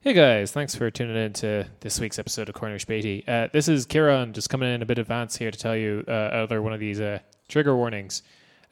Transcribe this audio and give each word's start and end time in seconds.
Hey 0.00 0.12
guys, 0.12 0.52
thanks 0.52 0.76
for 0.76 0.92
tuning 0.92 1.16
in 1.16 1.32
to 1.34 1.66
this 1.80 1.98
week's 1.98 2.20
episode 2.20 2.48
of 2.48 2.54
Corner 2.54 2.78
Beatty. 2.86 3.24
Uh, 3.26 3.48
this 3.52 3.66
is 3.66 3.84
Kieran, 3.84 4.32
just 4.32 4.48
coming 4.48 4.72
in 4.72 4.80
a 4.80 4.86
bit 4.86 5.00
advance 5.00 5.36
here 5.36 5.50
to 5.50 5.58
tell 5.58 5.76
you 5.76 6.04
uh, 6.06 6.30
another 6.34 6.62
one 6.62 6.72
of 6.72 6.78
these 6.78 7.00
uh, 7.00 7.18
trigger 7.48 7.74
warnings. 7.74 8.22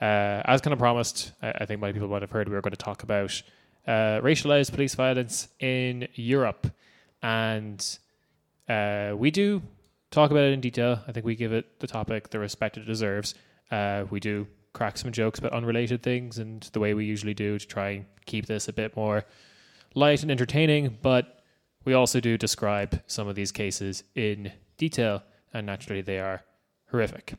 Uh, 0.01 0.41
as 0.45 0.61
kind 0.61 0.73
of 0.73 0.79
promised, 0.79 1.33
I, 1.43 1.51
I 1.51 1.67
think 1.67 1.81
many 1.81 1.95
people 1.95 2.07
might 2.07 2.23
have 2.23 2.31
heard 2.31 2.49
we 2.49 2.55
were 2.55 2.61
going 2.61 2.71
to 2.71 2.77
talk 2.77 3.03
about 3.03 3.43
uh, 3.89 4.21
racialized 4.23 4.71
police 4.71 4.95
violence 4.95 5.49
in 5.59 6.07
Europe, 6.15 6.69
and 7.21 7.99
uh, 8.69 9.15
we 9.17 9.33
do 9.33 9.63
talk 10.13 10.31
about 10.31 10.45
it 10.45 10.53
in 10.53 10.61
detail. 10.61 11.01
I 11.09 11.13
think 11.13 11.27
we 11.27 11.35
give 11.35 11.53
it 11.53 11.81
the 11.81 11.89
topic 11.89 12.31
the 12.31 12.39
respect 12.39 12.77
it 12.77 12.87
deserves. 12.87 13.35
We 13.73 14.21
do 14.21 14.47
crack 14.75 14.97
some 14.97 15.11
jokes 15.11 15.41
about 15.41 15.55
unrelated 15.55 16.05
things 16.05 16.39
and 16.39 16.63
the 16.73 16.79
way 16.79 16.95
we 16.95 17.05
usually 17.05 17.35
do 17.35 17.59
to 17.59 17.67
try 17.67 17.89
and 17.91 18.07
keep 18.27 18.47
this 18.47 18.69
a 18.69 18.73
bit 18.73 18.95
more 18.95 19.25
light 19.97 20.23
and 20.23 20.31
entertaining, 20.31 20.99
but 21.03 21.43
we 21.85 21.95
also 21.95 22.21
do 22.21 22.39
describe 22.39 23.03
some 23.07 23.27
of 23.27 23.35
these 23.35 23.51
cases 23.51 24.05
in 24.15 24.53
detail, 24.77 25.23
and 25.53 25.67
naturally 25.67 26.03
they 26.03 26.21
are 26.21 26.45
horrific. 26.91 27.35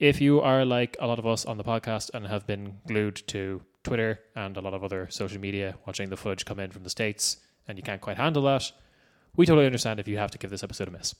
If 0.00 0.20
you 0.20 0.40
are 0.40 0.64
like 0.64 0.96
a 1.00 1.06
lot 1.06 1.18
of 1.18 1.26
us 1.26 1.46
on 1.46 1.56
the 1.56 1.64
podcast 1.64 2.10
and 2.12 2.26
have 2.26 2.46
been 2.46 2.78
glued 2.86 3.22
to 3.28 3.62
Twitter 3.84 4.18
and 4.34 4.56
a 4.56 4.60
lot 4.60 4.74
of 4.74 4.82
other 4.82 5.06
social 5.08 5.40
media 5.40 5.76
watching 5.86 6.10
the 6.10 6.16
footage 6.16 6.44
come 6.44 6.58
in 6.58 6.72
from 6.72 6.82
the 6.82 6.90
States 6.90 7.36
and 7.68 7.78
you 7.78 7.82
can't 7.82 8.00
quite 8.00 8.16
handle 8.16 8.42
that, 8.42 8.72
we 9.36 9.46
totally 9.46 9.66
understand 9.66 10.00
if 10.00 10.08
you 10.08 10.18
have 10.18 10.32
to 10.32 10.38
give 10.38 10.50
this 10.50 10.64
episode 10.64 10.88
a 10.88 10.90
miss. 10.90 11.14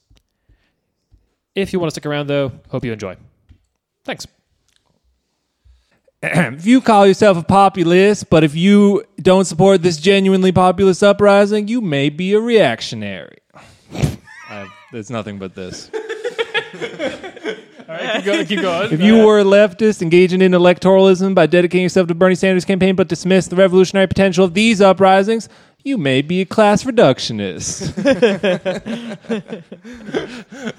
If 1.54 1.72
you 1.72 1.78
want 1.78 1.91
to 1.91 1.94
stick 1.94 2.06
around 2.06 2.27
though, 2.27 2.50
hope 2.68 2.84
you 2.84 2.92
enjoy. 2.92 3.16
Thanks. 4.04 4.27
if 6.56 6.66
you 6.66 6.80
call 6.80 7.06
yourself 7.06 7.37
a 7.37 7.42
populist, 7.42 8.30
but 8.30 8.45
if 8.45 8.55
you 8.55 9.05
don't 9.20 9.45
support 9.45 9.83
this 9.83 9.98
genuinely 9.98 10.52
populist 10.52 11.02
uprising, 11.02 11.69
you 11.69 11.80
may 11.80 12.09
be 12.09 12.33
a 12.33 12.41
reactionary. 12.41 13.38
I, 14.48 14.69
it's 14.92 15.10
nothing 15.10 15.38
but 15.38 15.55
this. 15.55 15.91
All 17.86 17.94
right, 17.94 18.14
keep 18.16 18.25
going. 18.25 18.47
Keep 18.47 18.61
going. 18.62 18.92
If 18.92 19.03
you 19.03 19.27
were 19.27 19.41
a 19.41 19.44
leftist 19.44 20.00
engaging 20.00 20.41
in 20.41 20.53
electoralism 20.53 21.34
by 21.34 21.47
dedicating 21.47 21.83
yourself 21.83 22.08
to 22.08 22.14
Bernie 22.14 22.34
Sanders' 22.34 22.64
campaign 22.64 22.97
but 22.97 23.09
dismiss 23.09 23.48
the 23.48 23.56
revolutionary 23.56 24.06
potential 24.06 24.44
of 24.44 24.55
these 24.55 24.81
uprisings, 24.81 25.50
you 25.84 25.98
may 25.98 26.22
be 26.22 26.40
a 26.40 26.46
class 26.46 26.82
reductionist. 26.84 27.92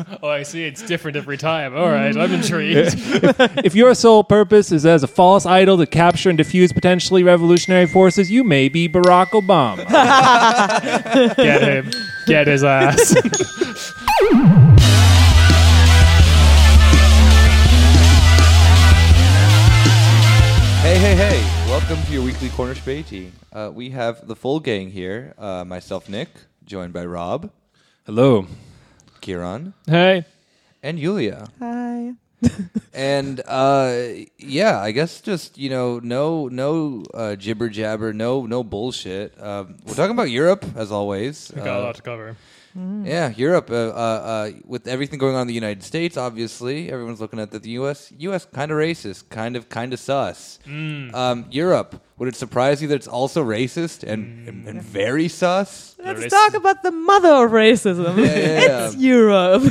oh, 0.23 0.27
I 0.27 0.41
see. 0.41 0.63
It's 0.63 0.81
different 0.81 1.15
every 1.15 1.37
time. 1.37 1.75
All 1.77 1.89
right, 1.89 2.17
I'm 2.17 2.33
intrigued. 2.33 2.95
if 3.63 3.75
your 3.75 3.93
sole 3.93 4.23
purpose 4.23 4.71
is 4.71 4.83
as 4.83 5.03
a 5.03 5.07
false 5.07 5.45
idol 5.45 5.77
to 5.77 5.85
capture 5.85 6.29
and 6.29 6.37
diffuse 6.37 6.73
potentially 6.73 7.21
revolutionary 7.21 7.85
forces, 7.85 8.31
you 8.31 8.43
may 8.43 8.67
be 8.67 8.89
Barack 8.89 9.27
Obama. 9.27 9.85
Get 11.35 11.61
him. 11.61 11.91
Get 12.25 12.47
his 12.47 12.63
ass. 12.63 13.13
Hey, 20.81 20.97
hey, 20.99 21.15
hey! 21.15 21.34
Welcome 21.95 22.07
to 22.07 22.13
your 22.13 22.25
weekly 22.25 22.49
Corner 22.49 22.75
Spatey. 22.75 23.31
Uh, 23.53 23.71
we 23.73 23.91
have 23.91 24.27
the 24.27 24.35
full 24.35 24.59
gang 24.59 24.91
here. 24.91 25.33
Uh, 25.37 25.63
myself, 25.63 26.09
Nick, 26.09 26.27
joined 26.65 26.91
by 26.91 27.05
Rob, 27.05 27.49
Hello. 28.05 28.47
Kieran, 29.21 29.73
hey. 29.87 30.25
and 30.83 30.99
Yulia. 30.99 31.47
Hi. 31.59 32.11
And 32.93 33.41
uh, 33.47 34.07
yeah, 34.37 34.81
I 34.81 34.91
guess 34.91 35.21
just 35.21 35.57
you 35.57 35.69
know, 35.69 35.99
no, 35.99 36.49
no 36.49 37.05
uh, 37.13 37.37
jibber 37.37 37.69
jabber, 37.69 38.11
no, 38.11 38.45
no 38.45 38.61
bullshit. 38.61 39.41
Um, 39.41 39.77
we're 39.85 39.93
talking 39.93 40.11
about 40.11 40.29
Europe 40.29 40.65
as 40.75 40.91
always. 40.91 41.49
We 41.55 41.61
got 41.61 41.77
a 41.77 41.79
Uh, 41.79 41.83
lot 41.85 41.95
to 41.95 42.01
cover. 42.01 42.35
Yeah, 42.75 43.31
Europe. 43.35 43.69
Uh, 43.71 43.73
uh, 43.75 43.87
uh, 43.95 44.51
with 44.65 44.87
everything 44.87 45.17
going 45.17 45.35
on 45.35 45.43
in 45.43 45.47
the 45.47 45.53
United 45.53 45.81
States, 45.83 46.17
obviously, 46.17 46.91
everyone's 46.91 47.21
looking 47.21 47.39
at 47.39 47.51
the, 47.51 47.59
the 47.59 47.69
U.S. 47.71 48.11
U.S. 48.17 48.45
kind 48.45 48.69
of 48.71 48.77
racist, 48.77 49.29
kind 49.29 49.55
of 49.55 49.69
kind 49.69 49.93
of 49.93 49.99
sus. 49.99 50.59
Um, 51.15 51.45
Europe. 51.51 52.01
Would 52.17 52.29
it 52.29 52.35
surprise 52.35 52.81
you 52.81 52.87
that 52.87 52.95
it's 52.95 53.07
also 53.07 53.43
racist 53.43 54.03
and, 54.03 54.47
and, 54.47 54.67
and 54.67 54.81
very 54.81 55.27
sus? 55.27 55.95
Let's 55.99 56.21
race- 56.21 56.31
talk 56.31 56.53
about 56.53 56.81
the 56.81 56.91
mother 56.91 57.45
of 57.45 57.51
racism. 57.51 58.17
Yeah, 58.17 58.25
yeah, 58.25 58.87
it's 58.87 58.95
Europe. 58.95 59.63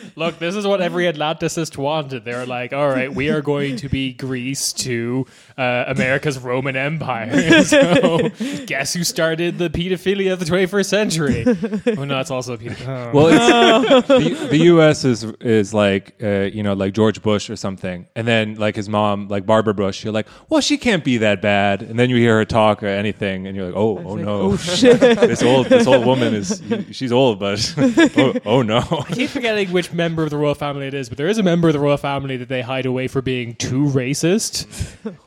Look, 0.16 0.38
this 0.38 0.54
is 0.54 0.66
what 0.66 0.80
every 0.80 1.04
Atlanticist 1.04 1.76
wanted. 1.76 2.24
They 2.24 2.34
were 2.34 2.46
like, 2.46 2.72
all 2.72 2.88
right, 2.88 3.12
we 3.12 3.30
are 3.30 3.40
going 3.42 3.76
to 3.76 3.88
be 3.88 4.12
Greece 4.12 4.72
to 4.74 5.26
uh, 5.58 5.84
America's 5.88 6.38
Roman 6.38 6.76
Empire. 6.76 7.62
so, 7.64 8.28
guess 8.66 8.92
who 8.94 9.04
started 9.04 9.58
the 9.58 9.70
pedophilia 9.70 10.32
of 10.32 10.38
the 10.38 10.44
21st 10.44 10.86
century? 10.86 11.44
Oh, 12.02 12.04
no, 12.04 12.20
it's 12.20 12.30
also 12.30 12.56
pedophilia. 12.56 13.10
Oh. 13.12 13.16
Well, 13.16 13.28
it's, 13.98 14.08
the, 14.08 14.46
the 14.48 14.58
U.S. 14.64 15.04
is 15.04 15.24
is 15.40 15.74
like 15.74 16.14
uh, 16.22 16.48
you 16.52 16.62
know 16.62 16.74
like 16.74 16.94
George 16.94 17.22
Bush 17.22 17.50
or 17.50 17.56
something, 17.56 18.06
and 18.14 18.26
then 18.26 18.54
like 18.54 18.76
his 18.76 18.88
mom, 18.88 19.28
like 19.28 19.46
Barbara 19.46 19.74
Bush. 19.74 20.04
You're 20.04 20.12
like, 20.12 20.26
well, 20.48 20.60
she 20.60 20.78
can't 20.78 21.04
be 21.04 21.18
that 21.18 21.42
bad, 21.42 21.81
and 21.90 21.98
then 21.98 22.10
you 22.10 22.16
hear 22.16 22.36
her 22.36 22.44
talk 22.44 22.82
or 22.82 22.86
anything, 22.86 23.46
and 23.46 23.56
you're 23.56 23.66
like, 23.66 23.76
oh, 23.76 23.98
oh 23.98 24.16
no, 24.16 24.40
oh 24.40 24.56
shit. 24.56 25.00
this 25.00 25.42
old 25.42 25.66
this 25.66 25.86
old 25.86 26.04
woman 26.04 26.34
is 26.34 26.62
she's 26.90 27.12
old, 27.12 27.38
but 27.38 27.74
oh, 27.78 28.34
oh 28.44 28.62
no. 28.62 28.78
I 28.78 29.12
keep 29.12 29.30
forgetting 29.30 29.70
which 29.72 29.92
member 29.92 30.22
of 30.22 30.30
the 30.30 30.36
royal 30.36 30.54
family 30.54 30.86
it 30.86 30.94
is, 30.94 31.08
but 31.08 31.18
there 31.18 31.28
is 31.28 31.38
a 31.38 31.42
member 31.42 31.68
of 31.68 31.74
the 31.74 31.80
royal 31.80 31.96
family 31.96 32.36
that 32.36 32.48
they 32.48 32.62
hide 32.62 32.86
away 32.86 33.08
for 33.08 33.22
being 33.22 33.54
too 33.56 33.84
racist. 33.84 34.66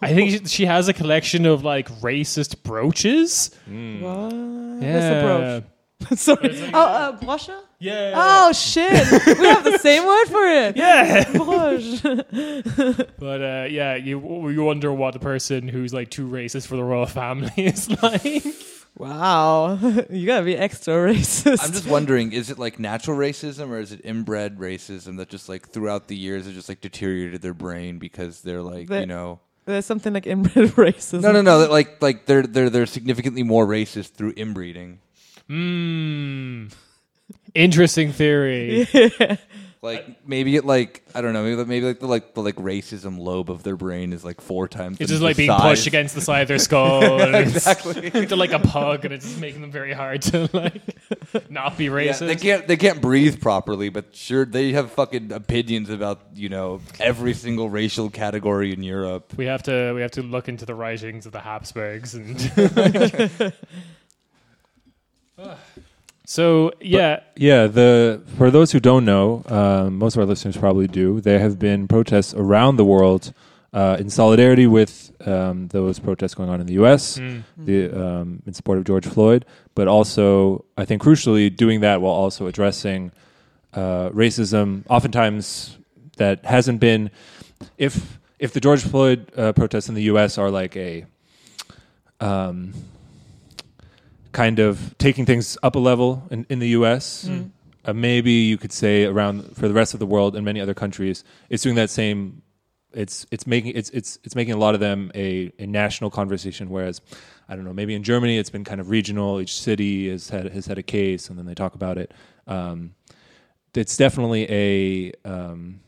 I 0.01 0.13
think 0.13 0.31
she, 0.31 0.45
she 0.45 0.65
has 0.65 0.87
a 0.87 0.93
collection 0.93 1.45
of 1.45 1.63
like 1.63 1.89
racist 2.01 2.63
brooches. 2.63 3.51
Hmm. 3.65 4.01
What? 4.01 4.33
Yeah. 4.33 4.93
What's 4.93 5.05
the 5.07 5.61
brooch? 5.61 5.74
Sorry. 6.15 6.59
Oh, 6.73 6.79
uh, 6.81 7.19
brosche? 7.19 7.53
Yeah. 7.79 8.13
Oh 8.15 8.51
shit. 8.53 8.91
we 9.39 9.45
have 9.47 9.63
the 9.63 9.77
same 9.79 10.05
word 10.05 10.25
for 10.27 10.45
it. 10.45 10.75
Yeah. 10.77 11.23
Broche. 11.33 12.01
But 13.19 13.41
uh, 13.41 13.67
yeah, 13.69 13.95
you 13.95 14.49
you 14.49 14.63
wonder 14.63 14.91
what 14.93 15.13
the 15.13 15.19
person 15.19 15.67
who's 15.67 15.93
like 15.93 16.09
too 16.09 16.27
racist 16.27 16.67
for 16.67 16.75
the 16.75 16.83
royal 16.83 17.05
family 17.05 17.51
is 17.57 17.89
like. 18.01 18.43
Wow. 18.97 19.75
You 20.09 20.25
gotta 20.25 20.45
be 20.45 20.55
extra 20.55 20.93
racist. 20.95 21.59
I'm 21.63 21.71
just 21.73 21.87
wondering, 21.87 22.31
is 22.31 22.49
it 22.49 22.57
like 22.57 22.79
natural 22.79 23.17
racism 23.17 23.69
or 23.69 23.79
is 23.79 23.91
it 23.91 24.01
inbred 24.05 24.57
racism 24.57 25.17
that 25.17 25.27
just 25.29 25.49
like 25.49 25.67
throughout 25.69 26.07
the 26.07 26.15
years 26.15 26.45
have 26.45 26.53
just 26.55 26.69
like 26.69 26.79
deteriorated 26.81 27.41
their 27.41 27.53
brain 27.53 27.99
because 27.99 28.41
they're 28.41 28.61
like, 28.61 28.87
The- 28.87 29.01
you 29.01 29.05
know, 29.05 29.41
There's 29.65 29.85
something 29.85 30.13
like 30.13 30.27
inbred 30.27 30.69
racism. 30.75 31.21
no, 31.21 31.31
no, 31.33 31.41
no, 31.41 31.59
that, 31.59 31.71
like 31.71 32.01
like 32.01 32.25
they're 32.25 32.43
they're 32.43 32.69
they're 32.69 32.85
significantly 32.85 33.43
more 33.43 33.65
racist 33.67 34.11
through 34.13 34.33
inbreeding. 34.37 34.99
Hmm. 35.47 36.67
Interesting 37.53 38.11
theory. 38.11 38.87
Like 39.85 40.27
maybe 40.27 40.55
it 40.55 40.65
like 40.65 41.03
I 41.13 41.21
don't 41.21 41.33
know, 41.33 41.43
maybe 41.43 41.63
maybe 41.63 41.85
like 41.85 41.99
the 41.99 42.07
like 42.07 42.33
the 42.33 42.41
like 42.41 42.55
racism 42.55 43.19
lobe 43.19 43.51
of 43.51 43.61
their 43.61 43.75
brain 43.75 44.13
is 44.13 44.25
like 44.25 44.41
four 44.41 44.67
times. 44.67 44.97
It's 44.99 45.11
just 45.11 45.21
like 45.21 45.37
being 45.37 45.49
size. 45.49 45.61
pushed 45.61 45.85
against 45.85 46.15
the 46.15 46.21
side 46.21 46.41
of 46.41 46.47
their 46.47 46.57
skull. 46.57 47.21
and 47.21 47.35
exactly. 47.35 48.09
They're 48.09 48.35
like 48.35 48.51
a 48.51 48.57
pug, 48.57 49.05
and 49.05 49.13
it's 49.13 49.27
just 49.27 49.39
making 49.39 49.61
them 49.61 49.71
very 49.71 49.93
hard 49.93 50.23
to 50.23 50.49
like 50.53 50.81
not 51.51 51.77
be 51.77 51.83
Yeah, 51.83 51.91
racist. 51.91 52.25
they 52.25 52.35
can't 52.35 52.67
they 52.67 52.77
can't 52.77 52.99
breathe 52.99 53.39
properly, 53.39 53.89
but 53.89 54.15
sure 54.15 54.43
they 54.43 54.71
have 54.71 54.89
fucking 54.91 55.31
opinions 55.31 55.91
about 55.91 56.19
you 56.33 56.49
know 56.49 56.81
every 56.99 57.35
single 57.35 57.69
racial 57.69 58.09
category 58.09 58.73
in 58.73 58.81
Europe. 58.81 59.35
We 59.37 59.45
have 59.45 59.61
to 59.63 59.93
we 59.93 60.01
have 60.01 60.11
to 60.11 60.23
look 60.23 60.49
into 60.49 60.65
the 60.65 60.73
writings 60.73 61.27
of 61.27 61.31
the 61.31 61.41
Habsburgs 61.41 62.15
and. 62.15 63.53
So 66.25 66.71
yeah, 66.81 67.21
Yeah, 67.35 67.67
the 67.67 68.21
for 68.37 68.49
those 68.49 68.71
who 68.71 68.79
don't 68.79 69.05
know, 69.05 69.43
um, 69.47 69.97
most 69.97 70.15
of 70.15 70.21
our 70.21 70.25
listeners 70.25 70.57
probably 70.57 70.87
do. 70.87 71.21
There 71.21 71.39
have 71.39 71.59
been 71.59 71.87
protests 71.87 72.33
around 72.33 72.77
the 72.77 72.85
world 72.85 73.33
uh, 73.73 73.97
in 73.99 74.09
solidarity 74.09 74.65
with 74.67 75.11
um, 75.27 75.67
those 75.67 75.99
protests 75.99 76.33
going 76.33 76.49
on 76.49 76.61
in 76.61 76.67
the 76.67 76.73
U.S. 76.73 77.19
mm, 77.19 77.43
the, 77.57 77.91
um, 77.91 78.41
in 78.45 78.53
support 78.53 78.77
of 78.77 78.85
George 78.85 79.05
Floyd, 79.05 79.45
but 79.75 79.87
also 79.87 80.63
I 80.77 80.85
think 80.85 81.01
crucially 81.01 81.53
doing 81.55 81.81
that 81.81 82.01
while 82.01 82.13
also 82.13 82.47
addressing 82.47 83.11
uh, 83.73 84.09
racism. 84.09 84.83
Oftentimes, 84.89 85.77
that 86.17 86.45
hasn't 86.45 86.79
been 86.79 87.11
if 87.77 88.17
if 88.39 88.53
the 88.53 88.59
George 88.61 88.81
Floyd 88.83 89.31
uh, 89.37 89.51
protests 89.53 89.89
in 89.89 89.95
the 89.95 90.03
U.S. 90.03 90.37
are 90.37 90.49
like 90.49 90.75
a 90.77 91.05
um, 92.19 92.73
kind 94.35 94.59
of 94.59 94.93
taking 94.97 95.25
things 95.25 95.57
up 95.63 95.75
a 95.75 95.79
level 95.79 96.21
in, 96.29 96.45
in 96.49 96.59
the 96.59 96.67
U.S. 96.79 97.25
Mm. 97.25 97.51
Uh, 97.85 97.93
maybe 97.93 98.31
you 98.31 98.57
could 98.57 98.73
say 98.73 99.05
around 99.05 99.55
for 99.55 99.69
the 99.69 99.73
rest 99.73 99.93
of 99.93 99.99
the 100.01 100.05
world 100.05 100.35
and 100.35 100.43
many 100.43 100.59
other 100.59 100.73
countries, 100.73 101.23
it's 101.49 101.63
doing 101.63 101.75
that 101.75 101.89
same. 101.89 102.41
It's 102.91 103.25
it's 103.31 103.47
making 103.47 103.71
it's 103.75 103.89
it's 103.91 104.19
it's 104.25 104.35
making 104.35 104.53
a 104.53 104.57
lot 104.57 104.73
of 104.73 104.81
them 104.81 105.09
a, 105.15 105.51
a 105.57 105.65
national 105.65 106.09
conversation. 106.09 106.69
Whereas, 106.69 106.99
I 107.47 107.55
don't 107.55 107.63
know, 107.63 107.73
maybe 107.73 107.95
in 107.95 108.03
Germany 108.03 108.37
it's 108.37 108.49
been 108.49 108.65
kind 108.65 108.81
of 108.81 108.89
regional. 108.89 109.39
Each 109.39 109.57
city 109.57 110.09
has 110.09 110.29
had 110.29 110.51
has 110.51 110.65
had 110.65 110.77
a 110.77 110.83
case, 110.83 111.29
and 111.29 111.39
then 111.39 111.45
they 111.45 111.55
talk 111.55 111.73
about 111.73 111.97
it. 111.97 112.13
Um, 112.45 112.93
it's 113.73 113.95
definitely 113.95 114.51
a 114.51 115.13
um, 115.23 115.79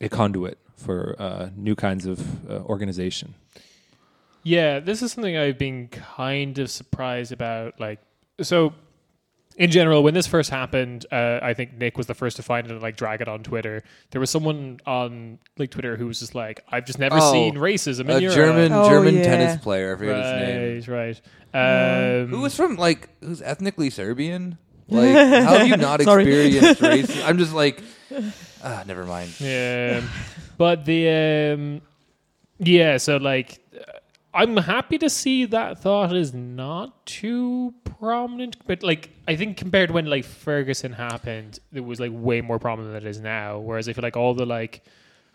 a 0.00 0.08
conduit 0.08 0.58
for 0.76 1.16
uh, 1.18 1.48
new 1.56 1.74
kinds 1.74 2.06
of 2.06 2.48
uh, 2.48 2.60
organization. 2.60 3.34
Yeah. 4.46 4.78
This 4.80 5.02
is 5.02 5.12
something 5.12 5.36
I've 5.36 5.58
been 5.58 5.88
kind 5.88 6.56
of 6.58 6.70
surprised 6.70 7.32
about. 7.32 7.80
Like, 7.80 7.98
so 8.40 8.72
in 9.56 9.70
general, 9.70 10.02
when 10.04 10.14
this 10.14 10.26
first 10.26 10.50
happened, 10.50 11.04
uh, 11.10 11.40
I 11.42 11.52
think 11.54 11.74
Nick 11.74 11.96
was 11.98 12.06
the 12.06 12.14
first 12.14 12.36
to 12.36 12.42
find 12.42 12.66
it 12.66 12.70
and 12.72 12.80
like 12.80 12.96
drag 12.96 13.20
it 13.22 13.28
on 13.28 13.42
Twitter. 13.42 13.82
There 14.10 14.20
was 14.20 14.30
someone 14.30 14.78
on 14.86 15.38
like 15.58 15.70
Twitter 15.70 15.96
who 15.96 16.06
was 16.06 16.20
just 16.20 16.34
like, 16.34 16.62
"I've 16.70 16.84
just 16.84 16.98
never 16.98 17.16
Oh, 17.18 17.32
seen 17.32 17.56
racism 17.56 18.02
in 18.04 18.10
a 18.10 18.20
Europe." 18.20 18.36
German 18.36 18.72
Oh, 18.72 18.88
German 18.88 19.16
yeah. 19.16 19.22
tennis 19.24 19.62
player. 19.62 19.94
I 19.94 19.98
forget 19.98 20.16
his 20.16 20.86
name. 20.86 20.94
right, 20.94 21.20
right. 21.54 22.20
Um, 22.22 22.28
Who 22.28 22.40
was 22.42 22.54
from 22.54 22.76
like 22.76 23.08
who's 23.20 23.42
ethnically 23.42 23.90
Serbian? 23.90 24.58
Like 24.88 25.10
how 25.16 25.58
have 25.58 25.66
you 25.66 25.76
not 25.76 26.00
Sorry. 26.02 26.22
experienced 26.22 26.80
racism? 27.16 27.26
I'm 27.28 27.38
just 27.38 27.52
like, 27.52 27.82
ah, 28.62 28.84
never 28.86 29.04
mind. 29.04 29.34
Yeah, 29.40 30.00
but 30.58 30.84
the 30.84 31.54
um, 31.56 31.80
yeah. 32.60 32.98
So 32.98 33.16
like, 33.16 33.58
I'm 34.36 34.58
happy 34.58 34.98
to 34.98 35.08
see 35.08 35.46
that 35.46 35.78
thought 35.78 36.14
is 36.14 36.34
not 36.34 37.06
too 37.06 37.72
prominent. 37.98 38.58
But 38.66 38.82
like, 38.82 39.10
I 39.26 39.34
think 39.34 39.56
compared 39.56 39.88
to 39.88 39.94
when 39.94 40.06
like 40.06 40.26
Ferguson 40.26 40.92
happened, 40.92 41.58
it 41.72 41.80
was 41.80 41.98
like 41.98 42.10
way 42.12 42.42
more 42.42 42.58
prominent 42.58 42.92
than 42.92 43.06
it 43.06 43.08
is 43.08 43.18
now. 43.18 43.58
Whereas 43.58 43.88
I 43.88 43.94
feel 43.94 44.02
like 44.02 44.16
all 44.16 44.34
the 44.34 44.44
like 44.44 44.84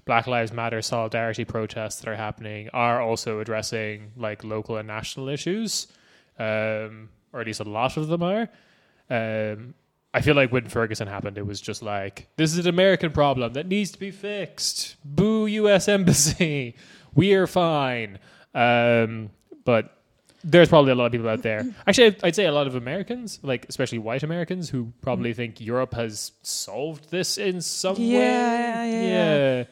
Black 0.06 0.28
Lives 0.28 0.54
Matter 0.54 0.84
solidarity 0.84 1.46
protests 1.46 2.02
that 2.02 2.10
are 2.10 2.16
happening 2.16 2.70
are 2.74 3.02
also 3.02 3.40
addressing 3.40 4.12
like 4.16 4.44
local 4.44 4.78
and 4.78 4.88
national 4.88 5.30
issues, 5.30 5.88
um, 6.38 7.10
or 7.34 7.42
at 7.42 7.48
least 7.48 7.60
a 7.60 7.64
lot 7.64 7.98
of 7.98 8.08
them 8.08 8.22
are. 8.22 8.50
Um, 9.10 9.74
I 10.14 10.22
feel 10.22 10.36
like 10.36 10.52
when 10.52 10.68
Ferguson 10.68 11.08
happened, 11.08 11.40
it 11.40 11.46
was 11.46 11.60
just 11.60 11.82
like 11.82 12.28
this 12.38 12.54
is 12.54 12.60
an 12.60 12.68
American 12.68 13.12
problem 13.12 13.54
that 13.54 13.66
needs 13.66 13.90
to 13.92 14.00
be 14.00 14.12
fixed. 14.12 14.98
Boo, 15.04 15.48
U.S. 15.48 15.88
Embassy. 15.88 16.76
We 17.14 17.34
are 17.34 17.48
fine. 17.48 18.20
Um, 18.54 19.30
but 19.66 19.98
there's 20.44 20.70
probably 20.70 20.92
a 20.92 20.96
lot 20.96 21.06
of 21.06 21.12
people 21.12 21.30
out 21.30 21.44
there. 21.44 21.64
Actually, 21.88 22.08
I'd- 22.08 22.20
I'd 22.24 22.36
say 22.36 22.46
a 22.46 22.52
lot 22.52 22.68
of 22.68 22.76
Americans, 22.76 23.40
like 23.44 23.66
especially 23.70 24.00
white 24.00 24.24
Americans, 24.24 24.70
who 24.70 24.92
probably 25.02 25.34
think 25.34 25.62
Europe 25.62 25.94
has 25.94 26.32
solved 26.42 27.12
this 27.12 27.38
in 27.38 27.62
some 27.62 27.96
Yeah, 27.98 28.18
way. 28.82 28.92
yeah, 28.92 29.08
yeah, 29.58 29.64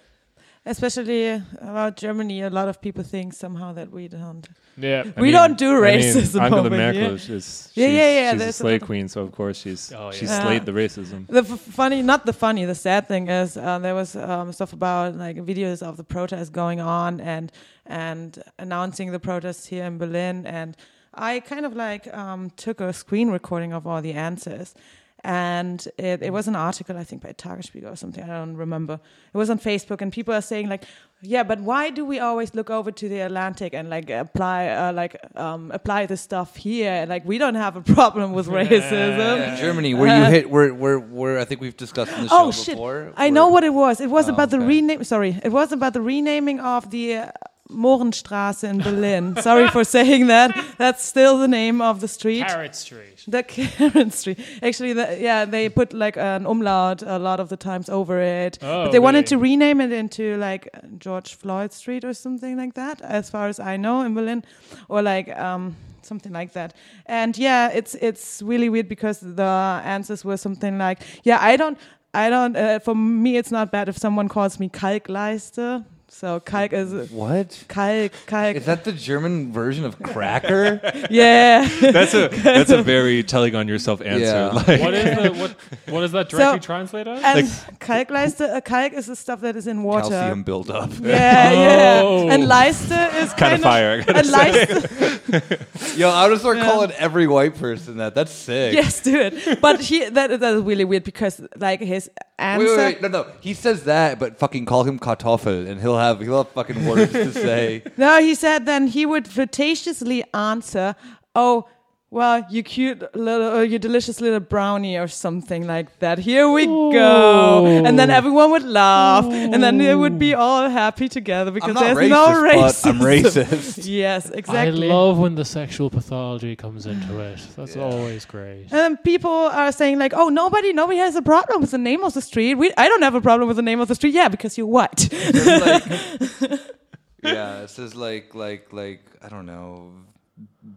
Especially 0.65 1.29
uh, 1.31 1.39
about 1.61 1.95
Germany, 1.97 2.41
a 2.41 2.49
lot 2.49 2.67
of 2.67 2.81
people 2.81 3.03
think 3.03 3.33
somehow 3.33 3.71
that 3.73 3.89
we 3.91 4.07
don't. 4.07 4.47
yeah. 4.77 5.03
I 5.17 5.21
we 5.21 5.27
mean- 5.27 5.33
don't 5.33 5.57
do 5.57 5.69
I 5.69 5.73
mean, 5.73 5.99
racism 6.01 6.41
Angela 6.41 6.59
over 6.61 6.69
Merkel 6.69 7.01
here. 7.01 7.13
is 7.13 7.23
she's, 7.25 7.71
Yeah, 7.75 7.87
yeah, 7.87 7.93
yeah, 7.93 8.31
She's 8.31 8.35
a 8.35 8.43
there's 8.43 8.49
a 8.55 8.63
slay 8.63 8.71
lot 8.73 8.81
of- 8.81 8.85
queen, 8.87 9.07
so 9.07 9.21
of 9.21 9.31
course 9.31 9.57
she's 9.57 9.91
Oh, 9.93 10.11
she's 10.11 10.29
yeah. 10.29 10.43
slayed 10.43 10.65
the 10.65 10.73
racism. 10.73 11.27
The 11.27 11.39
f- 11.53 11.59
funny, 11.59 12.01
not 12.01 12.25
the 12.25 12.33
funny, 12.33 12.65
the 12.65 12.75
sad 12.75 13.07
thing 13.07 13.29
is 13.29 13.55
uh, 13.57 13.79
there 13.79 13.95
was 13.95 14.15
um, 14.17 14.51
stuff 14.51 14.73
about 14.73 15.15
like 15.15 15.37
videos 15.37 15.81
of 15.81 15.95
the 15.97 16.03
protests 16.03 16.49
going 16.49 16.81
on 16.81 17.19
and 17.21 17.51
and 17.85 18.43
announcing 18.59 19.11
the 19.11 19.19
protests 19.19 19.65
here 19.65 19.85
in 19.85 19.97
Berlin, 19.97 20.45
and 20.45 20.75
I 21.13 21.39
kind 21.39 21.65
of 21.65 21.73
like 21.75 22.13
um, 22.13 22.51
took 22.57 22.81
a 22.81 22.91
screen 22.93 23.29
recording 23.31 23.73
of 23.73 23.87
all 23.87 24.01
the 24.01 24.13
answers. 24.13 24.75
And 25.23 25.85
it, 25.97 26.21
it 26.23 26.31
was 26.31 26.47
an 26.47 26.55
article, 26.55 26.97
I 26.97 27.03
think, 27.03 27.21
by 27.21 27.33
Tagesspiegel 27.33 27.91
or 27.91 27.95
something. 27.95 28.23
I 28.23 28.27
don't 28.27 28.55
remember. 28.55 28.99
It 29.33 29.37
was 29.37 29.49
on 29.49 29.59
Facebook, 29.59 30.01
and 30.01 30.13
people 30.13 30.33
are 30.33 30.41
saying 30.41 30.69
like, 30.69 30.83
"Yeah, 31.21 31.43
but 31.43 31.59
why 31.59 31.89
do 31.89 32.05
we 32.05 32.19
always 32.19 32.55
look 32.55 32.69
over 32.69 32.89
to 32.91 33.09
the 33.09 33.19
Atlantic 33.19 33.73
and 33.73 33.89
like 33.89 34.09
apply, 34.09 34.67
uh, 34.69 34.93
like 34.93 35.17
um, 35.35 35.71
apply 35.71 36.05
this 36.05 36.21
stuff 36.21 36.55
here? 36.55 37.05
Like 37.07 37.25
we 37.25 37.37
don't 37.37 37.55
have 37.55 37.75
a 37.75 37.81
problem 37.81 38.31
with 38.31 38.47
racism." 38.59 39.17
Yeah, 39.39 39.55
Germany, 39.57 39.93
where 39.93 40.17
you 40.19 40.31
hit, 40.31 40.49
where, 40.49 40.73
where, 40.73 40.99
where 40.99 41.37
I 41.39 41.45
think 41.45 41.59
we've 41.59 41.75
discussed 41.75 42.13
in 42.13 42.23
the 42.23 42.29
show 42.29 42.35
Uh, 42.37 42.43
Oh 42.45 42.51
shit! 42.51 42.75
before. 42.75 43.11
I 43.17 43.29
know 43.29 43.49
what 43.49 43.63
it 43.65 43.73
was. 43.73 43.99
It 43.99 44.09
was 44.09 44.29
Oh, 44.29 44.33
about 44.33 44.51
the 44.51 44.57
okay. 44.57 44.65
rename. 44.65 45.03
Sorry, 45.03 45.37
it 45.43 45.51
was 45.51 45.71
about 45.73 45.93
the 45.93 46.01
renaming 46.01 46.61
of 46.61 46.89
the 46.91 47.15
uh, 47.17 47.31
Mohrenstraße 47.71 48.63
in 48.63 48.79
Berlin. 48.79 49.35
Sorry 49.41 49.67
for 49.67 49.83
saying 49.83 50.27
that. 50.27 50.55
That's 50.77 51.03
still 51.03 51.37
the 51.37 51.47
name 51.47 51.81
of 51.81 52.01
the 52.01 52.07
street. 52.07 52.47
Carrot 52.47 52.75
Street. 52.75 53.23
The 53.27 53.43
Karen 53.47 54.09
Street. 54.11 54.39
Actually, 54.63 54.93
the, 54.93 55.17
yeah, 55.19 55.45
they 55.45 55.69
put 55.69 55.93
like 55.93 56.17
an 56.17 56.47
umlaut 56.47 57.03
a 57.03 57.19
lot 57.19 57.39
of 57.39 57.49
the 57.49 57.57
times 57.57 57.87
over 57.89 58.19
it. 58.19 58.57
Oh, 58.61 58.85
but 58.85 58.91
they 58.91 58.99
wanted 58.99 59.27
to 59.27 59.37
rename 59.37 59.81
it 59.81 59.91
into 59.91 60.35
like 60.37 60.67
George 60.97 61.35
Floyd 61.35 61.71
Street 61.71 62.03
or 62.03 62.13
something 62.13 62.57
like 62.57 62.73
that, 62.73 63.01
as 63.01 63.29
far 63.29 63.47
as 63.47 63.59
I 63.59 63.77
know 63.77 64.01
in 64.01 64.15
Berlin, 64.15 64.43
or 64.87 65.03
like 65.03 65.29
um, 65.37 65.75
something 66.01 66.33
like 66.33 66.53
that. 66.53 66.73
And 67.05 67.37
yeah, 67.37 67.69
it's 67.69 67.93
it's 68.01 68.41
really 68.41 68.69
weird 68.69 68.89
because 68.89 69.19
the 69.19 69.81
answers 69.85 70.25
were 70.25 70.37
something 70.37 70.79
like, 70.79 71.01
yeah, 71.23 71.37
I 71.39 71.55
don't, 71.55 71.77
I 72.15 72.31
don't. 72.31 72.55
Uh, 72.55 72.79
for 72.79 72.95
me, 72.95 73.37
it's 73.37 73.51
not 73.51 73.71
bad 73.71 73.89
if 73.89 73.97
someone 73.97 74.27
calls 74.27 74.59
me 74.59 74.69
Kalkleiste. 74.69 75.85
So 76.19 76.41
Kalk 76.41 76.73
is 76.73 77.09
What? 77.11 77.63
Kalk, 77.69 78.11
Kalk. 78.25 78.57
Is 78.57 78.65
that 78.65 78.83
the 78.83 78.91
German 78.91 79.53
version 79.53 79.85
of 79.85 79.97
cracker? 80.03 80.81
yeah. 81.09 81.65
That's 81.79 82.13
a 82.13 82.27
that's 82.27 82.71
a 82.71 82.83
very 82.93 83.23
telling 83.23 83.55
on 83.55 83.69
yourself 83.69 84.01
answer. 84.01 84.25
Yeah. 84.25 84.47
Like, 84.49 84.81
What 84.81 84.93
is 84.95 85.15
the 85.15 85.39
what? 85.39 85.55
What 85.93 86.01
does 86.01 86.11
that 86.11 86.27
directly 86.27 86.59
So- 86.59 86.65
translate 86.65 87.07
as? 87.07 87.23
And 87.23 87.47
Kalkleiste, 87.79 88.41
uh, 88.53 88.59
Kalk 88.59 88.91
is 88.91 89.05
the 89.05 89.15
stuff 89.15 89.39
that 89.39 89.55
is 89.55 89.65
in 89.65 89.81
water. 89.81 90.09
Calcium 90.09 90.43
buildup. 90.43 90.91
Yeah, 90.99 91.51
yeah. 91.53 92.01
Oh. 92.03 92.27
And 92.29 92.43
Leiste 92.43 92.91
is 93.23 93.29
kind 93.33 93.39
kind 93.39 93.53
of 93.53 93.61
fire. 93.61 94.03
I 94.05 94.19
And. 94.19 94.27
Leiste, 94.27 95.97
Yo, 95.97 96.09
I 96.09 96.27
would 96.27 96.37
start 96.39 96.57
Yeah. 96.57 96.65
calling 96.69 96.91
every 96.97 97.27
white 97.27 97.55
person 97.55 97.95
that. 97.97 98.13
That's 98.13 98.33
sick. 98.33 98.73
yes, 98.73 98.99
do 99.01 99.17
it. 99.17 99.61
But 99.61 99.79
he 99.79 100.09
that 100.09 100.37
that 100.41 100.53
is 100.55 100.61
really 100.63 100.83
weird 100.83 101.05
because 101.05 101.39
like 101.55 101.79
his 101.79 102.09
answer. 102.37 102.65
Wait, 102.65 102.77
wait, 102.77 102.93
wait, 102.95 103.01
no, 103.01 103.07
no. 103.07 103.25
He 103.41 103.53
says 103.53 103.83
that, 103.85 104.19
but 104.19 104.37
fucking 104.39 104.65
call 104.65 104.83
him 104.83 104.97
Kartoffel, 104.99 105.67
and 105.69 105.79
he'll 105.81 105.97
have 105.97 106.08
he'll 106.15 106.43
have 106.43 106.49
fucking 106.49 106.85
words 106.85 107.11
to 107.11 107.31
say. 107.31 107.83
No, 107.97 108.19
he 108.21 108.35
said 108.35 108.65
then 108.65 108.87
he 108.87 109.05
would 109.05 109.25
flirtatiously 109.25 110.23
answer, 110.33 110.95
"Oh, 111.35 111.67
well, 112.11 112.43
you 112.49 112.63
cute 112.63 113.03
little, 113.15 113.51
uh, 113.57 113.61
you 113.61 113.77
delicious 113.77 114.19
little 114.19 114.39
brownie," 114.39 114.97
or 114.97 115.07
something 115.07 115.67
like 115.67 115.99
that. 115.99 116.17
Here 116.17 116.49
we 116.49 116.65
go, 116.65 117.65
and 117.85 117.99
then 117.99 118.09
everyone 118.09 118.49
would 118.51 118.63
laugh, 118.63 119.25
and 119.25 119.61
then 119.63 119.77
they 119.77 119.93
would 119.93 120.17
be 120.17 120.33
all 120.33 120.69
happy 120.69 121.07
together 121.07 121.51
because 121.51 121.75
there's 121.75 121.97
racist, 121.97 122.09
no 122.09 122.25
but 122.25 122.73
racism. 122.73 122.89
I'm 122.89 122.99
racist. 123.13 123.85
yes, 123.87 124.29
exactly. 124.31 124.89
I 124.89 124.93
love 124.93 125.19
when 125.19 125.35
the 125.35 125.45
sexual 125.45 125.89
pathology 125.91 126.55
comes 126.55 126.85
into 126.87 127.19
it. 127.19 127.39
That's 127.55 127.77
always 127.77 128.25
great. 128.25 128.61
And 128.71 128.79
then 128.83 128.97
people 128.97 129.29
are 129.31 129.71
saying 129.71 129.99
like, 129.99 130.13
"Oh, 130.15 130.29
nobody, 130.29 130.73
nobody 130.73 130.97
has 130.99 131.15
a 131.15 131.21
problem 131.21 131.61
with 131.61 131.71
the 131.71 131.77
name 131.77 132.03
of 132.03 132.13
the 132.15 132.21
street. 132.21 132.55
We, 132.55 132.71
I 132.75 132.87
don't 132.87 133.03
have 133.03 133.13
a 133.15 133.21
problem 133.21 133.47
with 133.47 133.57
the 133.57 133.63
name 133.71 133.79
of 133.81 133.87
the 133.87 133.95
street. 133.95 134.13
Yeah, 134.15 134.29
because 134.29 134.57
you're 134.57 134.67
white." 134.67 135.09
Like- 135.13 135.85
yeah, 137.23 137.61
it 137.61 137.69
says 137.69 137.93
like 137.95 138.33
like 138.33 138.73
like 138.73 139.01
I 139.21 139.29
don't 139.29 139.45
know. 139.45 139.91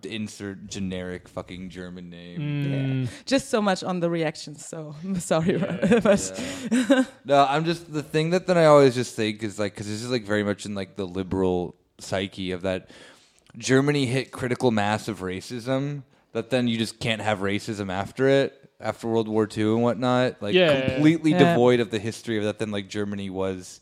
Insert 0.04 0.66
generic 0.68 1.28
fucking 1.28 1.70
German 1.70 2.10
name. 2.10 2.40
Mm. 2.40 3.24
Just 3.24 3.48
so 3.50 3.62
much 3.62 3.82
on 3.84 4.00
the 4.00 4.10
reactions. 4.10 4.64
So 4.66 4.94
I'm 5.02 5.18
sorry, 5.32 5.56
but 5.58 6.68
Yeah. 6.70 7.04
no, 7.24 7.46
I'm 7.48 7.64
just 7.64 7.92
the 7.92 8.02
thing 8.02 8.30
that 8.30 8.46
then 8.46 8.58
I 8.58 8.64
always 8.66 8.94
just 8.94 9.14
think 9.16 9.42
is 9.42 9.58
like 9.58 9.74
because 9.74 9.86
this 9.86 10.02
is 10.02 10.10
like 10.10 10.24
very 10.24 10.42
much 10.44 10.66
in 10.66 10.74
like 10.74 10.96
the 10.96 11.06
liberal 11.06 11.74
psyche 11.98 12.50
of 12.52 12.62
that 12.62 12.90
Germany 13.56 14.06
hit 14.06 14.32
critical 14.32 14.70
mass 14.70 15.08
of 15.08 15.20
racism 15.20 16.02
that 16.32 16.50
then 16.50 16.66
you 16.68 16.78
just 16.78 16.98
can't 16.98 17.20
have 17.20 17.40
racism 17.40 17.92
after 17.92 18.28
it 18.28 18.58
after 18.80 19.06
World 19.06 19.28
War 19.28 19.46
II 19.56 19.64
and 19.74 19.82
whatnot 19.82 20.40
like 20.42 20.54
Yeah. 20.54 20.88
completely 20.90 21.32
Yeah. 21.32 21.50
devoid 21.54 21.78
of 21.80 21.90
the 21.90 21.98
history 21.98 22.38
of 22.38 22.44
that 22.44 22.58
then 22.58 22.70
like 22.70 22.88
Germany 22.88 23.30
was 23.30 23.80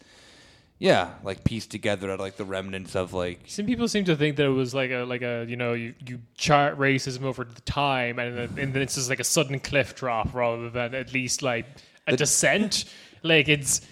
yeah 0.80 1.10
like 1.22 1.44
pieced 1.44 1.70
together 1.70 2.10
out 2.10 2.14
of 2.14 2.20
like 2.20 2.36
the 2.36 2.44
remnants 2.44 2.96
of 2.96 3.12
like 3.12 3.40
Some 3.46 3.66
people 3.66 3.86
seem 3.86 4.04
to 4.06 4.16
think 4.16 4.36
that 4.36 4.46
it 4.46 4.48
was 4.48 4.74
like 4.74 4.90
a 4.90 5.04
like 5.04 5.22
a 5.22 5.46
you 5.48 5.54
know 5.54 5.74
you, 5.74 5.94
you 6.04 6.20
chart 6.34 6.76
racism 6.76 7.22
over 7.22 7.44
the 7.44 7.60
time 7.60 8.18
and 8.18 8.36
then, 8.36 8.58
and 8.58 8.74
then 8.74 8.82
it's 8.82 8.96
just 8.96 9.08
like 9.08 9.20
a 9.20 9.24
sudden 9.24 9.60
cliff 9.60 9.94
drop 9.94 10.34
rather 10.34 10.68
than 10.70 10.94
at 10.94 11.12
least 11.12 11.42
like 11.42 11.66
a 12.08 12.16
descent. 12.16 12.86
Like 13.22 13.48
it's 13.48 13.82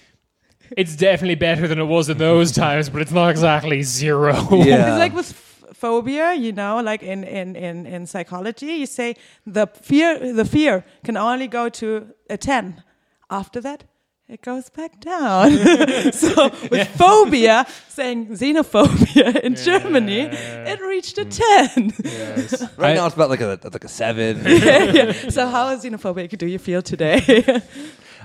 it's 0.76 0.96
definitely 0.96 1.36
better 1.36 1.68
than 1.68 1.78
it 1.78 1.84
was 1.84 2.08
in 2.08 2.18
those 2.18 2.52
times, 2.64 2.88
but 2.88 3.02
it's 3.02 3.12
not 3.12 3.28
exactly 3.28 3.82
zero. 3.82 4.34
Yeah. 4.50 4.90
it's 4.90 4.98
like 4.98 5.14
with 5.14 5.32
phobia, 5.72 6.34
you 6.34 6.52
know, 6.52 6.80
like 6.80 7.02
in, 7.02 7.22
in, 7.24 7.54
in, 7.54 7.86
in 7.86 8.06
psychology, 8.06 8.66
you 8.66 8.86
say 8.86 9.14
the 9.46 9.66
fear 9.66 10.32
the 10.32 10.44
fear 10.44 10.84
can 11.04 11.16
only 11.16 11.46
go 11.46 11.68
to 11.68 12.08
a 12.28 12.36
ten. 12.36 12.82
After 13.30 13.60
that, 13.60 13.84
it 14.28 14.42
goes 14.42 14.68
back 14.70 15.00
down. 15.00 15.50
so 16.12 16.50
with 16.70 16.88
phobia, 16.98 17.66
saying 17.88 18.26
xenophobia 18.28 19.40
in 19.40 19.54
Germany, 19.54 20.28
it 20.30 20.80
reached 20.80 21.18
a 21.18 21.24
ten. 21.24 21.92
right 22.76 22.90
I- 22.90 22.94
now 22.94 23.06
it's 23.06 23.14
about 23.14 23.30
like 23.30 23.40
a 23.40 23.58
like 23.64 23.84
a 23.84 23.88
seven. 23.88 24.42
yeah, 24.44 24.82
yeah. 24.84 25.12
So 25.30 25.46
how 25.48 25.74
xenophobic 25.76 26.36
do 26.36 26.46
you 26.46 26.58
feel 26.58 26.82
today? 26.82 27.20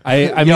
I, 0.06 0.32
I 0.34 0.44
mean, 0.44 0.54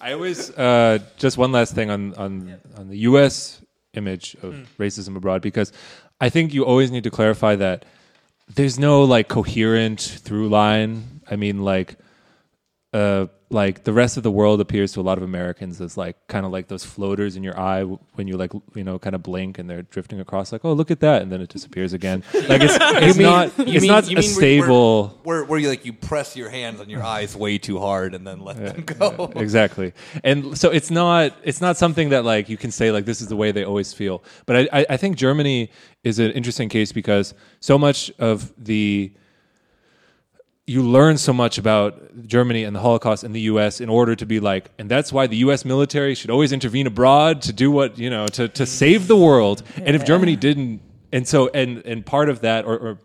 I 0.00 0.12
always 0.12 0.50
uh, 0.50 0.98
just 1.16 1.38
one 1.38 1.52
last 1.52 1.74
thing 1.74 1.90
on 1.90 2.14
on 2.14 2.56
on 2.76 2.88
the 2.88 2.98
U.S. 3.10 3.60
image 3.94 4.36
of 4.42 4.54
racism 4.78 5.16
abroad 5.16 5.42
because 5.42 5.72
I 6.20 6.28
think 6.30 6.52
you 6.54 6.64
always 6.64 6.90
need 6.90 7.04
to 7.04 7.10
clarify 7.10 7.54
that 7.56 7.84
there's 8.48 8.78
no 8.78 9.02
like 9.04 9.28
coherent 9.28 10.00
through 10.00 10.48
line. 10.48 11.20
I 11.30 11.36
mean, 11.36 11.62
like 11.62 11.96
uh, 12.94 13.26
like 13.50 13.84
the 13.84 13.92
rest 13.92 14.16
of 14.16 14.22
the 14.22 14.30
world 14.30 14.60
appears 14.60 14.92
to 14.92 15.00
a 15.00 15.02
lot 15.02 15.16
of 15.18 15.24
Americans 15.24 15.80
as 15.80 15.96
like 15.96 16.16
kind 16.26 16.44
of 16.46 16.52
like 16.52 16.68
those 16.68 16.84
floaters 16.84 17.36
in 17.36 17.42
your 17.42 17.58
eye 17.58 17.82
when 17.82 18.28
you 18.28 18.36
like 18.36 18.52
you 18.74 18.84
know 18.84 18.98
kind 18.98 19.14
of 19.14 19.22
blink 19.22 19.58
and 19.58 19.68
they're 19.68 19.82
drifting 19.82 20.20
across 20.20 20.52
like 20.52 20.64
oh 20.64 20.72
look 20.72 20.90
at 20.90 21.00
that 21.00 21.20
and 21.22 21.30
then 21.32 21.40
it 21.40 21.48
disappears 21.50 21.92
again. 21.92 22.22
Like 22.34 22.62
it's, 22.62 22.76
it's 22.80 23.18
mean- 23.18 23.26
not 23.26 23.46
it's 23.58 23.82
mean- 23.82 23.86
not 23.88 24.10
you 24.10 24.16
a 24.16 24.20
mean 24.20 24.30
where- 24.30 24.34
stable 24.34 25.18
Where, 25.22 25.44
where 25.44 25.58
you 25.58 25.68
like 25.68 25.84
you 25.84 25.92
press 25.92 26.36
your 26.36 26.48
hands 26.50 26.80
on 26.80 26.88
your 26.90 27.02
eyes 27.02 27.36
way 27.36 27.58
too 27.58 27.78
hard 27.78 28.14
and 28.14 28.26
then 28.26 28.40
let 28.40 28.56
them 28.56 28.82
go. 28.84 29.32
exactly. 29.36 29.92
And 30.24 30.56
so 30.56 30.70
it's 30.70 30.90
not 30.90 31.34
it's 31.42 31.60
not 31.60 31.76
something 31.76 32.10
that 32.10 32.24
like 32.24 32.48
you 32.48 32.56
can 32.56 32.70
say 32.70 32.90
like 32.90 33.04
this 33.06 33.20
is 33.20 33.28
the 33.28 33.36
way 33.36 33.52
they 33.52 33.64
always 33.64 33.92
feel. 33.92 34.22
But 34.46 34.68
i 34.72 34.80
i, 34.80 34.86
I 34.90 34.96
think 34.96 35.16
germany 35.16 35.70
is 36.04 36.18
an 36.18 36.30
interesting 36.32 36.68
case 36.68 36.92
because 36.92 37.34
so 37.60 37.76
much 37.78 38.10
of 38.18 38.52
the 38.56 39.12
you 40.68 40.82
learn 40.82 41.16
so 41.16 41.32
much 41.32 41.56
about 41.56 42.26
Germany 42.26 42.64
and 42.64 42.76
the 42.76 42.80
Holocaust 42.80 43.24
in 43.24 43.32
the 43.32 43.40
U.S. 43.52 43.80
in 43.80 43.88
order 43.88 44.14
to 44.14 44.26
be 44.26 44.38
like, 44.38 44.70
and 44.78 44.88
that's 44.90 45.10
why 45.10 45.26
the 45.26 45.38
U.S. 45.38 45.64
military 45.64 46.14
should 46.14 46.28
always 46.28 46.52
intervene 46.52 46.86
abroad 46.86 47.40
to 47.42 47.54
do 47.54 47.70
what 47.70 47.98
you 47.98 48.10
know 48.10 48.26
to 48.28 48.48
to 48.48 48.66
save 48.66 49.08
the 49.08 49.16
world. 49.16 49.62
And 49.76 49.96
if 49.96 50.04
Germany 50.04 50.36
didn't, 50.36 50.82
and 51.10 51.26
so 51.26 51.48
and 51.48 51.78
and 51.86 52.04
part 52.04 52.28
of 52.28 52.42
that, 52.42 52.66
or, 52.66 52.78
or 52.78 52.98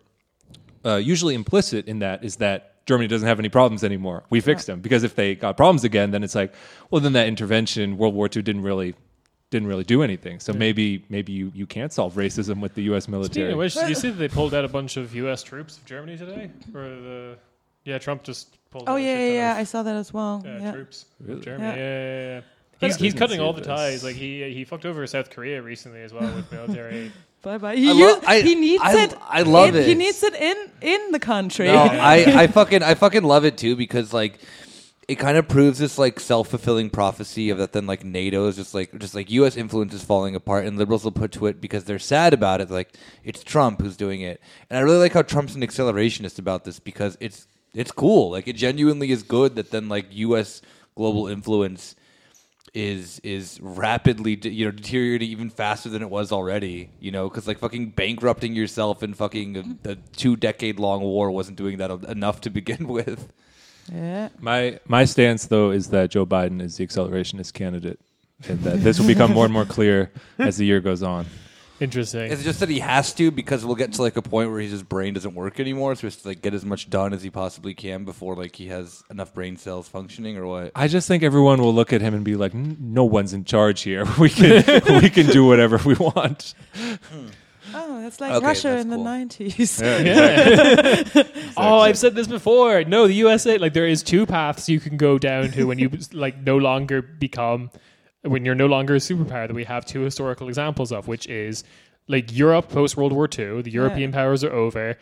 uh, 0.83 0.97
usually 0.97 1.35
implicit 1.35 1.87
in 1.87 1.99
that, 1.99 2.25
is 2.25 2.35
that 2.37 2.85
Germany 2.85 3.07
doesn't 3.07 3.27
have 3.27 3.39
any 3.39 3.49
problems 3.49 3.85
anymore. 3.85 4.25
We 4.29 4.41
fixed 4.41 4.67
them 4.67 4.81
because 4.81 5.03
if 5.03 5.15
they 5.15 5.33
got 5.33 5.55
problems 5.55 5.85
again, 5.85 6.11
then 6.11 6.21
it's 6.21 6.35
like, 6.35 6.53
well, 6.91 6.99
then 6.99 7.13
that 7.13 7.27
intervention, 7.27 7.97
World 7.97 8.13
War 8.13 8.25
II, 8.25 8.41
didn't 8.41 8.63
really 8.63 8.93
didn't 9.51 9.69
really 9.69 9.85
do 9.85 10.03
anything. 10.03 10.41
So 10.41 10.51
maybe 10.51 11.05
maybe 11.07 11.31
you, 11.31 11.49
you 11.55 11.65
can't 11.65 11.93
solve 11.93 12.15
racism 12.15 12.59
with 12.59 12.73
the 12.73 12.83
U.S. 12.83 13.03
Speaking 13.03 13.19
military. 13.19 13.51
of 13.53 13.57
which, 13.57 13.73
did 13.73 13.87
you 13.87 13.95
see 13.95 14.09
that 14.09 14.17
they 14.17 14.27
pulled 14.27 14.53
out 14.53 14.65
a 14.65 14.67
bunch 14.67 14.97
of 14.97 15.15
U.S. 15.15 15.43
troops 15.43 15.77
of 15.77 15.85
Germany 15.85 16.17
today? 16.17 16.51
Or 16.75 16.81
the 16.81 17.37
yeah, 17.85 17.97
Trump 17.97 18.23
just 18.23 18.55
pulled. 18.71 18.85
Oh 18.87 18.95
yeah, 18.95 19.17
yeah, 19.19 19.33
yeah. 19.33 19.55
I 19.55 19.63
saw 19.63 19.83
that 19.83 19.95
as 19.95 20.13
well. 20.13 20.43
uh, 20.45 20.49
yeah. 20.49 20.71
troops 20.71 21.05
Really? 21.19 21.39
of 21.39 21.45
Germany. 21.45 21.67
Yeah. 21.69 21.75
Yeah, 21.75 22.07
yeah, 22.19 22.35
yeah. 22.35 22.41
He's, 22.79 22.95
he's 22.97 23.13
cutting 23.13 23.39
all 23.39 23.53
the 23.53 23.61
this. 23.61 23.67
ties. 23.67 24.03
Like 24.03 24.15
he 24.15 24.51
he 24.53 24.65
fucked 24.65 24.85
over 24.85 25.05
South 25.07 25.29
Korea 25.29 25.61
recently 25.61 26.01
as 26.01 26.11
well 26.11 26.33
with 26.35 26.51
military. 26.51 27.11
Bye 27.41 27.57
bye. 27.57 27.75
He, 27.75 27.89
I 27.89 27.93
u- 27.93 28.05
lo- 28.07 28.19
I- 28.27 28.41
he 28.41 28.55
needs 28.55 28.83
I- 28.83 29.03
it. 29.03 29.15
I 29.21 29.41
love 29.43 29.69
in, 29.69 29.81
it. 29.81 29.87
He 29.87 29.95
needs 29.95 30.21
it 30.23 30.33
in 30.33 30.57
in 30.81 31.11
the 31.11 31.19
country. 31.19 31.67
No, 31.67 31.75
I, 31.83 32.41
I 32.43 32.47
fucking 32.59 32.83
I 32.83 32.95
fucking 32.95 33.23
love 33.23 33.45
it 33.45 33.57
too 33.57 33.75
because 33.77 34.11
like 34.13 34.39
it 35.07 35.15
kind 35.15 35.37
of 35.37 35.47
proves 35.49 35.79
this 35.79 35.97
like 35.97 36.19
self 36.19 36.49
fulfilling 36.49 36.89
prophecy 36.89 37.49
of 37.49 37.57
that 37.57 37.71
then 37.73 37.85
like 37.85 38.03
NATO 38.03 38.47
is 38.47 38.55
just 38.57 38.73
like 38.73 38.97
just 38.99 39.13
like 39.15 39.29
U.S. 39.31 39.55
influence 39.55 39.93
is 39.93 40.03
falling 40.03 40.35
apart 40.35 40.65
and 40.65 40.77
liberals 40.77 41.03
will 41.05 41.11
put 41.11 41.31
to 41.33 41.45
it 41.47 41.59
because 41.61 41.83
they're 41.85 41.99
sad 41.99 42.33
about 42.33 42.59
it 42.61 42.69
like 42.71 42.93
it's 43.23 43.43
Trump 43.43 43.81
who's 43.81 43.95
doing 43.97 44.21
it 44.21 44.41
and 44.69 44.77
I 44.77 44.81
really 44.81 44.97
like 44.99 45.13
how 45.13 45.21
Trump's 45.21 45.55
an 45.55 45.61
accelerationist 45.61 46.39
about 46.39 46.63
this 46.65 46.79
because 46.79 47.17
it's 47.19 47.47
it's 47.73 47.91
cool 47.91 48.31
like 48.31 48.47
it 48.47 48.53
genuinely 48.53 49.11
is 49.11 49.23
good 49.23 49.55
that 49.55 49.71
then 49.71 49.89
like 49.89 50.05
U.S. 50.11 50.61
global 50.95 51.27
influence 51.27 51.95
is 52.73 53.19
is 53.23 53.59
rapidly 53.61 54.35
de- 54.35 54.49
you 54.49 54.65
know 54.65 54.71
deteriorating 54.71 55.29
even 55.29 55.49
faster 55.49 55.89
than 55.89 56.01
it 56.01 56.09
was 56.09 56.31
already 56.31 56.89
you 56.99 57.11
know 57.11 57.29
because 57.29 57.47
like 57.47 57.59
fucking 57.59 57.89
bankrupting 57.91 58.55
yourself 58.55 59.03
in 59.03 59.13
fucking 59.13 59.77
a, 59.85 59.91
a 59.91 59.95
two 60.15 60.35
decade 60.35 60.79
long 60.79 61.01
war 61.01 61.29
wasn't 61.29 61.55
doing 61.55 61.77
that 61.77 61.91
enough 62.05 62.41
to 62.41 62.49
begin 62.59 62.87
with 62.87 63.31
yeah. 63.91 64.29
My 64.39 64.79
my 64.87 65.05
stance 65.05 65.47
though 65.47 65.71
is 65.71 65.89
that 65.89 66.11
Joe 66.11 66.25
Biden 66.25 66.61
is 66.61 66.77
the 66.77 66.87
accelerationist 66.87 67.53
candidate, 67.53 67.99
and 68.47 68.59
that 68.61 68.81
this 68.81 68.99
will 68.99 69.07
become 69.07 69.33
more 69.33 69.45
and 69.45 69.53
more 69.53 69.65
clear 69.65 70.11
as 70.37 70.57
the 70.57 70.65
year 70.65 70.79
goes 70.79 71.03
on. 71.03 71.25
Interesting. 71.79 72.31
it's 72.31 72.43
just 72.43 72.59
that 72.59 72.69
he 72.69 72.79
has 72.79 73.13
to 73.15 73.31
because 73.31 73.65
we'll 73.65 73.75
get 73.75 73.93
to 73.93 74.01
like 74.01 74.15
a 74.15 74.21
point 74.21 74.51
where 74.51 74.59
his 74.61 74.71
just 74.71 74.87
brain 74.87 75.13
doesn't 75.13 75.33
work 75.35 75.59
anymore 75.59 75.95
so 75.95 76.01
he 76.01 76.07
has 76.07 76.17
to 76.17 76.27
like 76.29 76.41
get 76.41 76.53
as 76.53 76.63
much 76.63 76.89
done 76.89 77.13
as 77.13 77.23
he 77.23 77.29
possibly 77.29 77.73
can 77.73 78.05
before 78.05 78.35
like 78.35 78.55
he 78.55 78.67
has 78.67 79.03
enough 79.09 79.33
brain 79.33 79.57
cells 79.57 79.87
functioning 79.87 80.37
or 80.37 80.45
what 80.45 80.71
I 80.75 80.87
just 80.87 81.07
think 81.07 81.23
everyone 81.23 81.59
will 81.61 81.73
look 81.73 81.91
at 81.91 81.99
him 82.01 82.13
and 82.13 82.23
be 82.23 82.35
like, 82.35 82.53
"No 82.53 83.03
one's 83.03 83.33
in 83.33 83.43
charge 83.43 83.81
here. 83.81 84.05
We 84.19 84.29
can 84.29 84.63
we 85.01 85.09
can 85.09 85.25
do 85.27 85.45
whatever 85.45 85.77
we 85.83 85.95
want." 85.95 86.53
Hmm. 86.73 87.27
Oh, 87.75 88.05
it's 88.05 88.21
like 88.21 88.33
Okay, 88.33 88.45
Russia 88.45 88.67
that's 88.69 88.83
in 88.85 88.89
cool. 88.91 88.97
the 88.99 89.03
nineties. 89.03 89.81
Oh, 91.57 91.79
I've 91.79 91.97
said 91.97 92.13
this 92.15 92.27
before. 92.27 92.83
No, 92.83 93.07
the 93.07 93.13
USA, 93.15 93.57
like 93.57 93.73
there 93.73 93.87
is 93.87 94.03
two 94.03 94.25
paths 94.25 94.69
you 94.69 94.79
can 94.79 94.95
go 94.97 95.17
down 95.17 95.51
to 95.51 95.65
when 95.65 95.79
you 95.79 95.89
like 96.11 96.37
no 96.37 96.57
longer 96.57 97.01
become 97.01 97.71
when 98.23 98.45
you're 98.45 98.55
no 98.55 98.65
longer 98.67 98.95
a 98.95 98.99
superpower 98.99 99.47
that 99.47 99.53
we 99.53 99.65
have 99.65 99.85
two 99.85 100.01
historical 100.01 100.47
examples 100.47 100.91
of, 100.91 101.07
which 101.07 101.27
is 101.27 101.63
like 102.07 102.35
Europe 102.35 102.69
post 102.69 102.97
World 102.97 103.13
War 103.13 103.29
II, 103.37 103.61
the 103.61 103.71
European 103.71 104.11
powers 104.11 104.43
are 104.43 104.51
over. 104.51 104.97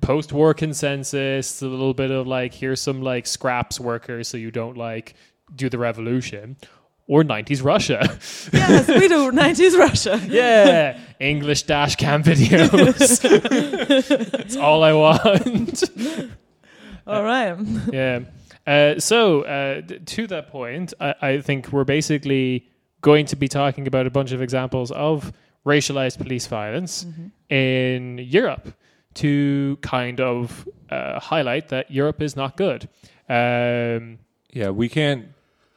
Post 0.00 0.32
war 0.32 0.52
consensus, 0.54 1.62
a 1.62 1.66
little 1.66 1.94
bit 1.94 2.10
of 2.10 2.26
like 2.26 2.52
here's 2.52 2.80
some 2.80 3.02
like 3.02 3.26
scraps 3.26 3.80
workers 3.80 4.28
so 4.28 4.36
you 4.36 4.50
don't 4.50 4.76
like 4.76 5.14
do 5.54 5.68
the 5.68 5.78
revolution. 5.78 6.56
Or 7.06 7.22
90s 7.22 7.62
Russia. 7.62 8.00
yes, 8.52 8.88
we 8.88 9.08
do. 9.08 9.30
Nineties 9.32 9.76
Russia. 9.76 10.18
yeah. 10.26 10.98
English 11.20 11.64
dash 11.64 11.96
cam 11.96 12.22
videos. 12.22 13.20
That's 14.30 14.56
all 14.56 14.82
I 14.82 14.94
want. 14.94 15.84
All 17.06 17.22
right. 17.22 17.58
yeah. 17.92 18.20
Uh, 18.66 18.98
so 18.98 19.42
uh, 19.42 19.82
to 20.06 20.26
that 20.26 20.48
point, 20.50 20.94
I, 21.00 21.14
I 21.20 21.40
think 21.40 21.72
we're 21.72 21.84
basically 21.84 22.66
going 23.00 23.26
to 23.26 23.36
be 23.36 23.48
talking 23.48 23.86
about 23.86 24.06
a 24.06 24.10
bunch 24.10 24.32
of 24.32 24.40
examples 24.40 24.90
of 24.90 25.32
racialized 25.66 26.18
police 26.18 26.46
violence 26.46 27.06
in 27.50 28.18
Europe 28.18 28.74
to 29.14 29.78
kind 29.82 30.20
of 30.20 30.68
uh, 30.90 31.20
highlight 31.20 31.68
that 31.68 31.90
Europe 31.90 32.22
is 32.22 32.36
not 32.36 32.56
good. 32.56 32.88
Um, 33.28 34.18
Yeah, 34.52 34.70
we 34.70 34.88
can't 34.88 35.26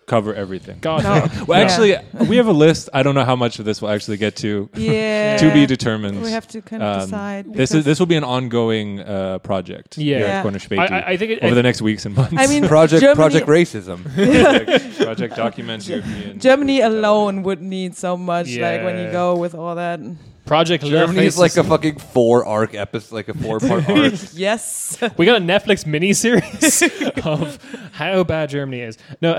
cover 0.07 0.33
everything. 0.33 0.77
God, 0.81 1.03
No. 1.03 1.27
Well, 1.47 1.59
Yeah. 1.59 1.65
actually, 1.65 1.95
we 2.27 2.37
have 2.37 2.47
a 2.47 2.53
list. 2.53 2.89
I 2.93 3.03
don't 3.03 3.13
know 3.13 3.25
how 3.25 3.35
much 3.35 3.59
of 3.59 3.65
this 3.65 3.81
we'll 3.81 3.91
actually 3.91 4.17
get 4.17 4.35
to. 4.37 4.69
Yeah. 4.75 5.37
To 5.47 5.53
be 5.53 5.67
determined. 5.67 6.23
We 6.23 6.31
have 6.31 6.47
to 6.47 6.61
kind 6.61 6.81
of 6.81 6.95
Um, 6.95 7.01
decide. 7.01 7.53
This 7.53 7.71
is 7.75 7.83
this 7.85 7.99
will 7.99 8.07
be 8.07 8.15
an 8.15 8.23
ongoing 8.23 9.01
uh, 9.01 9.37
project. 9.39 9.97
Yeah. 9.97 10.03
here 10.17 10.25
at 10.25 10.29
Yeah. 10.29 10.41
Corner 10.41 10.59
I, 10.71 10.75
I, 10.75 11.09
I 11.11 11.17
think 11.17 11.31
it, 11.33 11.43
over 11.43 11.53
the 11.53 11.61
next 11.69 11.81
weeks 11.81 12.05
and 12.07 12.15
months. 12.15 12.33
I 12.35 12.47
mean, 12.47 12.65
project 12.75 13.01
Germany, 13.01 13.15
project 13.15 13.45
racism 13.47 13.97
project, 14.15 14.97
project 14.97 15.35
documents 15.35 15.87
European. 15.87 16.39
Germany 16.39 16.81
alone 16.81 17.43
would 17.43 17.61
need 17.61 17.95
so 17.95 18.17
much. 18.17 18.47
Like 18.57 18.81
when 18.83 18.95
you 18.97 19.07
Yeah. 19.11 19.11
go 19.21 19.35
with 19.35 19.53
all 19.53 19.75
that. 19.75 19.99
Project 20.47 20.85
Germany 20.85 21.25
is 21.25 21.37
like 21.37 21.57
a 21.57 21.63
fucking 21.63 21.99
four 21.99 22.45
arc 22.45 22.73
episode 22.73 23.13
like 23.13 23.29
a 23.29 23.33
four 23.33 23.59
part 23.59 23.87
arc 23.89 24.13
Yes. 24.33 24.97
We 25.17 25.25
got 25.25 25.41
a 25.41 25.45
Netflix 25.45 25.85
miniseries 25.85 27.25
of 27.25 27.59
how 27.93 28.23
bad 28.23 28.49
Germany 28.49 28.81
is. 28.81 28.97
No, 29.21 29.33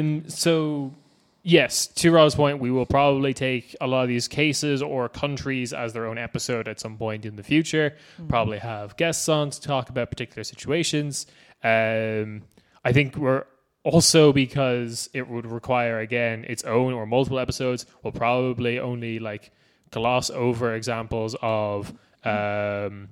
um, 0.00 0.28
so 0.28 0.94
yes, 1.42 1.86
to 1.88 2.10
Rob's 2.12 2.34
point, 2.34 2.60
we 2.60 2.70
will 2.70 2.86
probably 2.86 3.34
take 3.34 3.74
a 3.80 3.86
lot 3.86 4.02
of 4.02 4.08
these 4.08 4.28
cases 4.28 4.82
or 4.82 5.08
countries 5.08 5.72
as 5.72 5.92
their 5.92 6.06
own 6.06 6.18
episode 6.18 6.68
at 6.68 6.80
some 6.80 6.96
point 6.96 7.26
in 7.26 7.36
the 7.36 7.42
future. 7.42 7.96
Probably 8.28 8.58
have 8.58 8.96
guests 8.96 9.28
on 9.28 9.50
to 9.50 9.60
talk 9.60 9.88
about 9.90 10.10
particular 10.10 10.44
situations. 10.44 11.26
Um, 11.64 12.42
I 12.84 12.92
think 12.92 13.16
we're 13.16 13.44
also 13.84 14.32
because 14.32 15.10
it 15.12 15.28
would 15.28 15.46
require 15.46 15.98
again 15.98 16.44
its 16.48 16.62
own 16.64 16.92
or 16.92 17.06
multiple 17.06 17.38
episodes. 17.38 17.86
We'll 18.02 18.12
probably 18.12 18.78
only 18.78 19.18
like 19.18 19.50
gloss 19.92 20.30
over 20.30 20.74
examples 20.74 21.36
of. 21.40 21.92
Um, 22.24 23.08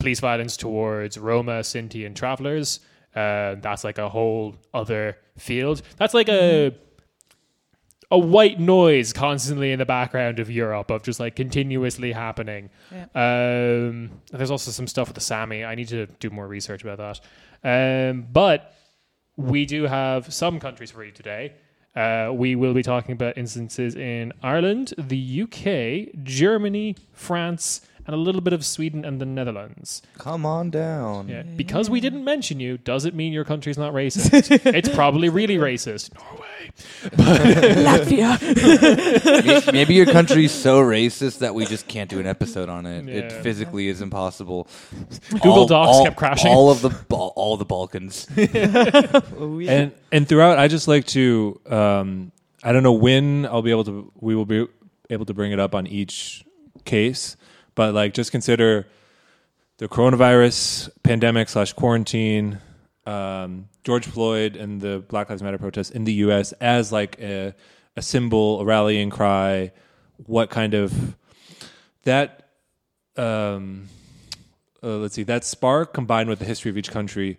police 0.00 0.18
violence 0.18 0.56
towards 0.56 1.16
Roma, 1.18 1.60
Sinti, 1.60 2.04
and 2.04 2.16
travelers. 2.16 2.80
Uh, 3.14 3.56
that's 3.56 3.84
like 3.84 3.98
a 3.98 4.08
whole 4.08 4.56
other 4.74 5.18
field. 5.38 5.82
That's 5.96 6.14
like 6.14 6.28
a 6.28 6.74
a 8.12 8.18
white 8.18 8.58
noise 8.58 9.12
constantly 9.12 9.70
in 9.70 9.78
the 9.78 9.86
background 9.86 10.40
of 10.40 10.50
Europe 10.50 10.90
of 10.90 11.04
just 11.04 11.20
like 11.20 11.36
continuously 11.36 12.10
happening. 12.10 12.68
Um, 13.14 14.10
there's 14.32 14.50
also 14.50 14.72
some 14.72 14.88
stuff 14.88 15.06
with 15.06 15.14
the 15.14 15.20
Sami. 15.20 15.64
I 15.64 15.76
need 15.76 15.88
to 15.88 16.06
do 16.06 16.28
more 16.30 16.48
research 16.48 16.82
about 16.82 17.20
that. 17.62 18.10
Um, 18.10 18.26
but 18.32 18.74
we 19.36 19.64
do 19.64 19.84
have 19.84 20.32
some 20.32 20.58
countries 20.58 20.90
for 20.90 21.04
you 21.04 21.12
today. 21.12 21.52
Uh, 21.94 22.30
we 22.32 22.54
will 22.54 22.72
be 22.72 22.82
talking 22.82 23.12
about 23.12 23.36
instances 23.36 23.96
in 23.96 24.32
Ireland, 24.42 24.94
the 24.96 25.42
UK, 25.42 26.22
Germany, 26.22 26.96
France, 27.12 27.80
and 28.10 28.18
a 28.18 28.22
little 28.22 28.40
bit 28.40 28.52
of 28.52 28.64
Sweden 28.66 29.04
and 29.04 29.20
the 29.20 29.24
Netherlands. 29.26 30.02
come 30.18 30.44
on 30.44 30.68
down 30.70 31.28
Yeah. 31.28 31.42
Because 31.42 31.88
we 31.88 32.00
didn't 32.00 32.24
mention 32.24 32.58
you 32.58 32.76
doesn't 32.76 33.14
mean 33.14 33.32
your 33.32 33.44
country's 33.44 33.78
not 33.78 33.92
racist. 33.92 34.50
it's 34.74 34.88
probably 34.88 35.28
really 35.28 35.58
racist. 35.58 36.10
Norway. 36.14 36.46
Latvia. 37.80 39.72
Maybe 39.72 39.94
your 39.94 40.06
country's 40.06 40.50
so 40.50 40.80
racist 40.80 41.38
that 41.38 41.54
we 41.54 41.66
just 41.66 41.86
can't 41.86 42.10
do 42.10 42.18
an 42.18 42.26
episode 42.26 42.68
on 42.68 42.84
it. 42.86 43.08
It 43.08 43.30
physically 43.32 43.86
is 43.88 44.00
impossible. 44.00 44.66
Google 45.30 45.66
Docs 45.66 46.04
kept 46.04 46.16
crashing. 46.16 46.50
All 46.50 46.70
of 46.70 46.82
the 46.82 46.90
Bal- 46.90 47.32
all 47.36 47.56
the 47.56 47.64
Balkans. 47.64 48.26
Oh, 48.36 49.58
yeah. 49.58 49.70
and 49.72 49.92
and 50.10 50.28
throughout, 50.28 50.58
I 50.58 50.66
just 50.68 50.88
like 50.88 51.06
to. 51.08 51.60
Um, 51.66 52.32
I 52.62 52.72
don't 52.72 52.82
know 52.82 52.92
when 52.92 53.46
I'll 53.46 53.62
be 53.62 53.70
able 53.70 53.84
to. 53.84 54.12
We 54.20 54.34
will 54.34 54.46
be 54.46 54.66
able 55.10 55.26
to 55.26 55.34
bring 55.34 55.52
it 55.52 55.60
up 55.60 55.74
on 55.74 55.86
each 55.86 56.44
case, 56.84 57.36
but 57.80 57.94
like 57.94 58.12
just 58.12 58.30
consider 58.30 58.86
the 59.78 59.88
coronavirus 59.88 60.90
pandemic 61.02 61.48
slash 61.48 61.72
quarantine 61.72 62.58
um, 63.06 63.70
George 63.84 64.06
Floyd 64.06 64.54
and 64.54 64.82
the 64.82 64.98
Black 65.08 65.30
Lives 65.30 65.42
Matter 65.42 65.56
protests 65.56 65.88
in 65.88 66.04
the 66.04 66.12
U.S. 66.26 66.52
as 66.60 66.92
like 66.92 67.18
a, 67.22 67.54
a 67.96 68.02
symbol, 68.02 68.60
a 68.60 68.66
rallying 68.66 69.08
cry. 69.08 69.72
What 70.26 70.50
kind 70.50 70.74
of 70.74 71.16
that? 72.02 72.50
Um, 73.16 73.88
uh, 74.82 74.96
let's 74.98 75.14
see. 75.14 75.22
That 75.22 75.42
spark 75.46 75.94
combined 75.94 76.28
with 76.28 76.38
the 76.38 76.44
history 76.44 76.70
of 76.70 76.76
each 76.76 76.90
country 76.90 77.38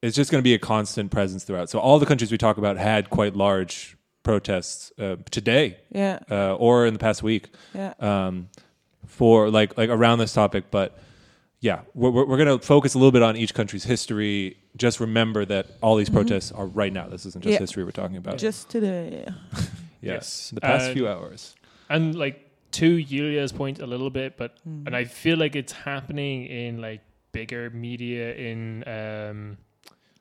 is 0.00 0.14
just 0.14 0.30
going 0.30 0.40
to 0.40 0.42
be 0.42 0.54
a 0.54 0.58
constant 0.58 1.10
presence 1.10 1.44
throughout. 1.44 1.68
So 1.68 1.78
all 1.78 1.98
the 1.98 2.06
countries 2.06 2.32
we 2.32 2.38
talk 2.38 2.56
about 2.56 2.78
had 2.78 3.10
quite 3.10 3.36
large 3.36 3.98
protests 4.22 4.92
uh, 4.98 5.16
today 5.30 5.76
Yeah. 5.90 6.20
uh, 6.30 6.54
or 6.54 6.86
in 6.86 6.94
the 6.94 6.98
past 6.98 7.22
week 7.22 7.50
Yeah. 7.74 7.92
um, 8.00 8.48
for 9.06 9.50
like 9.50 9.76
like 9.78 9.90
around 9.90 10.18
this 10.18 10.32
topic. 10.32 10.64
But 10.70 10.98
yeah, 11.60 11.80
we're, 11.94 12.10
we're, 12.10 12.26
we're 12.26 12.36
going 12.44 12.58
to 12.58 12.64
focus 12.66 12.94
a 12.94 12.98
little 12.98 13.12
bit 13.12 13.22
on 13.22 13.36
each 13.36 13.54
country's 13.54 13.84
history. 13.84 14.56
Just 14.76 15.00
remember 15.00 15.44
that 15.46 15.66
all 15.80 15.96
these 15.96 16.10
protests 16.10 16.52
are 16.52 16.66
right 16.66 16.92
now. 16.92 17.08
This 17.08 17.24
isn't 17.26 17.42
just 17.42 17.52
Yeah. 17.54 17.58
history 17.58 17.84
we're 17.84 17.90
talking 17.90 18.16
about. 18.18 18.36
Just 18.38 18.68
today. 18.68 19.24
yeah. 20.02 20.14
Yes. 20.14 20.50
the 20.52 20.60
past 20.60 20.90
Uh, 20.90 20.92
few 20.92 21.08
hours. 21.08 21.54
And 21.88 22.14
like 22.14 22.50
to 22.72 22.96
Yulia's 22.98 23.52
point 23.52 23.78
a 23.80 23.86
little 23.86 24.10
bit, 24.10 24.36
but 24.36 24.58
Hmm. 24.64 24.86
and 24.86 24.96
I 24.96 25.04
feel 25.04 25.38
like 25.38 25.56
it's 25.56 25.72
happening 25.72 26.46
in 26.46 26.80
like 26.82 27.00
bigger 27.32 27.70
media 27.70 28.34
in 28.34 28.84
um 28.86 29.56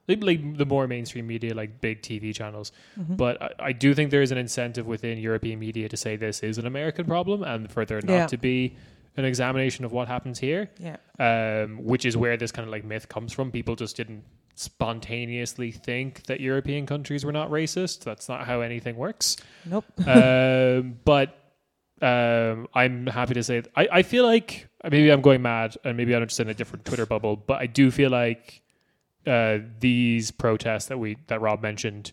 like, 0.08 0.58
the 0.58 0.66
more 0.66 0.88
mainstream 0.88 1.28
media 1.28 1.54
like 1.54 1.80
big 1.82 2.02
TV 2.02 2.34
channels. 2.36 2.72
Mm-hmm. 3.00 3.16
But 3.16 3.42
I, 3.42 3.50
I 3.60 3.72
do 3.72 3.94
think 3.94 4.12
there 4.12 4.22
is 4.22 4.32
an 4.32 4.38
incentive 4.38 4.86
within 4.86 5.18
European 5.18 5.60
media 5.60 5.88
to 5.90 5.98
say 5.98 6.16
this 6.16 6.42
is 6.44 6.58
an 6.58 6.66
American 6.66 7.06
problem 7.06 7.44
and 7.44 7.72
for 7.72 7.86
there 7.86 8.02
not 8.02 8.14
Yeah. 8.14 8.28
to 8.28 8.38
be 8.38 8.76
an 9.16 9.26
examination 9.26 9.86
of 9.86 9.92
what 9.92 10.08
happens 10.08 10.40
here. 10.40 10.70
Yeah. 10.80 10.98
Um, 11.20 11.84
which 11.84 12.06
is 12.06 12.18
where 12.18 12.36
this 12.36 12.52
kind 12.52 12.68
of 12.68 12.72
like 12.72 12.84
myth 12.84 13.08
comes 13.10 13.32
from. 13.32 13.52
People 13.52 13.76
just 13.76 13.96
didn't 13.96 14.24
spontaneously 14.56 15.72
think 15.72 16.24
that 16.24 16.40
European 16.40 16.86
countries 16.86 17.24
were 17.26 17.32
not 17.32 17.50
racist. 17.50 18.04
That's 18.04 18.28
not 18.28 18.46
how 18.46 18.62
anything 18.62 18.96
works 18.98 19.38
Nope. 19.66 19.86
um, 20.08 21.00
but 21.06 21.38
um, 22.02 22.68
I'm 22.74 23.08
happy 23.08 23.34
to 23.36 23.44
say 23.44 23.64
I, 23.76 23.88
I 23.92 24.02
feel 24.04 24.26
like 24.26 24.68
maybe 24.84 25.10
I'm 25.12 25.22
going 25.22 25.42
mad 25.42 25.78
and 25.84 25.96
maybe 25.96 26.14
I'm 26.16 26.28
just 26.28 26.40
in 26.40 26.50
a 26.50 26.54
different 26.54 26.86
Twitter 26.86 27.06
bubble, 27.06 27.36
but 27.38 27.60
I 27.62 27.66
do 27.68 27.92
feel 27.92 28.10
like 28.10 28.62
uh, 29.28 29.60
these 29.80 30.32
protests 30.32 30.88
that 30.88 30.98
we 30.98 31.18
that 31.28 31.42
Rob 31.42 31.62
mentioned 31.62 32.12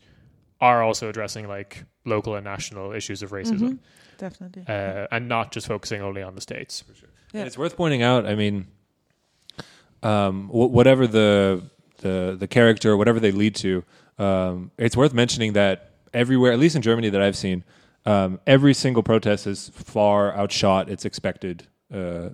are 0.60 0.82
also 0.82 1.08
addressing 1.08 1.48
like 1.48 1.84
local 2.04 2.34
and 2.34 2.44
national 2.44 2.92
issues 2.92 3.22
of 3.22 3.30
racism 3.30 3.78
Definitely. 4.18 4.64
uh, 4.68 5.06
and 5.10 5.28
not 5.28 5.52
just 5.52 5.66
focusing 5.66 6.02
only 6.02 6.22
on 6.22 6.34
the 6.34 6.40
states. 6.40 6.84
Yeah. 7.32 7.40
And 7.40 7.46
it's 7.46 7.56
worth 7.58 7.76
pointing 7.76 8.02
out. 8.02 8.26
I 8.26 8.34
mean, 8.34 8.66
um, 10.02 10.48
wh- 10.48 10.70
whatever 10.72 11.06
the 11.06 11.62
the 11.98 12.36
the 12.38 12.46
character, 12.46 12.96
whatever 12.96 13.20
they 13.20 13.32
lead 13.32 13.54
to, 13.56 13.84
um, 14.18 14.70
it's 14.78 14.96
worth 14.96 15.14
mentioning 15.14 15.52
that 15.54 15.90
everywhere, 16.12 16.52
at 16.52 16.58
least 16.58 16.76
in 16.76 16.82
Germany, 16.82 17.10
that 17.10 17.22
I've 17.22 17.36
seen, 17.36 17.64
um, 18.06 18.40
every 18.46 18.74
single 18.74 19.02
protest 19.02 19.46
is 19.46 19.68
far 19.70 20.34
outshot 20.36 20.88
its 20.88 21.04
expected 21.04 21.66
uh, 21.92 22.30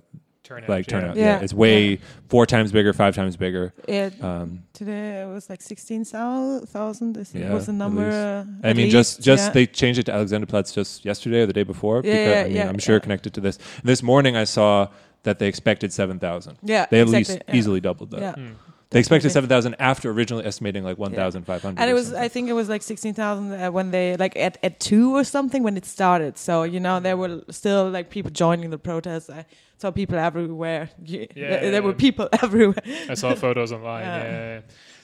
Turnout, 0.47 0.69
like 0.69 0.87
yeah. 0.87 0.99
turnout. 0.99 1.15
Yeah. 1.17 1.23
Yeah. 1.25 1.39
it's 1.41 1.53
way 1.53 1.99
four 2.29 2.45
times 2.45 2.71
bigger, 2.71 2.93
five 2.93 3.13
times 3.15 3.35
bigger. 3.35 3.73
It, 3.87 4.13
Um, 4.23 4.63
today 4.73 5.21
it 5.23 5.27
was 5.27 5.49
like 5.49 5.61
16,000 5.61 7.17
is 7.17 7.33
Yeah, 7.35 7.53
was 7.53 7.65
the 7.65 7.71
at 7.73 7.75
number. 7.77 8.05
least. 8.05 8.15
uh, 8.63 8.67
I 8.69 8.73
mean, 8.73 8.89
just 8.89 9.17
least, 9.19 9.25
just 9.25 9.45
yeah. 9.47 9.51
they 9.51 9.65
changed 9.65 9.99
it 9.99 10.03
to 10.05 10.13
Alexanderplatz 10.13 10.73
just 10.73 11.03
yesterday 11.03 11.41
or 11.41 11.45
the 11.47 11.53
day 11.53 11.63
before. 11.63 11.97
Yeah, 11.97 12.01
because, 12.13 12.27
yeah, 12.27 12.39
I 12.39 12.43
mean, 12.45 12.55
yeah, 12.55 12.69
I'm 12.69 12.79
sure 12.79 12.95
yeah. 12.95 12.99
connected 12.99 13.33
to 13.33 13.41
this. 13.41 13.59
This 13.83 14.01
morning, 14.01 14.35
I 14.37 14.45
saw 14.45 14.87
that 15.23 15.39
they 15.39 15.47
expected 15.47 15.91
seven 15.91 16.17
thousand. 16.19 16.57
Yeah, 16.63 16.85
They 16.89 17.01
at 17.01 17.07
exactly, 17.07 17.17
least 17.35 17.43
yeah. 17.49 17.55
easily 17.55 17.81
doubled 17.81 18.11
that. 18.11 18.21
Yeah. 18.21 18.33
Hmm. 18.35 18.53
They 18.89 18.99
expected 18.99 19.31
seven 19.31 19.49
thousand 19.49 19.75
after 19.79 20.09
originally 20.11 20.45
estimating 20.45 20.83
like 20.83 20.97
one 20.97 21.13
thousand 21.13 21.43
five 21.43 21.61
hundred. 21.61 21.81
and 21.81 21.89
it 21.89 21.93
was 21.93 22.13
i 22.13 22.27
think 22.29 22.47
it 22.49 22.53
was 22.53 22.69
like 22.69 22.81
16000 22.81 23.51
uh, 23.51 23.69
when 23.71 23.91
they 23.91 24.15
like 24.17 24.35
at, 24.37 24.57
at 24.63 24.79
two 24.79 25.13
or 25.13 25.23
something 25.25 25.61
when 25.61 25.75
it 25.75 25.85
started 25.85 26.37
so 26.37 26.63
you 26.63 26.79
know 26.79 26.99
there 27.01 27.17
were 27.17 27.41
still 27.49 27.89
like 27.89 28.09
people 28.09 28.31
joining 28.31 28.69
the 28.69 28.77
protests 28.77 29.29
i 29.29 29.45
saw 29.77 29.91
people 29.91 30.17
everywhere 30.17 30.89
Yeah, 31.03 31.25
there, 31.35 31.71
there 31.71 31.83
were 31.83 31.93
people 31.93 32.29
everywhere 32.41 32.81
I 33.09 33.13
saw 33.15 33.35
photos 33.35 33.71
online. 33.73 34.03
Yeah. 34.05 34.61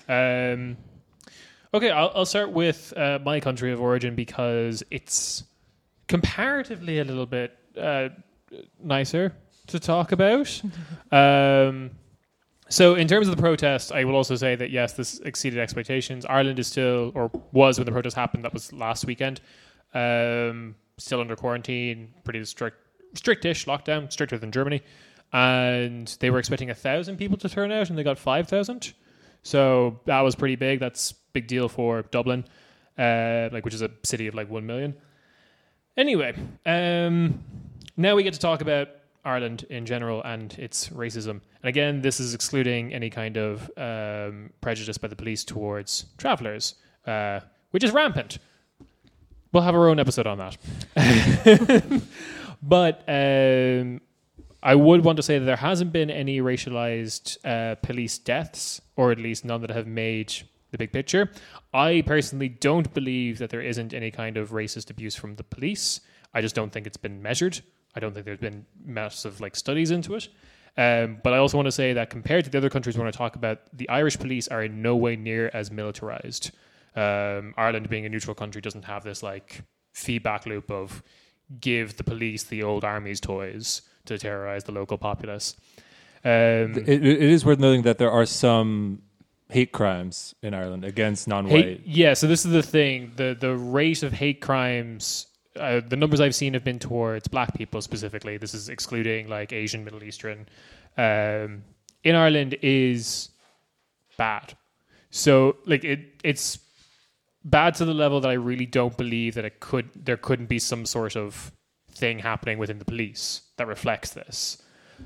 Yeah. 0.09 0.53
Um, 0.53 0.77
okay, 1.73 1.91
I'll, 1.91 2.11
I'll 2.15 2.25
start 2.25 2.51
with 2.51 2.93
uh, 2.95 3.19
my 3.23 3.39
country 3.39 3.71
of 3.71 3.79
origin 3.81 4.15
because 4.15 4.81
it's 4.91 5.43
comparatively 6.07 6.99
a 6.99 7.03
little 7.03 7.25
bit 7.25 7.57
uh, 7.77 8.09
nicer 8.81 9.33
to 9.67 9.79
talk 9.79 10.11
about. 10.11 10.61
um, 11.11 11.91
so, 12.73 12.95
in 12.95 13.07
terms 13.07 13.27
of 13.27 13.35
the 13.35 13.41
protest, 13.41 13.91
I 13.91 14.03
will 14.03 14.15
also 14.15 14.35
say 14.35 14.55
that 14.55 14.71
yes, 14.71 14.93
this 14.93 15.19
exceeded 15.19 15.59
expectations. 15.59 16.25
Ireland 16.25 16.59
is 16.59 16.67
still, 16.67 17.11
or 17.15 17.31
was 17.51 17.77
when 17.77 17.85
the 17.85 17.91
protest 17.91 18.15
happened. 18.15 18.43
That 18.43 18.53
was 18.53 18.73
last 18.73 19.05
weekend. 19.05 19.41
Um, 19.93 20.75
still 20.97 21.21
under 21.21 21.35
quarantine, 21.35 22.13
pretty 22.23 22.43
strict, 22.45 22.77
strictish 23.15 23.65
lockdown, 23.65 24.11
stricter 24.11 24.37
than 24.37 24.51
Germany 24.51 24.81
and 25.33 26.15
they 26.19 26.29
were 26.29 26.37
expecting 26.37 26.69
a 26.69 26.75
thousand 26.75 27.17
people 27.17 27.37
to 27.37 27.49
turn 27.49 27.71
out, 27.71 27.89
and 27.89 27.97
they 27.97 28.03
got 28.03 28.19
five 28.19 28.47
thousand. 28.47 28.93
So 29.41 29.99
that 30.05 30.21
was 30.21 30.35
pretty 30.35 30.55
big. 30.55 30.79
That's 30.79 31.11
big 31.11 31.47
deal 31.47 31.67
for 31.67 32.03
Dublin, 32.03 32.45
uh, 32.97 33.49
like 33.51 33.65
which 33.65 33.73
is 33.73 33.81
a 33.81 33.89
city 34.03 34.27
of 34.27 34.35
like 34.35 34.49
one 34.49 34.65
million. 34.65 34.93
Anyway, 35.97 36.35
um, 36.65 37.43
now 37.97 38.15
we 38.15 38.23
get 38.23 38.33
to 38.35 38.39
talk 38.39 38.61
about 38.61 38.89
Ireland 39.25 39.65
in 39.69 39.85
general 39.85 40.21
and 40.23 40.53
its 40.59 40.89
racism. 40.89 41.41
And 41.61 41.69
again, 41.69 42.01
this 42.01 42.19
is 42.19 42.33
excluding 42.33 42.93
any 42.93 43.09
kind 43.09 43.37
of 43.37 43.69
um, 43.77 44.51
prejudice 44.61 44.97
by 44.97 45.07
the 45.07 45.15
police 45.15 45.43
towards 45.43 46.05
travellers, 46.17 46.75
uh, 47.05 47.39
which 47.71 47.83
is 47.83 47.91
rampant. 47.91 48.39
We'll 49.51 49.63
have 49.63 49.75
our 49.75 49.87
own 49.87 49.99
episode 49.99 50.27
on 50.27 50.39
that. 50.39 50.57
but 52.63 53.03
um, 53.07 54.01
I 54.63 54.75
would 54.75 55.03
want 55.03 55.17
to 55.17 55.23
say 55.23 55.39
that 55.39 55.45
there 55.45 55.55
hasn't 55.55 55.91
been 55.91 56.09
any 56.09 56.39
racialized 56.39 57.37
uh, 57.45 57.75
police 57.75 58.17
deaths, 58.17 58.81
or 58.95 59.11
at 59.11 59.19
least 59.19 59.45
none 59.45 59.61
that 59.61 59.69
have 59.69 59.87
made 59.87 60.33
the 60.71 60.77
big 60.77 60.91
picture. 60.91 61.29
I 61.73 62.03
personally 62.05 62.49
don't 62.49 62.91
believe 62.93 63.37
that 63.37 63.51
there 63.51 63.61
isn't 63.61 63.93
any 63.93 64.09
kind 64.09 64.37
of 64.37 64.51
racist 64.51 64.89
abuse 64.89 65.15
from 65.15 65.35
the 65.35 65.43
police. 65.43 66.01
I 66.33 66.41
just 66.41 66.55
don't 66.55 66.71
think 66.71 66.87
it's 66.87 66.97
been 66.97 67.21
measured. 67.21 67.61
I 67.95 67.99
don't 67.99 68.13
think 68.13 68.25
there's 68.25 68.39
been 68.39 68.65
massive 68.83 69.41
like 69.41 69.55
studies 69.55 69.91
into 69.91 70.15
it. 70.15 70.29
Um, 70.75 71.19
but 71.23 71.33
I 71.33 71.37
also 71.37 71.57
want 71.57 71.67
to 71.67 71.71
say 71.71 71.93
that 71.93 72.09
compared 72.09 72.45
to 72.45 72.49
the 72.49 72.57
other 72.57 72.69
countries 72.69 72.97
we 72.97 73.03
want 73.03 73.13
to 73.13 73.17
talk 73.17 73.35
about, 73.35 73.59
the 73.73 73.87
Irish 73.89 74.17
police 74.17 74.47
are 74.47 74.63
in 74.63 74.81
no 74.81 74.95
way 74.95 75.15
near 75.15 75.51
as 75.53 75.69
militarized. 75.71 76.51
Um, 76.95 77.53
Ireland, 77.57 77.89
being 77.89 78.05
a 78.05 78.09
neutral 78.09 78.33
country, 78.35 78.61
doesn't 78.61 78.85
have 78.85 79.03
this 79.03 79.21
like 79.21 79.61
feedback 79.93 80.45
loop 80.45 80.71
of 80.71 81.03
give 81.59 81.97
the 81.97 82.03
police 82.03 82.43
the 82.43 82.63
old 82.63 82.83
army's 82.83 83.19
toys 83.19 83.83
to 84.05 84.17
terrorize 84.17 84.63
the 84.63 84.71
local 84.71 84.97
populace. 84.97 85.55
Um, 86.25 86.73
It, 86.75 87.05
it 87.05 87.21
is 87.21 87.45
worth 87.45 87.59
noting 87.59 87.83
that 87.83 87.97
there 87.97 88.11
are 88.11 88.25
some 88.25 89.03
hate 89.49 89.71
crimes 89.71 90.33
in 90.41 90.53
Ireland 90.53 90.83
against 90.83 91.27
non-white. 91.27 91.65
hate, 91.65 91.81
yeah, 91.85 92.13
so 92.13 92.27
this 92.27 92.45
is 92.45 92.51
the 92.51 92.63
thing: 92.63 93.11
the 93.15 93.37
the 93.39 93.55
rate 93.55 94.01
of 94.03 94.13
hate 94.13 94.41
crimes. 94.41 95.27
Uh, 95.59 95.81
the 95.87 95.95
numbers 95.95 96.19
I've 96.19 96.35
seen 96.35 96.53
have 96.53 96.63
been 96.63 96.79
towards 96.79 97.27
black 97.27 97.53
people 97.55 97.81
specifically. 97.81 98.37
This 98.37 98.53
is 98.53 98.69
excluding 98.69 99.27
like 99.27 99.53
Asian, 99.53 99.83
Middle 99.83 100.03
Eastern. 100.03 100.47
Um, 100.97 101.63
in 102.03 102.15
Ireland 102.15 102.57
is 102.61 103.29
bad. 104.17 104.55
So 105.09 105.57
like 105.65 105.83
it, 105.83 106.21
it's 106.23 106.59
bad 107.43 107.75
to 107.75 107.85
the 107.85 107.93
level 107.93 108.19
that 108.21 108.29
I 108.29 108.33
really 108.33 108.65
don't 108.65 108.97
believe 108.97 109.35
that 109.35 109.45
it 109.45 109.59
could 109.59 109.89
there 109.95 110.17
couldn't 110.17 110.47
be 110.47 110.59
some 110.59 110.85
sort 110.85 111.15
of 111.15 111.51
thing 111.91 112.19
happening 112.19 112.57
within 112.57 112.79
the 112.79 112.85
police 112.85 113.41
that 113.57 113.67
reflects 113.67 114.11
this. 114.11 114.57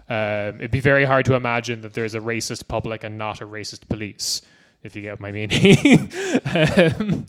Um, 0.10 0.55
it'd 0.57 0.71
be 0.71 0.79
very 0.79 1.05
hard 1.05 1.25
to 1.25 1.33
imagine 1.33 1.81
that 1.81 1.93
there's 1.93 2.15
a 2.15 2.19
racist 2.19 2.67
public 2.67 3.03
and 3.03 3.17
not 3.17 3.41
a 3.41 3.47
racist 3.47 3.88
police, 3.89 4.41
if 4.83 4.95
you 4.95 5.01
get 5.01 5.19
my 5.19 5.31
meaning. 5.31 6.12
um, 6.55 7.25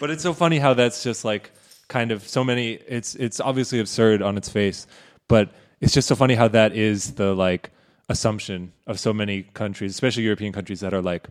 But 0.00 0.10
it's 0.10 0.22
so 0.22 0.32
funny 0.32 0.58
how 0.58 0.74
that's 0.74 1.02
just 1.02 1.24
like 1.24 1.50
kind 1.88 2.12
of 2.12 2.26
so 2.26 2.44
many. 2.44 2.72
It's 2.86 3.14
it's 3.14 3.40
obviously 3.40 3.80
absurd 3.80 4.22
on 4.22 4.36
its 4.36 4.48
face, 4.48 4.86
but 5.28 5.50
it's 5.80 5.92
just 5.94 6.08
so 6.08 6.14
funny 6.14 6.34
how 6.34 6.48
that 6.48 6.72
is 6.74 7.14
the 7.14 7.34
like 7.34 7.70
assumption 8.08 8.72
of 8.86 8.98
so 8.98 9.12
many 9.12 9.42
countries, 9.54 9.92
especially 9.92 10.22
European 10.22 10.52
countries 10.52 10.80
that 10.80 10.94
are 10.94 11.02
like, 11.02 11.28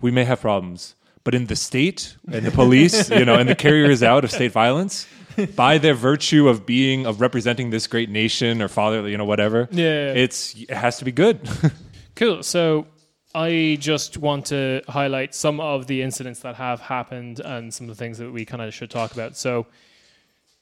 we 0.00 0.10
may 0.10 0.24
have 0.24 0.40
problems, 0.40 0.94
but 1.22 1.34
in 1.34 1.46
the 1.46 1.56
state 1.56 2.16
and 2.32 2.44
the 2.46 2.50
police, 2.50 3.10
you 3.18 3.24
know, 3.24 3.34
and 3.34 3.48
the 3.48 3.54
carriers 3.54 4.02
out 4.02 4.24
of 4.24 4.30
state 4.30 4.52
violence, 4.52 5.06
by 5.54 5.76
their 5.78 5.94
virtue 5.94 6.48
of 6.48 6.64
being 6.64 7.06
of 7.06 7.20
representing 7.20 7.70
this 7.70 7.86
great 7.86 8.08
nation 8.08 8.62
or 8.62 8.68
father, 8.68 9.06
you 9.08 9.18
know, 9.18 9.24
whatever, 9.26 9.68
Yeah. 9.70 10.12
it's 10.14 10.54
it 10.54 10.70
has 10.70 10.98
to 10.98 11.04
be 11.04 11.12
good. 11.12 11.40
Cool. 12.16 12.44
So 12.44 12.86
I 13.34 13.76
just 13.80 14.18
want 14.18 14.46
to 14.46 14.82
highlight 14.88 15.34
some 15.34 15.58
of 15.58 15.88
the 15.88 16.00
incidents 16.00 16.38
that 16.40 16.54
have 16.54 16.78
happened 16.78 17.40
and 17.40 17.74
some 17.74 17.90
of 17.90 17.96
the 17.96 17.98
things 17.98 18.18
that 18.18 18.30
we 18.30 18.44
kind 18.44 18.62
of 18.62 18.72
should 18.72 18.88
talk 18.88 19.10
about. 19.12 19.36
So 19.36 19.66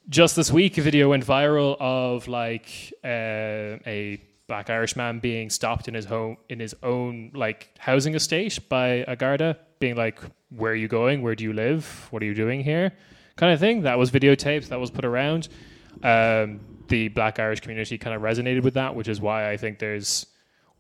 just 0.09 0.37
this 0.37 0.51
week, 0.51 0.79
a 0.79 0.83
video 0.83 1.11
went 1.11 1.25
viral 1.25 1.77
of 1.81 2.29
like 2.29 2.93
uh, 3.05 3.79
a 3.87 4.23
black 4.49 4.71
Irish 4.71 4.97
man 4.97 5.19
being 5.19 5.51
stopped 5.51 5.89
in 5.89 5.95
his 5.95 6.05
home 6.05 6.37
in 6.49 6.61
his 6.61 6.75
own 6.83 7.31
like 7.35 7.71
housing 7.79 8.15
estate 8.15 8.59
by 8.69 9.05
a 9.09 9.17
Garda 9.17 9.59
being 9.79 9.97
like, 9.97 10.21
"Where 10.51 10.73
are 10.73 10.77
you 10.77 10.89
going? 10.89 11.23
Where 11.23 11.35
do 11.35 11.45
you 11.45 11.53
live? 11.53 12.09
What 12.11 12.23
are 12.23 12.27
you 12.27 12.35
doing 12.35 12.63
here?" 12.63 12.93
kind 13.37 13.53
of 13.53 13.61
thing. 13.61 13.83
That 13.83 13.99
was 13.99 14.11
videotaped. 14.11 14.69
That 14.69 14.81
was 14.81 14.91
put 14.91 15.05
around. 15.05 15.49
Um, 16.03 16.61
the 16.89 17.09
Black 17.09 17.39
Irish 17.39 17.61
community 17.61 17.99
kind 17.99 18.15
of 18.15 18.23
resonated 18.23 18.63
with 18.63 18.75
that, 18.75 18.95
which 18.95 19.09
is 19.09 19.21
why 19.21 19.51
I 19.51 19.57
think 19.57 19.79
there's, 19.79 20.27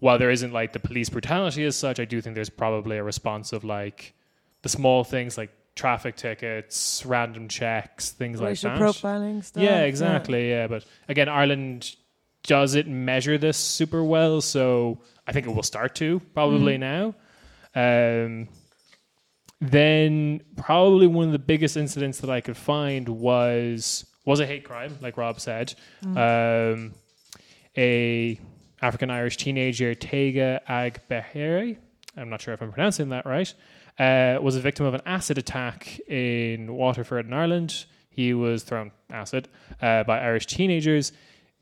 while 0.01 0.19
there 0.19 0.31
isn't 0.31 0.53
like 0.53 0.73
the 0.73 0.81
police 0.81 1.09
brutality 1.09 1.65
as 1.65 1.77
such, 1.77 2.01
I 2.01 2.05
do 2.05 2.21
think 2.21 2.35
there's 2.35 2.51
probably 2.51 2.99
a 2.99 3.03
response 3.05 3.53
of 3.53 3.65
like 3.65 4.15
the 4.63 4.69
small 4.69 5.05
things 5.05 5.39
like 5.39 5.51
traffic 5.75 6.17
tickets, 6.17 7.05
random 7.07 7.49
checks, 7.49 8.11
things 8.11 8.41
Racial 8.41 8.71
like 8.71 8.79
that. 8.79 8.85
profiling 8.85 9.45
stuff. 9.45 9.63
Yeah, 9.63 9.83
exactly. 9.83 10.51
Yeah. 10.51 10.67
but 10.67 10.85
again, 11.09 11.29
Ireland 11.29 11.97
doesn't 12.45 12.89
measure 12.89 13.39
this 13.39 13.57
super 13.57 14.03
well, 14.03 14.41
so 14.41 15.01
I 15.27 15.33
think 15.33 15.47
it 15.47 15.51
will 15.51 15.63
start 15.63 15.95
to 15.97 16.21
probably 16.35 16.79
now. 16.79 17.15
Um, 17.75 18.49
then 19.61 20.41
probably 20.57 21.07
one 21.07 21.27
of 21.27 21.33
the 21.33 21.39
biggest 21.39 21.77
incidents 21.77 22.19
that 22.21 22.31
I 22.31 22.41
could 22.41 22.57
find 22.57 23.09
was 23.09 24.05
was 24.25 24.41
a 24.41 24.47
hate 24.47 24.65
crime, 24.65 24.99
like 25.01 25.17
Rob 25.17 25.41
said. 25.41 25.75
Um, 26.05 26.93
a 27.77 28.39
African 28.81 29.11
Irish 29.11 29.37
teenager, 29.37 29.95
Tega 29.95 30.61
Agbehere, 30.69 31.79
I'm 32.17 32.29
not 32.29 32.41
sure 32.43 32.53
if 32.55 32.61
I'm 32.61 32.73
pronouncing 32.73 33.11
that 33.11 33.25
right, 33.25 33.53
uh, 33.99 34.39
was 34.41 34.57
a 34.57 34.61
victim 34.61 34.87
of 34.87 34.95
an 34.95 35.03
acid 35.07 35.39
attack 35.39 35.99
in 36.09 36.75
Waterford 36.75 37.27
in 37.27 37.33
Ireland. 37.33 37.85
He 38.11 38.35
was 38.35 38.63
thrown 38.63 38.93
acid 39.11 39.49
uh, 39.81 40.05
by 40.05 40.21
Irish 40.21 40.47
teenagers. 40.47 41.13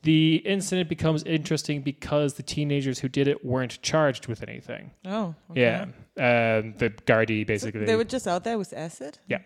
The 0.03 0.37
incident 0.37 0.88
becomes 0.88 1.23
interesting 1.25 1.83
because 1.83 2.35
the 2.35 2.43
teenagers 2.43 2.99
who 2.99 3.09
did 3.09 3.29
it 3.29 3.45
weren't 3.45 3.81
charged 3.83 4.27
with 4.29 4.43
anything. 4.43 4.90
Oh. 5.05 5.35
Okay. 5.51 5.61
Yeah. 5.61 5.83
Um, 6.16 6.75
the 6.79 6.90
Gardaí 7.07 7.43
So 7.43 7.47
basically. 7.47 7.85
they 7.85 7.97
were 7.97 8.05
just 8.05 8.27
out 8.27 8.43
there 8.45 8.57
with 8.59 8.73
acid. 8.73 9.19
Yeah. 9.29 9.38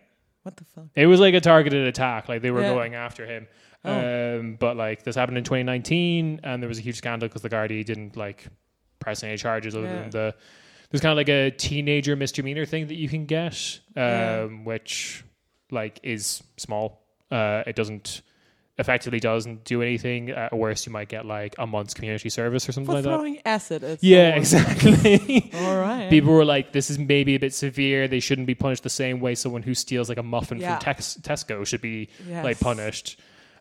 What 0.45 0.57
the 0.57 0.65
fuck? 0.65 0.85
It 0.95 1.07
was 1.07 1.19
like 1.21 1.35
a 1.35 1.41
targeted 1.41 1.87
attack. 1.89 2.29
Like 2.29 2.41
they 2.43 2.51
were 2.53 2.61
Yeah. 2.63 2.73
going 2.75 2.95
after 2.95 3.27
him. 3.27 3.49
Oh. 3.85 4.39
Um, 4.39 4.57
but 4.59 4.77
like 4.77 5.03
this 5.03 5.17
happened 5.17 5.39
in 5.39 5.45
2019, 5.45 6.41
and 6.45 6.63
there 6.63 6.69
was 6.69 6.79
a 6.79 6.83
huge 6.83 6.97
scandal 6.97 7.29
because 7.29 7.43
the 7.43 7.51
Gardaí 7.51 7.85
didn't 7.85 8.17
like 8.17 8.47
press 9.01 9.23
any 9.25 9.37
charges 9.37 9.75
other 9.75 9.87
Yeah. 9.87 10.01
than 10.03 10.11
the. 10.11 10.35
There's 10.95 11.01
kind 11.01 11.11
of 11.11 11.17
like 11.17 11.29
a 11.29 11.51
teenager 11.51 12.15
misdemeanor 12.15 12.65
thing 12.67 12.87
that 12.87 12.95
you 12.95 13.09
can 13.09 13.27
get, 13.27 13.81
um, 13.97 14.03
Yeah. 14.05 14.45
which 14.63 15.25
like 15.73 15.99
is 16.05 16.41
small. 16.57 17.01
Uh, 17.33 17.65
it 17.67 17.75
doesn't 17.75 18.23
effectively 18.79 19.19
doesn't 19.19 19.65
do 19.65 19.83
anything. 19.83 20.31
At 20.31 20.57
worst, 20.57 20.87
you 20.87 20.93
might 20.93 21.09
get 21.09 21.27
like 21.27 21.57
a 21.59 21.67
month's 21.67 21.95
community 21.95 22.29
service 22.29 22.69
or 22.69 22.73
something 22.73 22.87
For 22.93 22.95
like 22.95 23.03
that. 23.03 23.11
throwing 23.11 23.41
acid 23.45 23.83
at 23.83 24.05
Yeah, 24.05 24.37
exactly. 24.37 25.51
All 25.55 25.81
right. 25.81 26.09
People 26.11 26.33
were 26.33 26.45
like, 26.45 26.71
"This 26.71 26.91
is 26.91 26.99
maybe 27.01 27.35
a 27.35 27.41
bit 27.41 27.53
severe. 27.53 28.07
They 28.07 28.21
shouldn't 28.21 28.47
be 28.47 28.55
punished 28.55 28.85
the 28.85 28.89
same 28.89 29.19
way 29.19 29.35
someone 29.35 29.65
who 29.65 29.75
steals 29.75 30.09
like 30.09 30.19
a 30.19 30.23
muffin 30.23 30.59
Yeah. 30.59 30.77
from 30.79 30.85
Tex- 30.85 31.19
Tesco 31.23 31.67
should 31.67 31.81
be 31.81 32.09
Yes. 32.29 32.45
like 32.45 32.61
punished." 32.61 33.19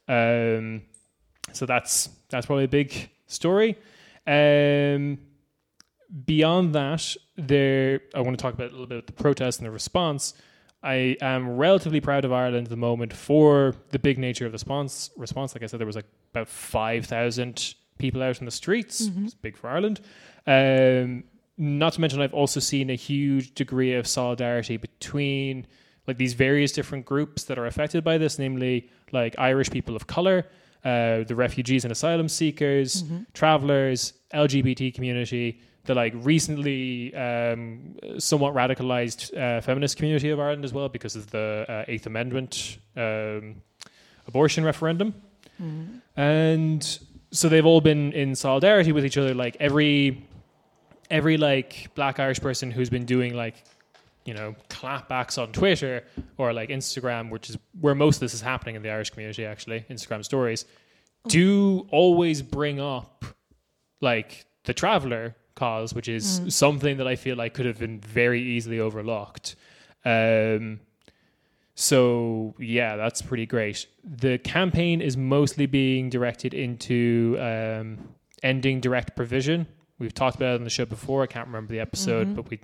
Um, 0.08 0.84
so 1.52 1.66
that's 1.66 2.10
that's 2.30 2.46
probably 2.46 2.66
a 2.66 2.68
big 2.68 3.10
story. 3.26 3.76
Um, 4.28 5.18
beyond 6.26 6.74
that, 6.76 7.16
there 7.36 8.02
I 8.14 8.22
want 8.22 8.38
to 8.38 8.42
talk 8.42 8.54
about 8.54 8.70
a 8.70 8.72
little 8.72 8.88
bit 8.88 9.00
of 9.00 9.06
the 9.06 9.14
protest 9.14 9.60
and 9.60 9.68
the 9.68 9.72
response. 9.72 10.34
I 10.84 11.16
am 11.22 11.56
relatively 11.58 12.02
proud 12.02 12.26
of 12.26 12.34
Ireland 12.34 12.68
at 12.68 12.70
the 12.70 12.76
moment 12.78 13.14
for 13.14 13.74
the 13.92 14.00
big 14.00 14.18
nature 14.18 14.46
of 14.46 14.52
the 14.52 14.56
response. 14.56 15.12
Response, 15.16 15.56
like 15.56 15.64
I 15.64 15.68
said, 15.68 15.80
there 15.80 15.88
was 15.88 15.96
like 15.96 16.06
about 16.32 16.50
five 16.50 17.06
thousand 17.06 17.76
people 17.98 18.22
out 18.22 18.40
in 18.40 18.46
the 18.46 18.52
streets. 18.52 19.10
It's 19.24 19.34
big 19.34 19.56
for 19.58 19.70
Ireland. 19.70 20.02
Um, 20.46 21.24
not 21.58 21.94
to 21.94 22.02
mention, 22.02 22.22
I've 22.22 22.34
also 22.34 22.60
seen 22.60 22.90
a 22.90 22.96
huge 22.96 23.54
degree 23.56 23.94
of 23.94 24.08
solidarity 24.08 24.78
between 24.78 25.68
like 26.08 26.18
these 26.18 26.34
various 26.34 26.74
different 26.74 27.06
groups 27.06 27.44
that 27.46 27.58
are 27.58 27.66
affected 27.66 28.04
by 28.04 28.18
this, 28.18 28.38
namely 28.38 28.90
like 29.14 29.36
Irish 29.38 29.70
people 29.70 29.96
of 29.96 30.06
color, 30.08 30.48
uh, 30.84 31.24
the 31.24 31.36
refugees 31.36 31.86
and 31.86 31.92
asylum 31.94 32.28
seekers, 32.28 33.04
travelers, 33.34 34.14
LGBT 34.34 34.94
community, 34.94 35.62
the 35.86 35.94
like 35.96 36.14
recently 36.16 37.14
um, 37.16 37.96
somewhat 38.18 38.54
radicalized 38.54 39.36
uh, 39.38 39.62
feminist 39.62 39.98
community 39.98 40.30
of 40.30 40.40
Ireland 40.40 40.64
as 40.64 40.74
well 40.74 40.90
because 40.90 41.16
of 41.16 41.30
the 41.32 41.66
uh, 41.68 41.86
Eighth 41.88 42.06
Amendment 42.06 42.78
um, 42.96 43.56
abortion 44.28 44.64
referendum, 44.64 45.14
and 46.16 47.00
so 47.32 47.50
they've 47.50 47.66
all 47.66 47.82
been 47.82 48.14
in 48.14 48.36
solidarity 48.36 48.92
with 48.92 49.06
each 49.06 49.18
other. 49.18 49.34
Like 49.34 49.58
every 49.60 50.26
every 51.10 51.38
like 51.38 51.94
black 51.96 52.20
Irish 52.20 52.40
person 52.40 52.72
who's 52.72 52.90
been 52.90 53.06
doing 53.06 53.34
like 53.36 53.64
you 54.26 54.34
know 54.34 54.56
clapbacks 54.70 55.38
on 55.42 55.52
Twitter 55.52 56.04
or 56.38 56.54
like 56.54 56.70
Instagram, 56.70 57.30
which 57.30 57.50
is 57.50 57.58
where 57.82 57.96
most 57.96 58.18
of 58.18 58.22
this 58.22 58.34
is 58.34 58.42
happening 58.42 58.76
in 58.76 58.84
the 58.84 58.90
Irish 58.90 59.10
community. 59.10 59.46
Actually, 59.46 59.86
Instagram 59.90 60.24
stories 60.24 60.66
do 61.28 61.88
always 61.92 62.42
bring 62.42 62.80
up 62.80 63.26
like 64.02 64.46
the 64.66 64.74
traveler 64.74 65.36
cause, 65.56 65.94
which 65.94 66.08
is 66.08 66.42
something 66.50 66.98
that 66.98 67.08
I 67.08 67.16
feel 67.16 67.36
like 67.36 67.54
could 67.54 67.66
have 67.66 67.80
been 67.80 68.00
very 68.00 68.42
easily 68.42 68.80
overlooked. 68.80 69.56
Um, 70.06 70.80
so 71.76 72.54
yeah, 72.60 72.96
that's 72.96 73.22
pretty 73.22 73.46
great. 73.46 73.88
The 74.04 74.38
campaign 74.38 75.02
is 75.02 75.18
mostly 75.18 75.66
being 75.66 76.10
directed 76.10 76.54
into 76.54 77.38
um, 77.40 77.98
ending 78.44 78.80
direct 78.80 79.16
provision. 79.16 79.68
We've 80.00 80.14
talked 80.14 80.36
about 80.36 80.56
it 80.56 80.58
on 80.58 80.64
the 80.64 80.70
show 80.70 80.86
before. 80.86 81.24
I 81.24 81.28
can't 81.28 81.48
remember 81.48 81.72
the 81.72 81.80
episode, 81.80 82.36
but 82.36 82.50
we 82.50 82.60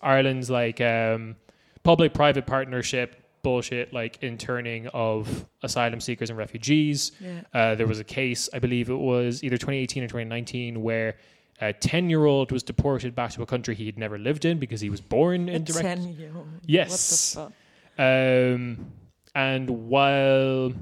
Ireland's 0.00 0.48
like 0.48 0.80
um, 0.80 1.36
public-private 1.82 2.46
partnership 2.46 3.16
bullshit, 3.42 3.92
like 3.92 4.22
interning 4.22 4.86
of 4.88 5.46
asylum 5.62 6.00
seekers 6.00 6.30
and 6.30 6.38
refugees. 6.38 7.12
Yeah. 7.20 7.40
Uh, 7.52 7.74
there 7.74 7.86
was 7.86 8.00
a 8.00 8.04
case, 8.04 8.48
I 8.52 8.58
believe 8.58 8.88
it 8.88 8.94
was 8.94 9.42
either 9.42 9.56
2018 9.56 10.04
or 10.04 10.06
2019, 10.06 10.82
where 10.82 11.16
a 11.62 11.72
10 11.72 12.10
year 12.10 12.24
old 12.24 12.50
was 12.50 12.64
deported 12.64 13.14
back 13.14 13.30
to 13.30 13.42
a 13.42 13.46
country 13.46 13.74
he 13.74 13.86
had 13.86 13.96
never 13.96 14.18
lived 14.18 14.44
in 14.44 14.58
because 14.58 14.80
he 14.80 14.90
was 14.90 15.00
born 15.00 15.48
in 15.48 15.62
direct. 15.62 15.86
10 15.86 16.14
year 16.14 16.32
old. 16.34 16.48
Yes. 16.66 17.36
What 17.36 17.52
the? 17.96 18.54
Um, 18.56 18.92
and 19.36 19.70
while 19.88 20.72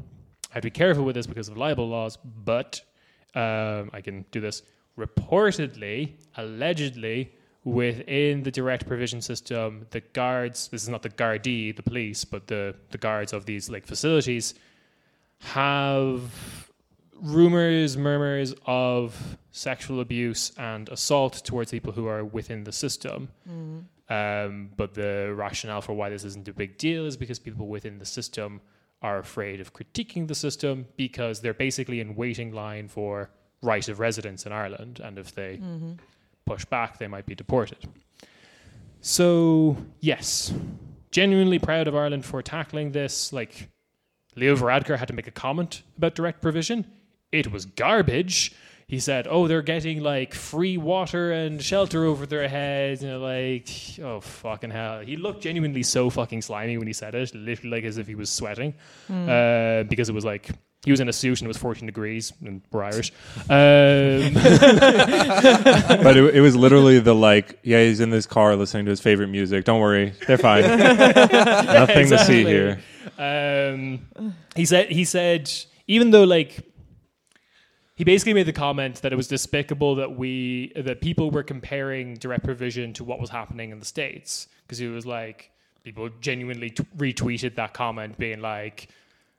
I 0.50 0.54
have 0.54 0.62
to 0.62 0.66
be 0.66 0.70
careful 0.70 1.04
with 1.04 1.14
this 1.14 1.26
because 1.26 1.48
of 1.48 1.58
libel 1.58 1.86
laws, 1.88 2.16
but 2.44 2.80
um, 3.34 3.90
I 3.92 4.00
can 4.00 4.24
do 4.30 4.40
this. 4.40 4.62
Reportedly, 4.98 6.14
allegedly, 6.36 7.32
within 7.64 8.42
the 8.42 8.50
direct 8.50 8.86
provision 8.86 9.20
system, 9.20 9.86
the 9.90 10.00
guards, 10.00 10.68
this 10.68 10.82
is 10.82 10.88
not 10.88 11.02
the 11.02 11.10
Gardaí, 11.10 11.76
the 11.76 11.82
police, 11.82 12.24
but 12.24 12.46
the, 12.46 12.74
the 12.90 12.98
guards 12.98 13.34
of 13.34 13.44
these 13.44 13.68
like 13.68 13.86
facilities 13.86 14.54
have 15.40 16.69
rumors, 17.22 17.96
murmurs 17.96 18.54
of 18.66 19.38
sexual 19.52 20.00
abuse 20.00 20.52
and 20.56 20.88
assault 20.88 21.35
towards 21.44 21.70
people 21.70 21.92
who 21.92 22.06
are 22.06 22.24
within 22.24 22.64
the 22.64 22.72
system. 22.72 23.28
Um, 24.09 24.70
but 24.76 24.94
the 24.94 25.33
rationale 25.37 25.80
for 25.83 25.92
why 25.92 26.09
this 26.11 26.24
isn't 26.24 26.48
a 26.48 26.52
big 26.52 26.78
deal 26.78 27.06
is 27.06 27.16
because 27.16 27.38
people 27.38 27.68
within 27.68 27.98
the 27.98 28.04
system 28.04 28.61
are 29.02 29.18
afraid 29.18 29.61
of 29.61 29.72
critiquing 29.72 30.26
the 30.28 30.35
system 30.35 30.87
because 30.96 31.40
they're 31.40 31.54
basically 31.54 32.00
in 32.00 32.14
waiting 32.16 32.52
line 32.52 32.88
for 32.88 33.30
right 33.62 33.88
of 33.88 34.00
residence 34.00 34.46
in 34.46 34.52
Ireland, 34.52 35.00
and 35.02 35.18
if 35.18 35.35
they 35.35 35.61
push 36.46 36.64
back, 36.64 36.98
they 36.98 37.06
might 37.06 37.26
be 37.26 37.35
deported. 37.35 37.78
So 39.00 39.76
yes, 40.00 40.52
genuinely 41.11 41.59
proud 41.59 41.88
of 41.88 41.94
Ireland 41.94 42.24
for 42.24 42.42
tackling 42.42 42.92
this. 42.92 43.33
Like 43.33 43.68
Leo 44.37 44.56
Varadkar 44.56 44.98
had 44.98 45.09
to 45.09 45.14
make 45.14 45.26
a 45.26 45.30
comment 45.33 45.83
about 45.96 46.14
direct 46.14 46.42
provision. 46.42 46.85
It 47.32 47.52
was 47.52 47.64
garbage. 47.66 48.52
He 48.86 48.98
said, 48.98 49.28
"Oh, 49.30 49.46
they're 49.46 49.62
getting 49.62 50.02
like 50.02 50.34
free 50.34 50.76
water 50.76 51.30
and 51.30 51.62
shelter 51.62 52.04
over 52.04 52.26
their 52.26 52.48
heads." 52.48 53.04
And 53.04 53.22
like, 53.22 53.68
oh 54.02 54.18
fucking 54.20 54.70
hell! 54.70 55.00
He 55.00 55.16
looked 55.16 55.42
genuinely 55.42 55.84
so 55.84 56.10
fucking 56.10 56.42
slimy 56.42 56.76
when 56.76 56.88
he 56.88 56.92
said 56.92 57.14
it, 57.14 57.32
literally 57.32 57.70
like 57.70 57.84
as 57.84 57.98
if 57.98 58.08
he 58.08 58.16
was 58.16 58.30
sweating, 58.30 58.74
uh, 59.08 59.84
because 59.84 60.08
it 60.08 60.12
was 60.12 60.24
like 60.24 60.50
he 60.84 60.90
was 60.90 60.98
in 60.98 61.08
a 61.08 61.12
suit 61.12 61.40
and 61.40 61.46
it 61.46 61.48
was 61.48 61.58
14 61.58 61.86
degrees, 61.86 62.32
and 62.44 62.62
we're 62.72 62.82
Irish. 62.82 63.12
Um, 63.48 64.34
but 66.02 66.16
it, 66.16 66.34
it 66.36 66.40
was 66.40 66.56
literally 66.56 66.98
the 66.98 67.14
like, 67.14 67.58
yeah, 67.62 67.84
he's 67.84 68.00
in 68.00 68.10
this 68.10 68.26
car 68.26 68.56
listening 68.56 68.86
to 68.86 68.90
his 68.90 69.00
favorite 69.00 69.28
music. 69.28 69.64
Don't 69.64 69.80
worry, 69.80 70.14
they're 70.26 70.38
fine. 70.38 70.62
Nothing 70.78 72.08
to 72.08 72.18
see 72.24 72.44
here. 72.44 72.80
Um, 73.18 74.34
he 74.56 74.64
said 74.64 74.90
he 74.90 75.04
said 75.04 75.50
even 75.86 76.10
though 76.10 76.24
like 76.24 76.64
he 78.00 78.04
basically 78.04 78.32
made 78.32 78.46
the 78.46 78.52
comment 78.54 79.02
that 79.02 79.12
it 79.12 79.16
was 79.16 79.28
despicable 79.28 79.96
that 79.96 80.16
we 80.16 80.72
that 80.74 81.02
people 81.02 81.30
were 81.30 81.42
comparing 81.42 82.14
direct 82.14 82.42
provision 82.42 82.94
to 82.94 83.04
what 83.04 83.20
was 83.20 83.28
happening 83.28 83.72
in 83.72 83.78
the 83.78 83.84
states. 83.84 84.48
Because 84.62 84.78
he 84.78 84.86
was 84.86 85.04
like 85.04 85.50
people 85.84 86.08
genuinely 86.22 86.70
t- 86.70 86.82
retweeted 86.96 87.56
that 87.56 87.74
comment 87.74 88.16
being 88.16 88.40
like 88.40 88.88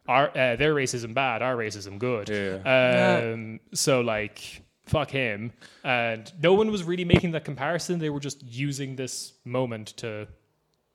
our 0.08 0.30
uh, 0.38 0.56
their 0.58 0.76
racism 0.76 1.12
bad 1.16 1.42
our 1.42 1.56
racism 1.56 1.98
good. 1.98 2.30
Yeah. 2.30 3.32
um 3.34 3.60
so 3.74 4.02
like 4.02 4.62
fuck 4.86 5.10
him. 5.10 5.54
And 5.84 6.32
no 6.40 6.54
one 6.54 6.70
was 6.70 6.84
really 6.84 7.06
making 7.06 7.32
that 7.32 7.44
comparison. 7.44 7.98
They 7.98 8.12
were 8.12 8.20
just 8.20 8.44
using 8.44 8.96
this 8.96 9.34
moment 9.44 9.88
to 9.98 10.28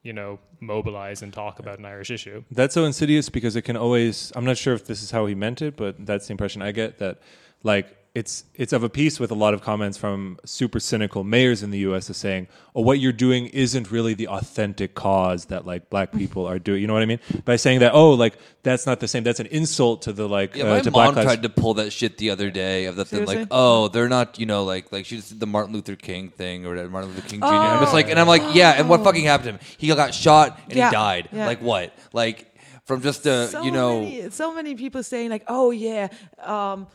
you 0.07 0.13
know, 0.13 0.39
mobilize 0.61 1.21
and 1.23 1.33
talk 1.33 1.59
about 1.59 1.81
an 1.81 1.85
Irish 1.85 2.13
issue. 2.13 2.45
That's 2.53 2.75
so 2.75 2.85
insidious 2.85 3.29
because 3.29 3.57
it 3.57 3.63
can 3.63 3.77
always. 3.77 4.33
I'm 4.37 4.45
not 4.45 4.57
sure 4.57 4.73
if 4.73 4.87
this 4.87 5.03
is 5.03 5.11
how 5.11 5.27
he 5.27 5.35
meant 5.35 5.61
it, 5.61 5.77
but 5.77 6.07
that's 6.07 6.29
the 6.29 6.33
impression 6.33 6.63
I 6.63 6.71
get. 6.71 6.99
That 6.99 7.19
like 7.65 7.89
it's 8.17 8.45
it's 8.55 8.73
of 8.73 8.83
a 8.83 8.89
piece 8.89 9.21
with 9.21 9.31
a 9.31 9.35
lot 9.35 9.53
of 9.53 9.61
comments 9.61 9.99
from 9.99 10.39
super 10.47 10.81
cynical 10.81 11.23
mayors 11.23 11.63
in 11.63 11.71
the 11.71 11.81
U.S. 11.81 12.09
as 12.09 12.17
saying, 12.17 12.49
"Oh, 12.75 12.81
what 12.81 12.99
you're 12.99 13.13
doing 13.13 13.47
isn't 13.49 13.91
really 13.91 14.15
the 14.15 14.29
authentic 14.29 14.95
cause 14.95 15.45
that 15.47 15.67
like 15.67 15.91
black 15.91 16.13
people 16.13 16.47
are 16.47 16.59
doing." 16.59 16.81
You 16.81 16.87
know 16.87 16.95
what 16.95 17.03
I 17.03 17.07
mean? 17.07 17.21
By 17.45 17.57
saying 17.57 17.81
that, 17.81 17.93
oh, 17.93 18.13
like 18.15 18.39
that's 18.63 18.87
not 18.87 19.01
the 19.01 19.07
same. 19.09 19.23
That's 19.23 19.39
an 19.39 19.47
insult 19.49 20.01
to 20.03 20.15
the 20.15 20.27
like 20.27 20.57
Yeah, 20.57 20.65
uh, 20.65 20.69
my 20.77 20.81
to 20.81 20.91
mom 20.91 20.93
black 20.93 21.17
lives. 21.17 21.27
tried 21.27 21.43
to 21.43 21.51
pull 21.51 21.75
that 21.75 21.93
shit 21.93 22.17
the 22.17 22.31
other 22.31 22.51
day 22.51 22.87
of 22.87 22.97
the 22.97 23.05
thing 23.05 23.27
like, 23.27 23.49
oh, 23.51 23.89
they're 23.89 24.09
not, 24.09 24.39
you 24.39 24.47
know, 24.47 24.65
like 24.65 24.91
like 24.93 25.05
she 25.05 25.17
just 25.17 25.29
did 25.29 25.41
the 25.41 25.47
Martin 25.47 25.75
Luther 25.75 25.95
King 25.95 26.31
thing 26.31 26.65
or 26.65 26.71
whatever, 26.71 26.89
Martin 26.89 27.11
Luther 27.11 27.29
King 27.29 27.41
Jr. 27.41 27.47
I'm 27.47 27.81
just 27.83 27.93
like, 27.93 28.09
and 28.09 28.19
I'm 28.19 28.27
like, 28.27 28.55
yeah, 28.55 28.73
and 28.79 28.89
what 28.89 29.05
fucking 29.05 29.25
happened 29.25 29.59
to 29.61 29.65
him? 29.65 29.75
He 29.77 29.89
got 29.89 30.15
shot 30.15 30.59
and 30.65 30.73
Yeah, 30.77 30.89
he 30.89 30.95
died. 30.95 31.29
yeah. 31.33 31.47
Like 31.47 31.61
what? 31.61 31.93
Like 32.15 32.51
from 32.85 33.03
just 33.03 33.27
a, 33.27 33.49
so 33.49 33.63
you 33.63 33.73
know, 33.73 34.01
many, 34.01 34.31
so 34.31 34.55
many 34.55 34.75
people 34.75 35.03
saying 35.03 35.29
like, 35.29 35.43
"Oh 35.49 35.71
yeah, 35.71 36.09
um, 36.43 36.87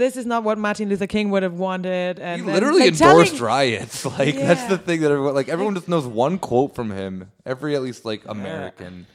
this 0.00 0.16
is 0.16 0.26
not 0.26 0.42
what 0.42 0.58
Martin 0.58 0.88
Luther 0.88 1.06
King 1.06 1.30
would 1.30 1.44
have 1.44 1.54
wanted." 1.54 2.18
And 2.18 2.40
he 2.40 2.46
then, 2.46 2.54
literally 2.54 2.80
like, 2.80 2.92
endorsed 3.00 3.36
telling- 3.36 3.44
riots. 3.44 4.04
Like 4.18 4.34
that's 4.34 4.64
the 4.64 4.78
thing 4.78 5.00
that 5.02 5.12
everyone 5.12 5.34
like 5.34 5.48
everyone 5.48 5.74
just 5.74 5.88
knows 5.88 6.06
one 6.06 6.38
quote 6.38 6.74
from 6.74 6.90
him. 6.90 7.30
Every 7.46 7.76
at 7.76 7.82
least 7.82 8.04
like 8.04 8.22
American. 8.26 9.06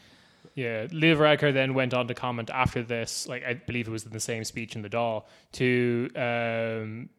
Yeah, 0.56 0.88
Leo 0.90 1.18
Varadkar 1.18 1.54
then 1.54 1.74
went 1.74 1.94
on 1.94 2.08
to 2.08 2.14
comment 2.14 2.50
after 2.50 2.82
this, 2.82 3.28
like 3.28 3.44
I 3.44 3.56
believe 3.56 3.90
it 3.90 3.92
was 3.92 4.06
in 4.06 4.14
the 4.14 4.22
same 4.22 4.46
speech 4.46 4.78
in 4.78 4.84
the 4.84 4.90
Dáil, 4.90 5.24
to 5.54 6.10
um, 6.16 7.10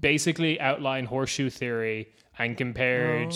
basically 0.00 0.60
outline 0.60 1.04
horseshoe 1.04 1.50
theory 1.50 2.08
and 2.36 2.56
compared 2.56 3.32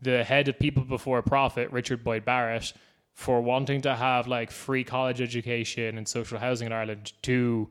the 0.00 0.22
head 0.22 0.46
of 0.48 0.58
People 0.58 0.84
Before 0.84 1.18
a 1.18 1.22
Profit, 1.22 1.72
Richard 1.72 2.04
Boyd 2.04 2.24
Barrett, 2.24 2.72
for 3.12 3.40
wanting 3.40 3.82
to 3.82 3.94
have 3.96 4.28
like 4.28 4.52
free 4.52 4.84
college 4.84 5.20
education 5.20 5.98
and 5.98 6.06
social 6.06 6.38
housing 6.38 6.66
in 6.66 6.72
Ireland 6.72 7.12
to 7.22 7.68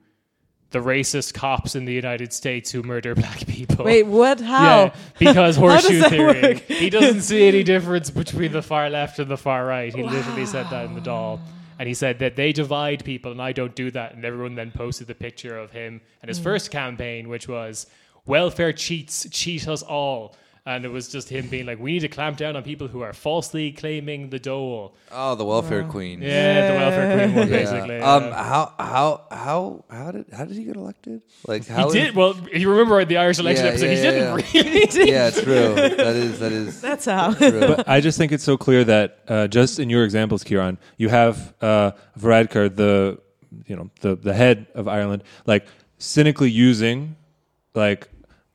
the 0.72 0.80
racist 0.80 1.34
cops 1.34 1.76
in 1.76 1.86
the 1.86 1.94
United 1.94 2.34
States 2.34 2.72
who 2.72 2.82
murder 2.82 3.14
black 3.14 3.40
people. 3.48 3.86
Wait, 3.86 4.04
what? 4.04 4.40
How? 4.40 4.64
Yeah, 4.64 4.96
because 5.20 5.56
horseshoe 5.58 6.02
theory. 6.02 6.42
work? 6.42 6.58
He 6.64 6.90
doesn't 6.90 7.22
see 7.22 7.48
any 7.48 7.64
difference 7.64 8.10
between 8.10 8.52
the 8.52 8.62
far 8.62 8.90
left 8.90 9.20
and 9.20 9.30
the 9.30 9.38
far 9.38 9.66
right. 9.66 9.94
He 9.94 10.02
literally 10.02 10.46
said 10.46 10.68
that 10.72 10.86
in 10.86 10.96
the 10.96 11.02
Dáil. 11.02 11.40
And 11.78 11.88
he 11.88 11.94
said 11.96 12.20
that 12.20 12.36
they 12.36 12.54
divide 12.54 13.04
people 13.04 13.32
and 13.32 13.42
I 13.42 13.54
don't 13.54 13.76
do 13.76 13.90
that. 13.92 14.14
And 14.14 14.24
everyone 14.24 14.56
then 14.56 14.72
posted 14.72 15.08
the 15.08 15.16
picture 15.16 15.58
of 15.58 15.72
him 15.72 16.00
and 16.22 16.30
his 16.30 16.40
mm. 16.40 16.44
first 16.44 16.70
campaign, 16.70 17.28
which 17.28 17.48
was 17.48 17.88
welfare 18.26 18.72
cheats 18.72 19.28
cheat 19.32 19.68
us 19.68 19.82
all. 19.82 20.36
And 20.64 20.86
it 20.86 20.90
was 20.90 21.08
just 21.08 21.28
him 21.28 21.48
being 21.48 21.66
like, 21.66 21.80
we 21.80 21.94
need 21.94 22.02
to 22.02 22.08
clamp 22.08 22.38
down 22.38 22.56
on 22.56 22.62
people 22.62 22.88
who 22.88 23.02
are 23.02 23.14
falsely 23.14 23.72
claiming 23.72 24.30
the 24.30 24.38
dole. 24.38 24.94
Oh, 25.12 25.34
the 25.34 25.44
welfare 25.44 25.84
queen. 25.86 26.22
Yeah, 26.22 26.68
the 26.72 26.78
welfare 26.78 27.18
queen 27.18 27.36
one, 27.36 27.48
Yeah. 27.50 27.58
basically. 27.64 28.00
Um, 28.00 28.24
yeah. 28.26 28.44
how 28.44 28.74
how 28.78 29.22
how 29.32 29.86
how 29.90 30.12
did 30.12 30.26
how 30.32 30.46
did 30.46 30.56
he 30.56 30.64
get 30.64 30.76
elected? 30.76 31.24
Like 31.48 31.66
he 31.66 31.74
how 31.74 31.90
did. 31.90 32.16
Well, 32.16 32.36
if 32.52 32.62
you 32.62 32.70
remember 32.70 33.04
the 33.06 33.18
Irish 33.18 33.40
election 33.40 33.66
Yeah, 33.66 33.72
episode, 33.72 33.86
yeah, 33.88 33.96
he 33.96 34.04
yeah, 34.04 34.12
didn't 34.12 34.94
really. 34.94 35.12
yeah, 35.12 35.30
true. 35.32 35.74
That 35.98 36.16
is 36.16 36.40
that 36.40 36.52
is 36.52 36.80
That's 36.88 37.06
how. 37.06 37.34
true. 37.34 37.60
But 37.76 37.88
I 37.90 38.00
just 38.00 38.20
think 38.20 38.32
it's 38.32 38.44
so 38.44 38.56
clear 38.56 38.84
that 38.84 39.18
uh, 39.28 39.48
just 39.48 39.80
in 39.80 39.90
your 39.90 40.04
examples, 40.04 40.44
Kieran, 40.44 40.78
you 40.98 41.10
have 41.10 41.56
uh, 41.62 41.92
Varadkar, 42.20 42.76
the 42.76 43.18
you 43.66 43.76
know 43.76 43.90
the 44.02 44.16
the 44.16 44.36
head 44.36 44.68
of 44.76 44.88
Ireland, 44.88 45.24
like 45.48 45.66
cynically 45.98 46.52
using 46.52 47.16
like 47.74 48.10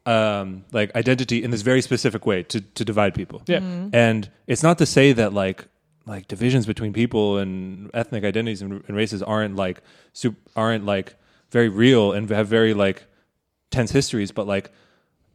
um, 0.07 0.65
like 0.73 0.95
identity 0.95 1.43
in 1.43 1.51
this 1.51 1.63
very 1.63 1.83
specific 1.83 2.25
way 2.27 2.43
to 2.45 2.61
to 2.61 2.85
divide 2.85 3.15
people. 3.15 3.43
Yeah. 3.47 3.59
and 3.93 4.31
it's 4.47 4.63
not 4.63 4.79
to 4.79 4.87
say 4.87 5.13
that 5.13 5.33
like 5.33 5.67
like 6.07 6.29
divisions 6.29 6.67
between 6.67 6.93
people 6.93 7.39
and 7.39 7.91
ethnic 7.93 8.25
identities 8.25 8.63
and, 8.63 8.85
and 8.87 8.97
races 8.97 9.23
aren't 9.23 9.57
like 9.57 9.83
sup- 10.13 10.35
aren't 10.55 10.87
like 10.87 11.17
very 11.51 11.69
real 11.69 12.13
and 12.13 12.31
have 12.31 12.49
very 12.49 12.75
like 12.75 13.05
tense 13.71 13.91
histories, 13.91 14.31
but 14.31 14.47
like 14.47 14.71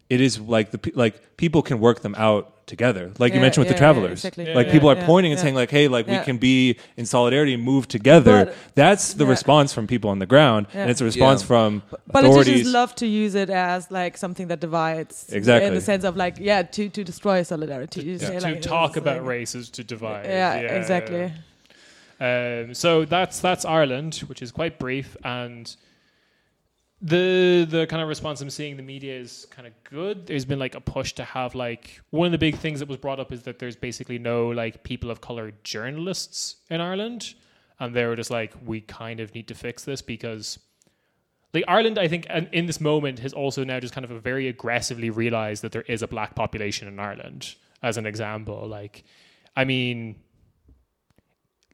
it 0.09 0.21
is 0.21 0.39
like 0.39 0.71
the 0.71 0.91
like 0.95 1.37
people 1.37 1.61
can 1.61 1.79
work 1.79 2.01
them 2.01 2.15
out 2.17 2.60
together. 2.75 3.11
Like 3.23 3.31
you 3.35 3.41
mentioned 3.45 3.61
with 3.63 3.71
yeah, 3.71 3.77
the 3.77 3.85
travelers, 3.85 4.17
exactly. 4.19 4.45
Yeah, 4.47 4.55
like 4.59 4.67
yeah, 4.67 4.75
people 4.75 4.89
are 4.89 4.99
yeah, 4.99 5.11
pointing 5.11 5.31
and 5.33 5.37
yeah. 5.37 5.43
saying 5.43 5.55
like, 5.61 5.71
"Hey, 5.77 5.87
like 5.95 6.05
Yeah. 6.07 6.19
we 6.19 6.25
can 6.29 6.37
be 6.51 6.57
in 6.99 7.05
solidarity 7.05 7.53
and 7.57 7.63
move 7.73 7.83
together." 7.97 8.37
But- 8.45 8.55
That's 8.83 9.05
the 9.21 9.25
yeah. 9.25 9.35
response 9.35 9.69
from 9.75 9.85
people 9.93 10.09
on 10.09 10.19
the 10.19 10.25
ground, 10.33 10.61
Yeah. 10.63 10.81
and 10.81 10.87
it's 10.91 11.01
a 11.05 11.07
response 11.13 11.39
Yeah. 11.41 11.47
from 11.51 11.69
Politicians 12.11 12.71
love 12.81 12.91
to 13.03 13.07
use 13.23 13.33
it 13.43 13.49
as 13.49 13.91
like 13.99 14.13
something 14.17 14.47
that 14.51 14.59
divides. 14.67 15.15
Exactly. 15.39 15.67
In 15.67 15.73
the 15.79 15.85
sense 15.91 16.03
of 16.09 16.13
like, 16.23 16.35
yeah, 16.39 16.61
to, 16.75 16.89
to 16.97 17.01
destroy 17.11 17.43
solidarity. 17.43 18.01
You 18.09 18.17
say, 18.17 18.39
to 18.39 18.59
talk 18.59 18.91
about 19.01 19.17
like- 19.17 19.27
races 19.37 19.69
to 19.77 19.81
divide. 19.83 20.25
Yeah, 20.25 20.79
exactly. 20.79 21.25
Um, 22.29 22.73
so 22.83 23.05
that's 23.05 23.39
that's 23.47 23.63
Ireland, 23.65 24.13
which 24.29 24.41
is 24.45 24.51
quite 24.51 24.73
brief, 24.85 25.17
and 25.23 25.65
the 27.01 27.65
the 27.67 27.87
kind 27.87 28.01
of 28.01 28.07
response 28.07 28.41
I'm 28.41 28.49
seeing 28.49 28.71
in 28.71 28.77
the 28.77 28.83
media 28.83 29.17
is 29.17 29.47
kind 29.49 29.67
of 29.67 29.73
good. 29.83 30.27
There's 30.27 30.45
been 30.45 30.59
like 30.59 30.75
a 30.75 30.81
push 30.81 31.13
to 31.13 31.23
have 31.23 31.55
like 31.55 31.99
one 32.11 32.27
of 32.27 32.31
the 32.31 32.37
big 32.37 32.57
things 32.57 32.79
that 32.79 32.87
was 32.87 32.97
brought 32.97 33.19
up 33.19 33.31
is 33.31 33.43
that 33.43 33.57
there's 33.57 33.75
basically 33.75 34.19
no 34.19 34.49
like 34.49 34.83
people 34.83 35.09
of 35.09 35.19
color 35.19 35.51
journalists 35.63 36.57
in 36.69 36.79
Ireland, 36.79 37.33
and 37.79 37.95
they 37.95 38.05
were 38.05 38.15
just 38.15 38.29
like, 38.29 38.53
we 38.63 38.81
kind 38.81 39.19
of 39.19 39.33
need 39.33 39.47
to 39.47 39.55
fix 39.55 39.83
this 39.83 40.01
because. 40.01 40.59
Like 41.53 41.65
Ireland, 41.67 41.99
I 41.99 42.07
think, 42.07 42.27
and 42.29 42.47
in 42.53 42.65
this 42.65 42.79
moment, 42.79 43.19
has 43.19 43.33
also 43.33 43.65
now 43.65 43.77
just 43.81 43.93
kind 43.93 44.09
of 44.09 44.23
very 44.23 44.47
aggressively 44.47 45.09
realized 45.09 45.63
that 45.63 45.73
there 45.73 45.81
is 45.81 46.01
a 46.01 46.07
black 46.07 46.33
population 46.33 46.87
in 46.87 46.97
Ireland. 46.97 47.55
As 47.83 47.97
an 47.97 48.05
example, 48.05 48.65
like, 48.69 49.03
I 49.57 49.65
mean, 49.65 50.15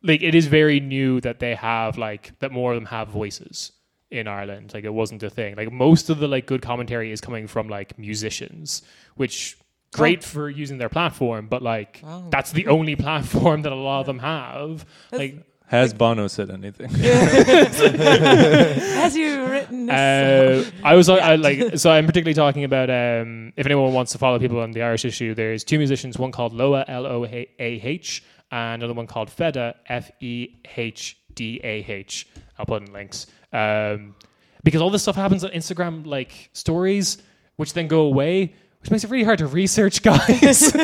like 0.01 0.23
it 0.23 0.33
is 0.33 0.47
very 0.47 0.79
new 0.79 1.21
that 1.21 1.37
they 1.37 1.53
have 1.53 1.95
like 1.95 2.39
that 2.39 2.51
more 2.51 2.71
of 2.71 2.77
them 2.77 2.87
have 2.87 3.09
voices 3.09 3.73
in 4.11 4.27
Ireland. 4.27 4.73
Like 4.73 4.83
it 4.83 4.93
wasn't 4.93 5.23
a 5.23 5.29
thing. 5.29 5.55
Like 5.55 5.71
most 5.71 6.09
of 6.09 6.19
the 6.19 6.27
like 6.27 6.45
good 6.45 6.61
commentary 6.61 7.11
is 7.11 7.21
coming 7.21 7.47
from 7.47 7.67
like 7.67 7.97
musicians, 7.99 8.81
which 9.15 9.57
great 9.91 10.23
for 10.23 10.49
using 10.49 10.77
their 10.77 10.89
platform, 10.89 11.47
but 11.47 11.61
like 11.61 12.03
that's 12.29 12.51
the 12.51 12.67
only 12.67 12.95
platform 12.95 13.61
that 13.63 13.71
a 13.71 13.75
lot 13.75 14.01
of 14.01 14.05
them 14.05 14.19
have. 14.19 14.85
Like 15.11 15.43
Has 15.67 15.93
Bono 15.93 16.27
said 16.27 16.49
anything? 16.49 16.89
Has 17.69 19.15
you 19.15 19.45
written 19.45 19.87
this? 19.87 19.95
uh, 19.95 20.71
I 20.83 20.95
was 20.95 21.09
I, 21.09 21.35
like 21.35 21.77
so 21.77 21.91
I'm 21.91 22.05
particularly 22.05 22.33
talking 22.35 22.63
about 22.63 22.89
um, 22.89 23.53
if 23.57 23.65
anyone 23.65 23.93
wants 23.93 24.11
to 24.13 24.17
follow 24.17 24.39
people 24.39 24.59
on 24.59 24.71
the 24.71 24.81
Irish 24.83 25.05
issue, 25.05 25.33
there's 25.33 25.63
two 25.63 25.77
musicians, 25.77 26.17
one 26.17 26.31
called 26.31 26.53
Loah 26.53 26.85
L 26.87 27.05
O 27.05 27.25
A 27.25 27.47
H 27.59 28.23
and 28.51 28.81
another 28.81 28.93
one 28.93 29.07
called 29.07 29.29
Fehdah 29.29 29.73
F 29.87 30.11
E 30.21 30.55
H 30.75 31.17
D 31.38 31.62
A 31.63 31.86
H. 31.88 32.28
I'll 32.60 32.65
put 32.65 32.82
in 32.86 32.91
links. 32.91 33.28
Um, 33.54 34.15
because 34.63 34.82
all 34.82 34.89
this 34.89 35.04
stuff 35.04 35.15
happens 35.15 35.45
on 35.45 35.52
Instagram 35.52 36.06
like 36.06 36.50
stories, 36.52 37.19
which 37.56 37.71
then 37.73 37.88
go 37.88 38.02
away, 38.02 38.54
which 38.82 38.91
makes 38.91 39.04
it 39.06 39.10
really 39.10 39.23
hard 39.23 39.39
to 39.39 39.47
research, 39.47 40.02
guys. 40.10 40.73
you 40.73 40.80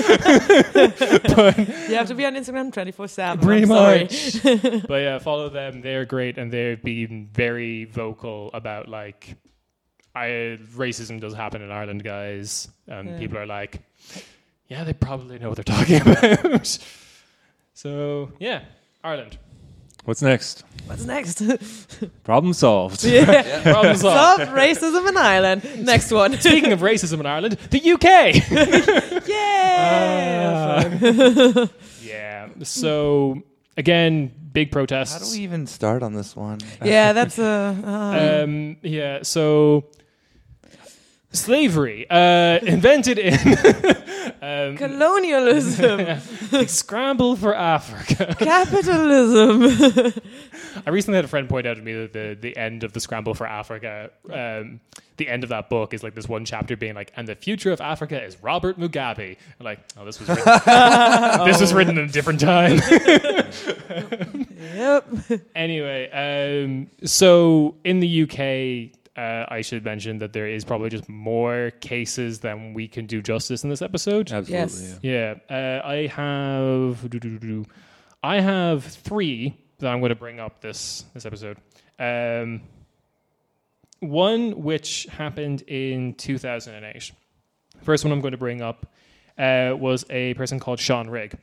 have 1.96 2.08
to 2.08 2.16
be 2.16 2.26
on 2.26 2.36
Instagram 2.36 2.72
24 2.72 3.08
7. 3.08 3.46
Pretty 3.46 3.64
I'm 3.64 3.68
sorry. 3.70 4.04
much. 4.04 4.44
but 4.88 4.98
yeah, 5.02 5.20
follow 5.20 5.50
them. 5.50 5.82
They're 5.82 6.06
great, 6.06 6.38
and 6.38 6.52
they've 6.52 6.82
been 6.82 7.30
very 7.34 7.86
vocal 7.86 8.50
about 8.54 8.88
like, 8.88 9.36
I 10.16 10.58
racism 10.76 11.20
does 11.20 11.34
happen 11.34 11.62
in 11.62 11.72
Ireland, 11.72 12.04
guys. 12.04 12.70
And 12.88 13.10
Yeah. 13.10 13.18
people 13.20 13.38
are 13.40 13.46
like, 13.48 13.82
yeah, 14.68 14.84
they 14.84 14.94
probably 14.94 15.40
know 15.40 15.50
what 15.50 15.56
they're 15.56 15.64
talking 15.78 16.02
about. 16.02 16.78
so 17.74 18.32
yeah, 18.40 18.62
Ireland. 19.04 19.38
What's 20.06 20.22
next? 20.22 20.64
What's 20.86 21.06
next? 21.06 21.42
Problem 22.24 22.52
solved. 22.54 23.04
yeah. 23.06 23.62
Problem 23.64 23.96
solved. 23.96 24.42
Stop 24.44 24.56
racism 24.56 25.08
in 25.08 25.16
Ireland. 25.18 25.86
Next 25.86 26.12
one. 26.12 26.34
Speaking 26.42 26.74
of 26.74 26.82
racism 26.82 27.22
in 27.22 27.26
Ireland, 27.26 27.58
the 27.70 27.80
UK. 27.94 28.52
Yay! 29.28 31.68
yeah. 32.06 32.50
So 32.64 33.42
again, 33.78 34.32
big 34.52 34.72
protest. 34.72 35.14
How 35.14 35.20
do 35.26 35.32
we 35.32 35.40
even 35.44 35.68
start 35.68 36.04
on 36.04 36.14
this 36.14 36.36
one? 36.36 36.60
yeah, 36.84 37.14
that's 37.14 37.40
a. 37.40 37.78
Uh, 37.86 38.44
Um, 38.44 38.78
yeah, 38.82 39.20
so 39.24 39.86
slavery 41.32 42.06
uh, 42.10 42.60
invented 42.62 43.18
in 43.20 43.38
um, 44.44 44.76
colonialism, 44.76 46.20
scramble 46.68 47.38
for 47.38 47.56
Africa. 47.56 48.36
capitalism. 48.40 50.22
I 50.86 50.90
recently 50.90 51.16
had 51.16 51.24
a 51.24 51.30
friend 51.30 51.48
point 51.48 51.66
out 51.66 51.78
to 51.78 51.82
me 51.82 51.94
that 51.94 52.12
the 52.12 52.38
the 52.40 52.58
end 52.58 52.84
of 52.84 52.92
the 52.92 53.00
scramble 53.00 53.36
for 53.36 53.48
Africa, 53.48 54.12
um, 54.30 54.82
the 55.16 55.30
end 55.30 55.44
of 55.44 55.50
that 55.50 55.70
book 55.70 55.94
is 55.94 56.04
like 56.04 56.14
this 56.14 56.28
one 56.28 56.44
chapter 56.44 56.76
being 56.76 56.94
like, 56.94 57.14
and 57.16 57.26
the 57.26 57.36
future 57.36 57.72
of 57.72 57.80
Africa 57.80 58.22
is 58.22 58.36
Robert 58.44 58.78
Mugabe. 58.78 59.38
And 59.60 59.66
like, 59.66 59.80
oh, 59.98 60.04
this 60.04 60.20
was 60.20 60.28
written, 60.28 60.44
this 61.46 61.62
was 61.62 61.74
written 61.74 61.98
in 61.98 62.04
a 62.04 62.12
different 62.12 62.42
time. 62.42 62.82
yep. 64.76 65.08
anyway, 65.56 66.10
um, 66.66 66.90
so 67.06 67.76
in 67.86 68.02
the 68.02 68.24
UK, 68.24 68.92
uh, 69.16 69.46
I 69.48 69.62
should 69.62 69.86
mention 69.86 70.20
that 70.20 70.34
there 70.34 70.48
is 70.48 70.66
probably 70.66 70.90
just 70.90 71.08
more 71.08 71.72
cases 71.82 72.40
than 72.40 72.74
we 72.74 72.88
can 72.88 73.06
do 73.06 73.22
justice 73.22 73.64
in 73.64 73.70
this 73.70 73.82
episode. 73.82 74.32
Absolutely. 74.32 74.54
Yes. 74.54 75.00
Yeah. 75.02 75.36
Yeah, 75.50 75.82
uh, 75.82 75.88
I 75.88 76.08
have. 76.08 77.10
I 78.24 78.40
have 78.40 78.84
three 78.84 79.56
that 79.80 79.92
I'm 79.92 80.00
going 80.00 80.10
to 80.10 80.16
bring 80.16 80.40
up 80.40 80.62
this 80.62 81.06
this 81.14 81.26
episode. 81.26 81.58
Um, 82.00 82.62
one 84.00 84.64
which 84.64 85.06
happened 85.12 85.62
in 85.68 86.16
2008. 86.16 87.12
First 87.84 88.04
one 88.04 88.12
I'm 88.12 88.22
going 88.22 88.32
to 88.32 88.38
bring 88.38 88.62
up 88.62 88.88
uh, 89.38 89.76
was 89.78 90.06
a 90.10 90.34
person 90.36 90.60
called 90.60 90.80
Sean 90.80 91.10
Rigg. 91.10 91.38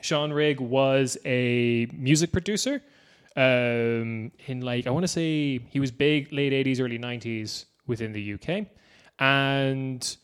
Sean 0.00 0.32
Rigg 0.32 0.60
was 0.60 1.18
a 1.24 1.88
music 1.92 2.32
producer 2.32 2.82
um, 3.36 4.32
in 4.46 4.60
like 4.62 4.86
I 4.86 4.90
want 4.90 5.04
to 5.04 5.08
say 5.08 5.58
he 5.70 5.80
was 5.80 5.90
big 5.90 6.32
late 6.32 6.52
80s, 6.52 6.80
early 6.80 6.98
90s 6.98 7.66
within 7.86 8.12
the 8.12 8.34
UK, 8.34 8.66
and 9.18 10.16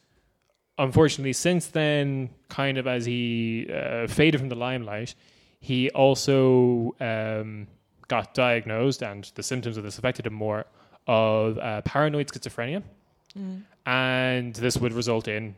unfortunately, 0.79 1.33
since 1.33 1.67
then, 1.67 2.31
kind 2.49 2.79
of 2.79 2.87
as 2.87 3.05
he 3.05 3.69
uh, 3.73 4.07
faded 4.07 4.41
from 4.41 4.49
the 4.49 4.55
limelight, 4.55 5.15
he 5.61 5.91
also 5.91 6.95
um, 7.01 7.67
got 8.09 8.35
diagnosed, 8.35 9.03
and 9.03 9.31
the 9.35 9.43
symptoms 9.43 9.77
of 9.77 9.85
this 9.85 9.99
affected 9.99 10.27
him 10.27 10.35
more 10.35 10.65
of 11.07 11.59
uh, 11.59 11.83
paranoid 11.83 12.29
schizophrenia, 12.29 12.83
and 13.87 14.55
this 14.55 14.77
would 14.77 14.93
result 14.93 15.29
in 15.29 15.55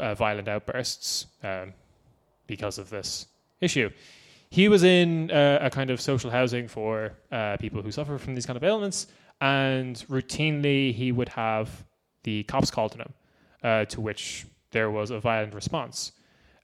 uh, 0.00 0.14
violent 0.14 0.48
outbursts 0.48 1.26
um, 1.42 1.72
because 2.46 2.78
of 2.78 2.90
this 2.90 3.26
issue. 3.60 3.90
He 4.54 4.68
was 4.68 4.84
in 4.84 5.32
uh, 5.32 5.58
a 5.62 5.68
kind 5.68 5.90
of 5.90 6.00
social 6.00 6.30
housing 6.30 6.68
for 6.68 7.14
uh, 7.32 7.56
people 7.56 7.82
who 7.82 7.90
suffer 7.90 8.18
from 8.18 8.36
these 8.36 8.46
kind 8.46 8.56
of 8.56 8.62
ailments, 8.62 9.08
and 9.40 9.96
routinely 10.08 10.94
he 10.94 11.10
would 11.10 11.28
have 11.30 11.84
the 12.22 12.44
cops 12.44 12.70
called 12.70 12.92
to 12.92 12.98
him, 12.98 13.12
uh, 13.64 13.84
to 13.86 14.00
which 14.00 14.46
there 14.70 14.92
was 14.92 15.10
a 15.10 15.18
violent 15.18 15.54
response. 15.54 16.12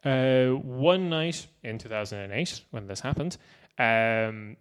Uh, 0.04 0.50
one 0.50 1.10
night 1.10 1.48
in 1.64 1.78
2008, 1.78 2.60
when 2.70 2.86
this 2.86 3.00
happened, 3.00 3.38
um, 3.80 4.56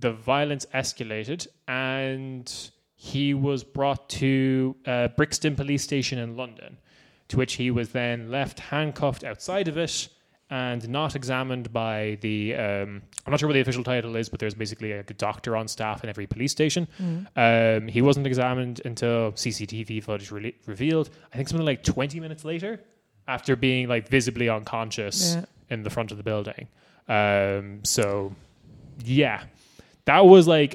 the 0.00 0.12
violence 0.12 0.66
escalated 0.74 1.46
and 1.68 2.72
he 2.96 3.32
was 3.32 3.62
brought 3.62 4.08
to 4.08 4.74
uh, 4.86 5.06
Brixton 5.16 5.54
Police 5.54 5.84
Station 5.84 6.18
in 6.18 6.36
London, 6.36 6.78
to 7.28 7.36
which 7.36 7.54
he 7.54 7.70
was 7.70 7.90
then 7.90 8.28
left 8.28 8.58
handcuffed 8.58 9.22
outside 9.22 9.68
of 9.68 9.78
it 9.78 10.08
and 10.52 10.86
not 10.88 11.16
examined 11.16 11.72
by 11.72 12.18
the. 12.20 12.54
Um, 12.54 13.02
I'm 13.24 13.30
not 13.30 13.40
sure 13.40 13.48
what 13.48 13.54
the 13.54 13.60
official 13.60 13.82
title 13.84 14.14
is, 14.16 14.28
but 14.28 14.38
there's 14.38 14.54
basically 14.54 14.92
a 14.92 15.02
doctor 15.02 15.56
on 15.56 15.66
staff 15.66 16.04
in 16.04 16.10
every 16.10 16.26
police 16.26 16.52
station. 16.52 16.86
Um, 17.36 17.88
he 17.88 18.02
wasn't 18.02 18.26
examined 18.26 18.82
until 18.84 19.32
CCTV 19.32 20.02
footage 20.04 20.30
re- 20.30 20.54
revealed. 20.66 21.08
I 21.32 21.36
think 21.36 21.48
something 21.48 21.64
like 21.64 21.82
20 21.82 22.20
minutes 22.20 22.44
later, 22.44 22.80
after 23.26 23.56
being 23.56 23.88
like 23.88 24.08
visibly 24.08 24.48
unconscious 24.48 25.34
Yeah. 25.36 25.44
in 25.70 25.82
the 25.84 25.90
front 25.90 26.10
of 26.10 26.16
the 26.18 26.22
building. 26.24 26.68
Um, 27.08 27.80
so, 27.84 28.34
yeah, 29.04 29.44
that 30.04 30.26
was 30.26 30.46
like 30.46 30.74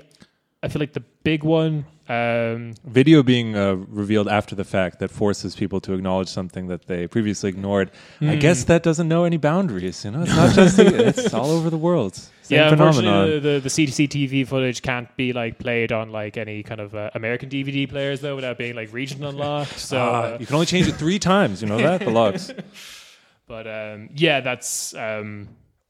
I 0.63 0.69
feel 0.69 0.79
like 0.79 0.93
the 0.93 1.03
big 1.23 1.43
one. 1.43 1.85
Um, 2.09 2.73
Video 2.85 3.21
being 3.21 3.55
uh, 3.55 3.73
revealed 3.73 4.27
after 4.29 4.55
the 4.55 4.63
fact 4.63 4.99
that 4.99 5.11
forces 5.11 5.55
people 5.55 5.81
to 5.81 5.93
acknowledge 5.93 6.29
something 6.29 6.67
that 6.67 6.87
they 6.87 7.05
previously 7.07 7.49
ignored. 7.49 7.91
I 8.21 8.35
guess 8.37 8.63
that 8.65 8.81
doesn't 8.83 9.07
know 9.07 9.25
any 9.25 9.37
boundaries. 9.37 10.05
You 10.05 10.11
know, 10.11 10.21
it's 10.21 10.35
not 10.35 10.55
just 10.55 10.79
it's 10.79 11.33
all 11.33 11.51
over 11.51 11.69
the 11.69 11.77
world. 11.77 12.15
Same 12.15 12.59
yeah, 12.59 12.69
phenomenon. 12.69 13.13
unfortunately, 13.13 13.39
the, 13.39 13.59
the 13.59 13.69
CCTV 13.69 14.47
footage 14.47 14.81
can't 14.81 15.13
be 15.17 15.33
like 15.33 15.59
played 15.59 15.91
on 15.91 16.13
like 16.13 16.37
any 16.37 16.63
kind 16.63 16.79
of 16.79 16.95
uh, 16.95 17.09
American 17.13 17.49
DVD 17.49 17.89
players 17.89 18.21
though, 18.21 18.35
without 18.35 18.57
being 18.57 18.73
like 18.75 18.93
region 18.93 19.23
unlocked. 19.23 19.77
So, 19.87 19.99
Ah, 19.99 20.21
uh, 20.21 20.37
you 20.39 20.45
can 20.45 20.55
only 20.55 20.65
change 20.65 20.87
it 20.87 20.95
three 20.95 21.19
times. 21.19 21.61
You 21.61 21.67
know 21.67 21.77
that 21.77 21.99
the 21.99 22.09
logs. 22.09 22.53
but 23.47 23.67
um, 23.67 24.09
yeah, 24.15 24.39
that's 24.39 24.93
um, 24.95 25.49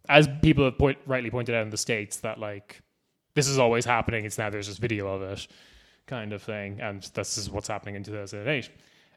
as 0.09 0.27
people 0.41 0.65
have 0.65 0.77
point, 0.79 0.97
rightly 1.05 1.29
pointed 1.29 1.53
out 1.53 1.61
in 1.63 1.69
the 1.69 1.77
states 1.77 2.17
that 2.17 2.39
like 2.39 2.81
this 3.35 3.47
is 3.47 3.59
always 3.59 3.85
happening. 3.85 4.25
It's 4.25 4.37
now 4.39 4.49
there's 4.49 4.67
this 4.67 4.77
video 4.77 5.07
of 5.07 5.21
it, 5.21 5.47
kind 6.07 6.33
of 6.33 6.41
thing, 6.41 6.79
and 6.81 7.03
this 7.13 7.37
is 7.37 7.49
what's 7.49 7.67
happening 7.67 7.95
in 7.95 8.03
2008. 8.03 8.69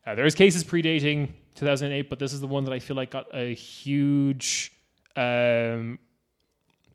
Uh, 0.07 0.15
there 0.15 0.27
is 0.27 0.35
cases 0.35 0.65
predating 0.65 1.31
2008, 1.55 2.11
but 2.11 2.19
this 2.19 2.33
is 2.33 2.41
the 2.41 2.47
one 2.47 2.65
that 2.65 2.73
I 2.73 2.79
feel 2.79 2.97
like 2.97 3.11
got 3.11 3.27
a 3.35 3.55
huge, 3.55 4.73
um, 5.17 5.99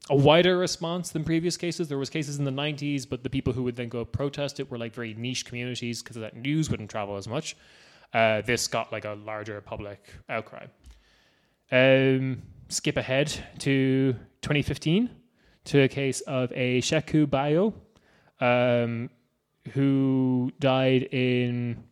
a 0.10 0.16
wider 0.16 0.58
response 0.58 1.10
than 1.10 1.24
previous 1.24 1.56
cases. 1.58 1.88
There 1.88 1.98
was 1.98 2.10
cases 2.10 2.38
in 2.38 2.46
the 2.46 2.52
90s, 2.52 3.08
but 3.08 3.24
the 3.24 3.30
people 3.30 3.54
who 3.54 3.64
would 3.64 3.76
then 3.76 3.90
go 3.90 4.06
protest 4.06 4.60
it 4.60 4.70
were 4.70 4.78
like 4.78 4.94
very 4.94 5.14
niche 5.14 5.46
communities 5.46 6.04
because 6.04 6.18
that 6.18 6.36
news 6.36 6.70
wouldn't 6.70 6.90
travel 6.90 7.16
as 7.16 7.28
much. 7.28 7.56
Uh, 8.14 8.42
this 8.42 8.68
got 8.68 8.92
like 8.92 9.06
a 9.06 9.14
larger 9.26 9.62
public 9.62 10.10
outcry. 10.30 10.66
Um, 11.72 12.42
skip 12.70 12.98
ahead 12.98 13.28
to 13.60 14.14
2015 14.42 15.10
to 15.66 15.82
a 15.82 15.88
case 15.88 16.22
of 16.22 16.52
a 16.54 16.82
Sheku 16.82 17.26
Bayoh 17.26 17.74
um, 18.40 19.10
who 19.74 20.52
died 20.60 21.04
in 21.12 21.84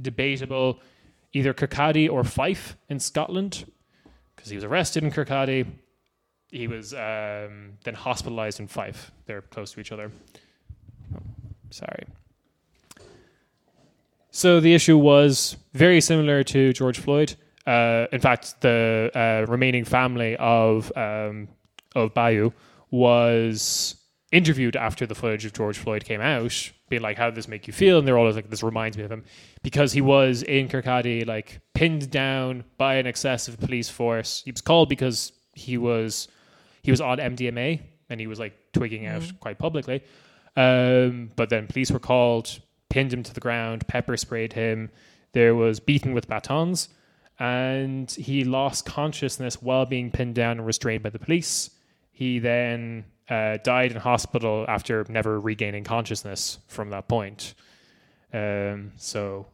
debatable 0.00 0.80
either 1.32 1.52
Kirkcaldy 1.52 2.10
or 2.10 2.24
Fife 2.24 2.76
in 2.88 2.98
Scotland 2.98 3.70
because 4.34 4.50
he 4.50 4.56
was 4.56 4.64
arrested 4.64 5.02
in 5.02 5.10
Kirkcaldy. 5.10 5.66
He 6.50 6.66
was 6.66 6.94
um, 6.94 7.72
then 7.84 7.94
hospitalized 7.94 8.60
in 8.60 8.68
Fife. 8.68 9.10
They're 9.26 9.42
close 9.42 9.72
to 9.72 9.80
each 9.80 9.92
other. 9.92 10.10
Oh, 11.14 11.20
sorry. 11.70 12.04
So 14.30 14.60
the 14.60 14.74
issue 14.74 14.98
was 14.98 15.56
very 15.72 16.00
similar 16.00 16.44
to 16.44 16.72
George 16.72 16.98
Floyd. 16.98 17.34
Uh, 17.66 18.06
in 18.12 18.20
fact, 18.20 18.60
the 18.60 19.10
uh, 19.14 19.50
remaining 19.50 19.84
family 19.84 20.36
of 20.36 20.92
um, 20.96 21.48
of 21.94 22.14
Bayoh 22.14 22.52
was 22.90 23.96
interviewed 24.36 24.76
after 24.76 25.06
the 25.06 25.14
footage 25.14 25.44
of 25.44 25.52
George 25.52 25.78
Floyd 25.78 26.04
came 26.04 26.20
out, 26.20 26.70
being 26.88 27.02
like, 27.02 27.16
"How 27.16 27.26
did 27.26 27.34
this 27.34 27.48
make 27.48 27.66
you 27.66 27.72
feel?" 27.72 27.98
And 27.98 28.06
they're 28.06 28.18
always 28.18 28.36
like, 28.36 28.50
"This 28.50 28.62
reminds 28.62 28.96
me 28.98 29.04
of 29.04 29.10
him," 29.10 29.24
because 29.62 29.92
he 29.92 30.00
was 30.00 30.42
in 30.42 30.68
Kirkcaldy, 30.68 31.26
like 31.26 31.60
pinned 31.74 32.10
down 32.10 32.64
by 32.76 32.96
an 32.96 33.06
excessive 33.06 33.58
police 33.58 33.88
force. 33.88 34.42
He 34.44 34.52
was 34.52 34.60
called 34.60 34.88
because 34.88 35.32
he 35.54 35.78
was 35.78 36.28
he 36.82 36.90
was 36.90 37.00
on 37.00 37.18
MDMA 37.18 37.80
and 38.08 38.20
he 38.20 38.26
was 38.26 38.38
like 38.38 38.54
twigging 38.72 39.06
out 39.06 39.24
quite 39.40 39.58
publicly. 39.58 40.02
Um, 40.56 41.30
but 41.36 41.50
then 41.50 41.66
police 41.66 41.90
were 41.90 41.98
called, 41.98 42.60
pinned 42.88 43.12
him 43.12 43.22
to 43.22 43.34
the 43.34 43.40
ground, 43.40 43.88
pepper 43.88 44.16
sprayed 44.16 44.52
him. 44.52 44.90
There 45.32 45.54
was 45.54 45.80
beaten 45.80 46.14
with 46.14 46.28
batons, 46.28 46.88
and 47.38 48.10
he 48.10 48.44
lost 48.44 48.86
consciousness 48.86 49.60
while 49.60 49.84
being 49.84 50.10
pinned 50.10 50.34
down 50.34 50.58
and 50.58 50.66
restrained 50.66 51.02
by 51.02 51.10
the 51.10 51.18
police. 51.18 51.70
He 52.12 52.38
then 52.38 53.04
uh, 53.28 53.58
died 53.62 53.92
in 53.92 53.98
hospital 53.98 54.64
after 54.68 55.04
never 55.08 55.40
regaining 55.40 55.84
consciousness 55.84 56.58
from 56.68 56.90
that 56.90 57.08
point. 57.08 57.54
Um, 58.32 58.92
so, 58.96 59.46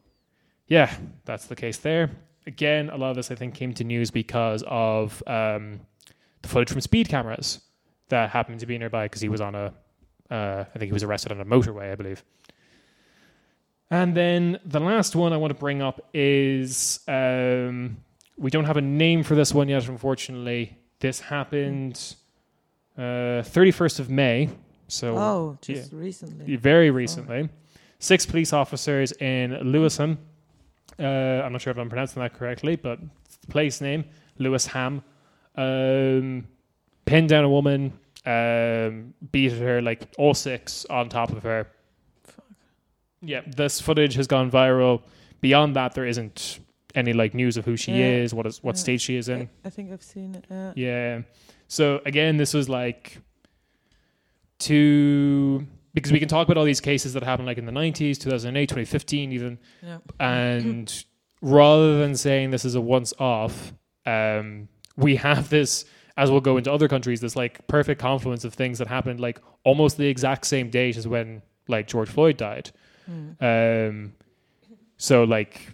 yeah, 0.66 0.94
that's 1.24 1.46
the 1.46 1.56
case 1.56 1.78
there. 1.78 2.10
Again, 2.46 2.90
a 2.90 2.96
lot 2.96 3.10
of 3.10 3.16
this 3.16 3.30
I 3.30 3.34
think 3.34 3.54
came 3.54 3.72
to 3.74 3.84
news 3.84 4.10
because 4.10 4.64
of 4.66 5.22
um, 5.26 5.80
the 6.42 6.48
footage 6.48 6.70
from 6.70 6.80
speed 6.80 7.08
cameras 7.08 7.60
that 8.08 8.30
happened 8.30 8.60
to 8.60 8.66
be 8.66 8.76
nearby 8.76 9.06
because 9.06 9.20
he 9.20 9.28
was 9.28 9.40
on 9.40 9.54
a, 9.54 9.72
uh, 10.30 10.64
I 10.74 10.78
think 10.78 10.88
he 10.88 10.92
was 10.92 11.02
arrested 11.02 11.32
on 11.32 11.40
a 11.40 11.44
motorway, 11.44 11.92
I 11.92 11.94
believe. 11.94 12.24
And 13.90 14.16
then 14.16 14.58
the 14.64 14.80
last 14.80 15.14
one 15.14 15.32
I 15.32 15.36
want 15.36 15.50
to 15.50 15.58
bring 15.58 15.82
up 15.82 16.08
is 16.14 17.00
um, 17.06 17.98
we 18.36 18.50
don't 18.50 18.64
have 18.64 18.78
a 18.78 18.82
name 18.82 19.22
for 19.22 19.34
this 19.34 19.52
one 19.54 19.68
yet, 19.68 19.86
unfortunately. 19.86 20.78
This 21.00 21.20
happened 21.20 22.16
uh, 22.98 23.42
31st 23.42 24.00
of 24.00 24.10
May, 24.10 24.48
so 24.88 25.16
Oh, 25.16 25.58
just 25.62 25.92
recently. 25.92 26.56
very 26.56 26.90
recently. 26.90 27.48
Six 27.98 28.26
police 28.26 28.52
officers 28.52 29.12
in 29.12 29.52
Lewisham. 29.72 30.18
Uh, 30.98 31.02
I'm 31.44 31.52
not 31.52 31.60
sure 31.62 31.70
if 31.70 31.78
I'm 31.78 31.88
pronouncing 31.88 32.20
that 32.22 32.34
correctly, 32.34 32.76
but 32.76 32.98
the 33.00 33.46
place 33.48 33.80
name, 33.80 34.04
Lewisham, 34.38 35.02
um, 35.56 36.46
pinned 37.06 37.28
down 37.28 37.44
a 37.44 37.48
woman, 37.48 37.92
um, 38.26 39.14
beat 39.32 39.52
her 39.52 39.80
like 39.80 40.08
all 40.18 40.34
six 40.34 40.84
on 40.86 41.08
top 41.08 41.30
of 41.30 41.42
her. 41.44 41.66
Yeah, 43.20 43.42
this 43.46 43.80
footage 43.80 44.14
has 44.14 44.26
gone 44.26 44.50
viral. 44.50 45.02
Beyond 45.40 45.76
that, 45.76 45.94
there 45.94 46.06
isn't 46.06 46.58
any 46.94 47.12
like 47.12 47.34
news 47.34 47.56
of 47.56 47.64
who 47.64 47.76
she 47.76 47.92
Yeah. 47.92 48.06
is, 48.22 48.34
what 48.34 48.46
is 48.46 48.62
what 48.62 48.76
Yeah. 48.76 48.80
stage 48.80 49.00
she 49.00 49.16
is 49.16 49.28
in. 49.28 49.42
I, 49.64 49.68
I 49.68 49.70
think 49.70 49.92
I've 49.92 50.02
seen 50.02 50.34
it. 50.34 50.44
Yeah. 50.50 50.72
Yeah. 50.76 51.22
So 51.72 52.02
again, 52.04 52.36
this 52.36 52.52
was 52.52 52.68
like 52.68 53.18
to 54.58 55.66
because 55.94 56.12
we 56.12 56.18
can 56.18 56.28
talk 56.28 56.46
about 56.46 56.58
all 56.58 56.66
these 56.66 56.82
cases 56.82 57.14
that 57.14 57.22
happened 57.22 57.46
like 57.46 57.56
in 57.56 57.64
the 57.64 57.72
90s, 57.72 58.18
2008, 58.18 58.68
2015 58.68 59.32
even 59.32 59.58
Yeah. 59.82 59.98
and 60.20 61.04
rather 61.40 61.98
than 61.98 62.14
saying 62.14 62.50
this 62.50 62.66
is 62.66 62.74
a 62.74 62.80
once 62.80 63.14
off, 63.18 63.72
um, 64.04 64.68
we 64.98 65.16
have 65.16 65.48
this 65.48 65.86
as 66.18 66.30
we'll 66.30 66.42
go 66.42 66.58
into 66.58 66.70
other 66.70 66.88
countries 66.88 67.22
this 67.22 67.36
like 67.36 67.66
perfect 67.68 67.98
confluence 67.98 68.44
of 68.44 68.52
things 68.52 68.76
that 68.78 68.86
happened 68.88 69.18
like 69.18 69.40
almost 69.64 69.96
the 69.96 70.06
exact 70.08 70.44
same 70.44 70.68
date 70.68 70.98
as 70.98 71.08
when 71.08 71.40
like 71.68 71.86
George 71.88 72.10
Floyd 72.10 72.36
died. 72.36 72.70
Um, 73.40 74.12
so 74.98 75.24
like 75.24 75.68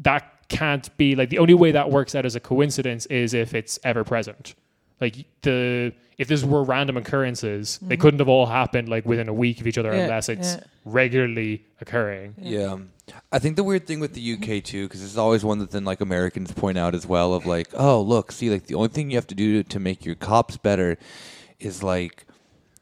that 0.00 0.39
can't 0.50 0.94
be 0.98 1.14
like 1.14 1.30
the 1.30 1.38
only 1.38 1.54
way 1.54 1.72
that 1.72 1.90
works 1.90 2.14
out 2.14 2.26
as 2.26 2.36
a 2.36 2.40
coincidence 2.40 3.06
is 3.06 3.32
if 3.32 3.54
it's 3.54 3.78
ever 3.82 4.04
present. 4.04 4.54
Like 5.00 5.24
the 5.40 5.94
if 6.18 6.28
this 6.28 6.44
were 6.44 6.62
random 6.62 6.98
occurrences, 6.98 7.78
they 7.78 7.94
mm-hmm. 7.94 8.02
couldn't 8.02 8.20
have 8.20 8.28
all 8.28 8.44
happened 8.44 8.90
like 8.90 9.06
within 9.06 9.28
a 9.28 9.32
week 9.32 9.60
of 9.60 9.66
each 9.66 9.78
other 9.78 9.94
Yeah, 9.94 10.02
unless 10.02 10.28
it's 10.28 10.56
yeah. 10.56 10.64
regularly 10.84 11.64
occurring. 11.80 12.34
Yeah. 12.36 12.76
I 13.32 13.38
think 13.38 13.56
the 13.56 13.64
weird 13.64 13.86
thing 13.86 14.00
with 14.00 14.12
the 14.12 14.34
UK 14.34 14.38
mm-hmm. 14.40 14.64
too, 14.64 14.86
because 14.86 15.02
it's 15.02 15.16
always 15.16 15.42
one 15.42 15.60
that 15.60 15.70
then 15.70 15.84
like 15.84 16.02
Americans 16.02 16.52
point 16.52 16.76
out 16.76 16.94
as 16.94 17.06
well 17.06 17.32
of 17.32 17.46
like, 17.46 17.68
oh 17.72 18.02
look, 18.02 18.32
see, 18.32 18.50
like 18.50 18.66
the 18.66 18.74
only 18.74 18.88
thing 18.88 19.10
you 19.10 19.16
have 19.16 19.26
to 19.28 19.34
do 19.34 19.62
to 19.62 19.80
make 19.80 20.04
your 20.04 20.14
cops 20.14 20.58
better 20.58 20.98
is 21.58 21.82
like, 21.82 22.26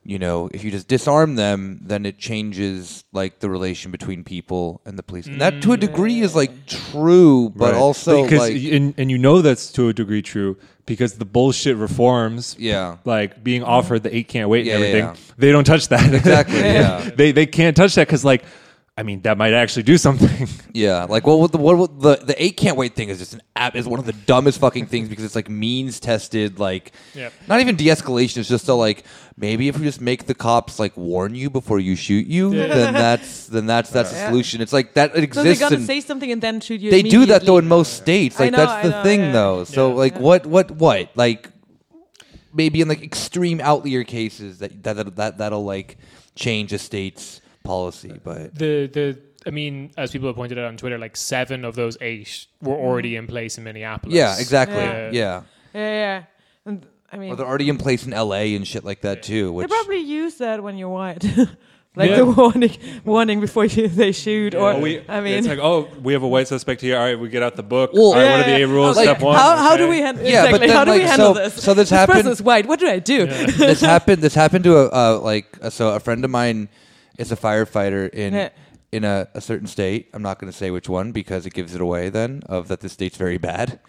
you 0.09 0.19
know, 0.19 0.49
if 0.55 0.65
you 0.65 0.71
just 0.71 0.89
disarm 0.89 1.35
them, 1.35 1.81
then 1.83 2.07
it 2.07 2.17
changes 2.17 3.05
like 3.13 3.41
the 3.41 3.51
relation 3.51 3.91
between 3.91 4.25
people 4.25 4.81
and 4.87 4.99
the 4.99 5.03
police, 5.03 5.27
and 5.27 5.39
that 5.43 5.61
to 5.61 5.75
a 5.75 5.77
mm, 5.77 5.81
degree 5.81 6.21
is 6.21 6.35
like 6.35 6.65
true, 6.65 7.51
but 7.55 7.75
Right. 7.75 7.79
also 7.79 8.23
because 8.23 8.49
like, 8.49 8.73
and, 8.73 8.95
and 8.97 9.11
you 9.11 9.19
know 9.19 9.43
that's 9.43 9.71
to 9.73 9.91
a 9.91 9.93
degree 9.93 10.23
true 10.23 10.57
because 10.87 11.19
the 11.19 11.27
bullshit 11.27 11.77
reforms 11.77 12.57
yeah, 12.59 12.97
like 13.05 13.45
being 13.45 13.63
offered 13.63 14.03
the 14.03 14.17
eight 14.17 14.29
can't 14.29 14.49
wait 14.49 14.65
Yeah, 14.65 14.77
and 14.77 14.81
yeah, 14.83 14.89
everything 14.89 15.05
yeah. 15.15 15.35
they 15.37 15.53
don't 15.53 15.65
touch 15.65 15.89
that 15.89 16.15
exactly, 16.15 16.59
yeah. 16.81 17.11
they 17.15 17.33
they 17.33 17.45
can't 17.45 17.77
touch 17.77 17.95
that 17.97 18.07
because 18.09 18.25
like 18.25 18.45
i 18.99 19.03
mean 19.03 19.22
that 19.22 19.38
might 19.38 19.53
actually 19.55 19.84
do 19.84 19.96
something 19.96 20.49
Yeah, 20.74 21.05
like 21.09 21.26
what 21.26 21.38
would 21.40 21.51
the 21.53 21.59
what 21.59 22.01
the 22.01 22.16
the 22.30 22.36
eight 22.44 22.57
can't 22.57 22.76
wait 22.76 22.94
thing 22.94 23.09
is 23.09 23.18
just 23.18 23.32
an 23.34 23.42
app 23.57 23.74
is 23.74 23.84
one 23.88 23.99
of 23.99 24.07
the 24.07 24.12
dumbest 24.30 24.61
fucking 24.61 24.86
things 24.86 25.09
because 25.09 25.24
it's 25.24 25.34
like 25.34 25.49
means 25.49 25.99
tested 25.99 26.59
like 26.68 26.92
Yep. 27.14 27.32
not 27.49 27.59
even 27.61 27.74
de-escalation 27.76 28.36
it's 28.42 28.49
just 28.57 28.68
a 28.68 28.74
like 28.74 29.05
maybe 29.36 29.66
if 29.68 29.78
we 29.78 29.84
just 29.84 30.01
make 30.01 30.26
the 30.26 30.34
cops 30.34 30.78
like 30.78 30.94
warn 30.96 31.34
you 31.34 31.49
before 31.51 31.80
you 31.88 31.94
shoot 31.96 32.26
you 32.26 32.51
then 32.51 32.92
that's 32.94 33.46
then 33.46 33.66
that's 33.66 33.90
that's 33.90 34.11
the 34.12 34.16
Yeah. 34.18 34.28
solution 34.28 34.61
it's 34.61 34.72
like 34.78 34.94
that 34.94 35.16
it 35.16 35.34
So 35.34 35.42
they 35.42 35.57
gotta 35.57 35.76
and 35.76 35.86
say 35.86 36.01
something 36.01 36.30
and 36.30 36.40
then 36.42 36.61
shoot 36.61 36.80
you. 36.80 36.90
they 36.90 37.03
do 37.03 37.26
that 37.26 37.44
though 37.46 37.59
in 37.59 37.66
most 37.66 37.94
states 37.94 38.38
I 38.40 38.44
like 38.44 38.53
know, 38.53 38.59
that's 38.59 38.72
I 38.72 38.82
the 38.82 38.90
know, 38.90 39.03
thing 39.03 39.20
yeah. 39.20 39.32
though 39.32 39.64
so 39.64 39.88
Yeah. 39.88 39.94
like 40.05 40.16
what 40.20 40.46
what 40.46 40.70
what 40.72 41.11
like 41.16 41.49
maybe 42.55 42.80
in 42.80 42.88
like 42.88 43.03
extreme 43.03 43.61
outlier 43.61 44.05
cases 44.05 44.59
that 44.59 44.82
that 44.84 44.94
that, 44.96 45.16
that 45.16 45.38
that'll 45.38 45.64
like 45.64 45.99
change 46.34 46.72
a 46.72 46.78
state's 46.78 47.40
policy 47.73 48.12
but 48.31 48.55
The 48.62 48.73
the 48.99 49.07
I 49.47 49.51
mean, 49.61 49.75
as 49.97 50.11
people 50.14 50.29
have 50.31 50.37
pointed 50.43 50.59
out 50.59 50.66
on 50.73 50.77
Twitter, 50.77 50.99
like 51.07 51.16
seven 51.16 51.64
of 51.69 51.73
those 51.81 51.97
eight 52.11 52.47
were 52.61 52.75
already 52.87 53.12
in 53.21 53.27
place 53.35 53.53
in 53.59 53.62
Minneapolis. 53.69 54.14
yeah 54.21 54.33
exactly 54.45 54.85
Yeah. 54.89 55.11
yeah. 55.23 55.37
Yeah, 55.75 55.93
yeah. 56.05 56.19
And 56.66 56.77
I 57.12 57.16
mean, 57.21 57.31
Or 57.31 57.37
they're 57.37 57.47
already 57.53 57.69
in 57.75 57.79
place 57.87 58.03
in 58.07 58.12
LA 58.12 58.43
and 58.57 58.66
shit 58.73 58.85
like 58.91 59.01
that 59.07 59.23
too. 59.31 59.45
they 59.61 59.66
probably 59.79 60.03
use 60.21 60.35
that 60.45 60.57
when 60.64 60.75
you're 60.81 60.95
white, 61.03 61.23
like 62.01 62.11
Yeah. 62.11 62.16
the 62.23 62.27
warning, 62.41 62.75
warning 63.14 63.39
before 63.47 63.64
you, 63.75 63.85
they 64.03 64.12
shoot. 64.25 64.53
Or 64.55 64.69
Oh, 64.75 64.81
we, 64.87 64.91
I 65.09 65.21
mean, 65.25 65.35
it's 65.39 65.47
like 65.55 65.62
oh 65.71 65.89
we 66.07 66.12
have 66.16 66.25
a 66.31 66.33
white 66.35 66.49
suspect 66.55 66.79
here 66.87 66.97
all 66.99 67.05
right 67.09 67.19
we 67.25 67.29
get 67.37 67.43
out 67.47 67.55
the 67.62 67.69
book 67.77 67.89
Well- 67.95 68.12
all 68.12 68.14
right 68.14 68.25
Yeah, 68.25 68.31
what 68.33 68.41
are 68.41 68.51
the 68.53 68.57
yeah, 68.59 68.64
eight 68.66 68.77
rules 68.79 68.97
Like, 69.01 69.09
step 69.09 69.21
one 69.23 69.37
How, 69.43 69.51
how 69.66 69.75
do 69.81 69.85
okay. 69.85 69.91
we 69.95 69.99
handle? 70.07 70.25
Yeah, 70.25 70.51
but 70.53 70.61
exactly. 70.62 70.66
then, 70.66 70.77
how 70.79 70.85
do 70.89 70.93
we 70.99 70.99
like, 71.05 71.09
handle 71.14 71.35
so- 71.35 71.41
this? 71.43 71.55
so 71.66 71.71
this 71.81 71.89
person 71.91 71.99
happened- 72.01 72.29
is 72.35 72.43
white. 72.51 72.66
What 72.71 72.79
do 72.83 72.89
I 72.97 72.99
do? 73.14 73.19
this 73.71 73.81
happened. 73.95 74.21
This 74.27 74.35
happened 74.35 74.64
to 74.69 74.73
a 74.83 74.85
uh, 75.01 75.19
like 75.33 75.49
uh, 75.62 75.71
so 75.71 75.85
a 75.99 76.01
friend 76.07 76.21
of 76.27 76.31
mine 76.41 76.69
is 77.19 77.33
a 77.33 77.37
firefighter 77.37 78.09
in 78.12 78.51
in 78.91 79.05
a, 79.05 79.29
a 79.35 79.41
certain 79.41 79.66
state. 79.66 80.09
I'm 80.14 80.23
not 80.23 80.39
going 80.39 80.51
to 80.51 80.57
say 80.57 80.71
which 80.71 80.89
one 80.89 81.12
because 81.12 81.45
it 81.45 81.53
gives 81.53 81.75
it 81.75 81.81
away. 81.81 82.09
Then 82.09 82.43
of 82.47 82.69
that 82.69 82.81
the 82.81 82.89
state's 82.89 83.19
very 83.19 83.37
bad. 83.37 83.81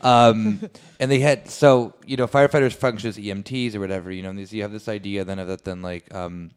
Um, 0.00 0.68
and 1.00 1.10
they 1.10 1.20
had 1.20 1.48
so 1.48 1.94
you 2.04 2.16
know 2.16 2.26
firefighters 2.26 2.72
function 2.72 3.08
as 3.08 3.18
EMTs 3.18 3.74
or 3.74 3.80
whatever. 3.80 4.10
You 4.10 4.22
know, 4.22 4.30
and 4.30 4.38
these, 4.38 4.52
you 4.52 4.62
have 4.62 4.72
this 4.72 4.88
idea 4.88 5.24
then 5.24 5.38
of 5.38 5.48
that 5.48 5.64
then 5.64 5.82
like 5.82 6.12
um, 6.14 6.50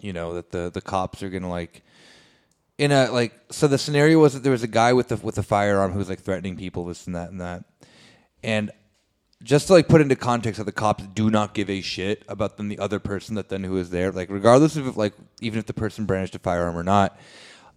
you 0.00 0.12
know 0.12 0.34
that 0.34 0.50
the 0.50 0.70
the 0.72 0.80
cops 0.80 1.22
are 1.22 1.30
going 1.30 1.42
to 1.42 1.48
like. 1.48 1.82
In 2.76 2.92
a 2.92 3.10
like, 3.10 3.32
so 3.50 3.66
the 3.66 3.76
scenario 3.76 4.20
was 4.20 4.34
that 4.34 4.44
there 4.44 4.52
was 4.52 4.62
a 4.62 4.68
guy 4.68 4.92
with 4.92 5.08
the 5.08 5.16
with 5.16 5.36
a 5.36 5.42
firearm 5.42 5.90
who 5.90 5.98
was 5.98 6.08
like 6.08 6.20
threatening 6.20 6.56
people, 6.56 6.84
this 6.84 7.08
and 7.08 7.16
that 7.16 7.30
and 7.30 7.40
that, 7.40 7.64
and 8.44 8.70
just 9.42 9.68
to 9.68 9.72
like 9.74 9.88
put 9.88 10.00
into 10.00 10.16
context 10.16 10.58
that 10.58 10.64
the 10.64 10.72
cops 10.72 11.04
do 11.14 11.30
not 11.30 11.54
give 11.54 11.70
a 11.70 11.80
shit 11.80 12.24
about 12.28 12.56
then 12.56 12.68
the 12.68 12.78
other 12.78 12.98
person 12.98 13.34
that 13.36 13.48
then 13.48 13.62
who 13.64 13.76
is 13.76 13.90
there. 13.90 14.10
Like 14.10 14.30
regardless 14.30 14.76
of 14.76 14.86
if, 14.88 14.96
like 14.96 15.14
even 15.40 15.58
if 15.58 15.66
the 15.66 15.72
person 15.74 16.06
brandished 16.06 16.34
a 16.34 16.38
firearm 16.40 16.76
or 16.76 16.82
not 16.82 17.18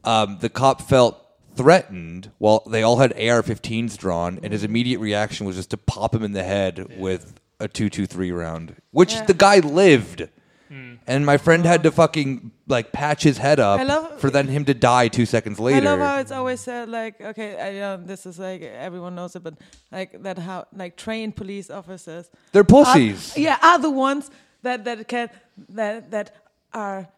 um, 0.03 0.37
the 0.41 0.49
cop 0.49 0.81
felt 0.81 1.23
threatened 1.55 2.31
while 2.39 2.63
they 2.67 2.81
all 2.81 2.97
had 2.97 3.11
ar-15s 3.13 3.97
drawn 3.97 4.39
and 4.41 4.53
his 4.53 4.63
immediate 4.63 4.99
reaction 4.99 5.45
was 5.45 5.57
just 5.57 5.69
to 5.69 5.77
pop 5.77 6.15
him 6.15 6.23
in 6.23 6.31
the 6.31 6.43
head 6.43 6.97
with 6.97 7.39
a 7.59 7.67
223 7.67 8.31
round 8.31 8.75
which 8.91 9.13
Yeah. 9.13 9.25
the 9.25 9.33
guy 9.33 9.59
lived 9.59 10.29
and 11.07 11.25
my 11.25 11.37
friend 11.37 11.65
had 11.65 11.83
to 11.83 11.91
fucking 11.91 12.51
like 12.67 12.91
patch 12.91 13.23
his 13.23 13.37
head 13.37 13.59
up 13.59 13.79
I 13.79 13.83
love- 13.83 14.19
for 14.19 14.29
then 14.29 14.47
him 14.47 14.65
to 14.65 14.73
die 14.73 15.07
two 15.07 15.25
seconds 15.25 15.59
later. 15.59 15.87
I 15.87 15.91
love 15.91 15.99
how 15.99 16.19
it's 16.19 16.31
always 16.31 16.59
said 16.61 16.89
like 16.89 17.19
okay, 17.21 17.59
I 17.59 17.73
know 17.73 17.97
this 18.05 18.25
is 18.25 18.37
like 18.39 18.61
everyone 18.61 19.15
knows 19.15 19.35
it, 19.35 19.43
but 19.43 19.55
like 19.91 20.21
that 20.23 20.37
how 20.37 20.65
like 20.75 20.95
trained 20.97 21.35
police 21.35 21.69
officers 21.69 22.29
they're 22.51 22.61
are- 22.61 22.65
pussies 22.65 23.37
yeah, 23.37 23.57
are 23.61 23.79
the 23.79 23.89
ones 23.89 24.29
that 24.61 24.85
that 24.85 25.07
can 25.07 25.29
that 25.69 26.11
that 26.11 26.35
are 26.73 27.09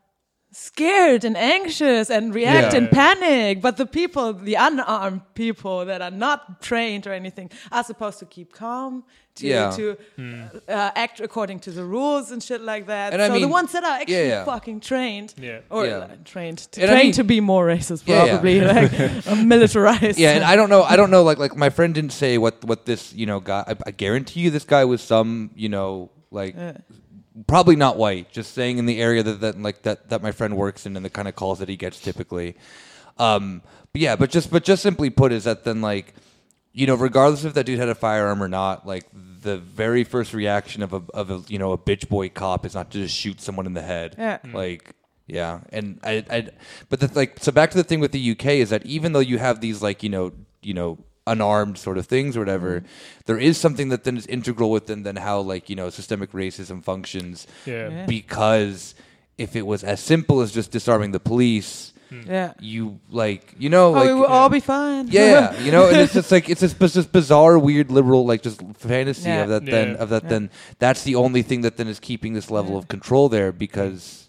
scared 0.54 1.24
and 1.26 1.36
anxious 1.36 2.10
and 2.10 2.34
react 2.34 2.74
Yeah. 2.74 2.80
in 2.80 2.88
panic. 2.88 3.62
But 3.62 3.78
the 3.78 3.86
people, 3.86 4.34
the 4.34 4.56
unarmed 4.56 5.22
people 5.34 5.86
that 5.86 6.02
are 6.02 6.12
not 6.12 6.62
trained 6.62 7.08
or 7.08 7.14
anything, 7.14 7.50
are 7.72 7.84
supposed 7.84 8.20
to 8.20 8.26
keep 8.26 8.54
calm, 8.54 9.04
to 9.36 9.48
Yeah. 9.48 9.72
to 9.72 9.98
uh, 10.70 10.92
act 10.96 11.20
according 11.20 11.60
to 11.62 11.72
the 11.72 11.84
rules 11.84 12.32
and 12.32 12.42
shit 12.42 12.62
like 12.62 12.86
that. 12.86 13.14
And 13.14 13.22
I 13.22 13.28
so 13.30 13.40
the 13.40 13.48
ones 13.48 13.72
that 13.72 13.84
are 13.84 13.98
actually 14.02 14.28
yeah. 14.30 14.46
fucking 14.46 14.80
trained, 14.82 15.34
Yeah. 15.38 15.60
or 15.72 15.86
Yeah. 15.88 15.98
uh, 15.98 16.08
trained, 16.24 16.60
to, 16.74 16.82
And 16.82 16.92
I 16.92 16.94
trained 16.94 17.06
mean- 17.08 17.14
to 17.14 17.24
be 17.24 17.40
more 17.42 17.66
racist, 17.66 18.04
Yeah, 18.06 18.26
yeah. 18.26 18.32
probably 18.32 18.62
like 18.78 18.94
uh, 19.28 19.36
militarized. 19.36 20.20
Yeah, 20.20 20.36
and 20.36 20.44
I 20.44 20.56
don't 20.56 20.70
know. 20.70 20.84
I 20.84 20.96
don't 20.96 21.10
know. 21.10 21.24
Like, 21.24 21.40
like 21.40 21.56
my 21.56 21.70
friend 21.72 21.96
didn't 21.96 22.14
say 22.14 22.38
what 22.38 22.64
what 22.64 22.86
this 22.86 23.12
you 23.16 23.26
know 23.26 23.40
guy. 23.40 23.64
I, 23.68 23.76
I 23.88 23.92
guarantee 23.92 24.42
you, 24.42 24.52
this 24.52 24.66
guy 24.66 24.86
was 24.86 25.02
some 25.02 25.50
you 25.56 25.70
know 25.70 26.12
like 26.32 26.56
Uh, 26.58 26.74
probably 27.48 27.76
not 27.76 27.98
white. 27.98 28.32
Just 28.32 28.54
saying 28.54 28.78
in 28.78 28.86
the 28.86 29.02
area 29.02 29.24
that, 29.24 29.42
that 29.42 29.62
like 29.62 29.84
that 29.84 30.10
that 30.10 30.22
my 30.22 30.32
friend 30.32 30.56
works 30.56 30.86
in 30.86 30.96
and 30.96 31.06
the 31.06 31.10
kind 31.10 31.28
of 31.28 31.36
calls 31.36 31.60
that 31.60 31.70
he 31.70 31.76
gets 31.76 32.00
typically. 32.00 32.56
Um, 33.18 33.62
but 33.92 34.02
yeah, 34.02 34.16
but 34.16 34.30
just 34.30 34.52
but 34.52 34.64
just 34.64 34.84
simply 34.84 35.10
put 35.10 35.32
is 35.32 35.44
that 35.44 35.64
then 35.64 35.82
like 35.82 36.14
you 36.72 36.88
know 36.88 36.96
regardless 36.96 37.44
if 37.44 37.54
that 37.54 37.66
dude 37.66 37.80
had 37.80 37.90
a 37.90 37.96
firearm 37.96 38.42
or 38.42 38.48
not, 38.48 38.88
like 38.88 39.06
the 39.14 39.58
very 39.58 40.04
first 40.04 40.34
reaction 40.34 40.82
of 40.82 40.94
a 40.94 41.04
of 41.14 41.30
a 41.30 41.44
you 41.48 41.60
know 41.60 41.72
a 41.72 41.78
bitch 41.78 42.10
boy 42.10 42.30
cop 42.30 42.66
is 42.66 42.74
not 42.74 42.92
to 42.92 43.00
just 43.00 43.16
shoot 43.16 43.42
someone 43.42 43.66
in 43.66 43.74
the 43.74 43.82
head. 43.82 44.16
Yeah. 44.18 44.40
Like 44.54 44.96
yeah, 45.28 45.62
and 45.72 46.00
I, 46.04 46.26
I 46.30 46.50
but 46.90 47.00
the 47.00 47.12
like 47.14 47.40
so 47.40 47.52
back 47.52 47.72
to 47.72 47.78
the 47.78 47.84
thing 47.84 48.00
with 48.00 48.12
the 48.12 48.32
UK 48.32 48.46
is 48.46 48.72
that 48.72 48.86
even 48.86 49.14
though 49.14 49.20
you 49.20 49.38
have 49.38 49.62
these 49.62 49.82
like 49.82 50.04
you 50.04 50.10
know 50.10 50.34
you 50.62 50.74
know 50.74 50.98
unarmed 51.26 51.78
sort 51.78 51.98
of 51.98 52.06
things 52.06 52.36
or 52.36 52.42
whatever, 52.42 52.80
mm-hmm. 52.82 52.88
there 53.26 53.38
is 53.38 53.58
something 53.58 53.90
that 53.90 54.04
then 54.04 54.18
is 54.18 54.26
integral 54.28 54.72
within 54.72 55.04
then 55.04 55.16
how 55.16 55.40
like 55.40 55.70
you 55.70 55.76
know 55.76 55.90
systemic 55.90 56.32
racism 56.32 56.84
functions 56.84 57.48
Yeah. 57.66 57.90
Yeah. 57.90 58.06
because 58.06 58.96
if 59.38 59.56
it 59.56 59.66
was 59.66 59.84
as 59.84 60.00
simple 60.00 60.42
as 60.42 60.52
just 60.52 60.72
disarming 60.72 61.12
the 61.12 61.20
police, 61.20 61.92
mm. 62.12 62.28
yeah. 62.28 62.54
you 62.60 63.00
like 63.10 63.56
you 63.58 63.70
know 63.70 63.88
oh, 63.88 63.92
like 63.92 64.08
we 64.08 64.14
will 64.14 64.26
all 64.28 64.50
be 64.50 64.60
fine. 64.60 65.08
yeah, 65.08 65.58
you 65.66 65.72
know, 65.72 65.88
and 65.88 65.98
it's 65.98 66.14
just 66.14 66.32
like 66.32 66.50
it's 66.50 66.62
this, 66.62 66.74
this 66.74 66.94
this 66.94 67.06
bizarre, 67.08 67.58
weird, 67.58 67.90
liberal, 67.92 68.26
like 68.26 68.42
just 68.44 68.62
fantasy 68.78 69.30
Yeah. 69.30 69.44
of 69.44 69.50
that. 69.50 69.66
Then 69.66 69.96
of 69.96 70.10
that. 70.10 70.24
Yeah. 70.24 70.30
Then 70.30 70.50
that's 70.80 71.04
the 71.04 71.16
only 71.16 71.42
thing 71.42 71.62
that 71.62 71.78
then 71.78 71.88
is 71.88 72.00
keeping 72.00 72.34
this 72.34 72.52
level 72.52 72.74
Yeah. 72.74 72.80
of 72.80 72.88
control 72.88 73.30
there 73.30 73.52
because 73.52 74.23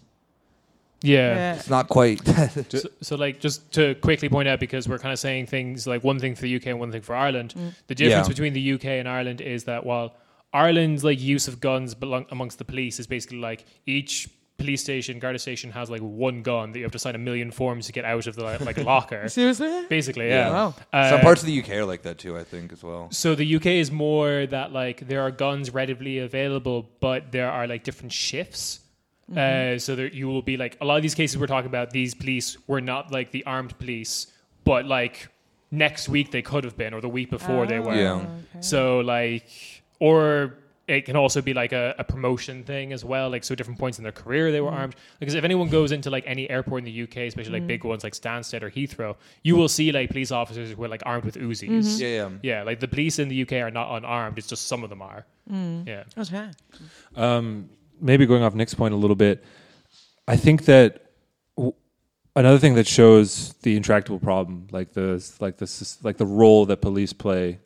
Yeah. 1.05 1.35
Yeah. 1.35 1.55
it's 1.55 1.69
not 1.69 1.87
quite. 1.89 2.21
So, 2.69 2.89
so, 3.01 3.15
like, 3.15 3.39
just 3.39 3.71
to 3.73 3.95
quickly 3.95 4.29
point 4.29 4.47
out, 4.47 4.59
because 4.59 4.87
we're 4.89 4.99
kind 4.99 5.13
of 5.13 5.19
saying 5.19 5.47
things 5.47 5.85
like 5.87 6.03
one 6.03 6.19
thing 6.19 6.35
for 6.35 6.41
the 6.41 6.55
UK 6.55 6.67
and 6.67 6.79
one 6.79 6.91
thing 6.91 7.01
for 7.01 7.15
Ireland. 7.15 7.53
The 7.87 7.95
difference 7.95 8.27
Yeah. 8.27 8.33
between 8.33 8.53
the 8.53 8.73
UK 8.73 8.85
and 8.99 9.07
Ireland 9.07 9.41
is 9.41 9.63
that 9.65 9.85
while 9.85 10.15
Ireland's 10.53 11.03
like 11.03 11.19
use 11.19 11.47
of 11.47 11.59
guns 11.59 11.95
belong 11.95 12.25
amongst 12.31 12.57
the 12.57 12.65
police 12.65 12.99
is 12.99 13.07
basically 13.07 13.39
like 13.39 13.65
each 13.85 14.29
police 14.57 14.81
station, 14.81 15.19
Garda 15.19 15.37
station 15.37 15.69
has 15.71 15.89
like 15.89 15.99
one 16.01 16.41
gun 16.41 16.71
that 16.71 16.79
you 16.79 16.85
have 16.85 16.91
to 16.93 16.99
sign 16.99 17.13
a 17.13 17.17
million 17.17 17.51
forms 17.51 17.87
to 17.87 17.91
get 17.91 18.05
out 18.05 18.25
of 18.25 18.35
the 18.37 18.43
like 18.63 18.77
locker. 18.77 19.27
Seriously? 19.39 19.85
Basically, 19.89 20.29
Yeah. 20.29 20.47
yeah. 20.47 20.51
Wow. 20.51 20.75
Uh, 20.93 21.09
Some 21.09 21.19
parts 21.21 21.41
of 21.41 21.47
the 21.47 21.59
UK 21.61 21.69
are 21.71 21.85
like 21.85 22.03
that 22.03 22.17
too. 22.19 22.37
I 22.37 22.43
think 22.45 22.71
as 22.71 22.81
well. 22.81 23.09
So 23.11 23.35
the 23.35 23.55
UK 23.57 23.65
is 23.83 23.91
more 23.91 24.45
that 24.45 24.71
like 24.71 25.07
there 25.09 25.21
are 25.21 25.31
guns 25.31 25.73
readily 25.73 26.19
available, 26.19 26.87
but 27.01 27.31
there 27.33 27.51
are 27.51 27.67
like 27.67 27.83
different 27.83 28.13
shifts. 28.13 28.79
Mm-hmm. 29.31 29.75
Uh, 29.75 29.79
so 29.79 29.95
there 29.95 30.07
you 30.07 30.27
will 30.27 30.41
be 30.41 30.55
like 30.55 30.77
a 30.81 30.85
lot 30.85 30.97
of 30.97 31.01
these 31.01 31.15
cases 31.15 31.37
we're 31.37 31.47
talking 31.47 31.67
about. 31.67 31.91
These 31.91 32.13
police 32.13 32.57
were 32.67 32.81
not 32.81 33.11
like 33.11 33.31
the 33.31 33.43
armed 33.45 33.77
police, 33.79 34.27
but 34.63 34.85
like 34.85 35.29
next 35.71 36.09
week 36.09 36.31
they 36.31 36.41
could 36.41 36.63
have 36.63 36.77
been, 36.77 36.93
or 36.93 37.01
the 37.01 37.09
week 37.09 37.29
before 37.29 37.65
they 37.65 37.79
Oh, 37.79 37.81
were. 37.81 37.95
Yeah. 37.95 38.13
okay. 38.13 38.61
So 38.61 38.99
like, 38.99 39.49
or 39.99 40.57
it 40.87 41.05
can 41.05 41.15
also 41.15 41.41
be 41.41 41.53
like 41.53 41.73
a, 41.73 41.95
a 41.97 42.03
promotion 42.03 42.63
thing 42.63 42.93
as 42.93 43.03
well. 43.03 43.29
Like 43.29 43.43
so, 43.43 43.55
different 43.55 43.79
points 43.79 43.97
in 43.97 44.03
their 44.03 44.11
career 44.11 44.51
they 44.51 44.61
were 44.61 44.69
mm-hmm. 44.69 44.79
armed. 44.79 44.95
Because 45.19 45.33
if 45.33 45.43
anyone 45.43 45.69
goes 45.69 45.91
into 45.91 46.09
like 46.09 46.23
any 46.27 46.49
airport 46.49 46.79
in 46.79 46.85
the 46.85 47.03
UK, 47.03 47.27
especially 47.27 47.53
like 47.53 47.67
big 47.67 47.79
mm-hmm. 47.79 47.89
ones 47.89 48.03
like 48.03 48.13
Stansted 48.13 48.61
or 48.61 48.69
Heathrow, 48.69 49.15
you 49.43 49.55
will 49.55 49.69
see 49.69 49.91
like 49.91 50.09
police 50.09 50.31
officers 50.31 50.71
who 50.71 50.83
are 50.83 50.87
like 50.87 51.01
armed 51.05 51.25
with 51.25 51.35
Uzis. 51.35 51.99
Yeah, 51.99 52.07
yeah. 52.07 52.29
Yeah, 52.43 52.63
like 52.63 52.79
the 52.79 52.87
police 52.87 53.17
in 53.17 53.29
the 53.29 53.41
UK 53.41 53.53
are 53.53 53.71
not 53.71 53.95
unarmed. 53.97 54.37
It's 54.37 54.47
just 54.47 54.67
some 54.67 54.83
of 54.83 54.89
them 54.89 55.01
are. 55.01 55.25
Mm. 55.51 55.87
Yeah. 55.87 56.03
Okay. 56.17 56.49
um, 57.15 57.69
maybe 58.01 58.25
going 58.25 58.43
off 58.43 58.53
Nick's 58.55 58.73
point 58.73 58.93
a 58.93 58.97
little 58.97 59.15
bit, 59.15 59.43
I 60.27 60.35
think 60.37 60.65
that 60.65 61.01
another 62.35 62.59
thing 62.59 62.75
that 62.75 62.87
shows 62.87 63.53
the 63.61 63.75
intractable 63.77 64.19
problem, 64.19 64.67
like 64.71 64.93
the 64.93 65.23
like 65.39 65.57
the 65.57 65.97
like 66.03 66.17
the 66.17 66.25
role 66.25 66.65
that 66.67 66.81
police 66.81 67.13
play 67.13 67.59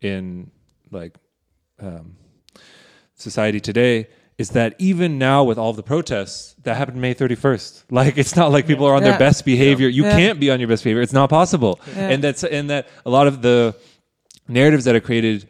in 0.00 0.50
like 0.90 1.14
um, 1.80 2.16
society 3.14 3.60
today, 3.60 4.08
is 4.38 4.50
that 4.50 4.74
even 4.78 5.18
now 5.18 5.44
with 5.44 5.58
all 5.58 5.72
the 5.72 5.82
protests 5.82 6.54
that 6.62 6.76
happened 6.76 7.00
May 7.00 7.14
thirty 7.14 7.34
first, 7.34 7.84
like 7.90 8.18
it's 8.18 8.36
not 8.36 8.52
like 8.52 8.66
people 8.66 8.86
are 8.86 8.94
on 8.94 9.02
Yeah. 9.02 9.10
their 9.10 9.18
best 9.18 9.44
behavior. 9.44 9.88
You 9.88 10.04
Yeah. 10.04 10.16
can't 10.16 10.40
be 10.40 10.50
on 10.50 10.60
your 10.60 10.68
best 10.68 10.84
behavior. 10.84 11.02
It's 11.02 11.12
not 11.12 11.30
possible, 11.30 11.80
Yeah. 11.96 12.08
and 12.10 12.22
that's 12.24 12.44
and 12.44 12.70
that 12.70 12.88
a 13.06 13.10
lot 13.10 13.26
of 13.26 13.42
the 13.42 13.74
narratives 14.48 14.84
that 14.84 14.94
are 14.94 15.00
created 15.00 15.48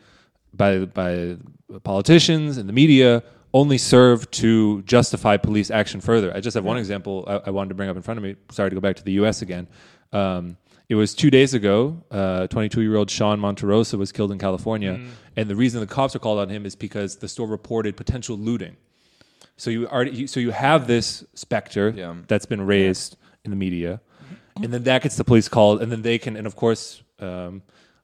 by 0.55 0.81
by 0.85 1.37
politicians 1.83 2.59
and 2.59 2.69
the 2.69 2.73
media 2.75 3.23
only 3.55 3.79
serve 3.79 4.31
to 4.33 4.83
justify 4.83 5.37
police 5.37 5.71
action 5.71 6.01
further. 6.01 6.35
I 6.35 6.41
just 6.41 6.55
have 6.55 6.65
one 6.65 6.79
example 6.79 7.25
I, 7.27 7.49
I 7.49 7.51
wanted 7.51 7.69
to 7.71 7.75
bring 7.75 7.89
up 7.89 7.97
in 7.97 8.03
front 8.03 8.19
of 8.19 8.25
me. 8.25 8.37
Sorry 8.51 8.71
to 8.71 8.75
go 8.75 8.81
back 8.81 8.97
to 8.97 9.05
the 9.05 9.13
U.S. 9.13 9.43
again. 9.43 9.69
Um, 10.13 10.57
it 10.89 10.95
was 10.95 11.15
two 11.15 11.31
days 11.31 11.55
ago. 11.55 12.03
22 12.51 12.81
year 12.83 12.97
old 12.97 13.11
Sean 13.11 13.39
Monterrosa 13.41 13.97
was 13.99 14.13
killed 14.13 14.33
in 14.33 14.39
California, 14.39 15.01
and 15.37 15.49
the 15.49 15.57
reason 15.57 15.81
the 15.81 15.87
cops 15.87 16.15
are 16.17 16.19
called 16.19 16.39
on 16.39 16.49
him 16.49 16.67
is 16.67 16.75
because 16.77 17.17
the 17.17 17.29
store 17.29 17.47
reported 17.47 17.97
potential 17.97 18.37
looting. 18.37 18.77
So 19.57 19.71
you 19.71 19.87
already, 19.87 20.27
so 20.27 20.41
you 20.41 20.51
have 20.51 20.87
this 20.87 21.25
specter 21.35 21.93
Yeah. 21.97 22.15
that's 22.27 22.47
been 22.47 22.63
raised 22.67 23.17
in 23.45 23.51
the 23.51 23.57
media, 23.57 24.01
and 24.57 24.73
then 24.73 24.83
that 24.85 25.03
gets 25.03 25.17
the 25.17 25.25
police 25.25 25.49
called, 25.49 25.83
and 25.83 25.91
then 25.93 26.03
they 26.03 26.19
can, 26.19 26.37
and 26.37 26.47
of 26.47 26.57
course, 26.57 27.03
um, 27.21 27.63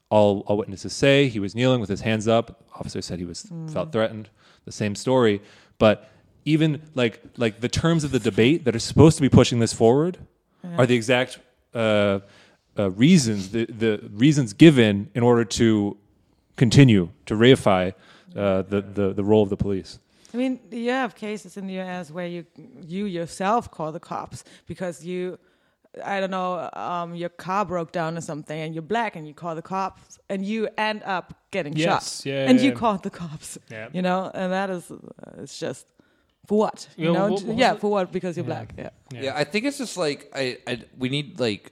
all, 0.09 0.39
all 0.47 0.57
witnesses 0.57 0.93
say 0.93 1.27
he 1.27 1.39
was 1.39 1.53
kneeling 1.55 1.79
with 1.79 1.89
his 1.89 2.01
hands 2.01 2.27
up. 2.27 2.63
Officer 2.75 3.01
said 3.01 3.19
he 3.19 3.25
was 3.25 3.51
felt 3.71 3.91
threatened. 3.91 4.29
The 4.69 4.73
same 4.73 4.93
story, 4.93 5.41
but 5.79 5.95
even 6.45 6.83
like 6.93 7.15
like 7.37 7.59
the 7.59 7.69
terms 7.69 8.03
of 8.03 8.11
the 8.11 8.19
debate 8.19 8.65
that 8.65 8.75
are 8.75 8.85
supposed 8.91 9.15
to 9.17 9.23
be 9.23 9.29
pushing 9.29 9.57
this 9.59 9.73
forward 9.73 10.19
are 10.77 10.85
the 10.85 10.93
exact 10.95 11.39
uh, 11.73 12.19
uh, 12.77 12.91
reasons 12.91 13.49
the, 13.49 13.65
the 13.65 13.93
reasons 14.13 14.53
given 14.53 15.09
in 15.15 15.23
order 15.23 15.43
to 15.43 15.97
continue 16.55 17.09
to 17.25 17.33
reify 17.33 17.93
uh, 18.35 18.61
the, 18.73 18.81
the 18.81 19.13
the 19.13 19.23
role 19.23 19.41
of 19.41 19.49
the 19.49 19.57
police. 19.57 19.97
I 20.33 20.37
mean, 20.37 20.59
you 20.69 20.91
have 20.91 21.15
cases 21.15 21.57
in 21.57 21.65
the 21.65 21.73
U.S. 21.81 22.11
where 22.11 22.27
you 22.27 22.45
you 22.87 23.05
yourself 23.05 23.71
call 23.71 23.91
the 23.91 23.99
cops 23.99 24.43
because 24.67 25.03
you, 25.03 25.39
I 26.05 26.19
don't 26.19 26.29
know, 26.31 26.69
um, 26.73 27.15
your 27.15 27.29
car 27.29 27.65
broke 27.65 27.91
down 27.91 28.15
or 28.17 28.21
something, 28.21 28.59
and 28.59 28.73
you're 28.75 28.81
black, 28.83 29.15
and 29.15 29.27
you 29.27 29.33
call 29.33 29.55
the 29.55 29.61
cops, 29.61 30.19
and 30.29 30.45
you 30.45 30.69
end 30.77 31.01
up 31.03 31.33
getting 31.51 31.73
Yes, 31.75 32.17
shot, 32.21 32.25
yeah, 32.29 32.47
and 32.49 32.59
yeah, 32.59 32.65
you 32.65 32.69
yeah. 32.71 32.75
called 32.75 33.01
the 33.03 33.09
cops. 33.09 33.57
Yeah. 33.71 33.89
You 33.91 34.01
know, 34.03 34.29
and 34.33 34.51
that 34.51 34.69
is, 34.69 34.91
uh, 34.91 34.97
it's 35.43 35.59
just 35.59 35.87
for 36.45 36.59
what? 36.59 36.87
You 36.95 37.07
Yeah, 37.07 37.13
know, 37.13 37.27
what- 37.31 37.43
what 37.43 37.57
yeah, 37.57 37.73
it? 37.73 37.79
for 37.81 37.89
what? 37.91 38.11
Because 38.11 38.37
you're 38.37 38.45
Yeah. 38.45 38.53
black. 38.65 38.73
Yeah. 38.77 38.89
Yeah. 39.11 39.33
I 39.35 39.43
think 39.43 39.65
it's 39.65 39.77
just 39.79 39.97
like 39.97 40.29
I, 40.33 40.57
I 40.67 40.83
we 40.97 41.09
need 41.09 41.39
like 41.39 41.71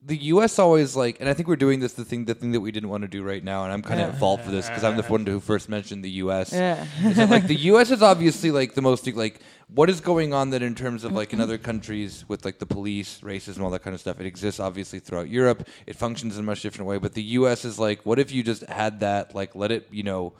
the 0.00 0.16
U.S. 0.16 0.60
always 0.60 0.94
like, 0.94 1.18
and 1.18 1.28
I 1.28 1.34
think 1.34 1.48
we're 1.48 1.56
doing 1.56 1.80
this 1.80 1.94
the 1.94 2.04
thing 2.04 2.24
the 2.26 2.34
thing 2.34 2.52
that 2.52 2.60
we 2.60 2.70
didn't 2.70 2.88
want 2.88 3.02
to 3.02 3.08
do 3.08 3.24
right 3.24 3.42
now, 3.42 3.64
and 3.64 3.72
I'm 3.72 3.82
kind 3.82 4.00
of 4.00 4.10
at 4.10 4.20
fault 4.20 4.42
for 4.42 4.50
this 4.52 4.68
because 4.68 4.84
I'm 4.84 4.96
the 4.96 5.02
one 5.02 5.26
who 5.26 5.40
first 5.40 5.68
mentioned 5.68 6.04
the 6.04 6.10
U.S. 6.10 6.52
Yeah. 6.52 6.86
is 7.02 7.16
that, 7.16 7.30
like 7.30 7.48
the 7.48 7.56
U.S. 7.56 7.90
is 7.90 8.00
obviously 8.00 8.52
like 8.52 8.74
the 8.74 8.82
most 8.82 9.06
like 9.08 9.40
what 9.68 9.90
is 9.90 10.00
going 10.00 10.32
on 10.32 10.50
that 10.50 10.62
in 10.62 10.76
terms 10.76 11.02
of 11.02 11.10
like 11.10 11.32
in 11.32 11.40
other 11.40 11.58
countries 11.58 12.24
with 12.28 12.44
like 12.44 12.60
the 12.60 12.66
police, 12.66 13.20
racism, 13.22 13.62
all 13.62 13.70
that 13.70 13.82
kind 13.82 13.94
of 13.94 14.00
stuff. 14.00 14.20
It 14.20 14.26
exists 14.26 14.60
obviously 14.60 15.00
throughout 15.00 15.28
Europe. 15.28 15.66
It 15.86 15.96
functions 15.96 16.36
in 16.36 16.44
a 16.44 16.46
much 16.46 16.62
different 16.62 16.88
way, 16.88 16.98
but 16.98 17.14
the 17.14 17.22
U.S. 17.22 17.64
is 17.64 17.76
like, 17.76 18.06
what 18.06 18.20
if 18.20 18.30
you 18.30 18.44
just 18.44 18.62
had 18.66 19.00
that 19.00 19.34
like 19.34 19.56
let 19.56 19.72
it 19.72 19.88
you 19.90 20.04
know 20.04 20.34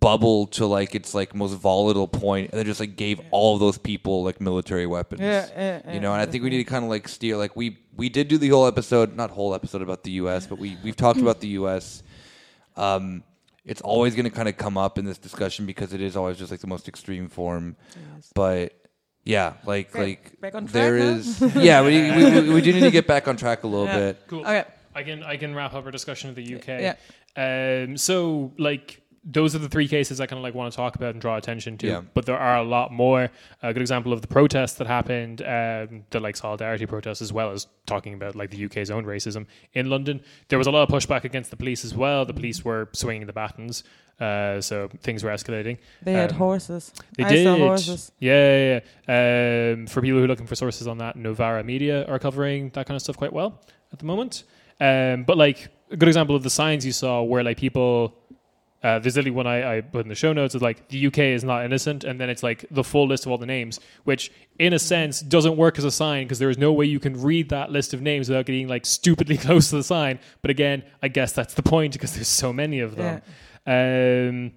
bubble 0.00 0.46
to 0.46 0.66
like 0.66 0.94
its 0.94 1.14
like 1.14 1.34
most 1.34 1.52
volatile 1.54 2.08
point 2.08 2.50
and 2.50 2.58
then 2.58 2.64
just 2.64 2.80
like 2.80 2.96
gave 2.96 3.20
all 3.30 3.54
of 3.54 3.60
those 3.60 3.76
people 3.76 4.22
like 4.24 4.40
military 4.40 4.86
weapons 4.86 5.20
Yeah, 5.20 5.48
yeah, 5.84 5.92
you 5.92 6.00
know 6.00 6.12
and 6.12 6.22
i 6.22 6.26
think 6.26 6.42
we 6.44 6.48
need 6.50 6.58
to 6.58 6.64
kind 6.64 6.84
of 6.84 6.90
like 6.90 7.06
steer 7.08 7.36
like 7.36 7.54
we 7.54 7.78
we 7.96 8.08
did 8.08 8.28
do 8.28 8.38
the 8.38 8.48
whole 8.48 8.66
episode 8.66 9.14
not 9.14 9.30
whole 9.30 9.54
episode 9.54 9.82
about 9.82 10.02
the 10.04 10.12
us 10.12 10.46
but 10.46 10.58
we 10.58 10.78
we've 10.82 10.96
talked 10.96 11.20
about 11.20 11.40
the 11.40 11.48
us 11.58 12.02
um 12.76 13.22
it's 13.66 13.80
always 13.82 14.14
going 14.14 14.24
to 14.24 14.30
kind 14.30 14.48
of 14.48 14.56
come 14.56 14.76
up 14.78 14.96
in 14.98 15.04
this 15.04 15.18
discussion 15.18 15.66
because 15.66 15.92
it 15.92 16.00
is 16.00 16.16
always 16.16 16.38
just 16.38 16.50
like 16.50 16.60
the 16.60 16.66
most 16.66 16.88
extreme 16.88 17.28
form 17.28 17.76
but 18.34 18.72
yeah 19.24 19.54
like 19.66 19.90
Okay, 19.90 20.02
like 20.04 20.40
back 20.40 20.54
on 20.54 20.62
track 20.64 20.72
there 20.72 20.98
now? 20.98 21.04
is 21.04 21.40
yeah 21.56 21.82
we, 21.82 22.10
we, 22.10 22.40
we, 22.40 22.54
we 22.54 22.60
do 22.62 22.72
need 22.72 22.80
to 22.80 22.90
get 22.90 23.06
back 23.06 23.26
on 23.28 23.36
track 23.36 23.64
a 23.64 23.66
little 23.66 23.86
Yeah. 23.86 23.98
bit 23.98 24.22
Cool. 24.28 24.40
Okay. 24.40 24.64
I 24.96 25.02
can 25.02 25.22
I 25.24 25.36
can 25.36 25.54
wrap 25.56 25.74
up 25.74 25.84
our 25.84 25.90
discussion 25.90 26.30
of 26.30 26.36
the 26.36 26.54
UK. 26.54 26.68
Yeah. 26.68 26.94
Um. 27.36 27.96
So 27.96 28.52
like. 28.58 29.00
Those 29.26 29.54
are 29.54 29.58
the 29.58 29.70
three 29.70 29.88
cases 29.88 30.20
I 30.20 30.26
kind 30.26 30.38
of 30.38 30.42
like 30.42 30.54
want 30.54 30.70
to 30.70 30.76
talk 30.76 30.96
about 30.96 31.12
and 31.14 31.20
draw 31.20 31.36
attention 31.38 31.78
to. 31.78 31.86
Yeah. 31.86 32.02
But 32.12 32.26
there 32.26 32.36
are 32.38 32.58
a 32.58 32.62
lot 32.62 32.92
more. 32.92 33.30
A 33.62 33.72
good 33.72 33.80
example 33.80 34.12
of 34.12 34.20
the 34.20 34.26
protests 34.28 34.74
that 34.74 34.86
happened, 34.86 35.40
um, 35.40 36.04
the 36.10 36.20
like 36.20 36.36
solidarity 36.36 36.84
protests, 36.84 37.22
as 37.22 37.32
well 37.32 37.50
as 37.50 37.66
talking 37.86 38.12
about 38.12 38.36
like 38.36 38.50
the 38.50 38.62
UK's 38.66 38.90
own 38.90 39.06
racism 39.06 39.46
in 39.72 39.88
London. 39.88 40.20
There 40.48 40.58
was 40.58 40.66
a 40.66 40.70
lot 40.70 40.82
of 40.82 40.90
pushback 40.90 41.24
against 41.24 41.50
the 41.50 41.56
police 41.56 41.86
as 41.86 41.94
well. 41.94 42.26
The 42.26 42.34
police 42.34 42.64
were 42.66 42.90
swinging 42.92 43.26
the 43.26 43.32
batons, 43.32 43.82
uh, 44.20 44.60
so 44.60 44.88
things 45.00 45.24
were 45.24 45.30
escalating. 45.30 45.78
They 46.02 46.12
had 46.12 46.32
Um, 46.32 46.36
horses. 46.38 46.92
They 47.16 47.24
I 47.24 47.28
did. 47.30 47.44
saw 47.44 47.56
horses. 47.56 48.12
Yeah, 48.18 48.56
yeah, 48.58 48.80
yeah. 49.08 49.72
Um, 49.72 49.86
for 49.86 50.02
people 50.02 50.18
who 50.18 50.24
are 50.24 50.28
looking 50.28 50.46
for 50.46 50.54
sources 50.54 50.86
on 50.86 50.98
that, 50.98 51.16
Novara 51.16 51.64
Media 51.64 52.04
are 52.06 52.18
covering 52.18 52.70
that 52.74 52.84
kind 52.86 52.96
of 52.96 53.00
stuff 53.02 53.16
quite 53.16 53.32
well 53.32 53.58
at 53.90 53.98
the 53.98 54.04
moment. 54.04 54.44
Um, 54.80 55.24
but 55.24 55.38
like 55.38 55.68
a 55.90 55.96
good 55.96 56.08
example 56.08 56.36
of 56.36 56.42
the 56.42 56.50
signs 56.50 56.84
you 56.84 56.92
saw 56.92 57.22
where 57.22 57.42
like 57.42 57.56
people. 57.56 58.18
Uh, 58.84 58.98
there's 58.98 59.16
literally 59.16 59.34
one 59.34 59.46
I, 59.46 59.78
I 59.78 59.80
put 59.80 60.02
in 60.02 60.10
the 60.10 60.14
show 60.14 60.34
notes. 60.34 60.54
It's 60.54 60.60
like 60.60 60.88
the 60.88 61.06
UK 61.06 61.18
is 61.18 61.42
not 61.42 61.64
innocent, 61.64 62.04
and 62.04 62.20
then 62.20 62.28
it's 62.28 62.42
like 62.42 62.66
the 62.70 62.84
full 62.84 63.08
list 63.08 63.24
of 63.24 63.32
all 63.32 63.38
the 63.38 63.46
names, 63.46 63.80
which 64.04 64.30
in 64.58 64.74
a 64.74 64.78
sense 64.78 65.20
doesn't 65.20 65.56
work 65.56 65.78
as 65.78 65.84
a 65.84 65.90
sign 65.90 66.26
because 66.26 66.38
there 66.38 66.50
is 66.50 66.58
no 66.58 66.70
way 66.70 66.84
you 66.84 67.00
can 67.00 67.18
read 67.20 67.48
that 67.48 67.72
list 67.72 67.94
of 67.94 68.02
names 68.02 68.28
without 68.28 68.44
getting 68.44 68.68
like 68.68 68.84
stupidly 68.84 69.36
close 69.46 69.70
to 69.70 69.76
the 69.76 69.82
sign. 69.82 70.20
But 70.42 70.50
again, 70.50 70.84
I 71.02 71.08
guess 71.08 71.32
that's 71.32 71.54
the 71.54 71.62
point 71.62 71.94
because 71.94 72.14
there's 72.14 72.28
so 72.28 72.52
many 72.52 72.80
of 72.80 72.96
them. 72.96 73.22
Um, 73.66 74.52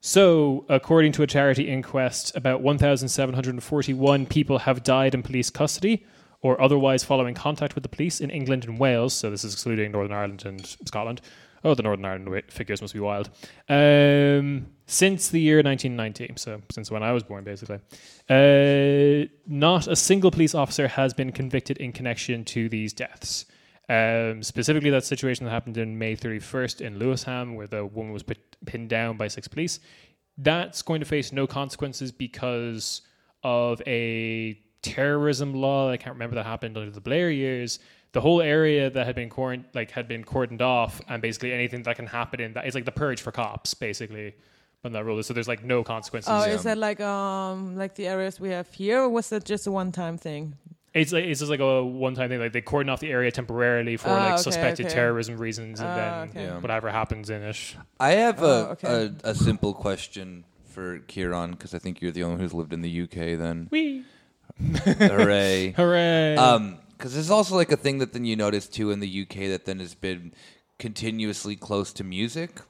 so, 0.00 0.66
according 0.68 1.12
to 1.12 1.22
a 1.22 1.26
charity 1.28 1.68
inquest, 1.68 2.36
about 2.36 2.60
1,741 2.60 4.26
people 4.26 4.58
have 4.58 4.82
died 4.82 5.14
in 5.14 5.22
police 5.22 5.48
custody 5.48 6.04
or 6.42 6.60
otherwise 6.60 7.04
following 7.04 7.34
contact 7.34 7.76
with 7.76 7.84
the 7.84 7.88
police 7.88 8.20
in 8.20 8.30
England 8.30 8.64
and 8.64 8.80
Wales. 8.80 9.14
So, 9.14 9.30
this 9.30 9.44
is 9.44 9.54
excluding 9.54 9.92
Northern 9.92 10.12
Ireland 10.12 10.44
and 10.44 10.66
Scotland. 10.84 11.20
Oh, 11.64 11.74
the 11.74 11.82
Northern 11.82 12.04
Ireland 12.04 12.42
figures 12.48 12.82
must 12.82 12.92
be 12.92 13.00
wild. 13.00 13.30
Um, 13.68 14.66
since 14.86 15.30
the 15.30 15.40
year 15.40 15.62
1990, 15.62 16.34
so 16.36 16.60
since 16.70 16.90
when 16.90 17.02
I 17.02 17.12
was 17.12 17.22
born, 17.22 17.42
basically. 17.42 17.78
Uh, 18.28 19.26
not 19.46 19.88
a 19.88 19.96
single 19.96 20.30
police 20.30 20.54
officer 20.54 20.88
has 20.88 21.14
been 21.14 21.32
convicted 21.32 21.78
in 21.78 21.92
connection 21.92 22.44
to 22.46 22.68
these 22.68 22.92
deaths. 22.92 23.46
Um, 23.88 24.42
specifically, 24.42 24.90
that 24.90 25.04
situation 25.04 25.44
that 25.44 25.50
happened 25.50 25.78
in 25.78 25.98
May 25.98 26.16
31st 26.16 26.82
in 26.82 26.98
Lewisham, 26.98 27.54
where 27.54 27.66
the 27.66 27.84
woman 27.86 28.12
was 28.12 28.22
put, 28.22 28.38
pinned 28.66 28.90
down 28.90 29.16
by 29.16 29.28
six 29.28 29.48
police. 29.48 29.80
That's 30.36 30.82
going 30.82 31.00
to 31.00 31.06
face 31.06 31.32
no 31.32 31.46
consequences 31.46 32.12
because 32.12 33.02
of 33.42 33.80
a 33.86 34.58
terrorism 34.82 35.54
law. 35.54 35.90
I 35.90 35.96
can't 35.96 36.14
remember 36.14 36.36
that 36.36 36.46
happened 36.46 36.76
under 36.76 36.90
the 36.90 37.00
Blair 37.00 37.30
years. 37.30 37.78
The 38.14 38.20
whole 38.22 38.40
area 38.40 38.88
that 38.90 39.04
had 39.06 39.14
been 39.14 39.28
quarant- 39.28 39.66
like 39.74 39.90
had 39.90 40.06
been 40.08 40.24
cordoned 40.24 40.62
off, 40.62 41.00
and 41.08 41.20
basically 41.20 41.52
anything 41.52 41.82
that 41.82 41.96
can 41.96 42.06
happen 42.06 42.40
in 42.40 42.52
that 42.54 42.66
is 42.66 42.74
like 42.74 42.86
the 42.86 42.92
purge 42.92 43.20
for 43.20 43.30
cops, 43.32 43.74
basically. 43.74 44.34
When 44.82 44.92
that 44.92 45.04
rule 45.04 45.18
is, 45.18 45.26
so 45.26 45.32
there's 45.34 45.48
like 45.48 45.64
no 45.64 45.82
consequences. 45.82 46.30
Oh, 46.32 46.42
is 46.44 46.62
that 46.64 46.76
like 46.78 47.00
um 47.00 47.74
like 47.76 47.94
the 47.94 48.06
areas 48.06 48.38
we 48.38 48.50
have 48.50 48.68
here, 48.72 49.00
or 49.02 49.08
was 49.08 49.30
that 49.30 49.44
just 49.44 49.66
a 49.66 49.72
one-time 49.72 50.16
thing? 50.18 50.54
It's 50.92 51.10
like 51.10 51.24
it's 51.24 51.40
just 51.40 51.50
like 51.50 51.60
a 51.60 51.82
one-time 51.82 52.28
thing. 52.28 52.38
Like 52.38 52.52
they 52.52 52.60
cordon 52.60 52.90
off 52.90 53.00
the 53.00 53.10
area 53.10 53.30
temporarily 53.32 53.96
for 53.96 54.10
Ah, 54.10 54.12
like 54.24 54.32
okay, 54.34 54.42
suspected 54.42 54.86
okay. 54.86 54.94
terrorism 54.94 55.38
reasons, 55.38 55.80
and 55.80 55.88
Ah, 55.88 55.96
then 55.96 56.28
okay. 56.28 56.44
Yeah. 56.44 56.58
whatever 56.60 56.90
happens 56.90 57.30
in 57.30 57.42
it. 57.42 57.76
I 57.98 58.10
have 58.12 58.42
a, 58.42 58.44
Oh, 58.46 58.76
okay. 58.76 59.10
a 59.24 59.30
a 59.30 59.34
simple 59.34 59.72
question 59.74 60.44
for 60.74 60.98
Kieran 61.08 61.52
because 61.52 61.74
I 61.74 61.78
think 61.80 62.00
you're 62.02 62.12
the 62.12 62.22
only 62.22 62.34
one 62.36 62.40
who's 62.42 62.54
lived 62.54 62.72
in 62.74 62.82
the 62.82 63.02
UK. 63.04 63.36
Then 63.38 63.68
Whee! 63.72 64.04
hooray! 64.84 65.72
Hooray! 65.76 66.36
Um, 66.36 66.78
because 67.04 67.12
there's 67.12 67.28
also 67.28 67.54
like 67.54 67.70
a 67.70 67.76
thing 67.76 67.98
that 67.98 68.14
then 68.14 68.24
you 68.24 68.34
notice 68.34 68.66
too 68.66 68.90
in 68.90 68.98
the 68.98 69.26
UK 69.28 69.50
that 69.50 69.66
then 69.66 69.78
has 69.78 69.94
been 69.94 70.32
continuously 70.78 71.54
close 71.54 71.92
to 71.92 72.02
music 72.02 72.62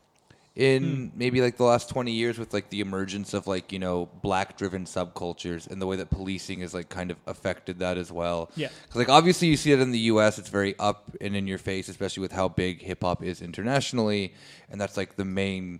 in 0.56 0.82
hmm. 0.82 1.08
maybe 1.16 1.40
like 1.40 1.56
the 1.56 1.62
last 1.62 1.88
20 1.88 2.10
years 2.10 2.36
with 2.36 2.52
like 2.52 2.68
the 2.70 2.80
emergence 2.80 3.32
of 3.32 3.46
like 3.46 3.70
you 3.70 3.78
know 3.78 4.08
black 4.22 4.56
driven 4.56 4.86
subcultures 4.86 5.70
and 5.70 5.80
the 5.80 5.86
way 5.86 5.94
that 5.94 6.10
policing 6.10 6.62
has 6.62 6.74
like 6.74 6.88
kind 6.88 7.12
of 7.12 7.16
affected 7.28 7.78
that 7.78 7.96
as 7.96 8.10
well 8.10 8.50
Yeah. 8.56 8.70
because 8.82 8.96
like 8.96 9.08
obviously 9.08 9.46
you 9.46 9.56
see 9.56 9.70
it 9.70 9.78
in 9.78 9.92
the 9.92 10.00
us 10.00 10.36
it's 10.36 10.48
very 10.48 10.76
up 10.80 11.12
and 11.20 11.36
in 11.36 11.46
your 11.46 11.58
face 11.58 11.88
especially 11.88 12.22
with 12.22 12.32
how 12.32 12.48
big 12.48 12.82
hip-hop 12.82 13.22
is 13.22 13.40
internationally 13.40 14.34
and 14.68 14.80
that's 14.80 14.96
like 14.96 15.14
the 15.14 15.24
main 15.24 15.78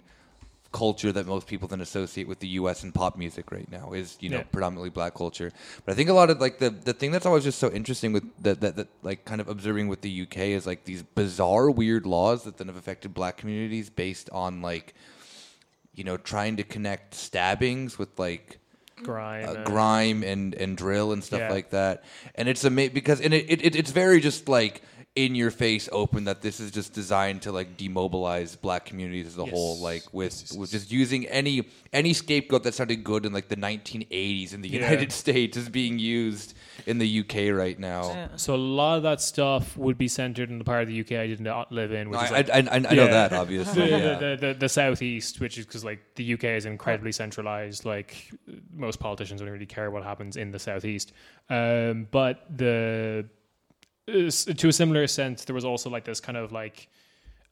culture 0.75 1.11
that 1.13 1.25
most 1.27 1.47
people 1.47 1.67
then 1.69 1.81
associate 1.81 2.27
with 2.29 2.41
the 2.41 2.49
U.S. 2.61 2.83
and 2.83 2.93
pop 2.93 3.17
music 3.17 3.51
right 3.51 3.71
now 3.71 3.93
is 3.93 4.19
you 4.21 4.29
know 4.29 4.39
Yeah. 4.39 4.53
predominantly 4.53 4.91
black 4.91 5.15
culture. 5.15 5.51
But 5.85 5.93
I 5.93 5.95
think 5.97 6.11
a 6.11 6.13
lot 6.21 6.29
of 6.31 6.41
like 6.41 6.59
the 6.59 6.69
the 6.71 6.93
thing 6.93 7.11
that's 7.13 7.25
always 7.25 7.45
just 7.45 7.59
so 7.59 7.71
interesting 7.71 8.13
with 8.13 8.25
that, 8.43 8.61
that 8.61 8.77
that 8.77 8.89
like 9.03 9.25
kind 9.25 9.41
of 9.41 9.49
observing 9.49 9.89
with 9.89 10.01
the 10.03 10.11
U.K. 10.11 10.53
is 10.53 10.67
like 10.67 10.85
these 10.85 11.03
bizarre 11.03 11.71
weird 11.71 12.05
laws 12.05 12.43
that 12.45 12.59
then 12.59 12.67
have 12.67 12.77
affected 12.77 13.15
black 13.15 13.37
communities 13.39 13.89
based 13.89 14.29
on 14.31 14.61
like 14.61 14.95
you 15.95 16.05
know 16.05 16.17
trying 16.17 16.57
to 16.57 16.65
connect 16.65 17.15
stabbings 17.15 17.99
with 17.99 18.19
like 18.19 18.59
grime, 19.03 19.49
uh, 19.49 19.53
and- 19.55 19.65
grime 19.67 20.23
and 20.23 20.55
and 20.55 20.77
drill 20.77 21.13
and 21.13 21.23
stuff 21.23 21.41
Yeah. 21.41 21.53
like 21.53 21.71
that. 21.71 22.05
And 22.35 22.49
it's 22.49 22.65
ama- 22.65 22.91
because 22.91 23.21
and 23.21 23.33
it, 23.33 23.63
it 23.65 23.77
it's 23.77 23.91
very 23.93 24.21
just 24.21 24.49
like 24.49 24.83
in 25.17 25.37
your 25.37 25.53
face 25.53 25.89
open 25.93 26.25
that 26.25 26.43
this 26.43 26.59
is 26.59 26.73
just 26.73 26.93
designed 26.93 27.41
to 27.41 27.53
like 27.53 27.77
demobilize 27.77 28.57
black 28.61 28.85
communities 28.85 29.29
as 29.29 29.39
a 29.39 29.43
Yes. 29.45 29.51
whole 29.51 29.79
like 29.79 30.03
with 30.13 30.33
Yes, 30.33 30.51
yes, 30.51 30.59
with 30.59 30.71
just 30.73 30.91
using 30.91 31.25
any 31.29 31.69
any 31.93 32.13
scapegoat 32.13 32.65
that 32.65 32.75
sounded 32.75 33.05
good 33.05 33.25
in 33.25 33.33
like 33.33 33.47
the 33.49 33.55
1980s 33.55 34.53
in 34.55 34.61
the 34.61 34.69
Yeah. 34.69 34.81
United 34.81 35.13
States 35.23 35.57
is 35.57 35.69
being 35.69 36.01
used 36.01 36.55
in 36.87 36.99
the 36.99 37.21
UK 37.21 37.55
right 37.57 37.79
now. 37.79 38.29
So 38.35 38.57
a 38.57 38.57
lot 38.57 38.97
of 38.97 39.05
that 39.05 39.21
stuff 39.21 39.77
would 39.77 39.97
be 39.97 40.09
centered 40.09 40.51
in 40.51 40.59
the 40.59 40.65
part 40.65 40.83
of 40.83 40.89
the 40.89 41.01
UK 41.01 41.13
I 41.13 41.29
did 41.29 41.41
not 41.41 41.71
live 41.71 41.93
in, 41.93 42.11
which 42.11 42.19
I, 42.19 42.25
is 42.25 42.31
like 42.33 42.51
I, 42.51 42.55
I, 42.59 42.75
I 42.75 42.79
know 42.81 42.91
Yeah. 43.05 43.07
that 43.07 43.33
obviously. 43.45 43.83
the, 43.83 43.89
yeah. 43.91 44.19
the, 44.19 44.37
the, 44.49 44.55
the 44.55 44.69
southeast, 44.69 45.39
which 45.39 45.59
is 45.59 45.65
because 45.65 45.85
like 45.85 46.01
the 46.17 46.35
UK 46.35 46.45
is 46.45 46.67
incredibly 46.67 47.13
centralized. 47.13 47.85
Like 47.85 48.33
most 48.73 48.99
politicians 48.99 49.41
don't 49.41 49.51
really 49.51 49.65
care 49.65 49.93
what 49.93 50.03
happens 50.03 50.37
in 50.37 50.51
the 50.51 50.59
southeast. 50.59 51.13
Um, 51.49 52.09
but 52.11 52.47
the 52.57 53.27
s- 53.29 53.44
to 54.07 54.69
a 54.69 54.73
similar 54.73 55.07
sense, 55.07 55.45
there 55.45 55.55
was 55.55 55.65
also 55.65 55.91
like 55.91 56.05
this 56.05 56.21
kind 56.21 56.37
of 56.37 56.53
like. 56.53 56.89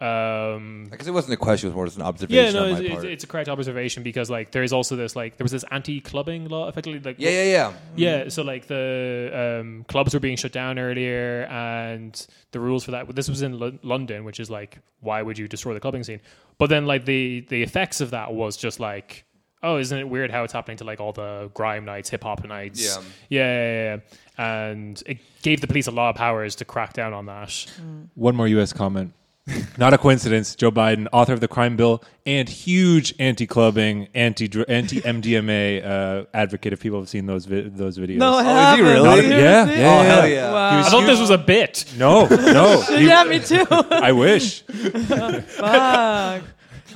Um, 0.00 0.88
I 0.92 0.96
guess 0.96 1.06
it 1.06 1.12
wasn't 1.12 1.34
a 1.34 1.36
question; 1.36 1.68
it 1.68 1.70
was 1.70 1.76
more 1.76 1.84
just 1.86 1.96
an 1.96 2.02
observation 2.02 2.44
yeah, 2.44 2.60
no, 2.60 2.66
on 2.66 2.72
my 2.72 2.80
it's, 2.80 3.04
it's, 3.04 3.24
a 3.24 3.26
correct 3.28 3.48
observation 3.48 4.02
because 4.02 4.28
like 4.28 4.50
there 4.50 4.64
is 4.64 4.72
also 4.72 4.96
this 4.96 5.14
like 5.14 5.36
there 5.36 5.44
was 5.44 5.52
this 5.52 5.64
anti-clubbing 5.70 6.48
law, 6.48 6.68
effectively 6.68 6.98
like 6.98 7.20
yeah, 7.20 7.30
yeah, 7.30 7.44
yeah. 7.44 7.72
yeah, 7.94 8.28
so 8.28 8.42
like 8.42 8.66
the 8.66 9.60
um, 9.60 9.84
clubs 9.86 10.12
were 10.12 10.18
being 10.18 10.36
shut 10.36 10.50
down 10.50 10.76
earlier, 10.76 11.44
and 11.44 12.26
the 12.50 12.58
rules 12.58 12.82
for 12.82 12.90
that. 12.90 13.14
This 13.14 13.28
was 13.28 13.42
in 13.42 13.60
Lo- 13.60 13.78
London, 13.82 14.24
which 14.24 14.40
is 14.40 14.50
like, 14.50 14.78
why 15.02 15.22
would 15.22 15.38
you 15.38 15.46
destroy 15.46 15.72
the 15.72 15.80
clubbing 15.80 16.02
scene? 16.02 16.20
But 16.58 16.68
then, 16.68 16.84
like 16.84 17.04
the 17.04 17.46
the 17.48 17.62
effects 17.62 18.00
of 18.00 18.10
that 18.10 18.34
was 18.34 18.56
just 18.56 18.80
like, 18.80 19.24
oh, 19.62 19.78
isn't 19.78 19.98
it 19.98 20.08
weird 20.08 20.30
how 20.30 20.44
it's 20.44 20.52
happening 20.52 20.76
to 20.78 20.84
like 20.84 21.00
all 21.00 21.12
the 21.12 21.50
grime 21.54 21.84
nights, 21.84 22.10
hip 22.10 22.22
hop 22.24 22.44
nights? 22.44 22.82
Yeah. 22.84 23.02
yeah, 23.28 23.40
yeah, 23.40 23.96
yeah. 24.38 24.66
and 24.66 25.02
it 25.06 25.18
gave 25.42 25.60
the 25.60 25.66
police 25.66 25.86
a 25.86 25.90
lot 25.92 26.10
of 26.10 26.16
powers 26.16 26.56
to 26.56 26.64
crack 26.64 26.92
down 26.94 27.12
on 27.12 27.26
that. 27.26 27.66
One 28.14 28.34
more 28.36 28.48
U.S. 28.48 28.72
comment. 28.72 29.12
Not 29.76 29.92
a 29.92 29.98
coincidence. 29.98 30.54
Joe 30.54 30.70
Biden, 30.70 31.08
author 31.12 31.32
of 31.32 31.40
the 31.40 31.48
crime 31.48 31.74
bill 31.76 32.04
and 32.24 32.48
huge 32.48 33.12
anti-clubbing, 33.18 34.06
anti 34.14 34.44
anti 34.68 35.00
MDMA 35.00 35.84
uh, 35.84 36.24
advocate. 36.32 36.72
If 36.72 36.78
people 36.78 37.00
have 37.00 37.08
seen 37.08 37.26
those 37.26 37.46
vi- 37.46 37.68
those 37.68 37.98
videos, 37.98 38.18
No, 38.18 38.34
Oh, 38.36 38.38
is 38.72 38.76
he 38.78 38.82
really? 38.84 39.02
Not 39.02 39.18
a- 39.18 39.22
Seriously? 39.22 39.42
yeah, 39.42 39.70
yeah, 39.80 39.98
Oh, 39.98 40.02
hell 40.04 40.28
yeah. 40.28 40.52
Wow. 40.52 40.70
He 40.70 40.76
was 40.76 40.86
I 40.86 40.90
thought 40.90 40.98
huge. 41.00 41.10
this 41.10 41.20
was 41.20 41.30
a 41.30 41.38
bit. 41.38 41.84
no, 41.98 42.26
no. 42.28 42.80
he- 42.96 43.06
yeah, 43.08 43.24
me 43.24 43.40
too. 43.40 43.66
I 43.70 44.12
wish. 44.12 44.62
Fuck. 44.62 46.42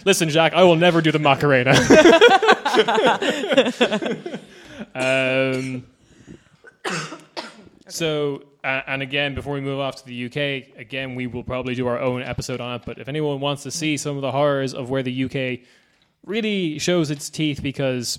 Listen, 0.05 0.29
Jack, 0.29 0.53
I 0.55 0.65
will 0.65 0.77
never 0.77 1.01
do 1.01 1.13
the 1.13 1.19
Macarena. 1.19 1.73
um, 4.95 5.87
so, 7.89 8.43
uh, 8.65 8.83
and 8.87 9.03
again, 9.03 9.35
before 9.35 9.55
we 9.55 9.61
move 9.61 9.81
off 9.81 9.97
to 9.97 10.07
the 10.07 10.27
UK, 10.27 10.79
again, 10.79 11.15
we 11.15 11.27
will 11.27 11.45
probably 11.45 11.75
do 11.75 11.87
our 11.87 11.99
own 11.99 12.23
episode 12.23 12.61
on 12.61 12.77
it. 12.77 12.83
But 12.85 12.99
if 12.99 13.09
anyone 13.09 13.41
wants 13.41 13.63
to 13.65 13.71
see 13.71 13.97
some 13.97 14.17
of 14.17 14.23
the 14.23 14.33
horrors 14.33 14.75
of 14.75 14.91
where 14.91 15.03
the 15.03 15.25
UK 15.25 15.61
really 16.25 16.79
shows 16.79 17.11
its 17.11 17.31
teeth, 17.31 17.63
because 17.63 18.19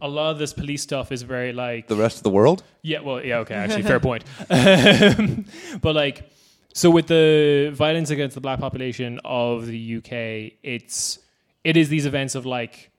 a 0.00 0.08
lot 0.08 0.30
of 0.30 0.38
this 0.38 0.52
police 0.52 0.82
stuff 0.82 1.12
is 1.12 1.22
very 1.22 1.52
like 1.52 1.88
The 1.88 1.96
rest 1.96 2.18
of 2.18 2.22
the 2.22 2.30
world. 2.30 2.62
yeah, 2.82 3.00
well, 3.00 3.24
yeah, 3.24 3.38
okay, 3.38 3.54
actually, 3.54 3.82
fair 3.82 4.00
point. 4.00 4.24
Um, 4.50 5.44
but 5.80 5.94
like, 5.94 6.30
so 6.74 6.90
with 6.90 7.06
the 7.06 7.70
violence 7.74 8.10
against 8.10 8.34
the 8.34 8.40
black 8.40 8.60
population 8.60 9.20
of 9.24 9.66
the 9.66 9.96
UK, 9.96 10.58
it's 10.62 11.18
it 11.64 11.76
is 11.76 11.88
these 11.88 12.06
events 12.06 12.34
of 12.34 12.46
like 12.46 12.90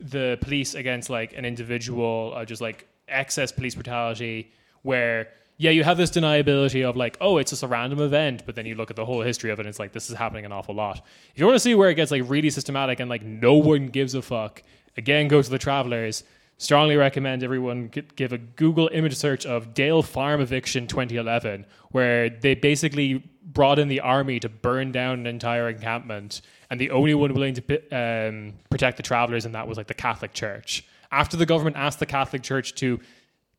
the 0.00 0.38
police 0.40 0.74
against 0.74 1.10
like 1.10 1.32
an 1.34 1.44
individual, 1.44 2.32
or 2.34 2.44
just 2.44 2.60
like 2.60 2.86
excess 3.08 3.52
police 3.52 3.74
brutality, 3.74 4.52
where 4.82 5.28
yeah, 5.56 5.70
you 5.70 5.84
have 5.84 5.96
this 5.96 6.10
deniability 6.10 6.88
of 6.88 6.96
like, 6.96 7.16
oh, 7.20 7.38
it's 7.38 7.50
just 7.50 7.62
a 7.62 7.68
random 7.68 8.00
event, 8.00 8.42
but 8.44 8.56
then 8.56 8.66
you 8.66 8.74
look 8.74 8.90
at 8.90 8.96
the 8.96 9.04
whole 9.04 9.22
history 9.22 9.50
of 9.50 9.58
it, 9.58 9.62
and 9.62 9.68
it's 9.68 9.78
like 9.78 9.92
this 9.92 10.10
is 10.10 10.16
happening 10.16 10.44
an 10.44 10.52
awful 10.52 10.74
lot. 10.74 10.98
If 11.32 11.38
you 11.38 11.46
want 11.46 11.54
to 11.54 11.60
see 11.60 11.74
where 11.74 11.90
it 11.90 11.94
gets 11.94 12.10
like 12.10 12.22
really 12.26 12.50
systematic 12.50 12.98
and 13.00 13.08
like 13.08 13.22
no 13.22 13.54
one 13.54 13.86
gives 13.86 14.14
a 14.14 14.22
fuck, 14.22 14.62
again, 14.96 15.28
go 15.28 15.42
to 15.42 15.50
the 15.50 15.58
Travelers. 15.58 16.24
Strongly 16.58 16.96
recommend 16.96 17.42
everyone 17.42 17.90
give 18.16 18.32
a 18.32 18.38
Google 18.38 18.88
image 18.92 19.16
search 19.16 19.44
of 19.44 19.74
Dale 19.74 20.02
Farm 20.02 20.40
eviction 20.40 20.86
2011, 20.86 21.66
where 21.90 22.30
they 22.30 22.54
basically 22.54 23.24
brought 23.44 23.78
in 23.78 23.88
the 23.88 24.00
army 24.00 24.38
to 24.40 24.48
burn 24.48 24.92
down 24.92 25.20
an 25.20 25.26
entire 25.26 25.68
encampment, 25.68 26.42
and 26.70 26.80
the 26.80 26.90
only 26.90 27.12
one 27.14 27.34
willing 27.34 27.54
to 27.54 27.62
um, 27.90 28.54
protect 28.70 28.96
the 28.96 29.02
travelers 29.02 29.46
in 29.46 29.52
that 29.52 29.66
was 29.66 29.76
like 29.76 29.88
the 29.88 29.94
Catholic 29.94 30.32
Church. 30.32 30.84
After 31.10 31.36
the 31.36 31.46
government 31.46 31.76
asked 31.76 31.98
the 31.98 32.06
Catholic 32.06 32.42
Church 32.42 32.74
to 32.76 33.00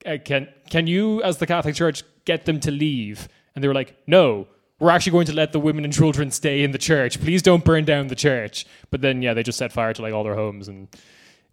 uh, 0.06 0.18
can 0.24 0.48
can 0.70 0.88
you 0.88 1.22
as 1.24 1.38
the 1.38 1.48
Catholic 1.48 1.76
Church 1.76 2.04
get 2.26 2.46
them 2.46 2.60
to 2.62 2.72
leave? 2.72 3.28
And 3.54 3.64
they 3.64 3.68
were 3.68 3.74
like, 3.74 3.96
no, 4.08 4.48
we're 4.80 4.90
actually 4.90 5.14
going 5.14 5.26
to 5.28 5.34
let 5.34 5.52
the 5.52 5.60
women 5.60 5.84
and 5.84 5.94
children 5.94 6.32
stay 6.32 6.64
in 6.64 6.72
the 6.72 6.78
church. 6.78 7.20
Please 7.20 7.42
don't 7.42 7.64
burn 7.64 7.86
down 7.86 8.08
the 8.08 8.16
church. 8.16 8.66
But 8.90 9.02
then 9.02 9.22
yeah, 9.22 9.34
they 9.34 9.44
just 9.44 9.58
set 9.58 9.72
fire 9.72 9.94
to 9.94 10.02
like 10.02 10.14
all 10.14 10.24
their 10.24 10.36
homes 10.36 10.68
and 10.68 10.88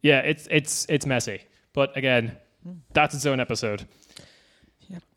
yeah, 0.02 0.20
it's 0.20 0.46
it's 0.50 0.86
it's 0.88 1.06
messy. 1.06 1.42
But 1.72 1.96
again, 1.96 2.36
that's 2.92 3.14
its 3.14 3.26
own 3.26 3.40
episode. 3.40 3.86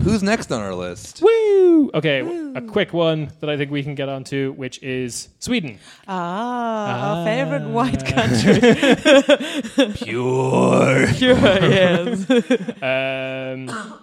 Who's 0.01 0.23
next 0.23 0.51
on 0.53 0.61
our 0.61 0.73
list? 0.73 1.21
Woo! 1.21 1.91
Okay, 1.93 2.21
a 2.55 2.61
quick 2.61 2.93
one 2.93 3.29
that 3.41 3.49
I 3.49 3.57
think 3.57 3.71
we 3.71 3.83
can 3.83 3.93
get 3.93 4.07
onto, 4.07 4.53
which 4.53 4.81
is 4.81 5.27
Sweden. 5.39 5.79
Ah, 6.07 7.17
our 7.17 7.25
favorite 7.25 7.67
white 7.67 8.05
country. 8.05 9.93
Pure. 9.95 11.07
Sure, 11.13 11.69
yes. 11.69 12.25
Um, 12.81 13.99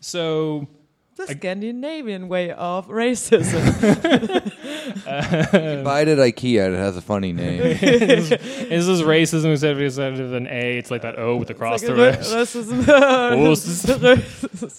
so 0.00 0.66
the 1.26 1.32
Scandinavian 1.34 2.28
way 2.28 2.50
of 2.52 2.88
racism. 2.88 3.80
Buy 5.84 6.00
it 6.02 6.08
at 6.08 6.18
IKEA. 6.18 6.66
and 6.66 6.74
It 6.74 6.78
has 6.78 6.96
a 6.96 7.02
funny 7.02 7.32
name. 7.44 7.58
This 7.60 8.30
is 8.32 8.86
this 8.86 9.02
racism 9.02 9.50
instead 9.52 9.72
of, 9.72 9.80
instead 9.80 10.20
of 10.20 10.32
an 10.32 10.46
A? 10.48 10.78
It's 10.78 10.90
like 10.90 11.02
that 11.02 11.18
O 11.18 11.36
with 11.36 11.48
the 11.48 11.54
cross 11.54 11.82
It's 11.82 11.90
through 11.90 12.02
it. 12.04 12.20
racism. 12.88 12.88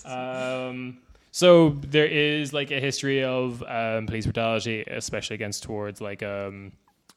Um, 0.10 0.98
so 1.32 1.78
there 1.88 2.06
is 2.08 2.54
like 2.54 2.72
a 2.72 2.80
history 2.80 3.24
of 3.24 3.62
um, 3.64 4.06
police 4.08 4.26
brutality, 4.26 4.84
especially 4.88 5.36
against 5.36 5.64
towards 5.64 6.02
like 6.02 6.24
um, 6.24 6.72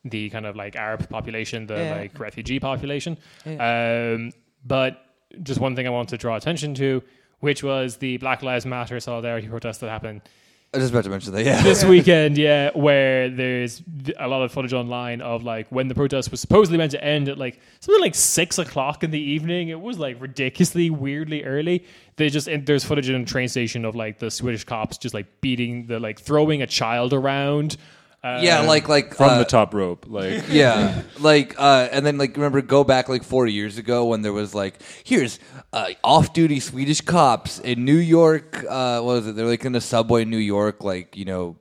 the 0.05 0.31
kind 0.31 0.47
of 0.47 0.57
like 0.57 0.77
Arab 0.77 1.09
population, 1.09 1.67
the 1.67 1.75
Yeah. 1.75 1.97
like 1.97 2.19
refugee 2.19 2.61
population. 2.61 3.19
Um, 3.47 4.33
but 4.65 5.01
just 5.43 5.61
one 5.61 5.75
thing 5.75 5.87
I 5.87 5.91
want 5.91 6.11
to 6.11 6.19
draw 6.19 6.37
attention 6.37 6.75
to, 6.75 7.03
which 7.45 7.63
was 7.63 7.99
the 7.99 8.17
Black 8.17 8.43
Lives 8.43 8.67
Matter 8.67 8.99
solidarity 8.99 9.47
protest 9.47 9.81
that 9.81 9.91
happened 9.91 10.23
I 10.75 10.79
was 10.79 10.85
just 10.85 10.93
about 10.93 11.05
to 11.05 11.11
mention 11.11 11.33
that. 11.35 11.45
Yeah. 11.45 11.63
this 11.63 11.85
weekend, 11.85 12.37
yeah, 12.37 12.71
where 12.75 13.31
there's 13.31 13.81
a 14.19 14.27
lot 14.27 14.43
of 14.43 14.51
footage 14.51 14.73
online 14.73 15.21
of 15.21 15.45
like 15.45 15.69
when 15.69 15.87
the 15.87 15.95
protest 15.95 16.33
was 16.33 16.41
supposedly 16.41 16.79
meant 16.79 16.91
to 16.91 17.05
end 17.05 17.29
at 17.29 17.39
like 17.39 17.61
something 17.79 18.01
like 18.01 18.17
six 18.17 18.59
o'clock 18.59 19.05
in 19.05 19.13
the 19.13 19.21
evening. 19.21 19.69
It 19.69 19.81
was 19.81 20.01
like 20.01 20.21
ridiculously 20.21 20.91
weirdly 20.91 21.45
early. 21.45 21.85
They 22.17 22.29
just 22.29 22.49
there's 22.67 22.83
footage 22.83 23.09
in 23.09 23.23
a 23.23 23.25
train 23.25 23.47
station 23.47 23.85
of 23.85 23.95
like 23.95 24.19
the 24.19 24.33
Swedish 24.33 24.65
cops 24.65 24.99
just 24.99 25.15
like 25.15 25.41
beating 25.41 25.87
the 25.87 26.01
like 26.01 26.19
throwing 26.19 26.61
a 26.61 26.67
child 26.67 27.13
around. 27.13 27.77
Uh, 28.25 28.41
yeah, 28.43 28.63
like 28.63 28.89
like 28.89 29.15
from 29.15 29.29
uh, 29.29 29.39
the 29.39 29.45
top 29.45 29.75
rope. 29.75 30.07
Like 30.09 30.45
Yeah, 30.49 31.03
like 31.21 31.55
uh, 31.59 31.89
and 31.93 32.07
then 32.07 32.17
like 32.17 32.35
remember 32.35 32.63
go 32.63 32.83
back 32.83 33.11
like 33.11 33.23
four 33.23 33.47
years 33.47 33.77
ago 33.77 34.07
when 34.07 34.23
there 34.23 34.33
was 34.33 34.55
like 34.55 34.81
here's 35.05 35.39
uh, 35.75 35.91
off-duty 36.03 36.61
Swedish 36.61 37.03
cops 37.03 37.59
in 37.59 37.85
New 37.85 37.99
York. 37.99 38.65
Uh, 38.67 39.03
what 39.03 39.17
was 39.17 39.27
it? 39.27 39.37
They're 39.37 39.45
like 39.45 39.67
in 39.67 39.75
a 39.75 39.81
subway 39.81 40.23
in 40.23 40.31
New 40.31 40.39
York, 40.39 40.83
like 40.83 41.19
you 41.19 41.27
know, 41.27 41.57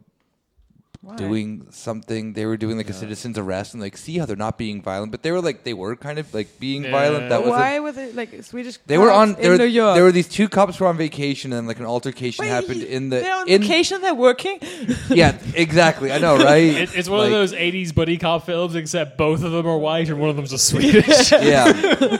doing 1.18 1.68
something. 1.72 2.34
They 2.34 2.46
were 2.46 2.58
doing 2.58 2.78
like 2.78 2.90
a 2.90 2.94
citizen's 2.94 3.38
arrest 3.38 3.74
and 3.74 3.82
like 3.84 3.98
see 3.98 4.18
how 4.18 4.26
they're 4.26 4.36
not 4.36 4.58
being 4.58 4.82
violent, 4.82 5.12
but 5.12 5.22
they 5.24 5.32
were 5.32 5.42
like 5.42 5.64
they 5.64 5.74
were 5.74 5.96
kind 5.96 6.18
of 6.20 6.34
like 6.34 6.60
being 6.60 6.84
Yeah. 6.86 6.92
violent. 6.92 7.30
That 7.30 7.42
was 7.42 7.50
a- 7.50 7.52
Why 7.52 7.80
were 7.80 7.92
they 7.92 8.12
like 8.14 8.44
Swedish? 8.44 8.78
they 8.86 8.98
were 8.98 9.12
on 9.12 9.32
cops 9.34 9.42
there. 9.44 9.52
in 9.54 9.58
New 9.60 9.66
York. 9.66 9.96
There 9.96 10.04
were 10.04 10.12
these 10.12 10.28
two 10.30 10.48
cops 10.48 10.78
who 10.78 10.86
were 10.86 10.90
on 10.90 10.98
vacation 10.98 11.52
and 11.54 11.68
like 11.68 11.80
an 11.80 11.86
altercation 11.86 12.46
Wait, 12.46 12.50
happened 12.52 12.84
in 12.84 13.10
the 13.10 13.20
They're 13.20 13.36
on 13.36 13.50
in 13.50 13.62
vacation. 13.62 14.02
They're 14.02 14.14
working. 14.16 14.60
yeah 15.10 15.38
exactly. 15.56 16.12
I 16.12 16.20
know 16.20 16.38
right. 16.38 16.64
It, 16.64 16.96
it's 16.96 17.10
one 17.10 17.20
Like- 17.20 17.28
of 17.28 17.32
those 17.34 17.54
'80s 17.54 17.94
buddy 17.94 18.18
cop 18.18 18.46
films, 18.46 18.76
except 18.76 19.18
both 19.18 19.44
of 19.44 19.52
them 19.52 19.68
are 19.68 19.78
white 19.78 20.10
and 20.10 20.20
one 20.20 20.30
of 20.30 20.36
them's 20.36 20.52
just 20.52 20.68
Swedish. 20.68 21.32
yeah 21.32 21.72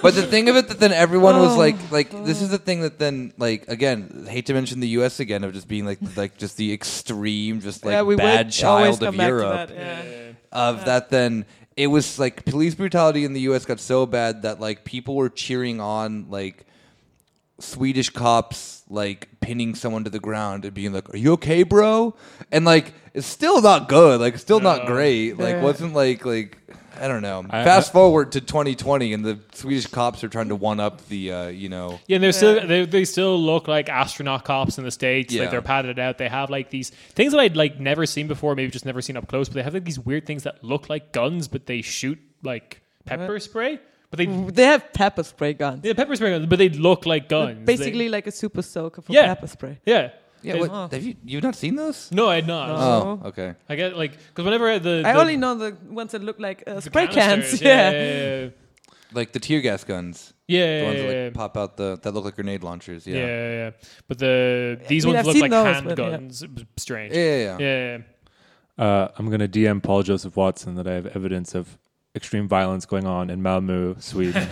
but 0.02 0.14
the 0.16 0.24
thing 0.30 0.50
of 0.50 0.56
it 0.58 0.68
that 0.68 0.80
then 0.80 0.92
everyone 0.92 1.40
was 1.40 1.54
Oh, 1.54 1.58
like 1.58 1.76
like 1.92 2.10
this 2.26 2.42
is 2.42 2.50
the 2.50 2.58
thing 2.58 2.82
that 2.82 3.00
then 3.00 3.34
like 3.38 3.68
again 3.70 4.26
hate 4.30 4.46
to 4.48 4.54
mention 4.54 4.80
the 4.82 4.88
us 4.90 5.20
again 5.20 5.44
of 5.44 5.54
just 5.54 5.68
being 5.68 5.86
like 5.86 6.00
like 6.18 6.38
just 6.38 6.58
the 6.58 6.74
extreme 6.74 7.62
just 7.62 7.86
like 7.86 7.94
yeah, 7.94 8.02
we 8.02 8.16
bad 8.16 8.48
would 8.48 8.54
always 8.74 9.00
child 9.00 9.00
come 9.00 9.08
of 9.16 9.18
back 9.18 9.28
to 9.28 9.34
europe 9.34 9.70
that, 9.70 9.76
yeah. 9.76 10.32
of 10.52 10.86
that 10.86 11.10
then 11.10 11.46
it 11.76 11.88
was 11.88 12.20
like 12.20 12.46
police 12.46 12.76
brutality 12.76 13.26
in 13.26 13.34
the 13.34 13.42
us 13.42 13.66
got 13.66 13.80
so 13.80 14.06
bad 14.06 14.42
that 14.44 14.60
like 14.60 14.84
people 14.84 15.16
were 15.16 15.30
cheering 15.30 15.80
on 15.80 16.30
like 16.30 16.66
swedish 17.60 18.10
cops 18.10 18.84
like 18.90 19.28
pinning 19.40 19.74
someone 19.76 20.04
to 20.04 20.10
the 20.10 20.20
ground 20.20 20.66
and 20.66 20.74
being 20.74 20.92
like 20.94 21.10
are 21.14 21.18
you 21.18 21.34
okay 21.34 21.64
bro 21.64 22.14
and 22.52 22.66
like 22.66 22.94
it's 23.14 23.28
still 23.28 23.62
not 23.62 23.88
good 23.88 24.20
like 24.20 24.38
still 24.38 24.60
not 24.60 24.86
great 24.86 25.38
like 25.38 25.56
Yeah. 25.56 25.64
wasn't 25.64 25.94
like 25.94 26.26
like 26.26 26.58
I 27.00 27.08
don't 27.08 27.22
know. 27.22 27.44
I- 27.50 27.64
Fast 27.64 27.92
forward 27.92 28.32
to 28.34 28.42
2020, 28.42 29.14
and 29.14 29.26
the 29.26 29.40
Swedish 29.54 29.88
cops 29.88 30.24
are 30.24 30.30
trying 30.30 30.50
to 30.50 30.56
one 30.56 30.80
up 30.80 31.08
the, 31.08 31.32
uh, 31.32 31.48
you 31.48 31.70
know, 31.70 32.00
Yeah, 32.08 32.16
and 32.16 32.24
they're 32.24 32.32
still 32.32 32.66
they, 32.68 32.86
they 32.86 33.06
still 33.06 33.38
look 33.40 33.68
like 33.68 33.90
astronaut 33.90 34.46
cops 34.46 34.78
in 34.78 34.84
the 34.84 34.92
states. 34.92 35.34
Yeah. 35.34 35.42
Like 35.42 35.52
they're 35.52 35.62
padded 35.62 36.00
out. 36.00 36.18
They 36.18 36.30
have 36.30 36.50
like 36.50 36.70
these 36.70 36.90
things 36.90 37.32
that 37.34 37.40
I'd 37.40 37.56
like 37.58 37.80
never 37.80 38.06
seen 38.06 38.28
before, 38.28 38.56
maybe 38.56 38.72
just 38.72 38.86
never 38.86 39.02
seen 39.02 39.18
up 39.18 39.28
close. 39.28 39.50
But 39.50 39.56
they 39.56 39.64
have 39.64 39.74
like 39.74 39.86
these 39.86 40.00
weird 40.00 40.26
things 40.26 40.44
that 40.44 40.64
look 40.64 40.90
like 40.90 41.12
guns, 41.12 41.48
but 41.48 41.66
they 41.66 41.82
shoot 41.82 42.20
like 42.44 42.82
pepper 43.06 43.40
spray. 43.40 43.80
But 44.10 44.18
they 44.18 44.26
They 44.28 44.66
have 44.66 44.94
pepper 44.94 45.24
spray 45.24 45.54
guns. 45.54 45.82
yeah, 45.84 45.94
pepper 45.94 46.16
spray 46.16 46.30
guns, 46.30 46.46
but 46.46 46.60
they 46.60 46.70
look 46.70 47.06
like 47.08 47.28
guns. 47.30 47.66
Basically, 47.66 48.10
like 48.10 48.28
a 48.28 48.32
super 48.32 48.62
soaker 48.62 49.02
for 49.02 49.12
Yeah. 49.12 49.26
pepper 49.34 49.48
spray. 49.48 49.80
Yeah. 49.86 50.12
Yeah. 50.44 50.56
What, 50.56 50.92
have 50.92 51.04
you 51.04 51.16
you've 51.24 51.44
not 51.44 51.56
seen 51.56 51.76
those? 51.76 52.12
No, 52.12 52.30
I 52.30 52.36
had 52.36 52.48
not. 52.48 52.68
No. 52.68 53.22
Oh, 53.24 53.28
okay. 53.30 53.56
I 53.70 53.76
get 53.76 53.98
like 53.98 54.12
because 54.12 54.46
whenever 54.46 54.78
the, 54.80 55.04
I 55.06 55.14
only 55.14 55.38
know 55.38 55.56
the 55.56 55.78
ones 55.90 56.12
that 56.12 56.24
look 56.24 56.40
like 56.40 56.64
uh, 56.68 56.76
the 56.76 56.82
spray 56.82 57.08
canisters, 57.08 57.60
cans. 57.60 57.62
Yeah. 57.62 57.92
yeah, 58.44 58.50
Like 59.14 59.32
the 59.32 59.40
tear 59.40 59.62
gas 59.62 59.84
guns, 59.84 60.34
yeah, 60.48 60.80
the 60.80 60.86
ones 60.86 60.98
yeah, 60.98 61.08
that 61.08 61.16
yeah. 61.16 61.24
like 61.26 61.34
pop 61.34 61.58
out 61.58 61.78
the 61.78 62.00
that 62.02 62.14
look 62.14 62.26
like 62.26 62.36
grenade 62.36 62.64
launchers. 62.64 63.08
Yeah, 63.08 63.18
Yeah, 63.18 63.26
yeah, 63.26 63.52
yeah. 63.52 63.72
But 64.08 64.20
the 64.20 64.80
these 64.88 65.06
I 65.06 65.08
mean, 65.08 65.16
ones 65.16 65.20
I've 65.20 65.26
look 65.28 65.34
seen 65.42 65.52
like 65.52 65.52
those, 65.52 65.82
but 65.82 66.00
yeah. 66.00 66.18
handguns. 66.18 66.44
It 66.44 66.54
was 66.54 66.64
strange. 66.78 67.14
yeah, 67.14 67.22
yeah. 67.22 67.38
yeah. 67.38 67.58
Yeah, 67.60 67.98
yeah. 67.98 68.04
Uh, 68.76 69.08
I'm 69.18 69.28
going 69.28 69.40
to 69.40 69.48
DM 69.48 69.84
Paul 69.84 70.02
Joseph 70.02 70.36
Watson 70.36 70.76
that 70.76 70.88
I 70.88 70.94
have 70.94 71.06
evidence 71.06 71.54
of 71.54 71.78
extreme 72.16 72.48
violence 72.48 72.86
going 72.86 73.06
on 73.06 73.30
in 73.30 73.42
Malmö, 73.42 74.02
Sweden, 74.02 74.36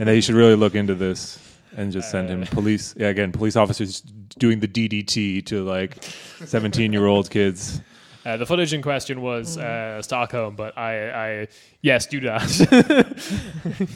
that 0.00 0.14
he 0.14 0.20
should 0.20 0.36
really 0.36 0.54
look 0.54 0.74
into 0.74 0.94
this 0.94 1.38
and 1.76 1.92
just 1.92 2.10
send 2.10 2.28
him 2.28 2.42
police. 2.46 2.94
Yeah, 2.96 3.08
again, 3.08 3.32
police 3.32 3.56
officers 3.56 4.00
doing 4.38 4.60
the 4.60 4.68
DDT 4.68 5.44
to 5.46 5.62
like 5.64 6.02
17 6.44 6.92
year 6.92 7.06
old 7.06 7.30
kids. 7.36 7.80
Uh, 8.26 8.36
the 8.36 8.44
footage 8.44 8.74
in 8.74 8.82
question 8.82 9.22
was 9.22 9.56
Mm. 9.56 9.62
uh, 9.62 10.02
Stockholm, 10.02 10.54
but 10.54 10.76
I, 10.76 11.10
I, 11.42 11.48
yes, 11.80 12.06
do 12.06 12.20
that. 12.20 12.42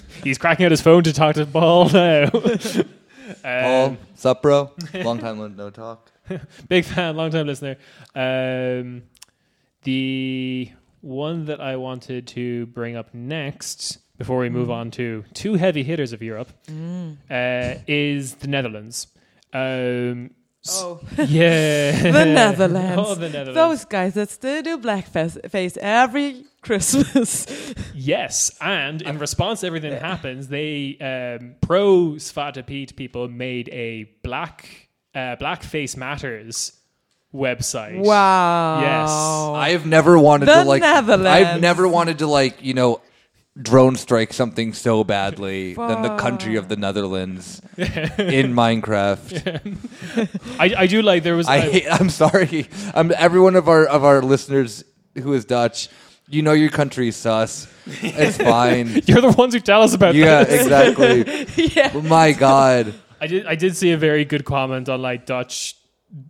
He's 0.25 0.39
cracking 0.39 0.65
out 0.65 0.71
his 0.71 0.81
phone 0.81 1.03
to 1.05 1.13
talk 1.13 1.35
to 1.35 1.45
Paul 1.45 1.91
now. 1.91 2.31
Paul, 3.43 3.85
um, 3.87 3.99
sup, 4.15 4.41
bro? 4.41 4.71
Long 4.95 5.19
time 5.19 5.57
no 5.57 5.69
talk. 5.71 6.11
big 6.69 6.85
fan, 6.87 7.17
long 7.17 7.31
time 7.31 7.47
listener. 7.47 7.77
Um, 8.15 9.03
the 9.83 10.71
one 11.03 11.45
that 11.47 11.61
I 11.61 11.77
wanted 11.77 12.27
to 12.29 12.65
bring 12.67 12.97
up 12.97 13.13
next, 13.13 13.99
before 14.19 14.39
we 14.39 14.49
Mm. 14.49 14.53
move 14.53 14.71
on 14.71 14.91
to 14.93 15.25
two 15.35 15.55
heavy 15.55 15.83
hitters 15.83 16.13
of 16.13 16.23
Europe, 16.23 16.49
uh, 17.31 17.75
is 17.87 18.35
the 18.37 18.49
Netherlands. 18.49 19.07
Um, 19.53 20.31
Oh, 20.67 20.99
yeah, 21.19 21.91
the 22.11 22.25
Netherlands. 22.25 23.03
Oh, 23.07 23.15
the 23.15 23.29
Netherlands. 23.29 23.55
Those 23.55 23.85
guys 23.85 24.15
that 24.15 24.31
still 24.31 24.63
do 24.63 24.79
blackface 24.79 25.37
face 25.51 25.77
every 25.81 26.45
Christmas. 26.63 27.47
Yes, 27.95 28.51
and 28.61 29.03
in 29.03 29.19
response 29.19 29.61
to 29.61 29.67
everything 29.67 29.91
that 29.91 30.03
happens, 30.03 30.49
they 30.49 30.97
um, 31.01 31.55
pro 31.61 32.15
Zwarte 32.17 32.67
Piet 32.67 32.97
people 32.97 33.29
made 33.29 33.69
a 33.71 34.05
black 34.23 34.89
uh, 35.15 35.37
Blackface 35.37 35.97
Matters 35.97 36.73
website. 37.33 37.99
wow. 37.99 38.81
Yes. 38.81 39.11
I 39.11 39.71
have 39.71 39.87
never 39.87 40.19
wanted 40.19 40.47
The 40.47 40.63
to 40.63 40.65
like. 40.65 40.81
Netherlands. 40.83 41.27
I've 41.27 41.61
never 41.61 41.87
wanted 41.87 42.19
to 42.21 42.27
like 42.27 42.63
you 42.65 42.75
know. 42.75 43.01
Drone 43.61 43.95
strike 43.95 44.33
something 44.33 44.73
so 44.73 45.05
badly 45.05 45.75
than 45.75 46.03
the 46.03 46.17
country 46.17 46.57
of 46.57 46.69
the 46.69 46.75
Netherlands 46.75 47.63
in 47.77 48.53
Minecraft. 48.53 49.79
I, 50.59 50.75
I 50.77 50.87
do 50.89 51.03
like 51.03 51.23
there 51.23 51.37
was 51.37 51.47
I 51.47 51.61
hate, 51.61 51.87
I'm 51.89 52.11
sorry. 52.11 52.67
I'm 52.95 53.13
every 53.17 53.39
one 53.39 53.55
of 53.55 53.69
our 53.69 53.87
of 53.87 54.03
our 54.03 54.23
listeners 54.23 54.83
who 55.15 55.33
is 55.35 55.45
Dutch. 55.45 55.89
You 56.29 56.43
know 56.43 56.53
your 56.53 56.71
country's 56.71 57.15
sus. 57.15 57.69
It's 57.87 58.39
fine. 58.39 59.03
you're 59.07 59.21
the 59.21 59.31
ones 59.31 59.55
who 59.55 59.61
tell 59.61 59.83
us 59.83 59.95
about 59.95 60.17
yeah, 60.17 60.43
this. 60.43 60.63
exactly. 60.63 61.47
yeah. 61.77 61.93
My 62.01 62.33
God. 62.33 62.93
I 63.21 63.29
did 63.29 63.47
I 63.47 63.55
did 63.55 63.77
see 63.77 63.93
a 63.93 63.97
very 63.97 64.25
good 64.25 64.45
comment 64.45 64.89
on 64.89 65.01
like 65.01 65.27
Dutch 65.27 65.77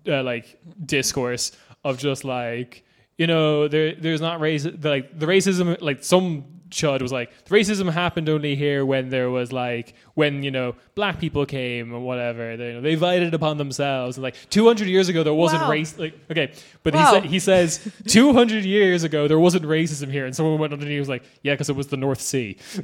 uh, 0.07 0.23
like 0.23 0.59
discourse 0.85 1.53
of 1.85 1.97
just 1.97 2.25
like 2.25 2.85
you 3.17 3.27
know 3.27 3.67
there 3.67 3.95
there's 3.95 4.21
not 4.21 4.41
race 4.41 4.67
like 4.67 5.19
the 5.19 5.27
racism 5.27 5.81
like 5.81 6.05
some 6.05 6.54
chud 6.71 7.03
was 7.03 7.13
like 7.13 7.31
the 7.45 7.55
racism 7.55 7.93
happened 7.93 8.29
only 8.29 8.55
here 8.57 8.85
when 8.85 9.09
there 9.11 9.31
was 9.31 9.53
like 9.53 9.95
when 10.15 10.43
you 10.43 10.51
know 10.51 10.75
black 10.95 11.19
people 11.21 11.45
came 11.47 11.93
or 11.93 12.01
whatever 12.01 12.57
they, 12.57 12.69
you 12.69 12.73
know, 12.75 12.81
they 12.81 12.93
invited 12.93 13.29
it 13.29 13.35
upon 13.35 13.59
themselves 13.59 14.17
and 14.17 14.23
like 14.23 14.35
200 14.51 14.89
years 14.89 15.09
ago 15.09 15.23
there 15.23 15.35
wasn't 15.35 15.63
Wow. 15.63 15.71
race 15.71 15.99
like 15.99 16.15
okay 16.31 16.53
but 16.83 16.95
Wow. 16.95 17.01
he 17.05 17.11
said 17.21 17.25
he 17.27 17.39
says 17.39 17.93
200 18.09 18.65
years 18.65 19.05
ago 19.05 19.29
there 19.29 19.39
wasn't 19.39 19.65
racism 19.65 20.11
here 20.11 20.25
and 20.27 20.35
someone 20.35 20.59
went 20.59 20.73
underneath 20.73 20.89
and 20.89 20.93
he 20.95 20.99
was 20.99 21.09
like 21.09 21.23
yeah 21.43 21.53
because 21.55 21.69
it 21.69 21.77
was 21.77 21.89
the 21.89 21.97
North 21.97 22.21
Sea 22.21 22.57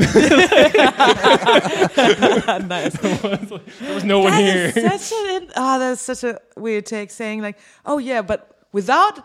nice. 2.68 2.92
there 2.98 3.94
was 3.94 4.04
no 4.04 4.20
one 4.20 4.32
That 4.32 4.40
here 4.40 4.72
is 4.74 5.08
such 5.08 5.18
an 5.18 5.48
ah, 5.56 5.76
oh, 5.76 5.78
that's 5.78 6.00
such 6.00 6.24
a 6.24 6.40
weird 6.56 6.86
take 6.86 7.10
saying 7.10 7.40
like, 7.42 7.58
oh 7.86 7.98
yeah, 7.98 8.22
but 8.22 8.56
without 8.72 9.24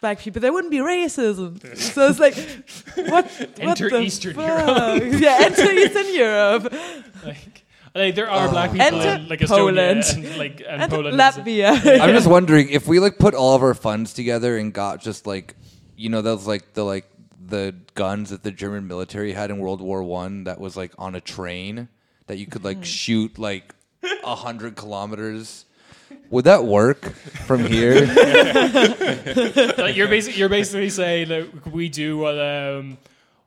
black 0.00 0.18
people 0.18 0.40
there 0.40 0.52
wouldn't 0.52 0.70
be 0.70 0.78
racism. 0.78 1.60
so 1.76 2.08
it's 2.08 2.18
like, 2.18 2.34
what? 3.10 3.30
Enter 3.58 3.66
what 3.66 3.78
the 3.78 4.00
Eastern 4.00 4.34
fuck? 4.34 5.02
yeah, 5.20 5.38
enter 5.40 5.70
Eastern 5.70 6.14
Europe, 6.14 6.72
like, 7.24 7.64
like 7.94 8.14
there 8.14 8.30
are 8.30 8.48
black 8.48 8.72
people 8.72 8.86
Enter 8.86 9.22
in 9.22 9.28
like 9.28 9.40
Estonia 9.40 9.48
Poland. 9.48 10.04
and 10.08 10.38
like 10.38 10.62
and, 10.66 10.82
and 10.82 10.92
Poland. 10.92 11.18
Latvia. 11.18 12.00
I'm 12.00 12.14
just 12.14 12.26
wondering 12.26 12.68
if 12.70 12.86
we 12.86 12.98
like 12.98 13.18
put 13.18 13.34
all 13.34 13.54
of 13.54 13.62
our 13.62 13.74
funds 13.74 14.12
together 14.12 14.56
and 14.56 14.72
got 14.72 15.00
just 15.00 15.26
like 15.26 15.54
you 15.96 16.08
know 16.08 16.22
those 16.22 16.46
like 16.46 16.74
the 16.74 16.84
like 16.84 17.10
the 17.44 17.74
guns 17.94 18.30
that 18.30 18.42
the 18.42 18.52
German 18.52 18.86
military 18.86 19.32
had 19.32 19.50
in 19.50 19.58
World 19.58 19.80
War 19.80 20.02
One 20.02 20.44
that 20.44 20.60
was 20.60 20.76
like 20.76 20.92
on 20.98 21.14
a 21.14 21.20
train 21.20 21.88
that 22.26 22.38
you 22.38 22.46
could 22.46 22.64
like 22.64 22.78
mm-hmm. 22.78 22.84
shoot 22.84 23.38
like 23.38 23.74
a 24.24 24.34
hundred 24.36 24.76
kilometers. 24.76 25.66
Would 26.30 26.44
that 26.44 26.64
work 26.64 27.04
from 27.46 27.64
here? 27.64 28.06
like 29.78 29.96
you're 29.96 30.08
basically 30.08 30.38
you're 30.38 30.48
basically 30.48 30.90
saying 30.90 31.28
that 31.28 31.66
we 31.66 31.88
do 31.88 32.18
what 32.18 32.38
um 32.38 32.98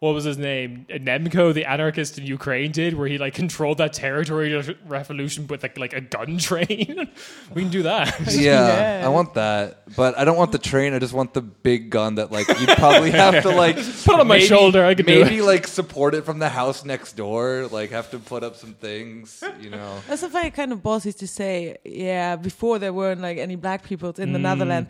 what 0.04 0.14
was 0.14 0.26
his 0.26 0.38
name 0.38 0.86
Nemko 0.90 1.54
the 1.54 1.64
anarchist 1.64 2.18
in 2.18 2.26
Ukraine 2.26 2.74
did 2.74 2.94
where 2.94 3.08
he 3.08 3.18
like 3.18 3.34
controlled 3.34 3.78
that 3.78 3.94
territory 3.94 4.52
revolution 4.86 5.48
with 5.48 5.64
like 5.64 5.78
like 5.78 5.94
a 5.94 6.02
gun 6.02 6.38
train. 6.50 7.08
we 7.54 7.62
can 7.62 7.72
do 7.72 7.84
that. 7.84 8.20
yeah, 8.28 9.00
Yeah. 9.00 9.06
I 9.06 9.08
want 9.08 9.36
that, 9.36 9.96
but 9.96 10.18
I 10.18 10.26
don't 10.26 10.36
want 10.36 10.52
the 10.52 10.58
train. 10.58 10.94
I 10.94 11.00
just 11.00 11.14
want 11.14 11.34
the 11.34 11.42
big 11.42 11.90
gun 11.90 12.16
that 12.16 12.34
like 12.34 12.50
you'd 12.50 12.78
probably 12.86 13.12
have 13.24 13.44
to 13.44 13.52
like 13.52 13.78
Put 13.78 14.16
it 14.16 14.20
on 14.20 14.28
my 14.28 14.36
maybe- 14.36 14.46
shoulder, 14.46 14.84
I 14.84 14.94
could 14.94 15.06
do 15.06 15.24
maybe 15.24 15.42
like 15.42 15.68
support 15.68 16.16
it 16.16 16.26
from 16.26 16.38
the 16.40 16.50
house 16.50 16.84
next 16.84 17.14
door. 17.14 17.70
Like 17.72 17.92
have 17.92 18.12
to 18.12 18.20
put 18.20 18.44
up 18.44 18.58
some 18.58 18.74
things, 18.74 19.42
you 19.62 19.70
know. 19.70 20.02
That's 20.10 20.24
a 20.24 20.28
very 20.28 20.52
kind 20.52 20.74
of 20.74 20.80
ballsy 20.84 21.16
to 21.18 21.28
say. 21.28 21.78
Yeah, 21.86 22.36
before 22.36 22.78
there 22.78 22.92
weren't 22.92 23.22
like 23.22 23.38
any 23.38 23.56
black 23.56 23.84
people 23.84 24.10
in 24.18 24.34
the 24.34 24.40
mm. 24.40 24.50
Netherlands. 24.50 24.90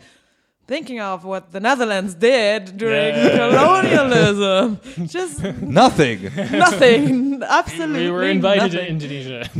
Thinking 0.66 0.98
of 0.98 1.24
what 1.26 1.52
the 1.52 1.60
Netherlands 1.60 2.14
did 2.14 2.78
during 2.78 3.14
Yeah. 3.14 3.36
colonialism, 3.36 4.80
just 5.06 5.42
Nothing. 5.60 6.22
nothing. 6.52 7.42
Absolutely, 7.46 8.04
we 8.04 8.10
were 8.10 8.22
invited 8.24 8.70
to 8.70 8.76
nothing. 8.78 8.88
Indonesia. 8.88 9.46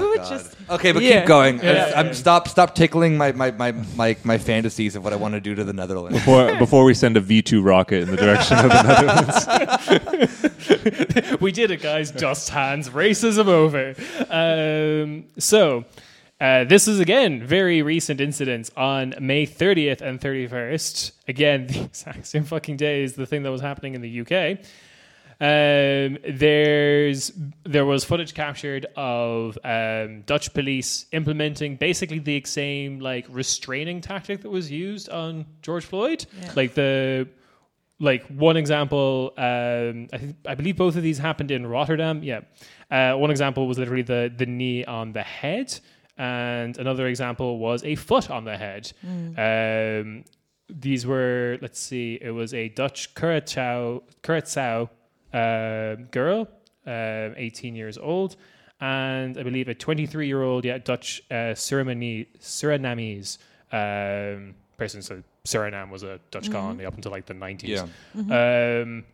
we 0.00 0.08
were 0.08 0.16
just 0.16 0.56
Okay, 0.68 0.90
but 0.90 1.02
Yeah. 1.04 1.20
keep 1.20 1.28
going. 1.28 1.60
Yeah. 1.62 1.92
I'm 1.94 2.12
stop 2.12 2.48
stop 2.48 2.74
tickling 2.74 3.16
my 3.16 3.30
my, 3.30 3.52
my, 3.52 3.70
my 3.94 4.16
my 4.24 4.36
fantasies 4.38 4.96
of 4.96 5.04
what 5.04 5.12
I 5.12 5.16
want 5.16 5.34
to 5.34 5.40
do 5.40 5.54
to 5.54 5.62
the 5.62 5.72
Netherlands. 5.72 6.18
Before, 6.18 6.56
before 6.58 6.84
we 6.84 6.94
send 6.94 7.16
a 7.16 7.20
V2 7.20 7.64
rocket 7.64 8.02
in 8.02 8.10
the 8.10 8.16
direction 8.16 8.58
of 8.58 8.68
the 8.68 8.82
Netherlands. 10.02 11.40
we 11.40 11.52
did 11.52 11.70
it, 11.70 11.82
guys. 11.82 12.10
Dust 12.10 12.48
hands, 12.50 12.88
racism 12.90 13.46
over. 13.46 13.94
Um, 14.28 15.24
so, 15.38 15.84
uh, 16.40 16.64
this 16.64 16.88
is 16.88 17.00
again 17.00 17.44
very 17.46 17.82
recent 17.82 18.20
incidents 18.20 18.70
on 18.76 19.14
May 19.20 19.46
30th 19.46 20.00
and 20.00 20.20
31st. 20.20 21.12
Again, 21.28 21.66
the 21.68 21.80
exact 21.82 22.26
same 22.26 22.44
fucking 22.44 22.76
day 22.76 23.04
as 23.04 23.14
the 23.14 23.26
thing 23.26 23.42
that 23.42 23.50
was 23.50 23.60
happening 23.60 23.94
in 23.94 24.00
the 24.00 24.20
UK. 24.22 24.58
Um, 25.42 26.18
there's 26.28 27.32
there 27.64 27.86
was 27.86 28.04
footage 28.04 28.34
captured 28.34 28.84
of 28.94 29.56
um, 29.64 30.20
Dutch 30.26 30.52
police 30.52 31.06
implementing 31.12 31.76
basically 31.76 32.18
the 32.18 32.42
same 32.44 33.00
like 33.00 33.24
restraining 33.30 34.02
tactic 34.02 34.42
that 34.42 34.50
was 34.50 34.70
used 34.70 35.08
on 35.08 35.46
George 35.62 35.86
Floyd, 35.86 36.26
Yeah. 36.42 36.52
like 36.56 36.74
the 36.74 37.26
like 37.98 38.26
one 38.26 38.58
example 38.58 39.32
um, 39.38 40.08
I, 40.12 40.18
think, 40.18 40.36
I 40.46 40.54
believe 40.54 40.76
both 40.76 40.96
of 40.96 41.02
these 41.02 41.18
happened 41.18 41.50
in 41.50 41.66
rotterdam 41.66 42.22
yeah 42.22 42.40
uh, 42.90 43.14
one 43.14 43.30
example 43.30 43.66
was 43.68 43.78
literally 43.78 44.00
the, 44.02 44.32
the 44.34 44.46
knee 44.46 44.86
on 44.86 45.12
the 45.12 45.22
head 45.22 45.78
and 46.18 46.78
another 46.78 47.06
example 47.06 47.58
was 47.58 47.82
a 47.84 47.94
foot 47.94 48.30
on 48.30 48.44
the 48.44 48.56
head 48.56 48.92
um, 49.38 50.24
these 50.68 51.06
were 51.06 51.58
let's 51.60 51.80
see 51.80 52.18
it 52.20 52.30
was 52.30 52.54
a 52.54 52.68
dutch 52.70 53.14
Curaçao, 53.14 54.02
Curaçao 54.22 54.88
uh, 55.32 56.02
girl 56.10 56.48
um 56.86 57.34
18 57.36 57.74
years 57.76 57.98
old 57.98 58.36
and 58.80 59.36
i 59.36 59.42
believe 59.42 59.68
a 59.68 59.74
23 59.74 60.26
year 60.26 60.42
old 60.42 60.64
yeah 60.64 60.78
dutch 60.78 61.22
uh, 61.30 61.54
surinamese, 61.54 62.26
surinamese 62.38 63.38
um, 63.72 64.54
person. 64.80 65.02
So 65.02 65.22
Suriname 65.46 65.90
was 65.90 66.02
a 66.02 66.18
Dutch 66.30 66.50
colony 66.50 66.84
up 66.84 66.94
until 66.94 67.12
like 67.12 67.26
the 67.26 67.34
90s. 67.34 67.68
Yeah. 67.68 68.82
Um, 68.82 69.04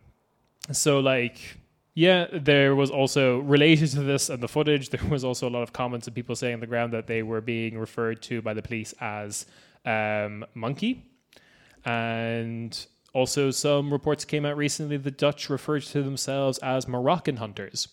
so 0.71 0.99
like, 0.99 1.57
yeah, 1.97 2.27
there 2.31 2.75
was 2.75 2.91
also 2.91 3.39
related 3.39 3.89
to 3.93 4.01
this 4.03 4.29
and 4.29 4.43
the 4.43 4.47
footage. 4.47 4.89
There 4.93 5.03
was 5.09 5.23
also 5.23 5.49
a 5.49 5.53
lot 5.57 5.63
of 5.63 5.73
comments 5.73 6.07
of 6.07 6.13
people 6.13 6.35
saying 6.35 6.53
on 6.53 6.59
the 6.59 6.67
ground 6.67 6.93
that 6.93 7.07
they 7.07 7.23
were 7.23 7.41
being 7.41 7.75
referred 7.75 8.21
to 8.29 8.39
by 8.39 8.53
the 8.53 8.61
police 8.61 8.93
as 9.01 9.47
um, 9.83 10.45
monkey, 10.53 11.03
and 11.85 12.85
also 13.13 13.49
some 13.49 13.91
reports 13.91 14.25
came 14.25 14.45
out 14.45 14.57
recently. 14.57 14.97
The 14.97 15.09
Dutch 15.09 15.49
referred 15.49 15.81
to 15.85 16.03
themselves 16.03 16.59
as 16.59 16.87
Moroccan 16.87 17.37
hunters, 17.37 17.87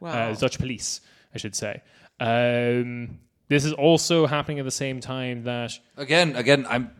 Wow. 0.00 0.10
uh, 0.10 0.34
Dutch 0.34 0.58
police, 0.58 1.00
I 1.32 1.38
should 1.38 1.54
say. 1.54 1.80
Um, 2.18 3.20
this 3.46 3.64
is 3.64 3.72
also 3.72 4.26
happening 4.26 4.58
at 4.58 4.64
the 4.64 4.72
same 4.72 4.98
time 4.98 5.44
that 5.44 5.78
Again, 5.96 6.34
again, 6.34 6.66
I'm. 6.68 6.90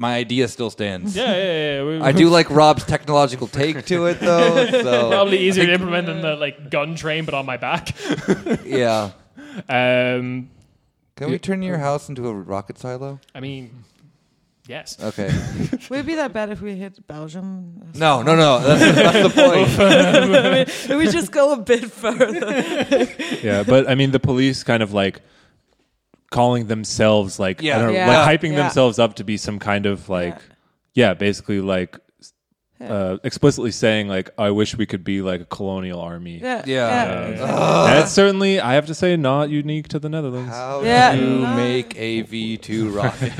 My 0.00 0.14
idea 0.14 0.46
still 0.46 0.70
stands. 0.70 1.16
yeah, 1.16 1.24
yeah, 1.34 1.42
yeah, 1.78 1.84
we- 1.84 2.00
I 2.00 2.12
do 2.12 2.28
like 2.28 2.48
Rob's 2.50 2.84
technological 2.84 3.48
take 3.48 3.84
to 3.86 4.06
it, 4.06 4.20
though. 4.20 4.66
So 4.70 5.08
probably 5.10 5.38
easier 5.38 5.66
to 5.66 5.72
implement 5.72 6.06
than 6.06 6.20
the 6.22 6.36
like 6.36 6.70
gun 6.70 6.94
train, 6.94 7.24
but 7.24 7.34
on 7.34 7.44
my 7.44 7.56
back. 7.56 7.96
yeah. 8.64 9.10
Um, 9.68 10.50
Can 11.16 11.30
we 11.32 11.38
turn 11.40 11.62
your 11.62 11.78
house 11.78 12.08
into 12.08 12.28
a 12.28 12.32
rocket 12.32 12.78
silo? 12.78 13.18
I 13.34 13.40
mean, 13.40 13.82
yes. 14.68 14.96
Okay. 15.02 15.30
Would 15.90 15.98
it 15.98 16.06
be 16.06 16.14
that 16.14 16.32
bad 16.32 16.50
if 16.50 16.60
we 16.62 16.76
hit 16.76 17.04
Belgium? 17.08 17.90
No, 17.96 18.22
no, 18.22 18.36
no. 18.36 18.60
That's, 18.60 18.94
that's 18.94 19.34
the 19.34 19.42
point. 19.42 20.88
Maybe 20.88 21.04
we 21.06 21.10
just 21.10 21.32
go 21.32 21.54
a 21.54 21.56
bit 21.56 21.90
further. 21.90 23.08
yeah, 23.42 23.64
but 23.64 23.88
I 23.90 23.96
mean, 23.96 24.12
the 24.12 24.20
police 24.20 24.62
kind 24.62 24.80
of 24.84 24.92
like 24.92 25.20
calling 26.30 26.66
themselves 26.66 27.38
like 27.38 27.62
Yeah. 27.62 27.76
I 27.76 27.78
don't 27.80 27.88
know, 27.88 27.94
Yeah. 27.94 28.08
like 28.26 28.40
hyping 28.40 28.52
Yeah. 28.52 28.62
themselves 28.62 28.98
up 28.98 29.14
to 29.14 29.24
be 29.24 29.36
some 29.36 29.58
kind 29.58 29.86
of 29.86 30.08
like 30.08 30.36
yeah, 30.94 31.14
basically 31.14 31.60
like 31.60 31.96
uh, 32.80 33.16
explicitly 33.24 33.72
saying 33.72 34.06
like 34.06 34.30
I 34.38 34.50
wish 34.50 34.76
we 34.76 34.86
could 34.86 35.02
be 35.02 35.20
like 35.20 35.40
a 35.40 35.44
colonial 35.44 36.00
army. 36.00 36.38
Yeah. 36.40 36.62
Yeah. 36.64 37.30
That's 37.86 38.12
certainly 38.12 38.60
I 38.60 38.74
have 38.74 38.86
to 38.86 38.94
say 38.94 39.16
not 39.16 39.50
unique 39.50 39.88
to 39.88 39.98
the 39.98 40.08
Netherlands. 40.08 40.52
How 40.52 40.82
Yeah. 40.84 41.16
to 41.16 41.20
No. 41.20 41.56
make 41.56 41.96
a 41.98 42.22
V2 42.22 42.94
rocket? 42.94 43.36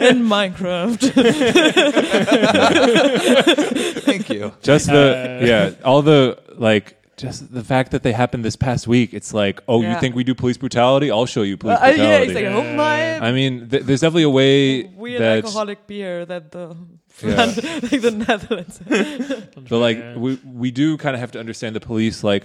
In 0.00 0.22
Minecraft. 0.28 1.00
Thank 4.02 4.30
you. 4.30 4.52
Just 4.62 4.86
the 4.86 5.40
Uh, 5.42 5.46
yeah, 5.46 5.70
all 5.84 6.02
the 6.02 6.38
like 6.56 7.01
just 7.22 7.52
the 7.54 7.64
fact 7.64 7.90
that 7.92 8.02
they 8.02 8.12
happened 8.12 8.44
this 8.44 8.56
past 8.56 8.86
week. 8.86 9.14
It's 9.14 9.32
like, 9.32 9.60
oh, 9.68 9.80
you 9.80 9.88
Yeah. 9.88 10.00
think 10.00 10.14
we 10.14 10.24
do 10.24 10.34
police 10.34 10.58
brutality? 10.58 11.10
I'll 11.10 11.26
show 11.36 11.42
you 11.42 11.56
police 11.56 11.78
Uh, 11.78 11.86
yeah, 11.86 11.96
brutality. 11.96 12.24
it's 12.32 12.34
like, 12.34 12.44
oh 12.46 12.74
my 12.76 13.18
I 13.28 13.32
mean, 13.32 13.68
th- 13.70 13.84
there's 13.84 14.00
definitely 14.00 14.24
a 14.24 14.30
way 14.42 14.84
weird 14.84 15.20
that 15.22 15.36
alcoholic 15.44 15.86
beer 15.86 16.26
that 16.26 16.50
the 16.50 16.76
Yeah. 17.22 17.44
like 17.90 18.00
the 18.08 18.10
Netherlands. 18.26 18.80
but 19.70 19.78
like 19.86 19.98
Yeah. 19.98 20.16
we 20.16 20.38
we 20.44 20.70
do 20.70 20.96
kind 20.98 21.14
of 21.14 21.20
have 21.20 21.32
to 21.32 21.40
understand 21.40 21.76
the 21.76 21.80
police 21.80 22.22
like 22.24 22.44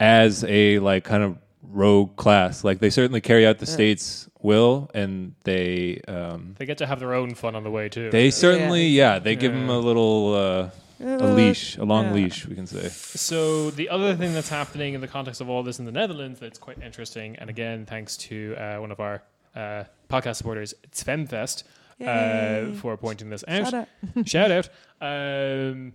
as 0.00 0.44
a 0.48 0.78
like 0.80 1.04
kind 1.04 1.22
of 1.22 1.38
rogue 1.62 2.16
class. 2.16 2.64
Like 2.64 2.78
they 2.80 2.90
certainly 2.90 3.20
carry 3.20 3.46
out 3.46 3.58
the 3.58 3.66
state's 3.66 4.28
will, 4.42 4.88
and 4.94 5.34
they 5.44 6.00
um, 6.08 6.54
They 6.58 6.66
get 6.66 6.78
to 6.78 6.86
have 6.86 7.00
their 7.00 7.14
own 7.14 7.34
fun 7.34 7.54
on 7.56 7.64
the 7.64 7.70
way 7.70 7.88
too. 7.88 8.10
they 8.10 8.30
certainly 8.30 8.86
yeah 8.88 9.18
they 9.18 9.34
give 9.36 9.52
them 9.52 9.68
a 9.70 9.78
little 9.78 10.34
uh, 10.34 10.70
a 11.00 11.26
leash, 11.34 11.76
a 11.76 11.84
long 11.84 12.06
Yeah. 12.06 12.12
leash, 12.14 12.46
we 12.46 12.54
can 12.54 12.66
say. 12.66 12.88
So 12.88 13.70
the 13.70 13.88
other 13.88 14.14
thing 14.14 14.32
that's 14.34 14.48
happening 14.48 14.94
in 14.94 15.00
the 15.00 15.08
context 15.08 15.40
of 15.40 15.48
all 15.48 15.62
this 15.62 15.78
in 15.78 15.84
the 15.84 15.92
Netherlands 15.92 16.40
that's 16.40 16.58
quite 16.58 16.80
interesting, 16.82 17.36
and 17.36 17.50
again 17.50 17.86
thanks 17.86 18.16
to 18.18 18.54
uh, 18.56 18.76
one 18.78 18.90
of 18.90 19.00
our 19.00 19.22
uh, 19.54 19.84
podcast 20.08 20.36
supporters, 20.36 20.74
Svemfest, 20.92 21.64
uh, 22.04 22.72
for 22.80 22.96
pointing 22.96 23.30
this 23.30 23.44
out. 23.48 23.70
Shout 23.70 23.74
out. 23.74 24.28
Shout 24.28 24.50
out. 24.58 24.68
Um, 25.00 25.92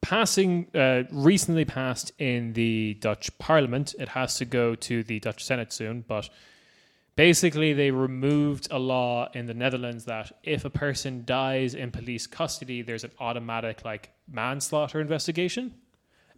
passing 0.00 0.66
uh, 0.74 1.04
recently 1.10 1.64
passed 1.64 2.12
in 2.18 2.52
the 2.52 2.94
Dutch 3.00 3.36
Parliament. 3.38 3.94
It 3.98 4.10
has 4.10 4.36
to 4.36 4.44
go 4.44 4.74
to 4.74 5.02
the 5.02 5.18
Dutch 5.20 5.44
Senate 5.44 5.72
soon, 5.72 6.04
but 6.06 6.28
basically 7.16 7.72
they 7.72 7.90
removed 7.90 8.68
a 8.70 8.78
law 8.78 9.28
in 9.34 9.46
the 9.46 9.54
Netherlands 9.54 10.04
that 10.06 10.32
if 10.42 10.64
a 10.64 10.70
person 10.70 11.22
dies 11.24 11.74
in 11.74 11.90
police 11.90 12.26
custody, 12.26 12.82
there's 12.82 13.04
an 13.04 13.12
automatic 13.20 13.84
like 13.84 14.10
manslaughter 14.30 15.00
investigation. 15.00 15.74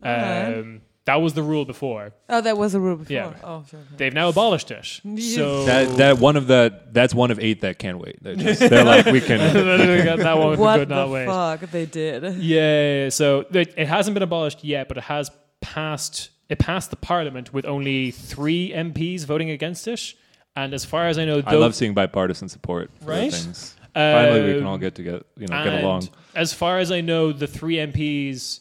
Alright. 0.05 0.59
Um, 0.59 0.83
that 1.07 1.23
was 1.23 1.35
the 1.35 1.43
rule 1.43 1.65
before. 1.65 2.13
Oh, 2.29 2.41
that 2.41 2.59
was 2.59 2.75
a 2.75 2.81
rule 2.81 2.97
before. 2.97 3.15
Yeah. 3.15 3.33
Oh, 3.45 3.65
sure. 3.71 3.79
sure. 3.89 3.97
They've 3.97 4.13
now 4.13 4.29
abolished 4.29 4.73
it. 4.73 5.01
Yes. 5.05 5.37
So 5.37 5.65
That 5.65 5.97
that 5.99 6.19
one 6.19 6.37
of 6.37 6.49
the 6.49 6.83
that's 6.91 7.15
one 7.15 7.31
of 7.31 7.39
eight 7.39 7.61
that 7.61 7.79
can't 7.79 7.99
wait. 7.99 8.23
They're, 8.23 8.35
just, 8.35 8.59
they're 8.61 8.85
like 8.85 9.07
we 9.07 9.21
can. 9.21 9.39
that 10.19 10.37
one 10.37 10.59
what 10.59 10.81
could 10.81 10.89
the 10.89 10.95
not 10.95 11.11
wait. 11.11 11.27
fuck 11.27 11.61
they 11.71 11.87
did? 11.87 12.37
Yeah, 12.39 13.09
so 13.11 13.47
it, 13.53 13.73
it 13.77 13.87
hasn't 13.87 14.15
been 14.15 14.25
abolished 14.25 14.65
yet, 14.65 14.89
but 14.89 14.97
it 14.99 15.05
has 15.05 15.31
passed. 15.61 16.31
It 16.49 16.59
passed 16.59 16.91
the 16.91 16.97
parliament 16.97 17.53
with 17.53 17.65
only 17.67 18.11
three 18.11 18.73
MPs 18.73 19.25
voting 19.25 19.51
against 19.51 19.87
it, 19.89 20.15
and 20.57 20.75
as 20.75 20.85
far 20.85 21.07
as 21.09 21.19
I 21.19 21.25
know, 21.25 21.43
I 21.47 21.55
love 21.55 21.75
seeing 21.75 21.95
bipartisan 21.95 22.49
support 22.49 22.91
for 23.01 23.11
Right? 23.11 23.33
things. 23.33 23.75
Finally, 23.95 24.43
we 24.43 24.53
can 24.55 24.63
Um, 24.63 24.67
all 24.69 24.79
get 24.79 24.95
together, 24.95 25.23
you 25.39 25.47
know, 25.47 25.65
get 25.65 25.83
along. 25.83 26.09
As 26.35 26.53
far 26.53 26.79
as 26.79 26.91
I 26.93 27.01
know, 27.01 27.33
the 27.33 27.47
three 27.47 27.77
MPs, 27.77 28.61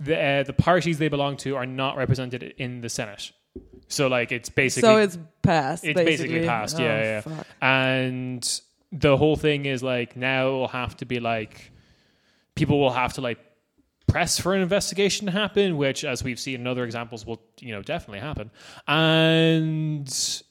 the 0.00 0.20
uh, 0.20 0.42
the 0.42 0.52
parties 0.52 0.98
they 0.98 1.08
belong 1.08 1.36
to, 1.38 1.54
are 1.56 1.66
not 1.66 1.96
represented 1.96 2.42
in 2.58 2.80
the 2.80 2.88
Senate. 2.88 3.30
So 3.88 4.08
like 4.08 4.32
it's 4.32 4.48
basically 4.48 4.88
so 4.88 4.96
it's 4.96 5.18
passed. 5.42 5.84
it's 5.84 5.94
basically, 5.94 6.40
basically 6.40 6.46
passed, 6.48 6.78
yeah, 6.78 6.86
Oh, 6.86 7.02
yeah. 7.04 7.20
fuck. 7.20 7.46
and 7.62 8.60
the 8.90 9.16
whole 9.16 9.36
thing 9.36 9.66
is 9.66 9.82
like 9.82 10.16
now 10.16 10.48
it 10.48 10.52
will 10.52 10.68
have 10.68 10.96
to 10.96 11.04
be 11.04 11.20
like 11.20 11.70
people 12.56 12.80
will 12.80 12.92
have 12.92 13.12
to 13.14 13.20
like 13.20 13.38
press 14.08 14.38
for 14.40 14.54
an 14.54 14.62
investigation 14.62 15.26
to 15.26 15.32
happen 15.32 15.76
which 15.76 16.04
as 16.04 16.22
we've 16.24 16.38
seen 16.38 16.60
in 16.60 16.66
other 16.66 16.84
examples 16.84 17.26
will 17.26 17.40
you 17.60 17.72
know 17.72 17.82
definitely 17.82 18.20
happen 18.20 18.50
and 18.86 20.42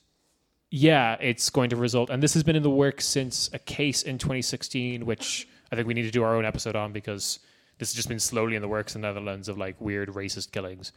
yeah 0.74 1.16
it's 1.20 1.50
going 1.50 1.70
to 1.70 1.76
result 1.76 2.10
and 2.10 2.22
this 2.22 2.34
has 2.34 2.42
been 2.42 2.56
in 2.56 2.62
the 2.62 2.70
works 2.70 3.04
since 3.04 3.48
a 3.52 3.58
case 3.58 4.02
in 4.02 4.18
2016 4.18 5.06
which 5.06 5.46
i 5.70 5.76
think 5.76 5.86
we 5.86 5.94
need 5.94 6.02
to 6.02 6.10
do 6.10 6.22
our 6.22 6.34
own 6.34 6.44
episode 6.44 6.74
on 6.76 6.92
because 6.92 7.38
this 7.78 7.90
has 7.90 7.94
just 7.94 8.08
been 8.08 8.20
slowly 8.20 8.56
in 8.56 8.62
the 8.62 8.68
works 8.68 8.94
in 8.94 9.00
the 9.00 9.08
netherlands 9.08 9.48
of 9.48 9.56
like 9.56 9.80
weird 9.80 10.08
racist 10.08 10.50
killings 10.52 10.92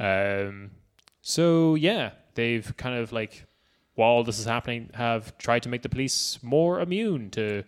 um, 0.00 0.70
so 1.22 1.74
yeah 1.74 2.10
they've 2.34 2.76
kind 2.76 2.96
of 2.96 3.12
like 3.12 3.46
while 3.96 4.22
this 4.22 4.38
is 4.38 4.44
happening, 4.44 4.90
have 4.94 5.36
tried 5.38 5.62
to 5.64 5.68
make 5.68 5.82
the 5.82 5.88
police 5.88 6.38
more 6.42 6.80
immune 6.80 7.30
to 7.30 7.64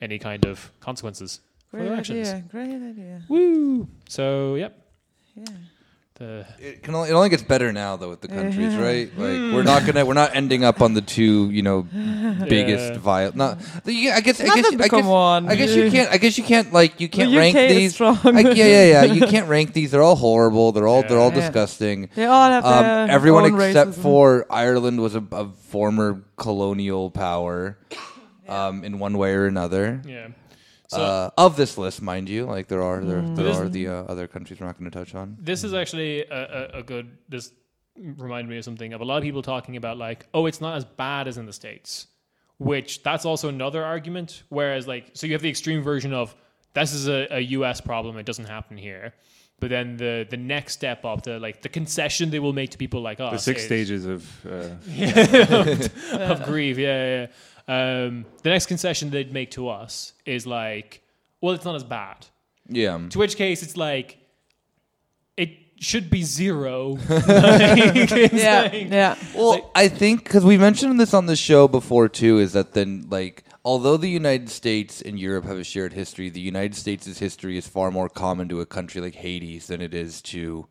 any 0.00 0.18
kind 0.18 0.44
of 0.44 0.70
consequences 0.80 1.40
for 1.70 1.78
Great 1.78 1.88
their 1.88 1.96
actions. 1.96 2.28
idea. 2.28 2.44
Great 2.50 2.82
idea. 2.90 3.22
Woo! 3.28 3.88
So, 4.08 4.56
yep. 4.56 4.76
Yeah. 5.36 5.44
The 6.18 6.44
It 6.58 6.82
can 6.82 6.94
only, 6.96 7.10
it 7.10 7.12
only 7.12 7.28
gets 7.28 7.44
better 7.44 7.72
now 7.72 7.96
though 7.96 8.08
with 8.08 8.20
the 8.20 8.26
countries, 8.28 8.74
Yeah. 8.74 8.82
right? 8.82 9.08
Like 9.16 9.54
we're 9.54 9.62
not 9.62 9.86
gonna 9.86 10.04
we're 10.04 10.14
not 10.14 10.34
ending 10.34 10.64
up 10.64 10.82
on 10.82 10.94
the 10.94 11.00
two 11.00 11.48
you 11.50 11.62
know 11.62 11.82
biggest 12.48 12.92
Yeah. 12.94 12.98
viol. 12.98 13.32
Not 13.36 13.60
the, 13.84 13.92
yeah, 13.92 14.16
I 14.16 14.20
guess 14.20 14.40
I 14.40 14.44
guess 14.46 14.68
that- 14.70 14.80
I 14.80 14.88
come 14.88 15.02
guess, 15.02 15.08
on. 15.08 15.48
I 15.48 15.54
guess 15.54 15.74
you 15.76 15.90
can't 15.90 16.10
I 16.10 16.16
guess 16.18 16.36
you 16.36 16.42
can't 16.44 16.72
like 16.72 17.00
you 17.00 17.08
can't 17.08 17.30
the 17.30 17.36
rank 17.38 17.54
UK 17.56 17.62
is 17.70 17.76
these. 17.76 17.94
strong. 17.94 18.18
I, 18.24 18.40
yeah, 18.40 18.52
yeah, 18.64 18.84
yeah. 18.84 19.04
You 19.04 19.26
can't 19.34 19.48
rank 19.48 19.74
these. 19.74 19.92
They're 19.92 20.02
all 20.02 20.16
horrible. 20.16 20.72
They're 20.72 20.88
all 20.88 21.02
they're 21.02 21.20
all 21.20 21.30
Yeah. 21.32 21.40
disgusting. 21.40 22.08
They 22.16 22.24
all 22.24 22.50
have 22.50 22.64
Um, 22.64 22.82
their 22.82 23.10
everyone 23.14 23.44
own 23.44 23.60
except 23.60 23.92
racism. 23.92 24.02
for 24.02 24.46
Ireland 24.50 25.00
was 25.00 25.14
a, 25.14 25.22
a 25.30 25.48
former 25.68 26.22
colonial 26.36 27.10
power, 27.12 27.78
um, 28.48 28.82
in 28.82 28.98
one 28.98 29.18
way 29.18 29.34
or 29.34 29.46
another. 29.46 30.02
yeah. 30.04 30.28
So 30.88 31.02
uh, 31.02 31.30
of 31.36 31.56
this 31.56 31.76
list, 31.78 32.00
mind 32.02 32.28
you, 32.28 32.46
like 32.46 32.68
there 32.68 32.82
are 32.82 33.04
there, 33.04 33.20
there 33.20 33.52
are 33.62 33.68
the 33.68 33.88
uh, 33.88 33.92
other 34.04 34.26
countries 34.26 34.58
we're 34.58 34.66
not 34.66 34.78
going 34.78 34.90
to 34.90 34.98
touch 34.98 35.14
on. 35.14 35.36
this 35.38 35.62
is 35.62 35.74
actually 35.74 36.22
a, 36.24 36.70
a, 36.74 36.78
a 36.78 36.82
good. 36.82 37.18
This 37.28 37.52
reminded 37.96 38.48
me 38.48 38.56
of 38.58 38.64
something 38.64 38.92
of 38.94 39.00
a 39.00 39.04
lot 39.04 39.18
of 39.18 39.22
people 39.22 39.42
talking 39.42 39.76
about 39.76 39.98
like, 39.98 40.26
oh, 40.32 40.46
it's 40.46 40.60
not 40.60 40.76
as 40.76 40.84
bad 40.84 41.28
as 41.28 41.36
in 41.36 41.44
the 41.46 41.52
states, 41.52 42.06
which 42.58 43.02
that's 43.02 43.24
also 43.26 43.48
another 43.48 43.84
argument. 43.84 44.44
Whereas 44.48 44.86
like, 44.88 45.10
so 45.12 45.26
you 45.26 45.34
have 45.34 45.42
the 45.42 45.50
extreme 45.50 45.82
version 45.82 46.12
of 46.14 46.34
this 46.74 46.94
is 46.94 47.06
a, 47.08 47.26
a 47.30 47.40
U.S. 47.58 47.80
problem; 47.82 48.16
it 48.16 48.24
doesn't 48.24 48.46
happen 48.46 48.76
here. 48.78 49.12
But 49.60 49.70
then 49.70 49.96
the 49.98 50.26
the 50.30 50.36
next 50.36 50.72
step 50.74 51.04
up, 51.04 51.22
the 51.24 51.38
like 51.40 51.60
the 51.62 51.68
concession 51.68 52.30
they 52.30 52.38
will 52.38 52.52
make 52.54 52.70
to 52.70 52.78
people 52.78 53.02
like 53.02 53.20
us, 53.20 53.32
The 53.32 53.38
six 53.40 53.60
is- 53.60 53.66
stages 53.66 54.06
of 54.06 54.46
uh, 54.46 54.70
of 56.32 56.44
grief. 56.44 56.78
Yeah, 56.78 57.20
yeah. 57.22 57.26
Yeah. 57.68 58.04
Um, 58.06 58.24
the 58.42 58.50
next 58.50 58.66
concession 58.66 59.10
they'd 59.10 59.32
make 59.32 59.50
to 59.52 59.68
us 59.68 60.12
is 60.24 60.46
like, 60.46 61.02
well, 61.40 61.54
it's 61.54 61.64
not 61.64 61.74
as 61.74 61.84
bad. 61.84 62.26
Yeah. 62.68 62.98
To 63.10 63.18
which 63.18 63.36
case, 63.36 63.62
it's 63.62 63.76
like, 63.76 64.18
it 65.36 65.50
should 65.78 66.10
be 66.10 66.22
zero. 66.22 66.98
Like, 67.08 68.32
Yeah. 68.32 68.62
like- 68.62 68.90
Yeah. 68.90 69.14
Well, 69.34 69.70
I 69.74 69.88
think 69.88 70.24
because 70.24 70.44
we 70.44 70.58
mentioned 70.58 70.98
this 70.98 71.14
on 71.14 71.26
the 71.26 71.36
show 71.36 71.68
before 71.68 72.08
too, 72.08 72.38
is 72.38 72.52
that 72.54 72.72
then 72.72 73.06
like 73.10 73.44
although 73.64 73.96
the 73.96 74.08
United 74.08 74.48
States 74.48 75.00
and 75.02 75.18
Europe 75.18 75.44
have 75.44 75.58
a 75.58 75.64
shared 75.64 75.92
history, 75.92 76.30
the 76.30 76.40
United 76.40 76.74
States' 76.74 77.18
history 77.18 77.56
is 77.58 77.68
far 77.68 77.90
more 77.90 78.08
common 78.08 78.48
to 78.48 78.60
a 78.60 78.66
country 78.66 79.00
like 79.00 79.14
Haiti 79.14 79.58
than 79.58 79.80
it 79.80 79.94
is 79.94 80.22
to 80.22 80.66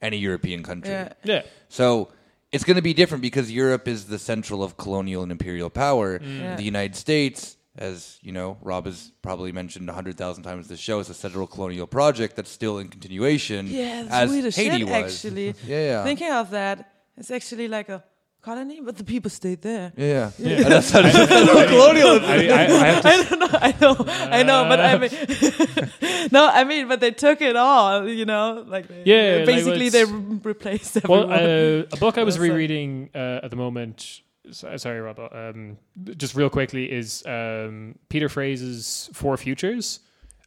any 0.00 0.16
European 0.18 0.62
country. 0.62 0.90
Yeah. 0.92 1.12
yeah. 1.24 1.42
So 1.68 2.08
it's 2.52 2.64
going 2.64 2.76
to 2.76 2.82
be 2.82 2.94
different 2.94 3.22
because 3.22 3.50
Europe 3.50 3.88
is 3.88 4.04
the 4.06 4.18
central 4.18 4.62
of 4.62 4.76
colonial 4.76 5.22
and 5.22 5.32
imperial 5.32 5.70
power. 5.70 6.18
Mm. 6.18 6.40
Yeah. 6.40 6.56
The 6.56 6.64
United 6.64 6.96
States 6.96 7.56
as 7.76 8.18
you 8.22 8.32
know, 8.32 8.58
Rob 8.60 8.86
has 8.86 9.12
probably 9.22 9.52
mentioned 9.52 9.88
a 9.88 9.92
hundred 9.92 10.18
thousand 10.18 10.42
times. 10.44 10.68
The 10.68 10.76
show 10.76 10.98
is 11.00 11.08
a 11.08 11.14
federal 11.14 11.46
colonial 11.46 11.86
project 11.86 12.36
that's 12.36 12.50
still 12.50 12.78
in 12.78 12.88
continuation. 12.88 13.66
Yeah, 13.66 14.06
as 14.10 14.30
Swedish 14.30 14.56
Haiti 14.56 14.78
shit, 14.78 14.88
was. 14.88 15.14
actually. 15.14 15.54
Yeah, 15.66 15.84
yeah. 15.84 16.04
Thinking 16.04 16.32
of 16.32 16.50
that, 16.50 16.92
it's 17.16 17.30
actually 17.30 17.68
like 17.68 17.88
a 17.88 18.04
colony, 18.42 18.80
but 18.80 18.96
the 18.96 19.04
people 19.04 19.30
stayed 19.30 19.62
there. 19.62 19.92
Yeah, 19.96 20.30
yeah. 20.38 20.56
And 20.56 20.64
that's, 20.66 20.90
that's 20.90 21.16
federal 21.16 21.66
colonialism. 21.68 22.24
I, 22.24 22.48
I, 22.48 22.62
I 22.64 22.86
have 22.88 23.02
to 23.02 23.08
I 23.08 23.22
don't 23.22 23.40
know. 23.40 23.48
I 23.52 23.72
know. 23.80 23.96
I 24.38 24.42
know. 24.42 24.64
But 24.68 24.80
I 24.80 24.98
mean, 24.98 26.28
no. 26.32 26.48
I 26.48 26.64
mean, 26.64 26.88
but 26.88 27.00
they 27.00 27.10
took 27.12 27.40
it 27.40 27.56
all. 27.56 28.08
You 28.08 28.24
know, 28.24 28.64
like 28.66 28.88
they, 28.88 29.02
Yeah, 29.04 29.36
like, 29.38 29.46
basically 29.46 29.88
they 29.88 30.02
it's- 30.02 30.14
re- 30.14 30.40
replaced 30.42 31.08
Well, 31.08 31.30
uh, 31.32 31.84
a 31.92 31.96
book 31.98 32.18
I 32.18 32.24
was 32.24 32.38
rereading 32.38 33.10
uh, 33.14 33.40
at 33.44 33.50
the 33.50 33.56
moment. 33.56 34.20
Sorry, 34.50 35.00
Rob. 35.00 35.20
Um, 35.32 35.78
just 36.16 36.34
real 36.34 36.50
quickly 36.50 36.90
is 36.90 37.22
um, 37.26 37.94
Peter 38.08 38.28
Frase's 38.28 39.08
Four 39.12 39.36
Futures. 39.36 40.00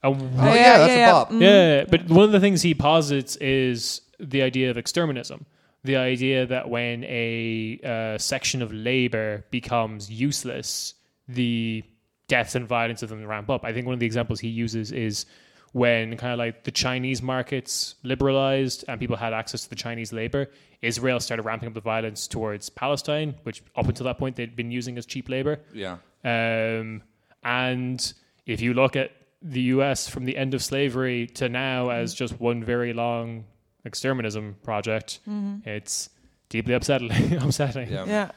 And 0.03 0.21
Oh, 0.21 0.53
yeah, 0.53 0.77
that's 0.79 0.93
a 0.93 1.11
bop. 1.11 1.31
Mm. 1.31 1.41
Yeah, 1.41 1.85
but 1.89 2.07
one 2.09 2.25
of 2.25 2.31
the 2.31 2.39
things 2.41 2.61
he 2.61 2.75
posits 2.75 3.37
is 3.37 4.01
the 4.19 4.41
idea 4.43 4.69
of 4.69 4.77
exterminism. 4.77 5.45
The 5.85 5.95
idea 5.97 6.45
that 6.47 6.69
when 6.69 7.03
a 7.05 7.79
uh, 7.83 8.17
section 8.17 8.61
of 8.61 8.73
labor 8.73 9.45
becomes 9.51 10.09
useless, 10.09 10.95
the 11.27 11.83
deaths 12.27 12.55
and 12.55 12.67
violence 12.67 13.03
of 13.03 13.09
them 13.09 13.25
ramp 13.25 13.49
up. 13.49 13.63
I 13.63 13.73
think 13.73 13.85
one 13.85 13.93
of 13.93 13.99
the 13.99 14.05
examples 14.05 14.39
he 14.39 14.47
uses 14.49 14.91
is 14.91 15.25
when 15.73 16.15
kind 16.17 16.31
of 16.31 16.39
like 16.39 16.63
the 16.63 16.71
Chinese 16.71 17.21
markets 17.21 17.95
liberalized 18.03 18.85
and 18.87 18.99
people 18.99 19.17
had 19.17 19.33
access 19.33 19.63
to 19.63 19.69
the 19.69 19.75
Chinese 19.75 20.13
labor, 20.13 20.49
Israel 20.81 21.19
started 21.19 21.43
ramping 21.43 21.67
up 21.67 21.73
the 21.73 21.81
violence 21.81 22.27
towards 22.27 22.69
Palestine, 22.69 23.35
which 23.43 23.61
up 23.75 23.87
until 23.87 24.05
that 24.05 24.17
point 24.17 24.35
they'd 24.35 24.55
been 24.55 24.71
using 24.71 24.97
as 24.97 25.05
cheap 25.05 25.29
labor. 25.29 25.59
Yeah. 25.73 25.97
Um, 26.23 27.03
and 27.43 28.13
if 28.45 28.61
you 28.61 28.73
look 28.73 28.95
at 28.95 29.11
the 29.41 29.61
US 29.61 30.07
from 30.07 30.25
the 30.25 30.37
end 30.37 30.53
of 30.53 30.63
slavery 30.63 31.27
to 31.27 31.49
now 31.49 31.89
as 31.89 32.13
just 32.13 32.39
one 32.39 32.63
very 32.63 32.93
long 32.93 33.45
exterminism 33.85 34.55
project, 34.63 35.19
it's 35.65 36.09
deeply 36.49 36.73
upsetting. 36.73 37.11
upsetting. 37.41 37.89
Yeah. 37.91 38.05
yeah. 38.05 38.31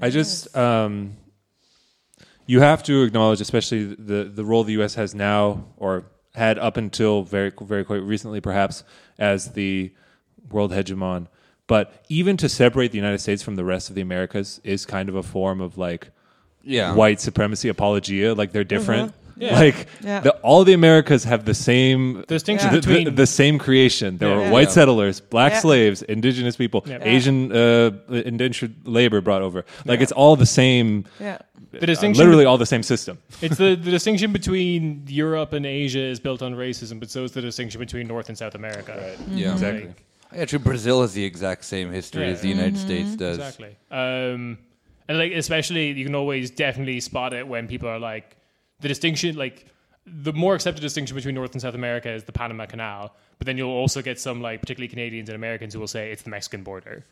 I 0.00 0.10
just 0.10 0.54
um, 0.56 1.16
you 2.46 2.60
have 2.60 2.82
to 2.84 3.02
acknowledge, 3.02 3.40
especially 3.40 3.84
the 3.94 4.24
the 4.24 4.44
role 4.44 4.64
the 4.64 4.72
U.S. 4.74 4.94
has 4.94 5.14
now, 5.14 5.66
or 5.76 6.04
had 6.34 6.58
up 6.58 6.76
until 6.76 7.22
very 7.22 7.52
very 7.60 7.84
quite 7.84 8.02
recently, 8.02 8.40
perhaps 8.40 8.84
as 9.18 9.52
the 9.52 9.92
world 10.50 10.72
hegemon. 10.72 11.28
But 11.66 12.04
even 12.08 12.36
to 12.36 12.48
separate 12.48 12.92
the 12.92 12.98
United 12.98 13.18
States 13.18 13.42
from 13.42 13.56
the 13.56 13.64
rest 13.64 13.88
of 13.88 13.94
the 13.96 14.00
Americas 14.00 14.60
is 14.62 14.86
kind 14.86 15.08
of 15.08 15.16
a 15.16 15.22
form 15.22 15.60
of 15.60 15.76
like 15.76 16.10
Yeah. 16.62 16.94
white 16.94 17.20
supremacy 17.20 17.68
apologia. 17.68 18.34
Like 18.34 18.52
they're 18.52 18.62
different. 18.64 19.12
Yeah. 19.38 19.58
Like 19.64 19.86
Yeah. 20.02 20.20
the, 20.20 20.30
all 20.42 20.64
the 20.64 20.72
Americas 20.72 21.24
have 21.24 21.44
the 21.44 21.54
same 21.54 22.00
The 22.20 22.26
distinction 22.26 22.70
the, 22.72 22.80
the- 22.80 22.86
between 22.86 23.14
the 23.14 23.26
same 23.26 23.58
creation. 23.58 24.16
There 24.18 24.28
Yeah. 24.30 24.36
were 24.36 24.42
Yeah. 24.44 24.50
white 24.50 24.68
Yeah. 24.68 24.74
settlers, 24.78 25.20
black 25.20 25.52
Yeah. 25.52 25.60
slaves, 25.60 26.02
indigenous 26.02 26.56
people, 26.56 26.80
Yeah. 26.86 26.98
Asian 27.02 27.52
uh, 27.52 27.90
indentured 28.10 28.74
labor 28.86 29.20
brought 29.20 29.42
over. 29.42 29.64
Like 29.84 30.00
it's 30.00 30.12
all 30.12 30.36
the 30.36 30.46
same. 30.46 31.04
Yeah. 31.20 31.38
the 31.72 31.82
uh, 31.82 31.86
distinction 31.86 32.18
literally 32.24 32.46
all 32.46 32.56
the 32.58 32.64
same 32.74 32.82
system. 32.82 33.18
it's 33.42 33.56
the, 33.58 33.74
the 33.76 33.90
distinction 33.90 34.32
between 34.32 35.02
Europe 35.08 35.52
and 35.52 35.66
Asia 35.66 36.00
is 36.12 36.18
built 36.20 36.40
on 36.40 36.54
racism, 36.54 36.98
but 37.00 37.10
so 37.10 37.24
is 37.24 37.32
the 37.32 37.42
distinction 37.42 37.78
between 37.80 38.06
North 38.06 38.28
and 38.30 38.38
South 38.38 38.54
America. 38.54 38.92
Yeah. 39.30 39.52
Exactly. 39.52 39.92
Yeah, 40.34 40.44
true. 40.46 40.58
Brazil 40.58 41.02
has 41.02 41.12
the 41.12 41.24
exact 41.24 41.64
same 41.64 41.92
history 41.92 42.24
Yeah. 42.24 42.32
as 42.32 42.40
the 42.40 42.48
United 42.48 42.74
Mm-hmm. 42.76 42.86
States 42.86 43.16
does. 43.16 43.36
Exactly. 43.36 43.76
Um, 43.90 44.58
and 45.08 45.18
like 45.18 45.32
especially 45.32 45.92
you 45.92 46.04
can 46.04 46.14
always 46.14 46.50
definitely 46.50 47.00
spot 47.00 47.32
it 47.34 47.46
when 47.46 47.68
people 47.68 47.88
are 47.88 47.98
like 47.98 48.36
the 48.80 48.88
distinction 48.88 49.36
like 49.36 49.66
the 50.08 50.32
more 50.32 50.54
accepted 50.54 50.80
distinction 50.80 51.16
between 51.16 51.34
North 51.34 51.52
and 51.52 51.60
South 51.60 51.74
America 51.74 52.08
is 52.08 52.22
the 52.24 52.30
Panama 52.32 52.64
Canal, 52.66 53.12
but 53.38 53.46
then 53.46 53.58
you'll 53.58 53.70
also 53.70 54.02
get 54.02 54.20
some 54.20 54.40
like 54.40 54.60
particularly 54.60 54.86
Canadians 54.88 55.28
and 55.28 55.34
Americans 55.34 55.74
who 55.74 55.80
will 55.80 55.88
say 55.88 56.12
it's 56.12 56.22
the 56.22 56.30
Mexican 56.30 56.62
border, 56.62 57.02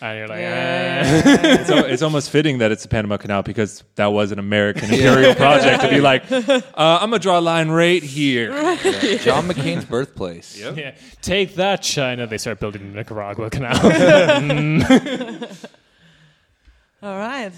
and 0.00 0.16
you're 0.18 0.28
like, 0.28 0.38
eh. 0.38 1.22
It's, 1.60 1.68
al- 1.70 1.84
it's 1.86 2.02
almost 2.02 2.30
fitting 2.30 2.58
that 2.58 2.70
it's 2.70 2.82
the 2.84 2.88
Panama 2.88 3.16
Canal 3.16 3.42
because 3.42 3.82
that 3.96 4.06
was 4.06 4.30
an 4.30 4.38
American 4.38 4.84
imperial 4.84 5.34
project 5.34 5.82
to 5.82 5.88
be 5.90 6.00
like, 6.00 6.30
uh, 6.30 6.60
I'm 6.76 7.10
gonna 7.10 7.18
draw 7.18 7.40
a 7.40 7.40
line 7.40 7.70
right 7.70 8.02
here. 8.02 8.52
Yeah. 8.52 9.16
John 9.18 9.48
McCain's 9.48 9.84
birthplace. 9.84 10.56
yeah, 10.56 10.94
take 11.22 11.56
that, 11.56 11.82
China. 11.82 12.28
They 12.28 12.38
start 12.38 12.60
building 12.60 12.92
the 12.92 12.96
Nicaragua 12.98 13.50
Canal. 13.50 13.74
All 17.02 17.18
right. 17.18 17.50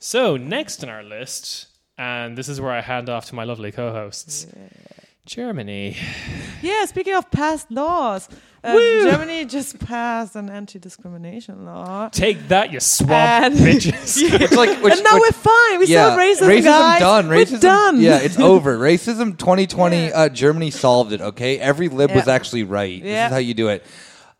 so 0.00 0.36
next 0.36 0.82
on 0.82 0.90
our 0.90 1.02
list, 1.04 1.68
and 2.00 2.36
this 2.38 2.48
is 2.48 2.60
where 2.60 2.72
I 2.72 2.80
hand 2.80 3.08
off 3.10 3.26
to 3.26 3.34
my 3.34 3.44
lovely 3.44 3.70
co-hosts, 3.72 4.46
Germany. 5.26 5.96
Yeah. 6.62 6.86
Speaking 6.86 7.14
of 7.14 7.30
past 7.30 7.70
laws, 7.70 8.28
uh, 8.64 8.74
Germany 8.74 9.44
just 9.44 9.78
passed 9.78 10.34
an 10.34 10.48
anti-discrimination 10.50 11.64
law. 11.64 12.08
Take 12.08 12.48
that, 12.48 12.72
you 12.72 12.80
swamp 12.80 13.12
And- 13.12 13.54
bitches. 13.66 14.16
It's 14.40 14.52
like 14.56 14.82
which, 14.82 14.94
and 14.94 15.04
now 15.04 15.14
which- 15.14 15.22
we're 15.30 15.32
fine. 15.32 15.78
We 15.78 15.86
yeah, 15.86 16.08
solved 16.08 16.20
racism, 16.22 16.48
racism 16.48 16.64
guys. 16.64 17.00
done. 17.00 17.28
We're 17.28 17.44
Racism 17.44 17.60
done. 17.60 18.00
Yeah, 18.00 18.18
it's 18.18 18.38
over. 18.52 18.78
Racism 18.78 19.36
2020. 19.38 19.96
Yeah. 20.06 20.10
Uh, 20.14 20.28
Germany 20.30 20.70
solved 20.70 21.12
it. 21.12 21.20
Okay, 21.20 21.58
every 21.58 21.88
lib 21.88 22.10
was 22.12 22.28
actually 22.28 22.64
right. 22.64 23.02
This 23.02 23.26
is 23.26 23.32
how 23.32 23.38
you 23.38 23.54
do 23.54 23.68
it. 23.68 23.84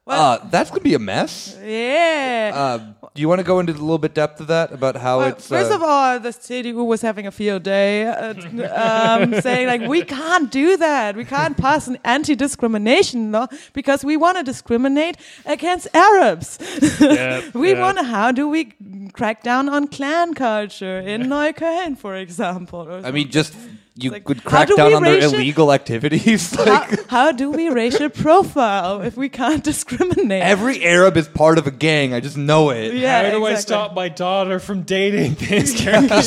Well- 0.06 0.20
uh, 0.32 0.38
that's 0.50 0.70
gonna 0.70 0.80
be 0.82 0.94
a 0.94 0.98
mess. 0.98 1.56
yeah. 1.62 2.52
Uh, 2.54 2.78
do 3.14 3.20
you 3.20 3.28
want 3.28 3.40
to 3.40 3.44
go 3.44 3.58
into 3.58 3.72
a 3.72 3.74
little 3.74 3.98
bit 3.98 4.14
depth 4.14 4.40
of 4.40 4.46
that 4.46 4.72
about 4.72 4.94
how 4.96 5.18
Well, 5.18 5.28
it's? 5.30 5.48
first 5.48 5.70
uh, 5.72 5.74
of 5.74 5.82
all, 5.82 6.20
the 6.20 6.28
CDU 6.30 6.84
was 6.86 7.02
having 7.02 7.26
a 7.26 7.32
field 7.32 7.64
day, 7.64 8.06
uh, 8.06 8.34
um, 8.72 9.40
saying 9.46 9.66
like 9.66 9.82
we 9.90 10.02
can't 10.02 10.50
do 10.50 10.76
that. 10.76 11.16
We 11.16 11.24
can't 11.24 11.56
pass 11.56 11.88
an 11.88 11.98
anti-discrimination 12.04 13.32
law 13.32 13.46
because 13.72 14.04
we 14.04 14.16
want 14.16 14.38
to 14.38 14.42
discriminate 14.44 15.16
against 15.44 15.88
Arabs. 15.94 16.58
Yeah, 17.00 17.42
we 17.54 17.72
yeah. 17.72 17.80
want 17.80 17.98
to. 17.98 18.04
How 18.04 18.30
do 18.32 18.48
we 18.48 18.72
crack 19.12 19.42
down 19.42 19.68
on 19.68 19.88
clan 19.88 20.34
culture 20.34 20.98
in 21.00 21.22
Neukölln, 21.22 21.96
for 21.98 22.14
example? 22.14 22.88
I 23.04 23.10
mean, 23.10 23.30
just 23.30 23.54
you 23.96 24.10
like, 24.12 24.28
would 24.28 24.40
how 24.40 24.48
crack 24.50 24.68
do 24.68 24.76
down 24.76 24.94
on 24.94 25.02
their 25.02 25.14
racial- 25.16 25.34
illegal 25.34 25.72
activities. 25.72 26.54
how, 26.56 26.64
like 26.64 27.08
how 27.08 27.32
do 27.32 27.50
we 27.50 27.68
racial 27.68 28.08
profile 28.08 29.02
if 29.02 29.16
we 29.16 29.28
can't 29.28 29.62
discriminate? 29.72 30.42
every 30.42 30.84
Arab 30.84 31.16
is 31.16 31.28
part 31.28 31.58
of 31.58 31.66
a 31.66 31.70
gang. 31.70 32.14
I 32.14 32.20
just 32.20 32.36
know 32.36 32.70
it. 32.70 32.94
yeah, 32.94 33.24
How 33.24 33.30
do 33.30 33.44
I 33.46 33.54
stop 33.56 33.94
my 33.94 34.08
daughter 34.08 34.58
from 34.58 34.82
dating 34.82 35.34
this 35.38 35.74
character? 35.78 36.22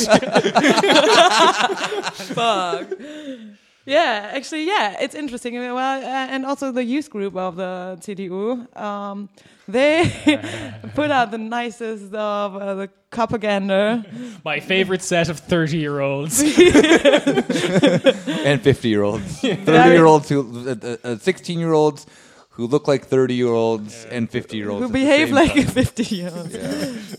Fuck. 2.34 2.92
Yeah, 3.86 4.30
actually, 4.34 4.66
yeah, 4.66 4.96
it's 5.00 5.14
interesting. 5.14 5.54
Well, 5.58 5.76
uh, 5.76 6.00
and 6.06 6.46
also 6.46 6.72
the 6.72 6.84
youth 6.84 7.10
group 7.10 7.36
of 7.36 7.56
the 7.56 7.98
CDU, 8.00 8.74
um, 8.80 9.28
they 9.68 10.40
put 10.94 11.10
out 11.10 11.30
the 11.30 11.38
nicest 11.38 12.12
of 12.14 12.56
uh, 12.56 12.74
the 12.74 12.88
propaganda. 13.10 14.04
my 14.44 14.60
favorite 14.60 15.02
set 15.02 15.28
of 15.28 15.38
30 15.38 15.78
year 15.78 16.00
olds. 16.00 16.40
and 16.42 16.52
50 18.62 18.88
year 18.88 19.02
olds 19.02 19.40
30 19.40 19.90
year 19.90 20.04
olds 20.04 20.28
who 20.28 20.68
uh, 20.68 20.96
uh, 21.04 21.16
16 21.16 21.58
year 21.58 21.72
olds 21.72 22.06
who 22.50 22.66
look 22.68 22.86
like 22.86 23.06
30 23.06 23.34
year 23.34 23.48
olds 23.48 24.04
and 24.06 24.30
50 24.30 24.56
year 24.56 24.70
olds 24.70 24.86
Who 24.86 24.92
behave 24.92 25.32
like 25.32 25.54
time. 25.54 25.66
50 25.66 26.02
year 26.14 26.30
old. 26.34 26.56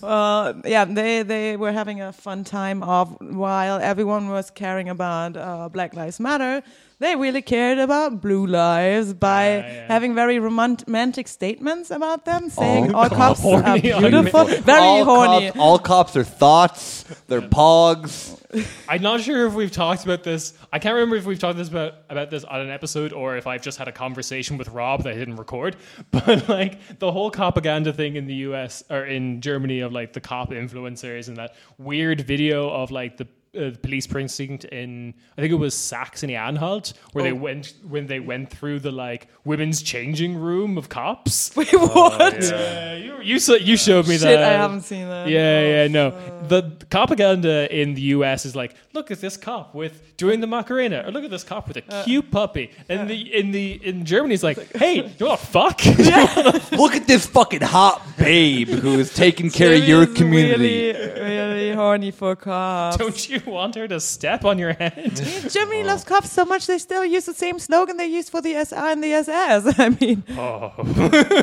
Well, 0.01 0.61
yeah, 0.63 0.85
they, 0.85 1.23
they 1.23 1.57
were 1.57 1.73
having 1.73 1.99
a 2.01 2.13
fun 2.13 2.45
time 2.45 2.81
of 2.83 3.17
while 3.19 3.79
everyone 3.81 4.29
was 4.29 4.49
caring 4.49 4.87
about 4.87 5.35
uh, 5.35 5.67
Black 5.67 5.93
Lives 5.93 6.21
Matter. 6.21 6.63
They 6.99 7.15
really 7.17 7.41
cared 7.41 7.77
about 7.79 8.21
blue 8.21 8.45
lives 8.47 9.13
by 9.13 9.43
Ah, 9.45 9.67
yeah. 9.67 9.87
having 9.87 10.15
very 10.15 10.39
romantic 10.39 11.27
statements 11.27 11.91
about 11.91 12.23
them, 12.23 12.49
saying 12.49 12.95
All 12.95 13.03
all, 13.03 13.09
cops 13.09 13.43
are 13.45 13.77
beautiful, 13.79 14.45
very 14.45 14.79
all 14.81 15.03
horny. 15.05 15.47
Cops, 15.47 15.59
all 15.59 15.79
cops 15.79 16.15
are 16.15 16.23
thoughts. 16.23 17.03
They're 17.27 17.41
pogs. 17.41 18.39
I'm 18.87 19.01
not 19.01 19.19
sure 19.19 19.45
if 19.47 19.53
we've 19.53 19.71
talked 19.71 20.05
about 20.05 20.23
this. 20.23 20.53
I 20.71 20.79
can't 20.79 20.93
remember 20.93 21.17
if 21.17 21.25
we've 21.25 21.37
talked 21.39 21.57
this 21.57 21.67
about, 21.67 21.95
about 22.09 22.29
this 22.29 22.45
on 22.45 22.61
an 22.61 22.69
episode 22.69 23.11
or 23.11 23.35
if 23.35 23.47
I've 23.47 23.61
just 23.61 23.77
had 23.77 23.89
a 23.89 23.91
conversation 23.91 24.57
with 24.57 24.69
Rob 24.69 25.03
that 25.03 25.11
I 25.11 25.15
didn't 25.17 25.35
record. 25.35 25.75
But 26.11 26.47
like 26.47 26.99
the 26.99 27.11
whole 27.11 27.29
propaganda 27.29 27.91
thing 27.91 28.15
in 28.15 28.25
the 28.27 28.35
US 28.49 28.83
or 28.89 29.05
in 29.05 29.41
Germany 29.41 29.81
of 29.81 29.91
like 29.91 30.13
the 30.13 30.21
cop 30.21 30.51
influencers 30.51 31.27
and 31.27 31.35
that 31.35 31.55
weird 31.77 32.21
video 32.21 32.69
of 32.69 32.91
like 32.91 33.17
the 33.17 33.27
uh, 33.55 33.71
police 33.81 34.07
precinct 34.07 34.65
in 34.65 35.13
I 35.37 35.41
think 35.41 35.51
it 35.51 35.57
was 35.57 35.75
Saxony-Anhalt 35.75 36.93
where 37.13 37.23
they 37.23 37.33
went 37.33 37.73
when 37.87 38.07
they 38.07 38.19
went 38.19 38.49
through 38.49 38.79
the 38.79 38.91
like 38.91 39.27
women's 39.43 39.81
changing 39.81 40.35
room 40.37 40.77
of 40.77 40.89
cops. 40.89 41.53
Wait, 41.55 41.73
what? 41.73 42.41
Yeah, 42.41 42.95
you 42.95 43.21
you, 43.21 43.39
saw, 43.39 43.53
you 43.53 43.77
showed 43.77 44.07
me 44.07 44.17
Shit, 44.17 44.21
that. 44.21 44.43
I 44.43 44.53
haven't 44.53 44.81
seen 44.81 45.07
that. 45.07 45.27
Yeah, 45.27 45.61
yeah, 45.61 45.87
no. 45.87 46.11
The 46.47 46.65
the 46.79 46.85
propaganda 46.85 47.73
in 47.75 47.93
the 47.93 48.01
US 48.01 48.45
is 48.45 48.55
like, 48.55 48.75
look 48.93 49.11
at 49.11 49.19
this 49.19 49.37
cop 49.37 49.73
with 49.73 50.15
doing 50.17 50.39
the 50.39 50.47
Macarena, 50.47 51.03
or 51.05 51.11
look 51.11 51.23
at 51.23 51.29
this 51.29 51.43
cop 51.43 51.67
with 51.67 51.77
a 51.77 52.03
cute 52.03 52.31
puppy. 52.31 52.71
And 52.89 53.09
the 53.09 53.33
in 53.33 53.51
the 53.51 53.73
in 53.85 54.05
Germany, 54.05 54.33
it's 54.33 54.43
like, 54.43 54.71
hey, 54.75 55.11
you 55.17 55.25
want 55.25 55.39
to 55.39 55.45
fuck? 55.45 55.85
Look 56.71 56.95
at 56.95 57.07
this 57.07 57.25
fucking 57.25 57.61
hot 57.61 58.01
babe 58.17 58.69
who 58.69 58.99
is 58.99 59.13
taking 59.13 59.49
care 59.49 59.73
of 59.75 59.87
your 59.87 60.05
community. 60.05 60.91
Really, 60.91 61.21
really 61.21 61.71
horny 61.73 62.11
for 62.11 62.35
cops. 62.35 62.97
Don't 62.97 63.29
you 63.29 63.41
want 63.51 63.75
her 63.75 63.87
to 63.87 63.99
step 63.99 64.45
on 64.45 64.57
your 64.59 64.73
head? 64.73 65.15
Germany 65.49 65.83
loves 65.91 66.03
cops 66.03 66.31
so 66.31 66.45
much 66.45 66.67
they 66.67 66.77
still 66.77 67.05
use 67.05 67.25
the 67.25 67.33
same 67.33 67.59
slogan 67.59 67.97
they 67.97 68.07
used 68.07 68.29
for 68.29 68.41
the 68.41 68.53
SR 68.53 68.87
and 68.91 69.03
the 69.03 69.13
SS. 69.13 69.79
I 69.79 69.89
mean, 69.89 70.23
Oh. 70.37 70.71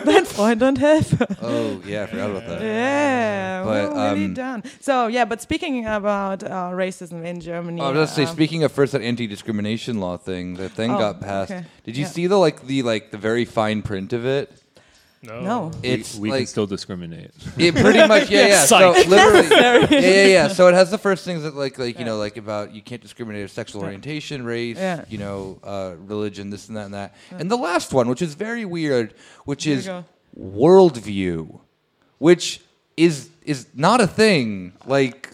mein 0.05 0.25
Freund 0.25 0.63
und 0.63 0.79
Helfer. 0.79 1.27
Oh 1.43 1.81
yeah, 1.87 2.05
I 2.05 2.07
forgot 2.07 2.31
about 2.31 2.47
that. 2.49 2.61
Yeah, 2.63 3.63
But, 3.65 3.93
well, 3.95 4.13
really 4.15 4.27
um, 4.27 4.35
done. 4.35 4.63
So 4.81 5.07
yeah, 5.07 5.25
but 5.25 5.41
speaking 5.43 5.87
about 5.87 6.43
uh, 6.43 6.71
racism 6.73 7.25
in 7.25 7.41
Germany, 7.41 7.81
Oh, 7.81 7.87
I 7.87 7.89
was 7.91 7.95
gonna 7.97 8.07
say, 8.09 8.23
um, 8.25 8.29
speaking 8.37 8.65
of 8.65 8.73
first 8.73 8.93
that 8.93 9.03
anti-discrimination 9.03 10.01
law 10.01 10.17
thing, 10.17 10.55
that 10.55 10.73
thing 10.73 10.91
Oh, 10.93 10.99
got 10.99 11.21
passed. 11.21 11.51
okay. 11.53 11.65
Did 11.85 11.97
you 11.97 12.05
Yeah. 12.05 12.09
see 12.11 12.27
the 12.27 12.37
like 12.37 12.67
the 12.67 12.83
like 12.83 13.11
the 13.11 13.19
very 13.19 13.45
fine 13.45 13.83
print 13.83 14.13
of 14.13 14.25
it? 14.27 14.51
No. 15.23 15.71
It's 15.83 16.15
we, 16.17 16.21
we 16.21 16.31
like 16.31 16.39
can 16.41 16.47
still 16.49 16.67
discriminate. 16.67 17.31
it 17.57 17.75
pretty 17.75 18.07
much 18.07 18.29
yeah 18.29 18.47
yeah. 18.49 18.65
so 18.65 18.91
literally 19.07 19.49
yeah 19.51 19.87
yeah 19.91 20.27
yeah. 20.27 20.49
So 20.59 20.67
it 20.69 20.75
has 20.75 20.91
the 20.91 20.99
first 20.99 21.25
things 21.25 21.43
that 21.45 21.55
like 21.55 21.79
like 21.79 21.99
you 21.99 22.05
know 22.05 22.17
like 22.19 22.37
about 22.37 22.75
you 22.75 22.83
can't 22.83 23.01
discriminate 23.01 23.45
of 23.45 23.51
sexual 23.51 23.83
orientation, 23.83 24.45
race, 24.45 24.77
Yeah. 24.77 25.05
you 25.09 25.19
know, 25.19 25.59
uh, 25.63 25.95
religion, 25.99 26.51
this 26.51 26.69
and 26.69 26.77
that 26.77 26.87
and 26.87 26.95
that. 26.95 27.15
And 27.31 27.51
the 27.51 27.57
last 27.57 27.93
one, 27.93 28.09
which 28.09 28.23
is 28.23 28.35
very 28.35 28.65
weird, 28.65 29.15
which 29.45 29.65
Here 29.65 29.75
we 29.77 29.81
is 29.81 29.91
worldview, 30.39 31.61
which 32.19 32.61
is 32.97 33.29
is 33.45 33.67
not 33.75 34.01
a 34.01 34.07
thing. 34.07 34.73
Like 34.87 35.31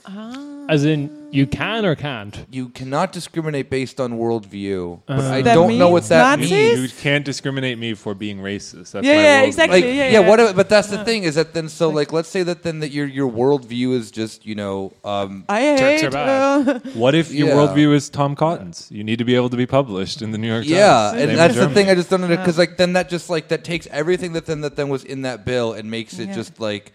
As 0.69 0.85
in, 0.85 1.18
you 1.31 1.47
can 1.47 1.85
or 1.85 1.95
can't. 1.95 2.47
you 2.51 2.69
cannot 2.71 3.13
discriminate 3.13 3.69
based 3.71 4.01
on 4.01 4.13
worldview. 4.19 5.01
But 5.07 5.21
I 5.21 5.43
That 5.43 5.55
don't 5.55 5.77
know 5.79 5.89
what 5.91 6.03
means 6.03 6.09
that 6.09 6.39
Nazis? 6.39 6.51
means. 6.51 6.93
You 6.93 7.01
can't 7.03 7.25
discriminate 7.25 7.79
me 7.79 7.95
for 7.95 8.15
being 8.15 8.39
racist. 8.39 8.93
That's 8.93 9.07
Yeah, 9.07 9.15
my 9.17 9.23
yeah, 9.23 9.43
worldview. 9.43 9.47
exactly. 9.47 9.81
like 9.81 9.85
yeah, 9.85 9.93
yeah, 9.93 10.11
yeah. 10.21 10.29
what 10.29 10.57
but 10.57 10.69
that's 10.69 10.89
the 10.89 11.05
thing 11.05 11.25
is 11.25 11.35
that 11.35 11.53
then 11.55 11.69
so 11.69 11.91
like 11.91 12.13
let's 12.13 12.29
say 12.29 12.43
that 12.45 12.63
then 12.63 12.81
that 12.81 12.91
your 12.93 13.07
your 13.07 13.31
worldview 13.31 13.93
is 13.95 14.11
just 14.11 14.47
you 14.47 14.55
know 14.55 14.93
um 15.05 15.45
I 15.49 15.61
Turks 15.77 15.81
hate. 16.01 16.05
are 16.05 16.11
bad. 16.11 16.69
Uh, 16.69 16.81
What 16.95 17.15
if 17.15 17.31
your 17.31 17.49
Yeah. 17.49 17.55
worldview 17.57 17.95
is 17.95 18.09
Tom 18.09 18.35
Cotton's? 18.35 18.89
You 18.91 19.05
need 19.05 19.19
to 19.19 19.25
be 19.25 19.35
able 19.35 19.51
to 19.51 19.57
be 19.57 19.67
published 19.67 20.23
in 20.23 20.31
the 20.33 20.39
New 20.39 20.49
York 20.49 20.65
Times. 20.65 20.71
yeah 20.71 21.11
Same 21.13 21.29
and 21.31 21.39
that's 21.39 21.55
the 21.55 21.61
Germany. 21.63 21.75
thing 21.75 21.91
I 21.91 21.95
just 21.95 22.09
don't 22.11 22.21
know 22.23 22.29
because 22.29 22.57
like 22.59 22.77
then 22.79 22.95
that 22.95 23.09
just 23.11 23.29
like 23.29 23.49
that 23.49 23.65
takes 23.65 23.87
everything 23.91 24.33
that 24.33 24.47
then 24.47 24.63
that 24.63 24.77
then 24.77 24.89
was 24.89 25.05
in 25.05 25.23
that 25.23 25.45
bill 25.45 25.73
and 25.75 25.91
makes 25.91 26.19
it 26.19 26.29
Yeah. 26.29 26.35
just 26.35 26.59
like 26.59 26.93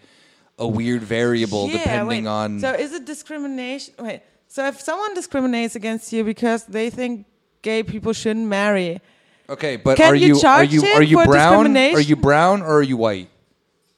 a 0.58 0.66
weird 0.68 1.02
variable 1.02 1.68
yeah, 1.68 1.78
depending 1.78 2.24
wait. 2.24 2.30
on 2.30 2.60
So 2.60 2.72
is 2.72 2.92
it 2.92 3.04
discrimination? 3.04 3.94
Wait. 3.98 4.20
So 4.48 4.66
if 4.66 4.80
someone 4.80 5.14
discriminates 5.14 5.74
against 5.74 6.12
you 6.12 6.22
because 6.24 6.64
they 6.66 6.90
think 6.90 7.26
gay 7.62 7.82
people 7.82 8.12
shouldn't 8.12 8.46
marry, 8.46 9.00
okay 9.48 9.76
but 9.76 9.96
Can 9.96 10.12
are 10.12 10.16
you 10.16 10.36
you 10.36 10.40
are 10.46 10.62
you 10.64 10.82
are 10.84 11.02
you 11.02 11.24
brown 11.24 11.76
are 11.76 12.00
you 12.00 12.16
brown 12.16 12.62
or 12.62 12.78
are 12.78 12.82
you 12.82 12.96
white 12.96 13.28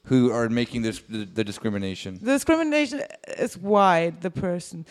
who 0.05 0.31
are 0.33 0.49
making 0.49 0.83
this 0.83 1.01
the, 1.09 1.25
the 1.25 1.45
discrimination 1.45 2.19
the 2.23 2.33
discrimination 2.33 3.03
is 3.39 3.57
white. 3.59 4.21
The 4.23 4.31
person. 4.31 4.87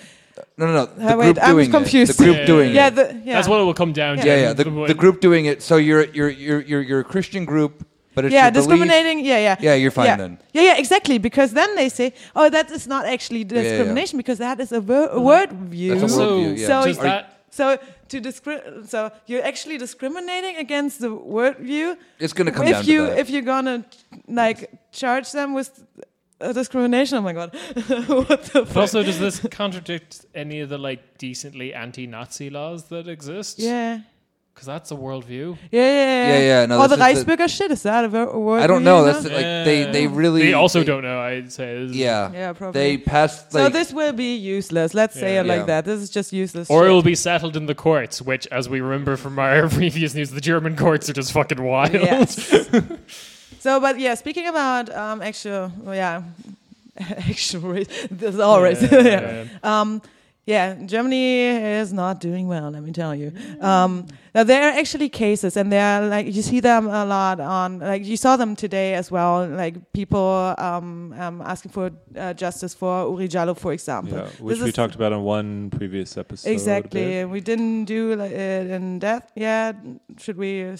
no 0.58 0.68
no 0.68 0.74
no 0.74 0.86
the 0.86 1.14
Uh, 1.14 1.18
wait, 1.18 1.34
group 1.36 1.40
I'm 1.48 1.72
confused. 1.72 2.12
it 2.12 2.18
the 2.18 2.24
group 2.26 2.38
Yeah, 2.42 2.46
doing 2.46 2.74
Yeah, 2.76 2.88
it 2.88 2.96
the, 2.96 3.22
yeah. 3.26 3.34
That's 3.36 3.48
what 3.48 3.60
it 3.60 3.64
will 3.64 3.74
come 3.74 3.94
down 3.94 4.18
to. 4.18 4.26
yeah 4.28 4.38
yeah 4.46 4.54
the, 4.54 4.66
the 4.88 4.94
group 4.94 5.20
doing 5.20 5.46
it 5.46 5.62
so 5.64 5.78
you're 5.78 6.04
you're 6.18 6.30
you're 6.30 6.62
you're, 6.62 6.82
you're 6.82 7.00
a 7.00 7.04
Christian 7.06 7.44
group 7.46 7.86
but 8.16 8.26
it's 8.26 8.34
yeah, 8.34 8.46
your 8.46 8.52
belief- 8.52 8.68
discriminating. 8.70 9.18
Yeah, 9.26 9.40
yeah. 9.48 9.56
Yeah, 9.68 9.76
you're 9.82 9.92
fine 9.92 10.06
yeah. 10.08 10.18
then. 10.18 10.38
Yeah, 10.54 10.64
yeah, 10.70 10.78
exactly. 10.84 11.18
Because 11.20 11.52
then 11.54 11.76
they 11.76 11.90
say, 11.90 12.08
"Oh, 12.36 12.50
that 12.50 12.72
is 12.72 12.88
not 12.88 13.04
actually 13.06 13.44
yeah, 13.44 13.56
yeah. 13.56 13.64
discrimination 13.64 14.18
because 14.18 14.40
that 14.40 14.60
is 14.60 14.72
a, 14.72 14.82
ver- 14.82 15.10
a 15.12 15.22
word 15.22 15.52
view." 15.52 15.92
That's 16.00 16.12
a 16.14 16.16
So, 16.16 16.22
worldview, 16.22 16.58
yeah. 16.58 16.68
So 16.68 16.86
does 16.88 16.98
that 17.00 17.24
So 17.60 17.66
to 18.12 18.18
discri- 18.22 18.66
so 18.94 19.00
you're 19.30 19.46
actually 19.52 19.78
discriminating 19.78 20.56
against 20.66 20.96
the 21.00 21.12
word 21.38 21.58
view. 21.72 21.88
It's 22.20 22.34
gonna 22.38 22.52
come 22.52 22.68
if 22.68 22.74
down 22.78 22.86
you 22.92 23.00
to 23.00 23.06
that. 23.12 23.20
if 23.22 23.28
you're 23.30 23.48
gonna 23.56 23.78
like 24.28 24.60
charge 24.92 25.28
them 25.32 25.54
with 25.54 25.70
uh, 26.42 26.52
discrimination. 26.54 27.18
Oh 27.18 27.22
my 27.30 27.34
god, 27.40 27.50
what 28.30 28.42
the 28.52 28.60
But 28.62 28.68
fuck? 28.68 28.78
also, 28.84 29.04
does 29.04 29.20
this 29.20 29.40
contradict 29.62 30.26
any 30.44 30.58
of 30.64 30.68
the 30.70 30.78
like 30.90 31.02
decently 31.18 31.74
anti-Nazi 31.74 32.50
laws 32.50 32.80
that 32.92 33.08
exist? 33.08 33.60
yeah. 33.60 34.00
Because 34.56 34.68
that's 34.68 34.90
a 34.92 34.96
worldview. 34.96 35.58
Yeah, 35.70 35.82
yeah, 35.82 36.28
Yeah, 36.30 36.40
yeah, 36.40 36.66
no, 36.66 36.82
oh, 36.82 36.88
the 36.88 36.96
this 36.96 37.26
Reichsbürger 37.26 37.50
shit 37.50 37.72
is 37.72 37.84
that 37.84 38.06
a 38.06 38.08
ver- 38.08 38.38
word? 38.38 38.62
I 38.62 38.68
don't 38.68 38.86
know. 38.86 39.06
you 39.06 39.12
That's 39.12 39.26
like 39.26 39.34
they 39.66 39.90
they 39.92 40.08
really 40.08 40.44
They 40.44 40.54
also 40.54 40.80
they- 40.80 40.86
don't 40.86 41.04
know. 41.04 41.20
I'd 41.20 41.52
say. 41.52 41.82
This 41.82 41.92
is- 41.92 41.98
Yeah, 41.98 42.32
Yeah, 42.32 42.54
probably. 42.54 42.80
They 42.82 42.98
passed 42.98 43.54
like 43.54 43.64
so 43.66 43.70
this 43.70 43.92
will 43.92 44.14
be 44.14 44.38
useless. 44.38 44.94
Let's 44.94 45.14
say 45.14 45.34
Yeah. 45.34 45.42
it 45.42 45.46
like 45.48 45.66
that. 45.66 45.84
This 45.84 46.00
is 46.00 46.10
just 46.10 46.32
useless. 46.32 46.70
Or 46.70 46.84
shit. 46.84 46.90
it 46.90 46.94
will 46.94 47.04
be 47.04 47.16
settled 47.16 47.58
in 47.58 47.66
the 47.66 47.76
courts, 47.76 48.22
which, 48.22 48.48
as 48.48 48.70
we 48.70 48.80
remember 48.80 49.18
from 49.18 49.38
our 49.40 49.68
previous 49.80 50.14
news, 50.16 50.32
the 50.32 50.40
German 50.40 50.78
courts 50.78 51.10
are 51.10 51.14
just 51.14 51.34
fucking 51.34 51.62
wild. 51.62 51.92
Yes. 51.94 52.32
so, 53.60 53.82
but 53.82 54.00
yeah, 54.00 54.16
speaking 54.16 54.48
about 54.48 54.90
um, 54.96 55.22
actual, 55.22 55.70
well, 55.84 55.96
yeah, 55.96 56.24
actual 57.30 57.62
race. 57.76 57.90
There's 58.10 58.40
all 58.40 58.62
race. 58.62 58.82
yeah. 58.82 59.46
Um, 59.64 60.02
yeah, 60.46 60.76
Germany 60.86 61.48
is 61.82 61.92
not 61.92 62.20
doing 62.20 62.48
well. 62.48 62.70
Let 62.70 62.84
me 62.84 62.92
tell 62.92 63.16
you. 63.16 63.32
Um, 63.60 64.06
now 64.36 64.44
there 64.44 64.62
are 64.70 64.78
actually 64.78 65.10
cases, 65.10 65.58
and 65.58 65.72
they're 65.72 66.08
like 66.08 66.28
you 66.28 66.42
see 66.44 66.60
them 66.60 66.86
a 66.88 67.04
lot 67.06 67.40
on, 67.40 67.80
like 67.80 68.06
you 68.06 68.16
saw 68.16 68.38
them 68.38 68.56
today 68.56 68.94
as 68.94 69.10
well. 69.10 69.48
Like 69.48 69.92
people 69.94 70.54
um, 70.58 71.14
um, 71.18 71.42
asking 71.42 71.72
for 71.72 71.90
uh, 72.16 72.34
justice 72.34 72.76
for 72.76 73.06
Oury 73.06 73.28
Jalloh, 73.28 73.58
for 73.58 73.74
example. 73.74 74.18
Yeah, 74.18 74.30
which 74.40 74.58
This 74.60 74.66
we 74.66 74.72
talked 74.72 74.94
about 74.96 75.14
on 75.14 75.24
one 75.24 75.72
previous 75.72 76.16
episode. 76.18 76.52
Exactly. 76.52 77.20
and 77.20 77.32
We 77.32 77.42
didn't 77.42 77.86
do 77.86 78.12
it 78.12 78.70
in 78.70 79.00
depth 79.00 79.32
yet. 79.36 79.76
Should 80.20 80.38
we? 80.38 80.64
uh, 80.64 80.78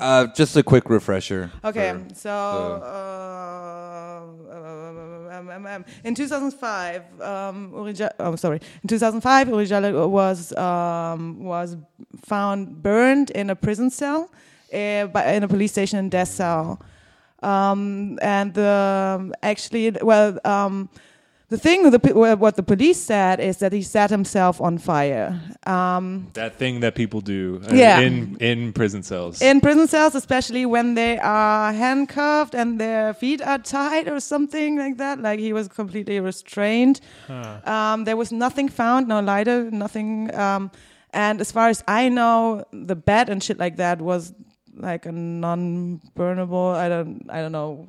uh, 0.00 0.26
just 0.34 0.56
a 0.56 0.62
quick 0.62 0.90
refresher. 0.90 1.50
Okay, 1.64 1.92
for- 1.92 2.14
so 2.14 2.30
uh, 2.30 4.20
um, 5.36 5.50
um, 5.50 5.66
um, 5.66 5.84
in 6.04 6.14
2005, 6.14 7.20
um, 7.20 7.72
oh, 8.18 8.36
sorry, 8.36 8.60
in 8.82 8.88
2005, 8.88 9.48
Oury 9.48 10.08
was 10.08 10.56
um, 10.56 11.44
was 11.44 11.76
found 12.24 12.82
burned 12.82 13.30
in 13.30 13.50
a 13.50 13.56
prison 13.56 13.90
cell, 13.90 14.30
uh, 14.72 15.06
by, 15.06 15.32
in 15.34 15.42
a 15.42 15.48
police 15.48 15.72
station 15.72 15.98
in 15.98 16.10
Dessau, 16.10 16.78
um, 17.42 18.18
and 18.22 18.56
um, 18.58 19.34
actually, 19.42 19.90
well. 20.02 20.38
The 21.48 21.56
thing, 21.56 21.90
the, 21.90 22.36
what 22.36 22.56
the 22.56 22.62
police 22.64 23.00
said 23.00 23.38
is 23.38 23.58
that 23.58 23.72
he 23.72 23.80
set 23.82 24.10
himself 24.10 24.60
on 24.60 24.78
fire. 24.78 25.40
Um, 25.64 26.26
That 26.32 26.56
thing 26.56 26.80
that 26.80 26.96
people 26.96 27.20
do 27.20 27.60
uh, 27.70 27.72
Yeah. 27.72 28.00
in 28.00 28.36
in 28.40 28.72
prison 28.72 29.02
cells. 29.04 29.40
in 29.40 29.60
prison 29.60 29.86
cells, 29.86 30.14
especially 30.16 30.66
when 30.66 30.94
they 30.94 31.18
are 31.20 31.72
handcuffed 31.72 32.54
and 32.56 32.80
their 32.80 33.14
feet 33.14 33.40
are 33.42 33.58
tied 33.58 34.08
or 34.08 34.18
something 34.18 34.76
like 34.76 34.96
that. 34.98 35.20
Like 35.20 35.38
he 35.38 35.52
was 35.52 35.68
completely 35.68 36.18
restrained. 36.18 37.00
Um, 37.64 38.04
there 38.04 38.16
was 38.16 38.32
nothing 38.32 38.68
found, 38.68 39.06
no 39.06 39.20
lighter, 39.20 39.70
nothing. 39.70 40.34
Um, 40.34 40.70
and 41.12 41.40
as 41.40 41.52
far 41.52 41.68
as 41.68 41.84
I 41.86 42.08
know, 42.08 42.64
the 42.72 42.96
bed 42.96 43.28
and 43.28 43.40
shit 43.40 43.58
like 43.58 43.76
that 43.76 44.00
was 44.00 44.34
like 44.74 45.06
a 45.06 45.12
non-burnable. 45.12 46.74
I 46.74 46.88
don't, 46.88 47.22
I 47.30 47.40
don't 47.40 47.52
know 47.52 47.86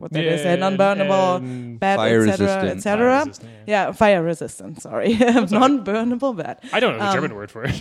what 0.00 0.12
that 0.12 0.24
is. 0.24 0.40
A 0.46 0.56
non-burnable 0.56 1.36
um, 1.36 1.76
bed, 1.76 1.98
etc., 2.00 2.70
etc. 2.70 2.80
fire 2.80 3.24
resistant, 3.26 3.50
yeah. 3.66 3.86
Yeah, 3.86 3.92
fire 3.92 4.22
resistant. 4.22 4.82
Sorry, 4.82 5.14
non-burnable 5.60 6.36
bed. 6.36 6.58
I 6.72 6.80
don't 6.80 6.92
know 6.96 7.04
the 7.04 7.08
Um, 7.10 7.14
German 7.14 7.34
word 7.34 7.50
for 7.50 7.64
it. 7.64 7.76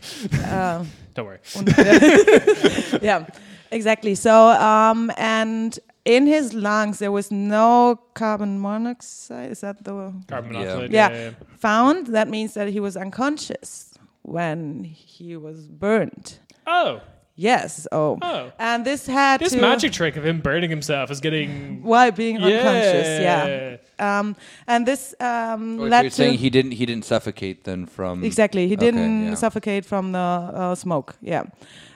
Um, 0.51 0.87
Don't 1.15 1.25
worry. 1.25 1.39
yeah, 3.01 3.25
exactly. 3.71 4.15
So, 4.15 4.33
um, 4.49 5.11
and 5.17 5.77
in 6.05 6.27
his 6.27 6.53
lungs 6.53 6.99
there 6.99 7.11
was 7.11 7.31
no 7.31 7.99
carbon 8.13 8.59
monoxide. 8.59 9.51
Is 9.51 9.61
that 9.61 9.83
the 9.83 10.13
Carbon 10.27 10.53
Yeah. 10.53 10.59
monoxide. 10.59 10.91
Yeah. 10.91 11.09
yeah. 11.11 11.31
found? 11.57 12.07
That 12.07 12.27
means 12.29 12.53
that 12.53 12.67
he 12.69 12.79
was 12.79 12.95
unconscious 12.97 13.93
when 14.23 14.83
he 14.83 15.35
was 15.37 15.67
burned. 15.67 16.39
Oh, 16.67 17.01
Yes. 17.39 17.87
Oh. 17.91 18.17
oh. 18.21 18.51
And 18.59 18.83
this 18.85 19.07
had 19.07 19.39
This 19.39 19.53
to 19.53 19.61
magic 19.61 19.93
trick 19.93 20.17
of 20.17 20.25
him 20.25 20.41
burning 20.41 20.69
himself 20.69 21.09
is 21.09 21.21
getting. 21.21 21.81
while 21.83 22.11
being 22.11 22.35
unconscious. 22.37 23.07
Yeah. 23.07 23.47
Yeah. 23.47 24.19
Um, 24.19 24.35
and 24.67 24.85
this 24.85 25.15
um, 25.21 25.79
Oh, 25.79 25.83
so 25.85 25.89
led 25.89 26.01
you're 26.03 26.09
to 26.09 26.15
saying 26.15 26.37
he 26.37 26.49
didn't 26.49 26.71
he 26.71 26.85
didn't 26.85 27.05
suffocate 27.05 27.63
then 27.63 27.85
from 27.85 28.23
Exactly. 28.25 28.67
He 28.67 28.73
Okay, 28.75 28.85
didn't 28.85 29.27
yeah. 29.27 29.35
suffocate 29.35 29.85
from 29.85 30.11
the 30.11 30.19
uh, 30.19 30.75
smoke. 30.75 31.15
Yeah. 31.21 31.43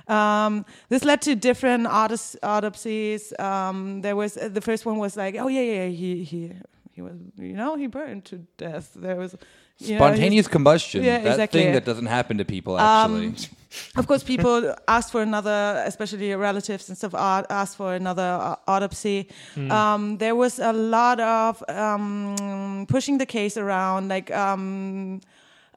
Um, 0.07 0.65
this 0.89 1.03
led 1.03 1.21
to 1.23 1.35
different 1.35 1.87
autos- 1.87 2.37
autopsies. 2.41 3.33
Um, 3.39 4.01
there 4.01 4.15
was 4.15 4.37
uh, 4.37 4.47
the 4.47 4.61
first 4.61 4.85
one 4.85 4.97
was 4.97 5.17
like, 5.17 5.35
oh 5.35 5.47
yeah, 5.49 5.61
yeah, 5.61 5.87
he 5.87 6.23
he 6.23 6.51
he 6.95 7.01
was, 7.01 7.15
you 7.37 7.53
know, 7.53 7.75
he 7.75 7.87
burned 7.87 8.23
to 8.25 8.37
death. 8.57 8.93
There 8.95 9.15
was 9.15 9.35
you 9.79 9.93
know, 9.93 9.97
spontaneous 9.97 10.47
combustion. 10.47 11.03
Yeah, 11.03 11.19
that 11.19 11.31
exactly. 11.31 11.63
thing 11.63 11.73
that 11.73 11.85
doesn't 11.85 12.05
happen 12.05 12.37
to 12.37 12.45
people 12.45 12.79
actually. 12.79 13.27
Um, 13.27 13.35
of 13.97 14.07
course, 14.07 14.23
people 14.23 14.75
asked 14.87 15.11
for 15.11 15.21
another, 15.21 15.83
especially 15.85 16.33
relatives 16.35 16.89
and 16.89 16.97
stuff, 16.97 17.13
a- 17.13 17.45
asked 17.49 17.77
for 17.77 17.95
another 17.95 18.37
uh, 18.41 18.55
autopsy. 18.67 19.29
Um, 19.69 20.17
there 20.17 20.35
was 20.35 20.59
a 20.59 20.73
lot 20.73 21.19
of 21.19 21.63
um, 21.69 22.85
pushing 22.87 23.17
the 23.17 23.25
case 23.25 23.57
around, 23.57 24.09
like 24.09 24.31
um, 24.31 25.21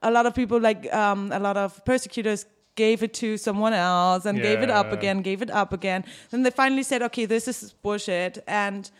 a 0.02 0.10
lot 0.10 0.26
of 0.26 0.34
people, 0.34 0.60
like 0.60 0.92
um, 0.92 1.32
a 1.32 1.38
lot 1.38 1.56
of 1.56 1.82
persecutors 1.84 2.44
gave 2.74 3.02
it 3.02 3.14
to 3.14 3.38
someone 3.38 3.72
else 3.72 4.26
and 4.26 4.40
gave 4.40 4.60
it 4.60 4.70
up 4.70 4.92
again, 4.92 5.22
gave 5.22 5.40
it 5.40 5.50
up 5.50 5.72
again. 5.72 6.04
Then 6.30 6.42
they 6.42 6.50
finally 6.50 6.82
said, 6.82 7.02
okay, 7.02 7.24
this 7.24 7.48
is 7.48 7.72
bullshit. 7.72 8.44
And 8.46 8.90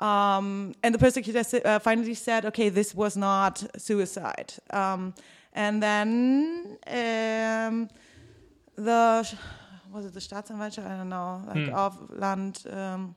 Um, 0.00 0.74
and 0.82 0.94
the 0.94 0.98
persecutor 0.98 1.42
uh, 1.64 1.78
finally 1.78 2.14
said, 2.14 2.44
okay, 2.46 2.70
this 2.70 2.94
was 2.94 3.16
not 3.16 3.62
suicide. 3.76 4.54
Um, 4.70 5.12
and 5.52 5.82
then 5.82 6.78
um, 6.86 7.88
the, 8.76 9.30
was 9.92 10.06
it 10.06 10.14
the 10.14 10.20
Staatsanwaltschaft? 10.20 10.86
I 10.86 10.96
don't 10.96 11.08
know, 11.10 11.42
like 11.46 11.66
Hmm. 11.68 11.74
of 11.74 12.10
Land 12.10 12.62
um, 12.70 13.14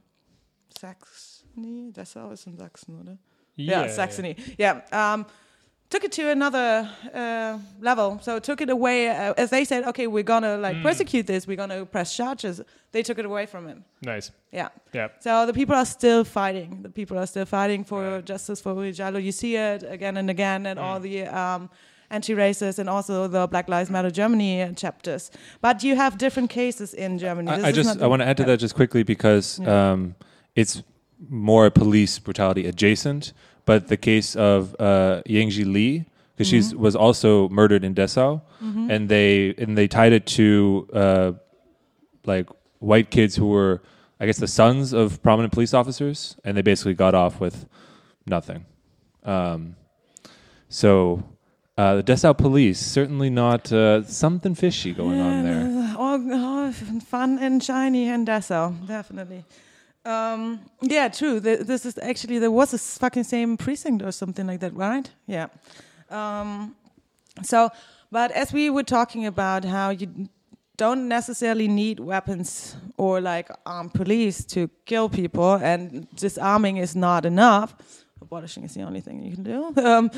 Saxony? 0.78 1.92
Dessau 1.92 2.32
ist 2.34 2.48
in 2.48 2.58
Sachsen, 2.58 3.00
oder? 3.00 3.18
yeah, 3.56 3.88
Saxony. 3.88 4.36
Yeah. 4.58 4.82
Um, 4.92 5.26
took 5.94 6.04
it 6.10 6.12
to 6.20 6.24
another 6.38 6.90
uh, 7.14 7.58
level. 7.90 8.08
So 8.26 8.32
took 8.50 8.60
it 8.66 8.70
away 8.78 8.98
uh, 9.10 9.34
as 9.44 9.50
they 9.56 9.64
said, 9.72 9.82
okay, 9.92 10.08
we're 10.16 10.30
gonna 10.34 10.58
like 10.66 10.78
Mm. 10.78 10.84
persecute 10.90 11.26
this. 11.34 11.42
We're 11.50 11.62
gonna 11.64 11.86
press 11.96 12.10
charges. 12.20 12.56
They 12.96 13.04
took 13.08 13.20
it 13.20 13.26
away 13.32 13.46
from 13.46 13.64
him. 13.72 13.80
Nice. 14.02 14.32
Yeah. 14.60 14.70
Yeah. 14.98 15.08
So 15.26 15.32
the 15.50 15.54
people 15.54 15.76
are 15.82 15.86
still 16.00 16.24
fighting. 16.40 16.70
The 16.86 16.90
people 17.00 17.16
are 17.22 17.28
still 17.34 17.46
fighting 17.46 17.82
for 17.92 18.02
justice 18.32 18.60
for 18.66 18.74
Ujalo. 18.76 19.18
You 19.28 19.32
see 19.32 19.54
it 19.56 19.82
again 19.98 20.16
and 20.18 20.30
again 20.30 20.66
at 20.72 20.78
all 20.78 21.00
the 21.00 21.18
um, 21.42 21.70
anti-racist 22.10 22.78
and 22.80 22.90
also 22.90 23.28
the 23.28 23.48
Black 23.54 23.68
Lives 23.76 23.90
Matter 23.96 24.12
Germany 24.22 24.52
chapters. 24.84 25.24
But 25.62 25.84
you 25.84 25.96
have 26.04 26.18
different 26.18 26.50
cases 26.50 26.94
in 26.94 27.12
Germany. 27.26 27.50
This 27.56 27.64
I, 27.64 27.68
I 27.68 27.70
is 27.70 27.76
just 27.76 27.90
not- 27.90 28.04
I 28.06 28.08
want 28.08 28.22
to 28.24 28.28
add 28.30 28.38
to 28.38 28.46
that 28.50 28.60
just 28.66 28.76
quickly 28.76 29.04
because 29.04 29.46
Yeah. 29.60 29.92
um, 29.92 30.16
it's 30.56 30.74
more 31.30 31.70
police 31.72 32.14
brutality 32.26 32.64
adjacent. 32.72 33.34
But 33.66 33.88
the 33.88 33.98
case 33.98 34.36
of 34.36 34.76
uh, 34.80 35.22
Yangjie 35.28 35.66
Li, 35.66 36.06
because 36.36 36.52
Mm-hmm. 36.52 36.70
she 36.72 36.76
was 36.76 36.96
also 36.96 37.48
murdered 37.50 37.84
in 37.84 37.94
Dessau, 37.94 38.42
and 38.62 39.08
they 39.08 39.54
and 39.58 39.78
they 39.78 39.88
tied 39.88 40.14
it 40.14 40.26
to 40.38 40.88
uh, 40.94 41.32
like 42.26 42.50
white 42.80 43.10
kids 43.12 43.36
who 43.36 43.48
were, 43.48 43.82
I 44.20 44.26
guess, 44.26 44.38
the 44.40 44.48
sons 44.48 44.94
of 44.94 45.22
prominent 45.22 45.54
police 45.54 45.74
officers, 45.74 46.36
and 46.44 46.58
they 46.58 46.62
basically 46.62 46.94
got 46.96 47.14
off 47.16 47.40
with 47.40 47.66
nothing. 48.26 48.66
Um, 49.24 49.76
so. 50.70 51.24
Uh, 51.76 51.96
the 51.96 52.04
Dessau 52.04 52.38
police 52.38 52.78
certainly 52.80 53.32
not 53.32 53.72
uh, 53.74 54.04
something 54.04 54.54
fishy 54.54 54.94
going 54.94 55.20
on 55.20 55.44
there. 55.44 55.68
Yeah, 55.68 55.96
All, 55.98 56.22
all 56.32 56.72
fun 57.02 57.40
and 57.40 57.64
shiny 57.64 58.08
in 58.10 58.26
Dessau, 58.26 58.76
definitely. 58.86 59.44
Um, 60.06 60.60
yeah, 60.82 61.08
true. 61.08 61.40
Th- 61.40 61.60
This 61.60 61.86
is 61.86 61.98
actually 61.98 62.40
there 62.40 62.52
was 62.52 62.74
a 62.74 62.78
fucking 62.78 63.24
same 63.24 63.58
precinct 63.58 64.04
or 64.04 64.12
something 64.12 64.46
like 64.48 64.60
that, 64.60 64.74
right? 64.76 65.10
Yeah. 65.28 65.48
Um, 66.10 66.76
so, 67.42 67.70
but 68.12 68.32
as 68.32 68.52
we 68.54 68.70
were 68.70 68.84
talking 68.84 69.26
about 69.26 69.64
how 69.66 69.90
you 69.92 70.28
don't 70.78 71.08
necessarily 71.08 71.68
need 71.68 72.00
weapons 72.00 72.76
or 72.98 73.22
like 73.22 73.50
armed 73.66 73.94
police 73.94 74.44
to 74.46 74.70
kill 74.86 75.08
people, 75.10 75.54
and 75.54 76.08
disarming 76.16 76.78
is 76.78 76.96
not 76.96 77.26
enough. 77.26 77.74
Abolishing 78.22 78.64
is 78.64 78.74
the 78.74 78.82
only 78.84 79.02
thing 79.02 79.24
you 79.24 79.34
can 79.36 79.44
do. 79.44 79.74
Um, 79.86 80.10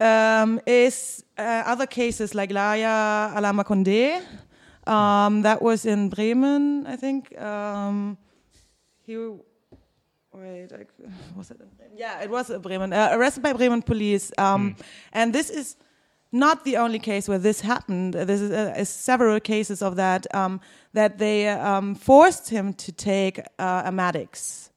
um, 0.00 0.60
is 0.66 1.24
uh, 1.38 1.62
other 1.66 1.86
cases 1.86 2.34
like 2.34 2.50
Laye 2.50 2.82
Alama 3.36 3.64
Condé. 3.64 4.22
Um, 4.86 5.42
that 5.42 5.62
was 5.62 5.84
in 5.86 6.08
Bremen, 6.08 6.86
I 6.86 6.96
think. 6.96 7.38
Um, 7.40 8.16
he 9.06 9.16
wait, 10.32 10.72
like, 10.72 10.88
was 11.36 11.50
it? 11.50 11.58
Bremen? 11.58 11.96
Yeah, 11.96 12.22
it 12.22 12.30
was 12.30 12.50
Bremen. 12.60 12.92
Uh, 12.92 13.10
arrested 13.12 13.42
by 13.42 13.52
Bremen 13.52 13.82
police. 13.82 14.32
Um, 14.38 14.76
And 15.12 15.32
this 15.32 15.50
is 15.50 15.76
not 16.32 16.64
the 16.64 16.78
only 16.78 16.98
case 16.98 17.28
where 17.28 17.38
this 17.38 17.60
happened. 17.60 18.14
This 18.14 18.40
is, 18.40 18.50
uh, 18.50 18.74
is 18.76 18.88
several 18.88 19.38
cases 19.40 19.82
of 19.82 19.96
that. 19.96 20.26
Um, 20.34 20.60
that 20.94 21.18
they 21.18 21.48
um, 21.48 21.94
forced 21.94 22.50
him 22.50 22.72
to 22.74 22.92
take 22.92 23.40
uh, 23.58 23.82
emetics. 23.86 24.70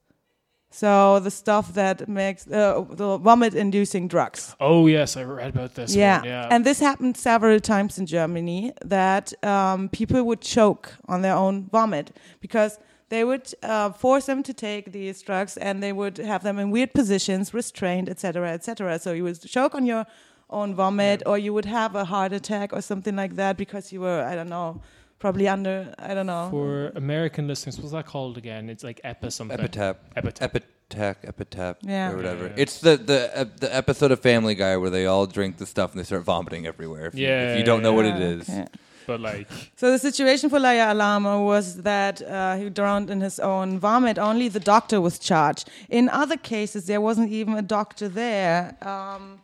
So 0.71 1.21
the 1.21 1.31
stuff 1.31 1.73
that 1.75 2.09
makes 2.09 2.45
uh, 2.47 2.83
the 2.89 3.17
vomit-inducing 3.17 4.09
drugs. 4.09 4.57
Oh 4.59 4.87
yes, 4.87 5.15
I 5.15 5.23
read 5.23 5.55
about 5.55 5.73
this. 5.75 5.95
Yeah. 5.95 6.21
Yeah. 6.25 6.49
and 6.51 6.65
this 6.65 6.81
happened 6.81 7.15
several 7.15 7.61
times 7.61 7.97
in 7.97 8.05
Germany 8.05 8.73
that 8.83 9.31
um, 9.41 9.87
people 9.87 10.21
would 10.23 10.41
choke 10.41 10.91
on 11.07 11.21
their 11.21 11.33
own 11.33 11.69
vomit 11.71 12.11
because 12.41 12.77
they 13.09 13.23
would 13.23 13.53
uh, 13.63 13.91
force 13.91 14.25
them 14.25 14.41
to 14.43 14.53
take 14.53 14.91
these 14.91 15.21
drugs 15.21 15.57
and 15.57 15.81
they 15.81 15.93
would 15.93 16.17
have 16.17 16.43
them 16.43 16.57
in 16.59 16.71
weird 16.71 16.93
positions, 16.93 17.53
restrained, 17.53 18.09
etc., 18.09 18.51
etc. 18.51 18.97
So 18.99 19.13
you 19.13 19.23
would 19.23 19.39
choke 19.41 19.75
on 19.75 19.85
your 19.85 20.05
own 20.49 20.75
vomit, 20.75 21.23
or 21.25 21.37
you 21.37 21.53
would 21.53 21.65
have 21.65 21.95
a 21.95 22.05
heart 22.05 22.31
attack 22.33 22.71
or 22.73 22.81
something 22.81 23.15
like 23.15 23.35
that 23.35 23.57
because 23.57 23.91
you 23.91 24.01
were, 24.01 24.23
I 24.23 24.35
don't 24.35 24.49
know, 24.49 24.81
probably 25.19 25.47
under, 25.47 25.93
I 25.97 26.13
don't 26.13 26.27
know. 26.27 26.47
For 26.51 26.89
American 26.95 27.47
listeners, 27.47 27.79
what's 27.79 27.91
that 27.93 28.05
called 28.05 28.37
again? 28.37 28.69
It's 28.69 28.83
like 28.83 29.01
epi 29.03 29.29
something. 29.31 29.57
Epitaph. 29.59 29.97
Epitaph. 30.15 30.55
Epitaph, 30.55 31.17
epitaph, 31.23 31.77
Yeah. 31.81 32.11
or 32.11 32.15
whatever. 32.17 32.43
Yeah, 32.43 32.49
yeah. 32.55 32.61
It's 32.61 32.79
the 32.79 32.95
the 32.97 33.37
uh, 33.39 33.45
the 33.59 33.75
episode 33.75 34.11
of 34.11 34.19
Family 34.19 34.53
Guy 34.53 34.77
where 34.77 34.91
they 34.91 35.07
all 35.07 35.25
drink 35.25 35.57
the 35.57 35.65
stuff 35.65 35.91
and 35.91 35.99
they 35.99 36.03
start 36.05 36.23
vomiting 36.23 36.67
everywhere. 36.67 37.07
If 37.07 37.15
you, 37.15 37.25
Yeah, 37.27 37.53
if 37.53 37.57
you 37.59 37.65
don't 37.65 37.81
know 37.81 37.93
what 37.93 38.05
it 38.05 38.21
is. 38.21 38.47
Okay. 38.47 38.67
But 39.07 39.21
like, 39.21 39.47
So 39.75 39.91
the 39.91 39.99
situation 39.99 40.49
for 40.49 40.59
Laye 40.59 40.79
Alama 40.79 41.41
was 41.41 41.81
that 41.83 42.21
uh, 42.21 42.55
he 42.57 42.69
drowned 42.69 43.09
in 43.09 43.21
his 43.21 43.39
own 43.39 43.79
vomit. 43.79 44.17
Only 44.17 44.47
the 44.47 44.59
doctor 44.59 44.99
was 45.01 45.19
charged. 45.19 45.69
In 45.89 46.09
other 46.09 46.37
cases, 46.37 46.85
there 46.87 47.01
wasn't 47.01 47.31
even 47.31 47.55
a 47.55 47.61
doctor 47.61 48.07
there. 48.07 48.75
Um, 48.81 49.39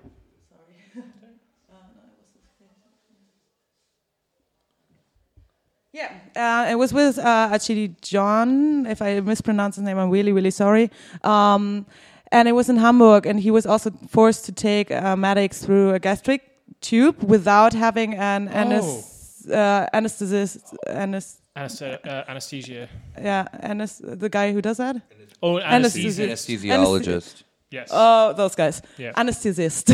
Yeah, 5.95 6.11
uh, 6.35 6.71
it 6.71 6.75
was 6.75 6.91
with 6.91 7.19
uh, 7.19 7.49
Achidi 7.53 8.01
John. 8.01 8.87
If 8.87 8.99
I 8.99 9.19
mispronounce 9.19 9.75
his 9.75 9.83
name, 9.83 9.99
I'm 9.99 10.09
really, 10.09 10.31
really 10.31 10.49
sorry. 10.49 10.89
Um, 11.23 11.85
and 12.31 12.47
it 12.47 12.53
was 12.53 12.67
in 12.67 12.77
Hamburg, 12.77 13.27
and 13.27 13.39
he 13.39 13.51
was 13.51 13.67
also 13.67 13.91
forced 14.09 14.45
to 14.45 14.51
take 14.51 14.89
uh, 14.89 15.13
emetics 15.13 15.63
through 15.63 15.93
a 15.93 15.99
gastric 15.99 16.52
tube 16.81 17.23
without 17.23 17.73
having 17.73 18.13
an 18.15 18.47
anes- 18.49 19.45
uh, 19.51 19.87
anesthetist. 19.93 20.59
Anes- 20.87 21.39
anesthe- 21.55 22.05
uh, 22.07 22.23
anesthesia. 22.27 22.87
yeah, 23.21 23.47
anes- 23.61 24.01
the 24.03 24.29
guy 24.29 24.51
who 24.53 24.61
does 24.61 24.77
that. 24.77 24.95
Oh, 25.41 25.59
Anesthesia. 25.59 26.23
anesthesia. 26.23 26.67
anesthesiologist. 26.73 27.43
Yes. 27.69 27.89
Oh, 27.91 28.33
those 28.33 28.55
guys. 28.55 28.81
Yeah. 28.97 29.13
Anesthesist. 29.17 29.85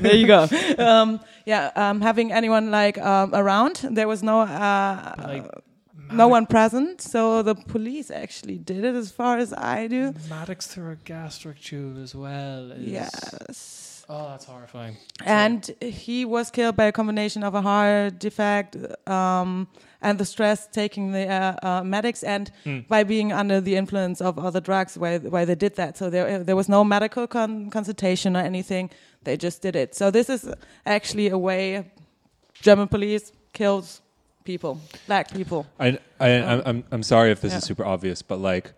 There 0.02 0.14
you 0.14 0.26
go. 0.26 0.46
Um, 0.78 1.20
yeah, 1.46 1.70
um, 1.74 2.00
having 2.02 2.32
anyone 2.32 2.70
like 2.70 2.98
um, 2.98 3.34
around, 3.34 3.76
there 3.90 4.06
was 4.06 4.22
no 4.22 4.40
uh, 4.42 5.14
like, 5.26 5.46
no 6.12 6.28
one 6.28 6.46
present, 6.46 7.00
so 7.00 7.42
the 7.42 7.54
police 7.54 8.10
actually 8.10 8.58
did 8.58 8.84
it, 8.84 8.94
as 8.94 9.10
far 9.10 9.38
as 9.38 9.52
I 9.54 9.88
do. 9.88 10.14
emetics 10.26 10.66
through 10.66 10.90
a 10.92 10.96
gastric 10.96 11.60
tube 11.60 11.96
as 12.02 12.14
well. 12.14 12.72
Is, 12.72 12.88
Yes. 12.88 13.87
Oh, 14.10 14.28
that's 14.30 14.46
horrifying. 14.46 14.96
And 15.26 15.70
he 15.82 16.24
was 16.24 16.50
killed 16.50 16.76
by 16.76 16.84
a 16.84 16.92
combination 16.92 17.42
of 17.44 17.54
a 17.54 17.60
heart 17.60 18.18
defect 18.18 18.74
um, 19.06 19.68
and 20.00 20.18
the 20.18 20.24
stress 20.24 20.66
taking 20.66 21.12
the 21.12 21.28
uh, 21.28 21.56
uh, 21.62 21.84
medics 21.84 22.22
and 22.22 22.50
Hmm. 22.64 22.78
by 22.88 23.04
being 23.04 23.32
under 23.32 23.60
the 23.60 23.76
influence 23.76 24.22
of 24.22 24.38
other 24.38 24.60
drugs 24.60 24.96
why, 24.96 25.18
why 25.18 25.44
they 25.44 25.54
did 25.54 25.76
that. 25.76 25.98
So 25.98 26.08
there, 26.08 26.42
there 26.42 26.56
was 26.56 26.68
no 26.70 26.84
medical 26.84 27.26
con- 27.26 27.68
consultation 27.70 28.34
or 28.34 28.40
anything. 28.40 28.88
They 29.24 29.36
just 29.36 29.60
did 29.60 29.76
it. 29.76 29.94
So 29.94 30.10
this 30.10 30.30
is 30.30 30.48
actually 30.86 31.28
a 31.28 31.36
way 31.36 31.90
German 32.62 32.88
police 32.88 33.30
kills 33.52 34.00
people, 34.44 34.80
black 35.06 35.30
people. 35.34 35.66
I, 35.78 35.98
I, 36.18 36.28
I'm, 36.30 36.62
I'm, 36.64 36.84
I'm 36.92 37.02
sorry 37.02 37.30
if 37.30 37.42
this 37.42 37.52
Yeah. 37.52 37.58
is 37.58 37.64
super 37.64 37.84
obvious, 37.84 38.22
but 38.22 38.38
like 38.40 38.72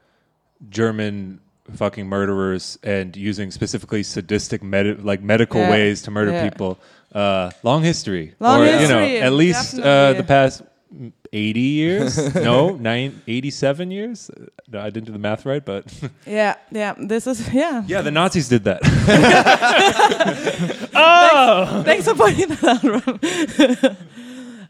German 0.70 1.40
fucking 1.76 2.06
murderers 2.06 2.78
and 2.82 3.16
using 3.16 3.51
specifically 3.51 4.02
sadistic 4.02 4.62
med- 4.62 5.05
like 5.05 5.22
medical 5.22 5.60
Yeah. 5.60 5.70
ways 5.70 6.02
to 6.02 6.10
murder 6.10 6.32
Yeah. 6.32 6.48
people. 6.48 6.78
Uh, 7.14 7.51
long 7.62 7.82
history. 7.82 8.34
Long 8.40 8.60
or, 8.60 8.66
You 8.66 8.88
know, 8.88 9.01
at 9.01 9.32
least 9.32 9.78
uh, 9.78 10.12
the 10.14 10.22
past 10.22 10.62
mm, 10.94 11.12
80 11.32 11.60
years. 11.60 12.34
no, 12.34 12.76
nine, 12.76 13.20
87 13.26 13.90
years. 13.90 14.30
No, 14.70 14.80
I 14.80 14.90
didn't 14.90 15.06
do 15.06 15.12
the 15.12 15.18
math 15.18 15.44
right, 15.47 15.64
but 15.64 15.84
Yeah, 16.26 16.55
yeah. 16.70 16.94
This 16.98 17.26
is 17.26 17.48
yeah. 17.52 17.82
yeah, 17.86 18.02
the 18.02 18.10
Nazis 18.12 18.48
did 18.48 18.64
that. 18.64 18.80
Oh! 20.94 21.82
Thanks 21.84 22.05
for 22.06 22.14
pointing 22.14 22.48
that 22.48 22.84
out. 22.84 23.97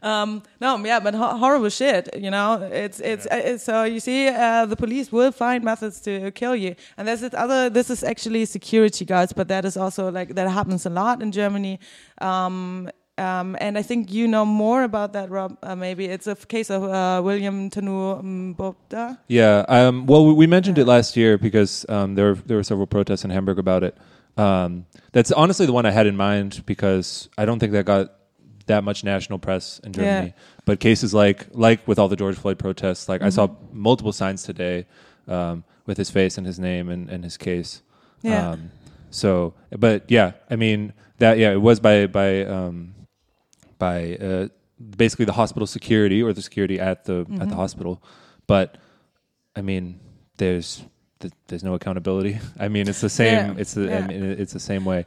Um, 0.03 0.41
no, 0.59 0.77
yeah, 0.83 0.99
but 0.99 1.13
ho- 1.13 1.37
horrible 1.37 1.69
shit. 1.69 2.09
You 2.17 2.31
know, 2.31 2.61
it's 2.71 2.99
it's, 2.99 3.25
uh, 3.27 3.41
it's 3.43 3.63
so 3.63 3.83
you 3.83 3.99
see, 3.99 4.27
uh, 4.29 4.65
the 4.65 4.75
police 4.75 5.11
will 5.11 5.31
find 5.31 5.63
methods 5.63 5.99
to 6.01 6.31
kill 6.31 6.55
you, 6.55 6.75
and 6.97 7.07
there's 7.07 7.21
this 7.21 7.33
other. 7.33 7.69
This 7.69 7.89
is 7.89 8.03
actually 8.03 8.45
security 8.45 9.05
guards, 9.05 9.31
but 9.33 9.47
that 9.49 9.63
is 9.65 9.77
also 9.77 10.09
like 10.11 10.35
that 10.35 10.49
happens 10.49 10.85
a 10.85 10.89
lot 10.89 11.21
in 11.21 11.31
Germany. 11.31 11.79
Um, 12.19 12.89
um, 13.17 13.55
and 13.59 13.77
I 13.77 13.83
think 13.83 14.11
you 14.11 14.27
know 14.27 14.45
more 14.45 14.83
about 14.83 15.13
that, 15.13 15.29
Rob. 15.29 15.57
Uh, 15.61 15.75
maybe 15.75 16.05
it's 16.05 16.25
a 16.27 16.35
case 16.35 16.71
of 16.71 16.83
uh, 16.83 17.21
William 17.23 17.69
Tonou 17.69 18.23
Mbobda. 18.55 19.17
Yeah. 19.27 19.65
Um, 19.67 20.05
well, 20.07 20.25
we- 20.25 20.33
we 20.33 20.47
mentioned 20.47 20.77
it 20.77 20.85
last 20.87 21.15
year 21.15 21.37
because 21.37 21.85
um, 21.89 22.15
there 22.15 22.25
were, 22.29 22.35
there 22.45 22.57
were 22.57 22.63
several 22.63 22.87
protests 22.87 23.23
in 23.23 23.29
Hamburg 23.29 23.59
about 23.59 23.83
it. 23.83 23.95
Um, 24.37 24.85
that's 25.11 25.31
honestly 25.31 25.65
the 25.67 25.73
one 25.73 25.85
I 25.85 25.91
had 25.91 26.07
in 26.07 26.15
mind 26.15 26.63
because 26.65 27.29
I 27.37 27.45
don't 27.45 27.59
think 27.59 27.73
that 27.73 27.85
got 27.85 28.09
that 28.71 28.83
much 28.83 29.03
national 29.03 29.39
press 29.39 29.79
in 29.83 29.91
Yeah. 29.93 29.99
Germany. 30.01 30.33
But 30.65 30.79
cases 30.79 31.13
like 31.13 31.47
like 31.51 31.87
with 31.87 31.99
all 31.99 32.07
the 32.07 32.15
George 32.15 32.37
Floyd 32.37 32.57
protests, 32.57 33.07
like 33.11 33.21
I 33.21 33.29
saw 33.29 33.47
multiple 33.71 34.13
signs 34.13 34.43
today. 34.43 34.85
Um, 35.27 35.63
with 35.85 35.97
his 35.97 36.09
face 36.11 36.37
and 36.37 36.45
his 36.45 36.59
name 36.59 36.89
and, 36.89 37.09
and 37.09 37.23
his 37.23 37.37
case. 37.37 37.81
Yeah. 38.21 38.51
Um, 38.51 38.71
so, 39.09 39.53
but 39.85 40.09
yeah, 40.09 40.33
I 40.49 40.55
mean 40.55 40.93
that. 41.17 41.37
Yeah, 41.37 41.51
it 41.51 41.61
was 41.61 41.79
by 41.79 42.07
by 42.07 42.45
um, 42.45 42.93
by 43.77 44.15
uh, 44.15 44.47
basically 44.97 45.25
the 45.25 45.33
hospital 45.33 45.67
security 45.67 46.21
or 46.21 46.33
the 46.33 46.41
security 46.41 46.79
at 46.79 47.05
the 47.05 47.25
at 47.41 47.49
the 47.49 47.55
hospital. 47.55 48.01
But 48.47 48.77
I 49.55 49.61
mean, 49.61 49.99
there's 50.37 50.83
th- 51.19 51.33
there's 51.47 51.63
no 51.63 51.73
accountability. 51.73 52.39
I 52.59 52.67
mean, 52.67 52.87
it's 52.87 53.01
the 53.01 53.09
same. 53.09 53.55
Yeah, 53.55 53.61
It's 53.61 53.73
the 53.73 53.85
I 53.97 54.07
mean, 54.07 54.23
it's 54.23 54.53
the 54.53 54.59
same 54.59 54.85
way. 54.85 55.05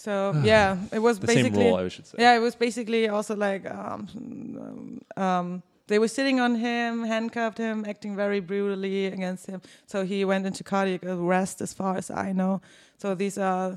So 0.00 0.32
yeah, 0.44 0.78
it 0.92 0.98
was 1.00 1.18
The 1.18 1.26
same 1.26 1.36
basically 1.36 1.64
role, 1.66 1.76
I 1.76 1.88
should 1.88 2.06
say. 2.06 2.16
yeah, 2.18 2.34
it 2.36 2.40
was 2.40 2.54
basically 2.54 3.08
also 3.08 3.36
like 3.36 3.70
um, 3.70 5.00
um, 5.16 5.62
they 5.88 5.98
were 5.98 6.08
sitting 6.08 6.40
on 6.40 6.54
him, 6.54 7.04
handcuffed 7.04 7.58
him, 7.58 7.84
acting 7.86 8.16
very 8.16 8.40
brutally 8.40 9.06
against 9.06 9.46
him. 9.46 9.60
So 9.86 10.04
he 10.04 10.24
went 10.24 10.46
into 10.46 10.64
cardiac 10.64 11.04
arrest, 11.04 11.60
as 11.60 11.72
far 11.74 11.96
as 11.96 12.10
I 12.10 12.32
know. 12.32 12.60
So 12.96 13.14
these 13.14 13.36
are, 13.38 13.76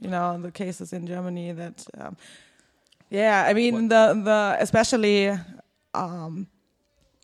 you 0.00 0.10
know, 0.10 0.38
the 0.40 0.50
cases 0.50 0.92
in 0.92 1.06
Germany 1.06 1.52
that, 1.52 1.86
um, 1.98 2.16
yeah, 3.10 3.46
I 3.48 3.54
mean 3.54 3.88
the 3.88 4.04
the 4.24 4.56
especially. 4.60 5.30
Um, 5.94 6.48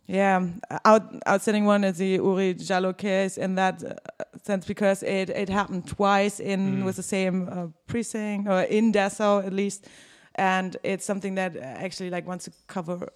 yeah, 0.07 0.45
out, 0.85 1.03
outstanding 1.27 1.65
one 1.65 1.83
is 1.83 1.97
the 1.97 2.19
Oury 2.19 2.53
Jalloh 2.55 2.97
case 2.97 3.37
in 3.37 3.55
that 3.55 3.83
uh, 3.83 4.23
sense 4.43 4.65
because 4.65 5.03
it, 5.03 5.29
it 5.29 5.49
happened 5.49 5.87
twice 5.87 6.39
in 6.39 6.83
with 6.83 6.95
the 6.95 7.03
same 7.03 7.47
uh, 7.49 7.67
precinct 7.87 8.49
or 8.49 8.61
in 8.63 8.91
Dessau 8.91 9.45
at 9.45 9.53
least, 9.53 9.87
and 10.35 10.77
it's 10.83 11.05
something 11.05 11.35
that 11.35 11.55
actually 11.57 12.09
like 12.09 12.27
wants 12.27 12.45
to 12.45 12.51
cover 12.67 13.09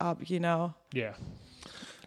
up, 0.00 0.28
you 0.28 0.40
know. 0.40 0.74
Yeah. 0.92 1.14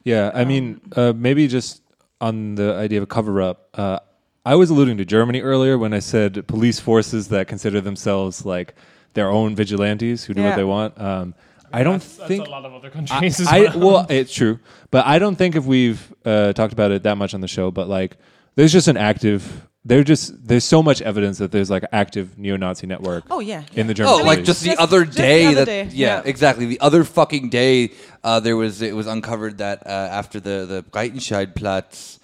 Yeah, 0.04 0.32
I 0.36 0.46
mean, 0.46 0.82
uh, 0.96 1.14
maybe 1.16 1.48
just 1.48 1.82
on 2.22 2.56
the 2.56 2.76
idea 2.76 3.00
of 3.00 3.04
a 3.04 3.08
cover 3.08 3.42
up. 3.42 3.70
Uh, 3.74 4.00
I 4.46 4.54
was 4.54 4.70
alluding 4.70 4.98
to 4.98 5.06
Germany 5.06 5.42
earlier 5.42 5.78
when 5.80 5.94
I 5.94 6.00
said 6.00 6.48
police 6.48 6.80
forces 6.80 7.30
that 7.30 7.48
consider 7.48 7.82
themselves 7.82 8.46
like 8.46 8.76
their 9.14 9.30
own 9.32 9.56
vigilantes 9.56 10.26
who 10.26 10.36
do 10.36 10.44
what 10.44 10.56
they 10.56 10.64
want. 10.64 11.00
Um, 11.02 11.34
I 11.80 11.84
don't 11.84 12.00
That's, 12.02 12.16
that's 12.18 12.28
think 12.28 12.48
a 12.48 12.50
lot 12.50 12.66
of 12.66 12.74
other 12.74 12.88
I, 12.88 12.92
countries 12.92 13.40
as 13.40 13.48
I- 13.48 13.60
well. 13.76 13.80
well, 13.80 14.06
it's 14.10 14.34
true, 14.34 14.60
but 14.92 15.06
I 15.06 15.20
don't 15.20 15.36
think 15.36 15.56
if 15.56 15.66
we've 15.66 16.02
uh, 16.26 16.54
talked 16.54 16.74
about 16.74 16.92
it 16.92 17.04
that 17.04 17.18
much 17.18 17.34
on 17.34 17.42
the 17.42 17.48
show, 17.58 17.72
but 17.72 17.88
like, 17.90 18.18
there's 18.56 18.72
just 18.72 18.88
an 18.88 18.98
active. 18.98 19.42
There's 19.88 20.06
just 20.06 20.48
there's 20.48 20.64
so 20.64 20.82
much 20.82 21.00
evidence 21.04 21.38
that 21.38 21.52
there's 21.52 21.70
like 21.70 21.84
active 21.92 22.40
neo-Nazi 22.40 22.88
network 22.88 23.24
Oh 23.30 23.40
yeah. 23.40 23.62
in 23.76 23.86
the 23.86 23.94
German. 23.94 24.14
Oh, 24.14 24.18
like 24.32 24.44
just 24.44 24.62
the 24.64 24.70
Just- 24.70 24.82
other 24.82 25.06
just 25.06 25.18
the 25.18 25.22
day 25.24 25.46
other 25.46 25.56
that 25.58 25.66
day, 25.66 25.84
Yeah, 25.94 26.16
yeah. 26.16 26.22
exactly. 26.26 26.66
The 26.66 26.80
other 26.80 27.04
fucking 27.04 27.50
day, 27.50 27.92
uh, 28.24 28.40
there 28.40 28.58
was 28.58 28.82
it 28.82 28.96
was 28.96 29.06
uncovered 29.06 29.60
that 29.60 29.86
uh, 29.86 29.90
after 30.20 30.40
the 30.40 30.66
the 30.66 30.84
Breitscheidplatz, 30.92 32.20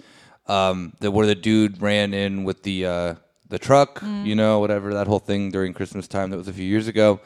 um, 0.48 0.94
the 1.00 1.12
where 1.12 1.28
the 1.28 1.36
dude 1.36 1.82
ran 1.82 2.14
in 2.14 2.44
with 2.44 2.64
the 2.64 2.86
uh, 2.86 3.16
the 3.50 3.60
truck, 3.60 4.00
Mm. 4.00 4.26
you 4.26 4.36
know, 4.36 4.60
whatever 4.60 4.94
that 4.94 5.08
whole 5.08 5.20
thing 5.20 5.52
during 5.52 5.74
Christmas 5.74 6.08
time 6.08 6.30
that 6.32 6.38
was 6.38 6.48
a 6.48 6.54
few 6.54 6.66
years 6.66 6.88
ago. 6.88 7.20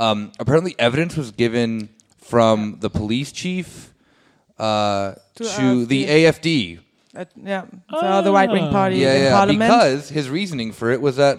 Um, 0.00 0.32
apparently, 0.38 0.74
evidence 0.78 1.16
was 1.16 1.30
given 1.30 1.90
from 2.18 2.78
the 2.80 2.88
police 2.90 3.30
chief 3.32 3.92
uh, 4.58 5.14
To 5.36 5.44
to, 5.44 5.86
the 5.86 6.06
AFD. 6.06 6.78
AFD. 6.78 6.80
Uh, 7.16 7.24
yeah. 7.36 7.64
So 8.00 8.22
the 8.22 8.32
right 8.32 8.50
wing 8.50 8.64
Ah. 8.64 8.70
party 8.70 8.96
Yeah, 8.96 9.14
in 9.14 9.22
yeah. 9.24 9.30
parliament. 9.36 9.70
Because 9.70 10.08
his 10.08 10.28
reasoning 10.30 10.72
for 10.72 10.90
it 10.90 11.00
was 11.00 11.16
that, 11.16 11.36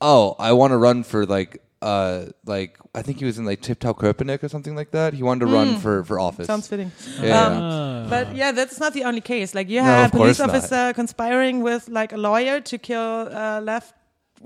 oh, 0.00 0.36
I 0.38 0.52
want 0.52 0.70
to 0.72 0.76
run 0.76 1.02
for 1.04 1.24
like, 1.26 1.62
uh, 1.80 2.26
like 2.44 2.78
I 2.94 3.02
think 3.02 3.18
he 3.18 3.24
was 3.24 3.38
in 3.38 3.44
like 3.44 3.60
Treptow 3.62 3.94
Köpenick 3.96 4.42
or 4.42 4.48
something 4.48 4.74
like 4.76 4.90
that. 4.92 5.14
He 5.14 5.22
wanted 5.22 5.46
to 5.46 5.52
run 5.52 5.78
for 5.78 6.04
for 6.04 6.18
office. 6.20 6.46
Sounds 6.46 6.68
fitting. 6.68 6.90
Yeah, 7.20 7.46
Um, 7.46 7.52
yeah. 7.52 8.06
But 8.10 8.36
yeah, 8.36 8.52
that's 8.52 8.78
not 8.80 8.92
the 8.94 9.04
only 9.04 9.20
case. 9.20 9.54
Like 9.54 9.68
you 9.68 9.80
No, 9.80 9.84
have 9.86 10.06
of 10.06 10.12
course 10.12 10.36
police 10.36 10.38
not. 10.38 10.50
officer 10.50 10.92
conspiring 10.94 11.62
with 11.62 11.88
like 11.88 12.12
a 12.12 12.16
lawyer 12.18 12.60
to 12.60 12.78
kill 12.78 13.28
uh, 13.30 13.60
left 13.60 13.94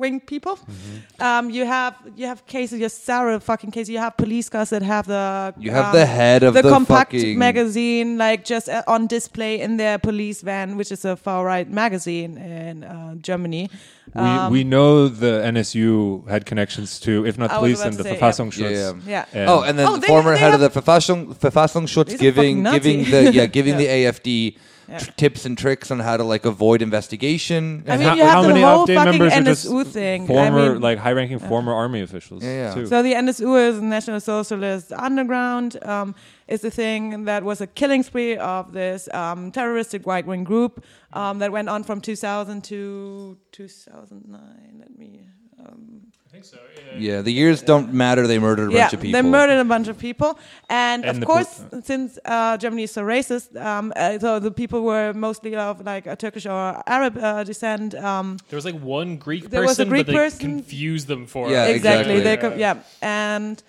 wing 0.00 0.18
people. 0.20 0.56
Mm-hmm. 0.56 1.22
Um, 1.22 1.50
you 1.50 1.64
have 1.66 1.94
you 2.16 2.26
have 2.26 2.40
cases. 2.46 2.80
Your 2.80 2.88
Sarah 2.88 3.38
fucking 3.40 3.70
case. 3.70 3.88
You 3.88 3.98
have 3.98 4.16
police 4.16 4.48
cars 4.48 4.70
that 4.70 4.82
have 4.82 5.06
the 5.06 5.54
You 5.58 5.70
have 5.70 5.86
um, 5.94 6.00
the 6.00 6.06
head 6.06 6.42
of 6.42 6.54
the, 6.54 6.62
compact 6.62 7.12
fucking 7.12 7.38
magazine 7.38 8.18
like 8.18 8.44
just 8.44 8.68
uh, 8.68 8.82
on 8.94 9.06
display 9.06 9.60
in 9.60 9.76
their 9.76 9.98
police 9.98 10.40
van, 10.42 10.76
which 10.76 10.90
is 10.90 11.04
a 11.04 11.14
far 11.16 11.44
right 11.44 11.68
magazine 11.70 12.36
in 12.38 12.84
uh, 12.84 13.14
Germany. 13.28 13.68
we, 14.14 14.20
Um, 14.22 14.52
we 14.52 14.62
know 14.64 15.08
the 15.08 15.32
NSU 15.54 16.26
had 16.28 16.42
connections 16.44 16.98
to, 17.00 17.24
if 17.26 17.38
not 17.38 17.50
I 17.52 17.58
police, 17.58 17.78
about 17.80 17.88
and 17.88 17.96
the 17.98 18.02
say, 18.04 18.14
yeah. 18.16 18.20
Verfassungsschutz. 18.20 18.70
Yeah, 18.74 18.92
yeah. 19.06 19.24
yeah. 19.34 19.50
Oh, 19.52 19.60
and 19.62 19.78
then 19.78 19.86
Oh, 19.88 19.94
the 19.94 20.00
they- 20.00 20.06
former 20.12 20.32
they 20.32 20.38
head 20.44 20.54
of 20.54 20.60
the 20.66 20.70
Verfassung, 20.80 21.20
Verfassungsschutz 21.44 22.18
giving 22.18 22.64
giving 22.64 22.98
the 23.12 23.20
yeah 23.32 23.46
giving 23.46 23.76
the 23.76 23.86
AFD 23.96 24.56
Yeah. 24.90 24.98
tr- 24.98 25.10
tips 25.12 25.44
and 25.44 25.56
tricks 25.56 25.90
on 25.90 26.00
how 26.00 26.16
to 26.16 26.24
like 26.24 26.44
avoid 26.44 26.82
investigation. 26.82 27.84
I 27.86 27.96
mean, 27.96 28.06
how- 28.08 28.14
you 28.14 28.22
have 28.22 28.30
how 28.32 28.42
the 28.42 28.48
many 28.48 28.62
whole 28.62 28.86
AfD 28.86 28.94
fucking 28.94 29.10
members 29.18 29.32
are 29.32 29.42
just 29.42 29.66
NSU 29.66 29.84
thing. 29.86 30.24
I 30.24 30.26
Former, 30.26 30.72
mean- 30.72 30.80
like 30.82 30.98
high-ranking 30.98 31.38
former 31.38 31.72
army 31.72 32.00
officials. 32.02 32.42
Yeah, 32.42 32.50
yeah. 32.68 32.74
Too. 32.74 32.86
So 32.86 33.02
the 33.02 33.12
NSU 33.14 33.56
is 33.68 33.80
National 33.80 34.20
Socialist 34.20 34.92
Underground. 34.92 35.78
Um, 35.82 36.14
is 36.48 36.62
the 36.62 36.70
thing 36.70 37.24
that 37.26 37.44
was 37.44 37.60
a 37.60 37.66
killing 37.68 38.02
spree 38.02 38.36
of 38.36 38.72
this 38.72 39.08
um, 39.14 39.52
terroristic 39.52 40.04
right 40.06 40.26
wing 40.26 40.42
group 40.42 40.84
um, 41.12 41.38
that 41.38 41.52
went 41.52 41.68
on 41.68 41.84
from 41.84 42.00
2000 42.00 42.64
to 42.64 43.36
2009. 43.52 44.40
Let 44.80 44.98
me. 44.98 45.28
Um, 45.60 45.99
I 45.99 45.99
think 46.42 46.44
so. 46.44 46.58
yeah, 46.98 47.22
the 47.22 47.32
years 47.32 47.62
don't 47.62 47.92
matter. 47.92 48.26
They 48.26 48.38
murdered 48.38 48.70
a 48.70 48.74
yeah, 48.74 48.80
bunch 48.84 48.94
of 48.94 49.00
people. 49.00 49.22
they 49.22 49.28
murdered 49.28 49.60
a 49.60 49.64
bunch 49.64 49.88
of 49.88 49.96
people, 49.98 50.38
and, 50.68 51.04
And 51.04 51.18
of 51.18 51.24
course, 51.26 51.62
po- 51.70 51.80
since 51.84 52.18
uh, 52.24 52.56
Germany 52.56 52.84
is 52.84 52.90
so 52.92 53.02
racist, 53.02 53.54
um, 53.60 53.92
uh, 53.96 54.18
so 54.18 54.38
the 54.40 54.50
people 54.50 54.80
were 54.82 55.12
mostly 55.12 55.54
of 55.56 55.84
like 55.84 56.06
a 56.06 56.16
Turkish 56.16 56.46
or 56.46 56.82
Arab 56.86 57.16
uh, 57.18 57.44
descent. 57.44 57.94
Um, 57.94 58.36
There 58.48 58.56
was 58.56 58.64
like 58.64 58.80
one 58.80 59.16
Greek 59.16 59.50
There 59.50 59.62
was 59.62 59.78
a 59.78 59.84
person, 59.84 59.88
Greek 59.88 60.06
but 60.06 60.12
they 60.12 60.18
person- 60.18 60.40
confused 60.40 61.06
them 61.06 61.26
for 61.26 61.50
Yeah, 61.50 61.66
it. 61.66 61.76
exactly, 61.76 62.14
exactly. 62.16 62.20
they 62.22 62.36
co- 62.36 62.56
yeah, 62.56 62.82
and 63.02 63.62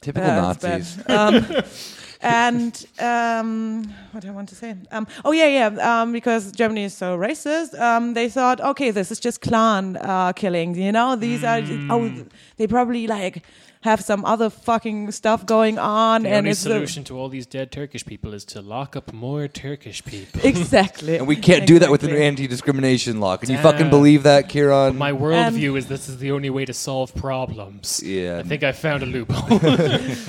Typical 0.00 0.28
Yeah, 0.28 0.40
Nazis. 0.42 0.98
Um, 1.08 1.34
and 2.24 2.86
um, 3.00 3.84
what 4.12 4.22
do 4.22 4.28
I 4.28 4.30
want 4.30 4.48
to 4.48 4.54
say? 4.54 4.74
Um, 4.90 5.06
oh 5.24 5.32
yeah, 5.32 5.46
yeah. 5.46 6.00
Um, 6.02 6.12
because 6.12 6.50
Germany 6.52 6.84
is 6.84 6.94
so 6.94 7.16
racist, 7.16 7.78
um, 7.78 8.14
they 8.14 8.28
thought, 8.30 8.60
okay, 8.60 8.90
this 8.90 9.12
is 9.12 9.20
just 9.20 9.42
clan 9.42 9.98
uh, 9.98 10.32
killing. 10.32 10.74
You 10.74 10.92
know, 10.92 11.16
these 11.16 11.44
are 11.44 11.60
oh, 11.90 12.24
they 12.56 12.66
probably 12.66 13.06
like 13.06 13.42
have 13.84 14.00
some 14.00 14.24
other 14.24 14.48
fucking 14.48 15.12
stuff 15.12 15.44
going 15.44 15.78
on, 15.78 16.22
The 16.22 16.28
and 16.30 16.38
only 16.38 16.50
it's 16.52 16.62
the- 16.64 16.70
solution 16.70 17.04
to 17.04 17.18
all 17.18 17.28
these 17.28 17.44
dead 17.44 17.70
Turkish 17.70 18.04
people 18.06 18.32
is 18.32 18.44
to 18.46 18.62
lock 18.62 18.96
up 18.96 19.12
more 19.12 19.46
Turkish 19.46 20.02
people. 20.04 20.40
exactly. 20.52 21.18
And 21.18 21.26
we 21.26 21.36
can't 21.36 21.66
do 21.66 21.78
that 21.80 21.90
with 21.90 22.02
an 22.02 22.16
anti-discrimination 22.16 23.20
law. 23.20 23.36
Can 23.36 23.50
you 23.50 23.58
fucking 23.58 23.90
believe 23.90 24.22
that, 24.22 24.48
Kieran? 24.48 24.96
My 24.96 25.12
worldview 25.12 25.76
is 25.76 25.86
this 25.88 26.08
is 26.08 26.16
the 26.16 26.32
only 26.32 26.48
way 26.48 26.64
to 26.64 26.72
solve 26.72 27.14
problems. 27.14 28.00
yeah. 28.02 28.38
I 28.38 28.42
think 28.42 28.62
I 28.62 28.72
found 28.72 29.02
a 29.02 29.06
loophole. 29.06 29.58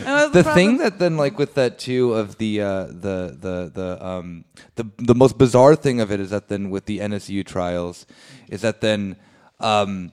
And 0.05 0.33
that's 0.33 0.33
the 0.33 0.43
thing 0.43 0.77
that 0.79 0.99
then 0.99 1.15
like 1.15 1.39
with 1.39 1.53
that 1.55 1.79
too 1.79 2.13
of 2.13 2.37
the 2.37 2.61
uh, 2.61 2.85
the 2.87 3.17
the 3.45 3.71
the 3.73 4.05
um 4.05 4.43
the 4.75 4.85
the 4.97 5.15
most 5.15 5.37
bizarre 5.37 5.75
thing 5.75 6.01
of 6.01 6.11
it 6.11 6.19
is 6.19 6.29
that 6.29 6.49
then 6.49 6.69
with 6.69 6.85
the 6.85 6.99
NSU 6.99 7.45
trials 7.45 8.05
is 8.49 8.61
that 8.61 8.81
then 8.81 9.15
um 9.59 10.11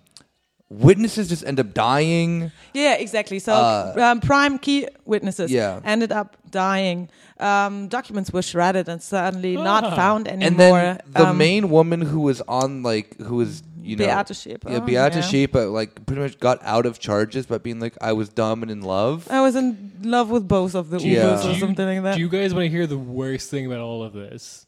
witnesses 0.81 1.28
just 1.28 1.44
end 1.44 1.61
up 1.61 1.74
dying. 1.74 2.51
Yeah, 2.74 2.94
exactly. 2.94 3.39
So 3.39 3.53
Uh, 3.53 3.94
um, 4.01 4.20
prime 4.20 4.59
key 4.59 4.86
witnesses 5.05 5.51
Yeah. 5.51 5.81
ended 5.85 6.12
up 6.12 6.36
dying. 6.51 7.09
Um, 7.39 7.89
documents 7.89 8.32
were 8.32 8.43
shredded 8.43 8.89
and 8.89 9.03
suddenly 9.03 9.57
not 9.57 9.85
Ah. 9.85 9.97
found 9.97 10.28
anymore. 10.28 10.47
And 10.47 10.59
then 10.59 11.01
the 11.12 11.27
Um, 11.28 11.39
main 11.39 11.70
woman 11.70 12.01
who 12.03 12.20
was 12.20 12.40
on 12.47 12.82
like 12.82 13.19
who 13.20 13.36
was 13.36 13.62
you 13.82 13.97
know 13.97 14.05
Beate 14.07 14.28
Zschäpe. 14.28 14.70
yeah 14.70 14.78
Beate 14.78 14.93
yeah. 15.15 15.20
Zschäpe 15.23 15.73
like 15.73 16.07
pretty 16.07 16.23
much 16.23 16.39
got 16.39 16.61
out 16.62 16.86
of 16.86 17.01
charges 17.01 17.47
by 17.47 17.59
being 17.59 17.81
like 17.81 17.94
I 18.01 18.12
was 18.12 18.28
dumb 18.28 18.62
and 18.62 18.70
in 18.70 18.81
love. 18.82 19.27
I 19.28 19.40
was 19.40 19.57
in 19.57 19.90
love 20.05 20.31
with 20.31 20.47
both 20.47 20.74
of 20.77 20.90
the 20.90 21.01
Yeah. 21.01 21.24
Uwes 21.24 21.43
Do 21.43 21.49
or 21.49 21.53
you- 21.55 21.61
something 21.61 21.86
like 21.86 22.03
that. 22.05 22.15
Do 22.15 22.20
you 22.20 22.28
guys 22.28 22.55
want 22.55 22.65
to 22.66 22.70
hear 22.70 22.86
the 22.86 22.99
worst 22.99 23.51
thing 23.51 23.66
about 23.66 23.81
all 23.81 24.05
of 24.05 24.12
this? 24.12 24.66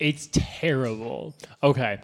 It's 0.00 0.28
terrible. 0.32 1.34
Okay. 1.62 1.98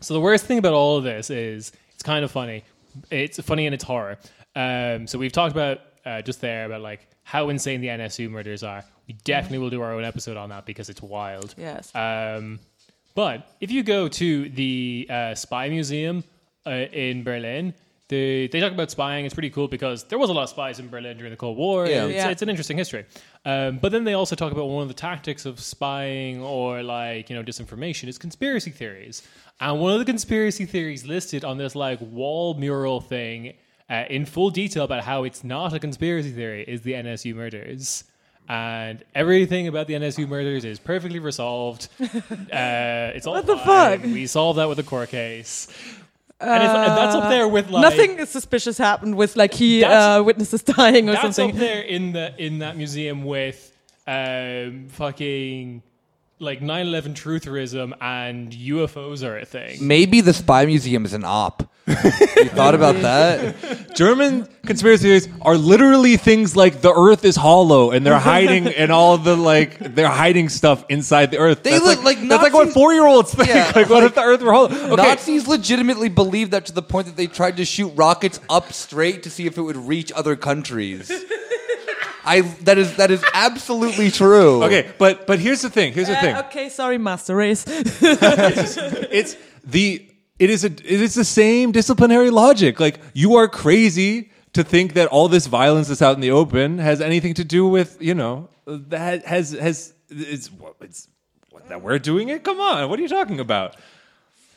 So 0.00 0.14
the 0.14 0.20
worst 0.20 0.44
thing 0.44 0.58
about 0.58 0.74
all 0.74 0.98
of 0.98 1.04
this 1.04 1.30
is 1.30 1.72
it's 2.02 2.06
kind 2.08 2.24
of 2.24 2.32
funny. 2.32 2.64
It's 3.12 3.38
funny 3.40 3.66
and 3.66 3.74
it's 3.74 3.84
horror. 3.84 4.18
Um, 4.56 5.06
so 5.06 5.20
we've 5.20 5.30
talked 5.30 5.52
about 5.52 5.78
uh, 6.04 6.20
just 6.20 6.40
there 6.40 6.64
about 6.66 6.80
like 6.80 7.06
how 7.22 7.48
insane 7.48 7.80
the 7.80 7.86
NSU 7.86 8.28
murders 8.28 8.64
are. 8.64 8.82
We 9.06 9.14
definitely 9.24 9.58
will 9.58 9.70
do 9.70 9.82
our 9.82 9.92
own 9.92 10.04
episode 10.04 10.36
on 10.36 10.48
that 10.48 10.66
because 10.66 10.90
it's 10.90 11.00
wild. 11.00 11.54
yes. 11.56 11.94
Um, 11.94 12.58
but 13.14 13.46
if 13.60 13.70
you 13.70 13.84
go 13.84 14.08
to 14.08 14.48
the 14.48 15.06
uh, 15.08 15.34
Spy 15.36 15.68
Museum 15.68 16.24
uh, 16.66 16.70
in 16.70 17.22
Berlin, 17.22 17.72
they, 18.08 18.48
they 18.48 18.58
talk 18.58 18.72
about 18.72 18.90
spying. 18.90 19.24
It's 19.24 19.32
pretty 19.34 19.50
cool 19.50 19.68
because 19.68 20.02
there 20.04 20.18
was 20.18 20.28
a 20.28 20.32
lot 20.32 20.42
of 20.42 20.48
spies 20.48 20.80
in 20.80 20.88
Berlin 20.88 21.16
during 21.18 21.30
the 21.30 21.36
Cold 21.36 21.56
War. 21.56 21.86
Yeah. 21.86 22.06
It's, 22.06 22.14
Yeah. 22.16 22.28
it's 22.30 22.42
an 22.42 22.48
interesting 22.48 22.76
history. 22.76 23.04
Um, 23.44 23.78
but 23.78 23.92
then 23.92 24.02
they 24.04 24.14
also 24.14 24.34
talk 24.34 24.50
about 24.50 24.66
one 24.68 24.82
of 24.82 24.88
the 24.88 24.94
tactics 24.94 25.46
of 25.46 25.60
spying 25.60 26.42
or 26.42 26.82
like, 26.82 27.30
you 27.30 27.36
know, 27.36 27.42
disinformation 27.44 28.08
is 28.08 28.18
conspiracy 28.18 28.70
theories. 28.72 29.22
And 29.60 29.80
one 29.80 29.92
of 29.92 29.98
the 30.00 30.04
conspiracy 30.04 30.64
theories 30.66 31.06
listed 31.06 31.44
on 31.44 31.56
this 31.58 31.74
like 31.76 31.98
wall 32.00 32.54
mural 32.54 33.00
thing 33.00 33.54
uh, 33.88 34.04
in 34.10 34.26
full 34.26 34.50
detail 34.50 34.84
about 34.84 35.04
how 35.04 35.24
it's 35.24 35.44
not 35.44 35.72
a 35.72 35.78
conspiracy 35.78 36.30
theory 36.32 36.64
is 36.66 36.82
the 36.82 36.92
NSU 36.94 37.34
murders. 37.34 38.04
and 38.48 39.04
everything 39.14 39.68
about 39.68 39.86
the 39.86 39.94
NSU 39.94 40.26
murders 40.26 40.64
is 40.64 40.78
perfectly 40.80 41.20
resolved. 41.20 41.88
uh, 42.00 42.06
it's 43.14 43.26
all 43.26 43.34
What 43.34 43.46
the 43.46 43.56
fine. 43.56 44.00
fuck? 44.00 44.02
We 44.10 44.26
solved 44.26 44.58
that 44.58 44.68
with 44.68 44.78
a 44.80 44.82
court 44.82 45.10
case. 45.10 45.68
and, 46.40 46.50
and 46.50 46.96
that's 46.98 47.14
up 47.14 47.28
there 47.30 47.46
with 47.46 47.70
like 47.70 47.82
Nothing 47.82 48.26
suspicious 48.26 48.76
happened 48.78 49.14
with 49.16 49.36
like 49.36 49.54
he 49.54 49.84
uh, 49.84 50.22
witnesses 50.24 50.62
dying 50.64 51.08
or 51.08 51.12
That's 51.12 51.36
something. 51.36 51.54
That's 51.56 51.62
up 51.62 51.74
there 51.74 51.82
in 51.82 52.12
the 52.12 52.34
in 52.44 52.58
that 52.58 52.76
museum 52.76 53.22
with 53.24 53.68
um, 54.08 54.88
fucking 54.88 55.82
like 56.42 56.60
9/11 56.60 57.14
trutherism 57.14 57.92
and 58.00 58.52
UFOs 58.52 59.22
are 59.22 59.38
a 59.38 59.44
thing. 59.44 59.86
Maybe 59.86 60.20
the 60.20 60.32
spy 60.34 60.66
museum 60.66 61.04
is 61.04 61.12
an 61.12 61.24
op. 61.24 61.62
you 61.86 61.94
thought 62.50 62.74
about 62.74 62.96
that? 63.02 63.92
German 63.94 64.46
conspiracy 64.66 65.04
theories 65.04 65.28
are 65.40 65.56
literally 65.56 66.16
things 66.16 66.54
like 66.56 66.80
the 66.80 66.92
Earth 66.92 67.24
is 67.24 67.36
hollow 67.36 67.90
and 67.90 68.04
they're 68.06 68.18
hiding 68.18 68.68
and 68.68 68.92
all 68.92 69.18
the 69.18 69.36
like 69.36 69.78
they're 69.78 70.08
hiding 70.08 70.48
stuff 70.48 70.84
inside 70.88 71.30
the 71.30 71.38
Earth. 71.38 71.62
They 71.62 71.70
that's 71.72 71.84
look 71.84 72.04
like 72.04 72.18
that's 72.28 72.42
like 72.42 72.52
what 72.52 72.64
Nazis- 72.66 72.74
four 72.74 72.92
year 72.92 73.06
olds 73.06 73.34
think. 73.34 73.48
Yeah, 73.48 73.72
like, 73.74 73.88
what 73.88 74.04
if 74.04 74.14
the 74.14 74.22
Earth 74.22 74.42
were 74.42 74.52
hollow? 74.52 74.68
Okay, 74.70 74.96
Nazis 74.96 75.46
legitimately 75.48 76.08
believed 76.08 76.50
that 76.52 76.66
to 76.66 76.72
the 76.72 76.82
point 76.82 77.06
that 77.06 77.16
they 77.16 77.26
tried 77.26 77.56
to 77.58 77.64
shoot 77.64 77.92
rockets 77.94 78.40
up 78.50 78.72
straight 78.72 79.22
to 79.22 79.30
see 79.30 79.46
if 79.46 79.56
it 79.58 79.62
would 79.62 79.76
reach 79.76 80.10
other 80.12 80.36
countries. 80.36 81.10
I 82.24 82.40
that 82.40 82.78
is 82.78 82.96
that 82.96 83.10
is 83.10 83.24
absolutely 83.34 84.10
true. 84.10 84.62
okay, 84.64 84.90
but 84.98 85.26
but 85.26 85.38
here's 85.38 85.62
the 85.62 85.70
thing. 85.70 85.92
Here's 85.92 86.08
the 86.08 86.16
thing. 86.16 86.34
Uh, 86.34 86.42
okay, 86.46 86.68
sorry, 86.68 86.98
Master 86.98 87.34
Race. 87.36 87.64
it's 87.66 89.36
the 89.64 90.08
it 90.38 90.50
is 90.50 90.64
a 90.64 90.68
it 90.68 90.84
is 90.84 91.14
the 91.14 91.24
same 91.24 91.72
disciplinary 91.72 92.30
logic. 92.30 92.80
Like 92.80 93.00
you 93.12 93.36
are 93.36 93.48
crazy 93.48 94.30
to 94.52 94.62
think 94.62 94.94
that 94.94 95.08
all 95.08 95.28
this 95.28 95.46
violence 95.46 95.88
that's 95.88 96.02
out 96.02 96.14
in 96.14 96.20
the 96.20 96.30
open 96.30 96.78
has 96.78 97.00
anything 97.00 97.34
to 97.34 97.44
do 97.44 97.66
with 97.66 98.00
you 98.00 98.14
know 98.14 98.48
that 98.66 99.24
has 99.24 99.52
has 99.52 99.94
it's 100.08 100.50
it's 100.78 101.08
what, 101.50 101.68
that 101.68 101.82
we're 101.82 101.98
doing 101.98 102.28
it. 102.28 102.44
Come 102.44 102.60
on, 102.60 102.88
what 102.88 102.98
are 102.98 103.02
you 103.02 103.08
talking 103.08 103.40
about? 103.40 103.76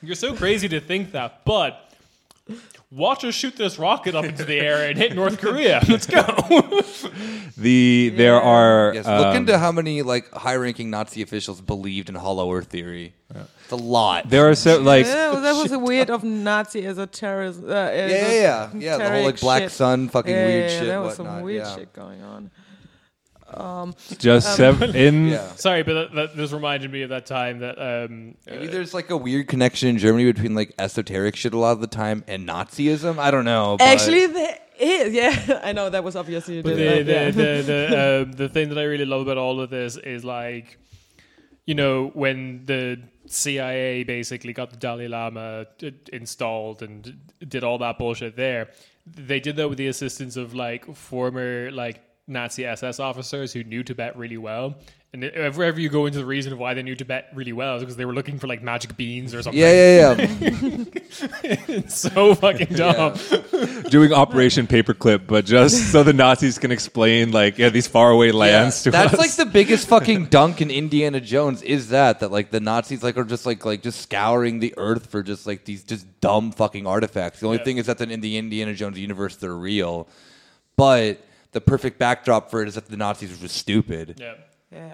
You're 0.02 0.16
so 0.16 0.36
crazy 0.36 0.68
to 0.70 0.80
think 0.80 1.14
that, 1.14 1.46
but 1.46 1.85
watch 2.96 3.26
us 3.26 3.36
shoot 3.36 3.56
this 3.56 3.78
rocket 3.78 4.16
up 4.16 4.26
into 4.26 4.46
the 4.46 4.60
air 4.60 4.88
and 4.90 4.98
hit 4.98 5.14
North 5.14 5.38
Korea. 5.42 5.82
Let's 5.88 6.08
go. 6.08 6.24
The 7.58 8.10
there 8.10 8.42
are 8.42 8.94
Yes, 8.94 9.06
look 9.06 9.28
um, 9.28 9.36
into 9.38 9.58
how 9.58 9.72
many 9.72 10.02
like 10.02 10.30
high-ranking 10.34 10.90
Nazi 10.90 11.22
officials 11.22 11.62
believed 11.62 12.10
in 12.10 12.16
Hollow 12.16 12.54
Earth 12.54 12.68
theory. 12.68 13.14
It's 13.34 13.72
a 13.72 13.78
lot. 13.78 14.30
there 14.30 14.50
are 14.50 14.56
so 14.56 14.82
like 14.82 15.06
yeah, 15.06 15.32
well, 15.32 15.42
that 15.42 15.54
was 15.54 15.72
a 15.72 15.80
weird 15.80 16.10
of 16.10 16.26
Nazi 16.26 16.86
as 16.86 16.98
a 16.98 17.08
terrorist. 17.08 17.64
Uh, 17.64 17.68
as 17.68 18.12
yeah, 18.12 18.18
a 18.18 18.22
yeah, 18.22 18.34
yeah, 18.34 18.70
yeah. 18.76 18.98
The 18.98 19.04
whole 19.04 19.24
like 19.24 19.38
terrorist 19.38 19.42
Black 19.42 19.62
shit. 19.64 19.72
Sun, 19.72 20.10
fucking 20.10 20.36
yeah, 20.36 20.46
weird 20.46 20.70
yeah, 20.70 20.80
shit. 20.80 20.88
There 20.88 21.02
was 21.02 21.18
whatnot, 21.18 21.36
some 21.38 21.44
weird 21.44 21.64
yeah. 21.64 21.76
shit 21.76 21.94
going 21.94 22.22
on. 22.22 22.52
Just 24.18 24.56
seven 24.56 24.96
in 24.96 25.28
Yeah. 25.28 25.48
Sorry, 25.56 25.84
but 25.84 25.94
that, 25.94 26.16
that 26.16 26.36
this 26.38 26.52
reminded 26.52 26.92
me 26.92 27.04
of 27.04 27.10
that 27.10 27.26
time 27.26 27.60
that 27.60 27.78
um, 27.80 28.36
Maybe 28.48 28.68
there's 28.68 28.94
like 28.94 29.10
a 29.10 29.18
weird 29.18 29.48
connection 29.48 29.90
in 29.90 29.98
Germany 29.98 30.32
between 30.32 30.56
like 30.56 30.74
esoteric 30.80 31.36
shit 31.36 31.54
a 31.54 31.58
lot 31.58 31.72
of 31.74 31.82
the 31.82 31.88
time 31.88 32.24
and 32.28 32.48
Nazism. 32.48 33.18
I 33.20 33.32
don't 33.32 33.46
know. 33.46 33.78
but- 33.78 33.86
Actually, 33.88 34.28
there 34.28 34.60
is. 34.80 35.14
Yeah, 35.14 35.62
I 35.64 35.72
know 35.74 35.90
that 35.90 36.04
was 36.04 36.16
obviously. 36.16 36.62
the, 36.62 36.70
the, 36.70 36.76
the, 36.76 37.04
the, 37.04 37.64
the, 37.66 38.24
um, 38.26 38.32
the 38.34 38.50
thing 38.50 38.70
that 38.70 38.78
I 38.78 38.84
really 38.84 39.06
love 39.06 39.22
about 39.22 39.38
all 39.38 39.62
of 39.62 39.70
this 39.70 39.96
is 39.98 40.26
like, 40.26 40.78
you 41.66 41.76
know, 41.76 42.08
when 42.14 42.66
the 42.66 43.00
CIA 43.28 44.04
basically 44.04 44.54
got 44.54 44.70
the 44.72 44.78
Dalai 44.78 45.08
Lama 45.08 45.66
uh, 45.84 45.90
installed 46.12 46.82
and 46.82 47.32
did 47.48 47.64
all 47.64 47.78
that 47.80 47.98
bullshit 47.98 48.36
there, 48.36 48.70
they 49.08 49.40
did 49.40 49.56
that 49.58 49.70
with 49.70 49.78
the 49.78 49.88
assistance 49.88 50.36
of 50.36 50.54
like 50.54 50.96
former 50.96 51.72
like 51.72 52.02
Nazi 52.28 52.66
SS 52.66 53.00
officers 53.00 53.54
who 53.54 53.64
knew 53.64 53.84
Tibet 53.84 54.18
really 54.18 54.38
well. 54.38 54.76
And 55.14 55.24
if 55.24 55.58
ever 55.58 55.80
you 55.80 55.88
go 55.88 56.08
into 56.08 56.18
the 56.20 56.26
reason 56.26 56.52
of 56.52 56.60
why 56.60 56.74
they 56.74 56.84
knew 56.84 56.94
Tibet 56.96 57.30
really 57.34 57.54
well 57.54 57.78
is 57.78 57.84
because 57.84 57.96
they 57.96 58.04
were 58.04 58.14
looking 58.14 58.38
for 58.38 58.48
like 58.48 58.62
magic 58.62 58.98
beans 58.98 59.34
or 59.34 59.42
something. 59.42 59.62
yeah, 59.62 59.72
yeah, 60.12 60.16
yeah. 60.20 60.84
It's 61.68 61.96
so 61.96 62.36
fucking 62.36 62.76
dumb. 62.76 63.18
doing 63.90 64.12
Operation 64.12 64.68
Paperclip, 64.68 65.26
but 65.28 65.46
just 65.46 65.92
so 65.94 66.04
the 66.04 66.12
Nazis 66.12 66.58
can 66.60 66.70
explain 66.72 67.32
like 67.32 67.58
yeah 67.58 67.70
these 67.70 67.88
faraway 67.88 68.32
lands 68.32 68.84
to 68.84 68.92
That's 68.92 69.14
us. 69.14 69.20
like 69.20 69.32
the 69.32 69.46
biggest 69.46 69.88
fucking 69.88 70.26
dunk 70.26 70.60
in 70.62 70.70
Indiana 70.70 71.22
Jones 71.22 71.62
is 71.62 71.90
that 71.90 72.20
that 72.20 72.32
like 72.32 72.52
the 72.52 72.60
Nazis 72.60 73.02
like 73.02 73.16
are 73.18 73.24
just 73.24 73.46
like 73.46 73.64
like 73.64 73.84
just 73.84 74.02
scouring 74.02 74.60
the 74.60 74.74
earth 74.76 75.06
for 75.08 75.24
just 75.24 75.48
like 75.48 75.64
these 75.64 75.84
just 75.86 76.06
dumb 76.20 76.52
fucking 76.52 76.86
artifacts. 76.86 77.40
The 77.40 77.46
only 77.46 77.60
Yeah. 77.60 77.64
thing 77.64 77.78
is 77.78 77.86
that 77.86 78.02
in 78.02 78.20
the 78.20 78.36
Indiana 78.38 78.74
Jones 78.74 79.00
universe 79.00 79.38
they're 79.38 79.54
real, 79.56 80.10
but 80.76 81.22
the 81.56 81.62
perfect 81.62 81.98
backdrop 81.98 82.52
for 82.52 82.62
it 82.62 82.68
is 82.68 82.76
that 82.76 82.86
the 82.88 82.98
Nazis 82.98 83.32
were 83.32 83.38
just 83.38 83.56
stupid. 83.58 84.18
Yeah. 84.20 84.34
yeah. 84.72 84.94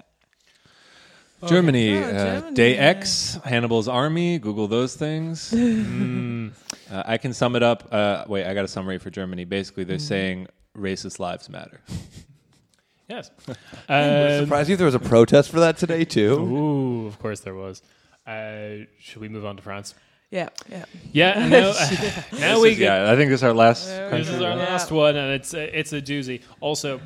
Germany, 1.46 1.98
Oh, 1.98 2.02
uh, 2.02 2.12
Germany, 2.40 2.54
Day. 2.54 2.78
X, 2.78 3.38
Hannibal's 3.44 3.88
army. 3.88 4.38
Google 4.38 4.68
those 4.68 4.94
things. 4.94 5.52
Mm. 6.42 6.52
Uh, 6.90 7.02
I 7.06 7.16
can 7.18 7.32
sum 7.32 7.56
it 7.56 7.62
up. 7.62 7.88
Uh, 7.90 8.24
wait, 8.28 8.44
I 8.46 8.52
got 8.54 8.64
a 8.64 8.68
summary 8.68 8.98
for 8.98 9.08
Germany. 9.10 9.44
Basically, 9.44 9.84
Mm. 9.84 9.88
they're 9.88 9.98
saying 9.98 10.46
racist 10.76 11.18
lives 11.18 11.48
matter. 11.48 11.80
Yes. 13.08 13.30
Would 13.46 13.56
Um, 13.88 14.44
surprise 14.44 14.68
you 14.70 14.76
there 14.76 14.86
was 14.86 14.94
a 14.94 14.98
protest 15.00 15.50
for 15.50 15.60
that 15.60 15.76
today 15.78 16.04
too. 16.04 16.34
Ooh, 16.38 17.06
of 17.08 17.18
course 17.18 17.40
there 17.40 17.54
was. 17.54 17.82
Uh, 18.26 18.84
should 19.00 19.20
we 19.20 19.28
move 19.28 19.44
on 19.44 19.56
to 19.56 19.62
France? 19.62 19.94
Yeah, 20.32 20.48
yeah. 20.68 20.84
Yeah, 21.12 21.46
no, 21.48 21.74
now 22.40 22.60
we 22.60 22.70
is- 22.70 22.78
get. 22.78 22.84
yeah, 23.04 23.12
I 23.12 23.16
think 23.16 23.28
this 23.30 23.40
is 23.40 23.44
our 23.44 23.52
last. 23.52 23.86
This 23.86 24.28
is 24.28 24.40
our 24.40 24.56
Yeah. 24.56 24.64
last 24.64 24.90
one, 24.90 25.14
and 25.14 25.32
it's 25.34 25.52
a, 25.54 25.78
it's 25.78 25.92
a 25.92 26.00
doozy. 26.02 26.42
Also, 26.60 27.00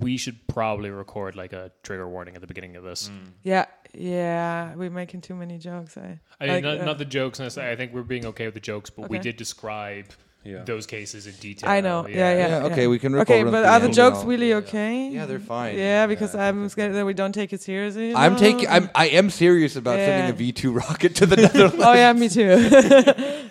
we 0.00 0.16
should 0.16 0.46
probably 0.48 0.90
record 0.90 1.36
like 1.36 1.52
a 1.52 1.70
trigger 1.82 2.08
warning 2.08 2.34
at 2.34 2.40
the 2.40 2.46
beginning 2.46 2.76
of 2.76 2.82
this. 2.84 3.10
Yeah, 3.42 3.66
yeah, 3.94 4.74
we're 4.74 4.90
making 4.90 5.20
too 5.20 5.34
many 5.34 5.58
jokes. 5.58 5.96
I, 5.96 6.18
I 6.40 6.46
mean, 6.46 6.54
like, 6.56 6.64
not, 6.64 6.80
uh, 6.80 6.84
not 6.84 6.98
the 6.98 7.04
jokes 7.04 7.38
necessarily. 7.38 7.72
I 7.72 7.76
think 7.76 7.94
we're 7.94 8.02
being 8.02 8.26
okay 8.26 8.46
with 8.46 8.54
the 8.54 8.60
jokes, 8.60 8.90
but 8.90 9.08
we 9.08 9.18
did 9.18 9.36
describe 9.36 10.06
Yeah. 10.46 10.62
those 10.64 10.86
cases 10.86 11.26
in 11.26 11.34
detail. 11.46 11.68
I 11.68 11.80
know. 11.80 12.06
Yeah, 12.06 12.16
yeah. 12.16 12.48
Yeah, 12.48 12.66
okay, 12.70 12.86
we 12.86 12.98
can 12.98 13.14
Okay, 13.16 13.42
but 13.42 13.50
the 13.50 13.68
are 13.68 13.80
the 13.80 13.88
jokes 14.00 14.22
you 14.22 14.28
really 14.30 14.52
okay? 14.62 15.08
Yeah, 15.08 15.26
they're 15.26 15.40
fine. 15.40 15.76
Yeah, 15.76 16.06
because 16.06 16.34
Yeah. 16.34 16.46
I'm 16.48 16.68
scared 16.68 16.94
that 16.94 17.04
we 17.04 17.14
don't 17.14 17.32
take 17.40 17.52
it 17.52 17.60
seriously. 17.62 18.14
I'm 18.14 18.36
taking. 18.36 18.68
I'm. 18.68 18.88
I 18.94 19.06
am 19.20 19.28
serious 19.30 19.74
about 19.76 19.98
Yeah. 19.98 20.06
sending 20.06 20.30
a 20.34 20.36
V 20.38 20.52
two 20.52 20.72
rocket 20.72 21.14
to 21.16 21.26
the 21.26 21.36
Netherlands. 21.44 21.82
Oh 21.88 21.92
yeah, 21.92 22.12
me 22.12 22.28
too. 22.28 23.42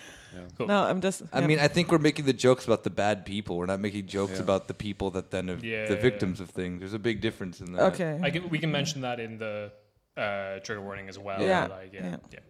Cool. 0.56 0.68
No, 0.68 0.84
I'm 0.84 1.02
just. 1.02 1.22
I 1.34 1.40
yeah. 1.40 1.46
mean, 1.48 1.58
I 1.58 1.68
think 1.68 1.92
we're 1.92 1.98
making 1.98 2.24
the 2.24 2.32
jokes 2.32 2.64
about 2.64 2.82
the 2.82 2.88
bad 2.88 3.26
people. 3.26 3.58
We're 3.58 3.66
not 3.66 3.78
making 3.78 4.06
jokes 4.06 4.36
Yeah. 4.36 4.46
about 4.46 4.68
the 4.68 4.72
people 4.86 5.10
that 5.10 5.30
then 5.30 5.48
have 5.48 5.62
Yeah, 5.62 5.84
the 5.86 5.96
yeah, 5.96 6.00
victims 6.00 6.40
of 6.40 6.48
things. 6.48 6.80
There's 6.80 6.94
a 6.94 6.98
big 6.98 7.20
difference 7.20 7.60
in 7.60 7.72
that. 7.74 7.82
okay. 7.92 8.18
I 8.22 8.30
can, 8.30 8.48
we 8.48 8.58
can 8.58 8.72
mention 8.72 9.02
that 9.02 9.20
in 9.20 9.36
the 9.36 9.70
uh, 10.16 10.60
trigger 10.60 10.80
warning 10.80 11.10
as 11.10 11.18
well. 11.18 11.42
Yeah. 11.42 11.66
Like, 11.66 11.92
yeah, 11.92 12.16
Yeah. 12.32 12.40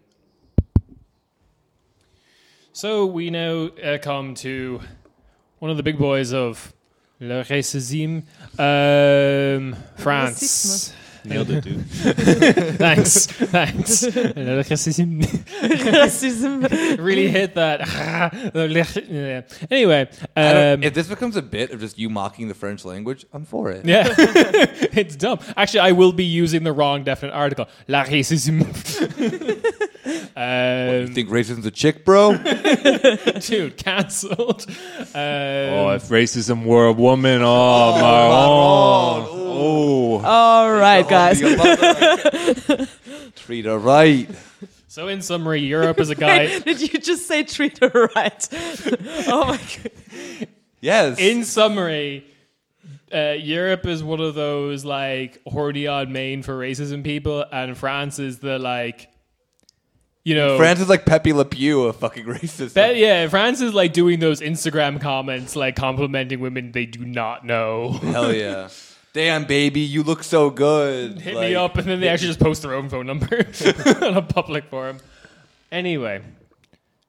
Yeah. 2.76 2.80
So 2.80 3.06
we 3.06 3.30
now 3.30 3.70
uh, 3.82 3.98
come 3.98 4.34
to 4.36 4.80
one 5.60 5.70
of 5.70 5.78
the 5.78 5.82
big 5.82 5.98
boys 5.98 6.34
of 6.34 6.74
Le 7.20 7.42
Racisme, 7.42 8.22
um, 8.58 9.76
France. 9.96 10.92
Nailed 11.24 11.50
it, 11.50 11.64
dude. 11.64 11.86
thanks, 12.78 13.26
thanks. 13.26 14.02
Le 14.02 14.62
Racisme. 14.62 15.22
Racism. 15.22 16.98
really 16.98 17.28
hit 17.28 17.54
that. 17.54 17.80
Anyway, 19.70 20.08
um, 20.36 20.82
if 20.82 20.94
this 20.94 21.08
becomes 21.08 21.36
a 21.36 21.42
bit 21.42 21.70
of 21.70 21.80
just 21.80 21.98
you 21.98 22.10
mocking 22.10 22.48
the 22.48 22.54
French 22.54 22.84
language, 22.84 23.24
I'm 23.32 23.44
for 23.44 23.70
it. 23.70 23.84
yeah, 23.86 24.06
it's 24.18 25.16
dumb. 25.16 25.40
Actually, 25.56 25.80
I 25.80 25.92
will 25.92 26.12
be 26.12 26.24
using 26.24 26.62
the 26.62 26.72
wrong 26.72 27.02
definite 27.02 27.32
article. 27.32 27.66
La 27.88 28.04
racisme. 30.06 31.00
You 31.00 31.06
um, 31.06 31.14
think 31.14 31.28
racism's 31.28 31.66
a 31.66 31.70
chick, 31.70 32.04
bro? 32.04 32.36
dude, 33.40 33.76
cancelled. 33.76 34.66
Um, 35.14 35.66
Oh, 35.76 35.90
if 35.90 36.04
racism 36.08 36.64
were 36.64 36.86
a 36.86 36.92
woman, 36.92 37.42
oh, 37.42 37.92
my 37.92 38.00
god. 38.00 39.28
oh, 39.28 40.20
oh. 40.22 40.24
All 40.24 40.72
right, 40.72 41.08
guys. 41.08 41.40
Treat 43.36 43.64
her 43.64 43.78
right. 43.78 44.28
so, 44.88 45.08
in 45.08 45.22
summary, 45.22 45.60
Europe 45.60 46.00
is 46.00 46.10
a 46.10 46.14
guy. 46.14 46.58
Did 46.64 46.80
you 46.80 46.98
just 46.98 47.26
say 47.26 47.44
treat 47.44 47.78
her 47.78 48.10
right? 48.14 48.48
oh 49.28 49.44
my 49.46 49.56
god. 49.56 50.48
Yes. 50.80 51.18
in 51.18 51.44
summary, 51.44 52.24
uh, 53.12 53.34
Europe 53.38 53.86
is 53.86 54.02
one 54.02 54.20
of 54.20 54.34
those 54.34 54.84
like 54.84 55.42
hordy 55.44 55.90
on 55.90 56.12
main 56.12 56.42
for 56.42 56.58
racism 56.58 57.04
people, 57.04 57.44
and 57.52 57.76
France 57.76 58.18
is 58.18 58.38
the 58.38 58.58
like, 58.58 59.08
you 60.26 60.34
know, 60.34 60.56
France 60.58 60.80
is 60.80 60.88
like 60.88 61.04
Pepe 61.06 61.32
Le 61.32 61.44
Pew 61.44 61.84
of 61.84 61.94
fucking 61.96 62.24
racism. 62.36 62.96
Yeah, 62.98 63.28
France 63.28 63.60
is 63.60 63.72
like 63.74 63.92
doing 63.92 64.18
those 64.18 64.40
Instagram 64.40 65.00
comments, 65.00 65.54
like 65.54 65.76
complimenting 65.76 66.40
women 66.40 66.72
they 66.72 66.84
do 66.84 67.04
not 67.04 67.46
know. 67.46 67.92
Hell 67.92 68.34
yeah. 68.34 68.68
Damn, 69.12 69.44
baby, 69.44 69.80
you 69.80 70.02
look 70.02 70.24
so 70.24 70.50
good. 70.50 71.20
Hit 71.20 71.36
Like, 71.36 71.48
me 71.50 71.54
up, 71.54 71.76
and 71.78 71.86
then 71.88 72.00
they 72.00 72.08
actually 72.08 72.26
just 72.28 72.40
post 72.40 72.62
their 72.62 72.74
own 72.74 72.88
phone 72.88 73.06
number 73.06 73.36
on 74.02 74.16
a 74.16 74.20
public 74.20 74.64
forum. 74.64 74.98
Anyway, 75.70 76.20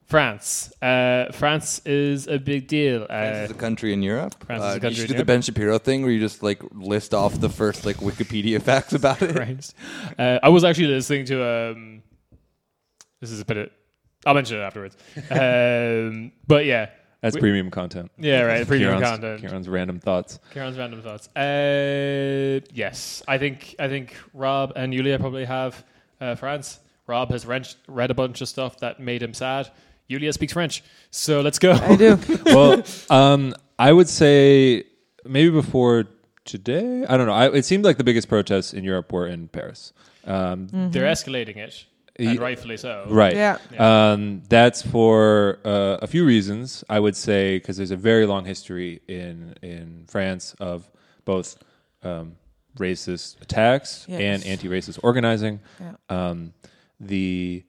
France. 0.06 0.72
Uh, 0.80 1.30
France 1.32 1.82
is 1.84 2.28
a 2.28 2.38
big 2.38 2.66
deal. 2.68 3.04
France 3.06 3.36
Uh, 3.36 3.44
is 3.46 3.50
a 3.50 3.54
country 3.54 3.92
in 3.92 4.02
Europe. 4.02 4.36
France 4.46 4.60
is 4.62 4.64
a 4.64 4.68
Uh, 4.68 4.72
country 4.74 4.88
you 4.90 4.94
should 4.94 5.10
in 5.10 5.16
do 5.16 5.18
the 5.18 5.24
Ben 5.26 5.42
Shapiro 5.42 5.78
thing 5.78 6.02
where 6.02 6.10
you 6.12 6.20
just 6.20 6.42
like 6.42 6.62
list 6.72 7.12
off 7.12 7.38
the 7.40 7.50
first 7.50 7.84
like 7.84 7.96
Wikipedia 7.96 8.62
facts 8.62 8.92
about 8.94 9.20
it. 9.20 9.34
Christ. 9.34 9.74
Uh, 10.18 10.38
I 10.42 10.48
was 10.50 10.62
actually 10.64 10.86
listening 10.88 11.24
to. 11.26 11.44
Um, 11.44 11.97
this 13.20 13.30
is 13.30 13.40
a 13.40 13.44
bit 13.44 13.56
of. 13.56 13.70
I'll 14.26 14.34
mention 14.34 14.58
it 14.58 14.62
afterwards. 14.62 14.96
um, 15.30 16.32
but 16.46 16.64
yeah. 16.64 16.90
That's 17.20 17.34
We- 17.34 17.40
premium 17.40 17.70
content. 17.70 18.12
Yeah, 18.16 18.42
right. 18.42 18.66
Premium 18.66 18.90
Kieran's, 18.98 19.10
content. 19.10 19.40
Kieran's 19.40 19.68
random 19.68 19.98
thoughts. 19.98 20.38
Kieran's 20.52 20.78
random 20.78 21.02
thoughts. 21.02 21.28
Uh, 21.36 22.60
yes, 22.72 23.22
I 23.26 23.38
think 23.38 23.74
I 23.80 23.88
think 23.88 24.16
Rob 24.34 24.72
and 24.76 24.94
Yulia 24.94 25.18
probably 25.18 25.44
have 25.44 25.84
uh, 26.20 26.36
France. 26.36 26.78
Rob 27.08 27.30
has 27.30 27.44
read, 27.44 27.66
read 27.88 28.10
a 28.10 28.14
bunch 28.14 28.40
of 28.40 28.48
stuff 28.48 28.78
that 28.80 29.00
made 29.00 29.22
him 29.22 29.34
sad. 29.34 29.70
Yulia 30.08 30.32
speaks 30.32 30.52
French, 30.52 30.84
so 31.10 31.40
let's 31.40 31.58
go. 31.58 31.72
I 31.72 31.96
do. 31.96 32.18
well, 32.46 32.82
um, 33.10 33.54
I 33.78 33.92
would 33.92 34.08
say 34.08 34.84
maybe 35.24 35.50
before 35.50 36.04
today. 36.44 37.04
I 37.06 37.16
don't 37.16 37.26
know. 37.26 37.32
I, 37.32 37.50
it 37.50 37.64
seemed 37.64 37.84
like 37.84 37.98
the 37.98 38.04
biggest 38.04 38.28
protests 38.28 38.72
in 38.72 38.84
Europe 38.84 39.12
were 39.12 39.26
in 39.26 39.48
Paris. 39.48 39.92
Um, 40.24 40.68
They're 40.70 41.10
escalating 41.10 41.56
it, 41.56 41.84
and 42.18 42.30
Ye- 42.32 42.38
rightfully 42.38 42.76
so. 42.76 43.04
Right. 43.08 43.34
Yeah. 43.36 43.58
Um, 43.78 44.42
that's 44.48 44.82
for 44.82 45.58
uh, 45.64 45.98
a 46.02 46.06
few 46.06 46.24
reasons. 46.24 46.84
I 46.88 46.98
would 47.00 47.16
say 47.16 47.58
because 47.58 47.76
there's 47.76 47.90
a 47.92 47.96
very 47.96 48.26
long 48.26 48.44
history 48.44 49.00
in 49.08 49.54
in 49.62 50.04
France 50.08 50.54
of 50.60 50.90
both 51.24 51.56
um, 52.02 52.36
racist 52.76 53.40
attacks 53.42 54.04
Yes. 54.08 54.20
and 54.20 54.44
anti-racist 54.46 54.98
organizing. 55.02 55.60
Yeah. 55.80 55.92
Um, 56.08 56.52
the 57.00 57.64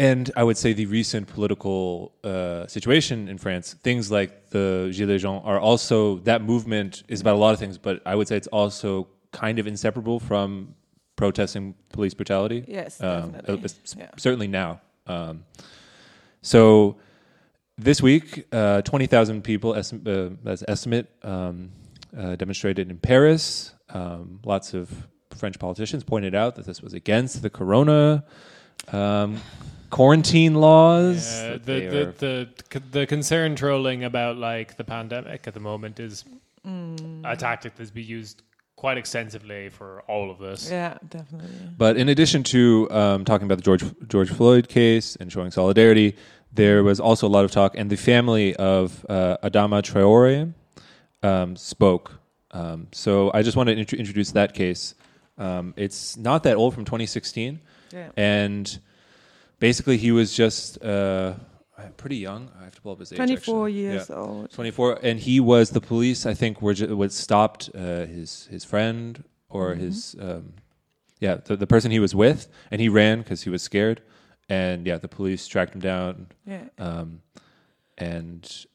and 0.00 0.30
I 0.36 0.44
would 0.44 0.56
say 0.56 0.72
the 0.74 0.86
recent 0.86 1.26
political 1.26 2.12
uh, 2.22 2.66
situation 2.68 3.28
in 3.28 3.36
France, 3.36 3.74
things 3.82 4.10
like 4.12 4.50
the 4.50 4.90
Gilets 4.92 5.20
jaunes 5.20 5.42
are 5.44 5.58
also 5.58 6.18
that 6.18 6.40
movement 6.42 7.02
is 7.08 7.20
about 7.20 7.34
a 7.34 7.38
lot 7.38 7.52
of 7.52 7.58
things, 7.58 7.78
but 7.78 8.00
I 8.06 8.14
would 8.14 8.28
say 8.28 8.36
it's 8.36 8.46
also 8.48 9.08
kind 9.32 9.58
of 9.58 9.66
inseparable 9.66 10.20
from 10.20 10.74
protesting 11.18 11.74
police 11.92 12.14
brutality. 12.14 12.64
Yes, 12.66 13.02
Um, 13.02 13.32
definitely. 13.32 13.54
it's- 13.56 13.94
Yeah. 13.98 14.10
Certainly 14.16 14.46
now. 14.48 14.80
Um, 15.06 15.44
so 16.42 16.96
this 17.76 18.00
week, 18.00 18.46
uh, 18.52 18.80
20,000 18.82 19.42
people, 19.42 19.74
estim- 19.74 20.06
uh, 20.06 20.36
that's 20.44 20.62
estimate, 20.68 21.10
um, 21.22 21.70
uh, 22.16 22.36
demonstrated 22.36 22.88
in 22.90 22.98
Paris. 22.98 23.72
Um, 23.90 24.38
lots 24.44 24.74
of 24.74 25.08
French 25.36 25.58
politicians 25.58 26.04
pointed 26.04 26.34
out 26.34 26.54
that 26.56 26.64
this 26.66 26.80
was 26.80 26.94
against 26.94 27.42
the 27.42 27.50
corona 27.50 28.24
um, 28.92 29.36
quarantine 29.90 30.54
laws. 30.54 31.42
Yeah, 31.42 31.52
the, 31.52 31.58
the, 31.58 32.08
are- 32.08 32.12
the 32.12 32.48
the 32.92 33.06
concern 33.06 33.56
trolling 33.56 34.04
about 34.04 34.36
like 34.36 34.76
the 34.76 34.84
pandemic 34.84 35.46
at 35.48 35.54
the 35.54 35.60
moment 35.60 35.98
is 35.98 36.24
a 37.24 37.34
tactic 37.36 37.74
that's 37.76 37.90
been 37.90 38.06
used 38.06 38.42
quite 38.78 38.96
extensively 38.96 39.68
for 39.70 40.02
all 40.06 40.30
of 40.30 40.38
this. 40.38 40.70
Yeah, 40.70 40.98
definitely. 41.08 41.50
But 41.76 41.96
in 41.96 42.08
addition 42.08 42.42
to 42.54 42.88
um, 42.90 43.24
talking 43.24 43.44
about 43.46 43.58
the 43.58 43.64
George 43.68 43.84
George 44.06 44.30
Floyd 44.30 44.68
case 44.68 45.16
and 45.16 45.32
showing 45.32 45.50
solidarity, 45.50 46.14
there 46.52 46.84
was 46.84 47.00
also 47.00 47.26
a 47.26 47.32
lot 47.36 47.44
of 47.44 47.50
talk, 47.50 47.74
and 47.76 47.90
the 47.90 47.96
family 47.96 48.54
of 48.56 49.04
uh, 49.08 49.36
Adama 49.42 49.82
Traore 49.82 50.52
um, 51.22 51.56
spoke. 51.56 52.12
Um, 52.52 52.86
so 52.92 53.30
I 53.34 53.42
just 53.42 53.56
want 53.56 53.68
to 53.68 53.76
int- 53.76 53.92
introduce 53.92 54.30
that 54.32 54.54
case. 54.54 54.94
Um, 55.36 55.74
it's 55.76 56.16
not 56.16 56.42
that 56.44 56.56
old, 56.56 56.74
from 56.74 56.84
2016, 56.84 57.60
Yeah. 57.92 58.08
and 58.16 58.78
basically 59.60 59.96
he 59.96 60.10
was 60.12 60.32
just 60.34 60.82
uh, 60.82 61.34
pretty 61.96 62.16
young. 62.16 62.50
I 62.60 62.64
have 62.64 62.74
to 62.74 62.80
pull 62.82 62.92
up 62.92 62.98
his 63.00 63.12
age. 63.12 63.16
24 63.16 63.68
actually. 63.68 63.72
years 63.80 64.06
Yeah. 64.10 64.16
old. 64.16 64.50
24 64.50 64.98
and 65.02 65.20
he 65.20 65.40
was 65.40 65.70
the 65.70 65.80
police 65.80 66.26
i 66.26 66.34
think 66.34 66.60
were 66.62 66.74
was 66.96 67.14
stopped 67.14 67.70
uh, 67.74 68.06
his 68.06 68.46
his 68.50 68.64
friend 68.64 69.22
or 69.48 69.70
Mm-hmm. 69.72 69.80
his 69.84 70.16
um, 70.20 70.52
yeah 71.20 71.36
the, 71.44 71.56
the 71.56 71.66
person 71.66 71.90
he 71.90 72.00
was 72.00 72.14
with 72.14 72.48
and 72.70 72.80
he 72.80 72.88
ran 72.88 73.18
because 73.22 73.42
he 73.42 73.50
was 73.50 73.62
scared 73.62 74.02
and 74.48 74.86
yeah 74.86 74.98
the 74.98 75.08
police 75.08 75.46
tracked 75.46 75.74
him 75.74 75.80
down 75.80 76.26
Yeah. 76.46 76.64
um, 76.78 77.20
and 77.96 78.66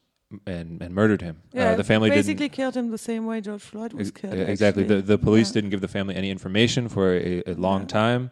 and 0.46 0.82
and 0.82 0.94
murdered 0.94 1.22
him 1.22 1.36
Yeah, 1.52 1.70
uh, 1.72 1.76
the 1.76 1.84
family 1.84 2.10
basically 2.10 2.48
killed 2.48 2.74
him 2.76 2.90
the 2.90 2.98
same 2.98 3.24
way 3.26 3.40
George 3.40 3.62
Floyd 3.62 3.92
was 3.92 4.08
Ex- 4.08 4.20
killed. 4.20 4.34
uh, 4.34 4.52
exactly 4.54 4.82
the, 4.84 5.00
the 5.02 5.18
police 5.18 5.48
Yeah. 5.50 5.54
didn't 5.54 5.70
give 5.70 5.80
the 5.80 5.88
family 5.98 6.14
any 6.16 6.30
information 6.30 6.88
for 6.88 7.14
a, 7.14 7.42
a 7.46 7.54
long 7.54 7.82
Yeah. 7.82 7.86
time 8.02 8.30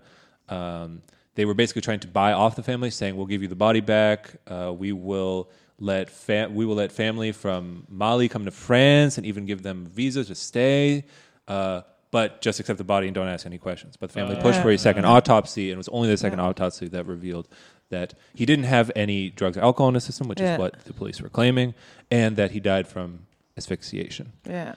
um, 0.48 1.02
they 1.34 1.44
were 1.44 1.54
basically 1.54 1.82
trying 1.82 2.00
to 2.00 2.08
buy 2.08 2.32
off 2.32 2.56
the 2.56 2.62
family 2.62 2.90
saying 2.90 3.16
we'll 3.16 3.26
give 3.26 3.42
you 3.42 3.48
the 3.48 3.54
body 3.56 3.80
back 3.80 4.36
uh, 4.48 4.72
we 4.76 4.92
will 4.92 5.48
let 5.78 6.10
fa- 6.10 6.48
we 6.52 6.64
will 6.66 6.74
let 6.76 6.92
family 6.92 7.32
from 7.32 7.86
Mali 7.88 8.28
come 8.28 8.44
to 8.44 8.50
France 8.50 9.16
and 9.18 9.26
even 9.26 9.46
give 9.46 9.62
them 9.62 9.86
visas 9.86 10.26
to 10.28 10.34
stay 10.34 11.04
uh, 11.48 11.80
but 12.10 12.42
just 12.42 12.60
accept 12.60 12.76
the 12.78 12.84
body 12.84 13.06
and 13.08 13.14
don't 13.14 13.28
ask 13.28 13.46
any 13.46 13.58
questions 13.58 13.96
but 13.96 14.10
the 14.10 14.14
family 14.14 14.36
pushed 14.36 14.60
for 14.60 14.70
a 14.70 14.78
second 14.78 15.04
autopsy 15.06 15.70
and 15.70 15.74
it 15.74 15.78
was 15.78 15.88
only 15.88 16.08
the 16.08 16.16
second 16.16 16.40
autopsy 16.40 16.88
that 16.88 17.06
revealed 17.06 17.48
that 17.88 18.14
he 18.34 18.46
didn't 18.46 18.64
have 18.64 18.90
any 18.96 19.28
drugs 19.30 19.56
or 19.56 19.60
alcohol 19.62 19.88
in 19.88 19.94
his 19.94 20.04
system 20.04 20.28
which 20.28 20.40
Yeah. 20.40 20.54
is 20.54 20.58
what 20.58 20.84
the 20.84 20.92
police 20.92 21.20
were 21.20 21.28
claiming 21.28 21.74
and 22.10 22.36
that 22.36 22.50
he 22.52 22.60
died 22.60 22.86
from 22.86 23.20
asphyxiation 23.56 24.32
Yeah. 24.48 24.74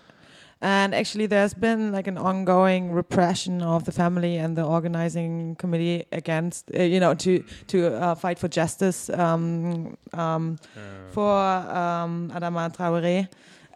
And 0.66 0.96
actually, 0.96 1.28
there's 1.28 1.54
been 1.54 1.92
like 1.92 2.08
an 2.08 2.18
ongoing 2.18 2.92
repression 2.92 3.62
of 3.62 3.84
the 3.86 3.92
family 3.92 4.38
and 4.38 4.58
the 4.58 4.64
organizing 4.64 5.56
committee 5.58 6.06
against, 6.12 6.72
uh, 6.74 6.82
you 6.82 7.00
know, 7.00 7.14
to 7.14 7.44
to 7.68 7.94
uh, 7.94 8.16
fight 8.16 8.40
for 8.40 8.48
justice 8.48 9.12
um, 9.12 9.96
um, 10.14 10.58
for 11.12 11.32
um, 11.32 12.32
Adama 12.34 12.76
Traoré. 12.76 13.28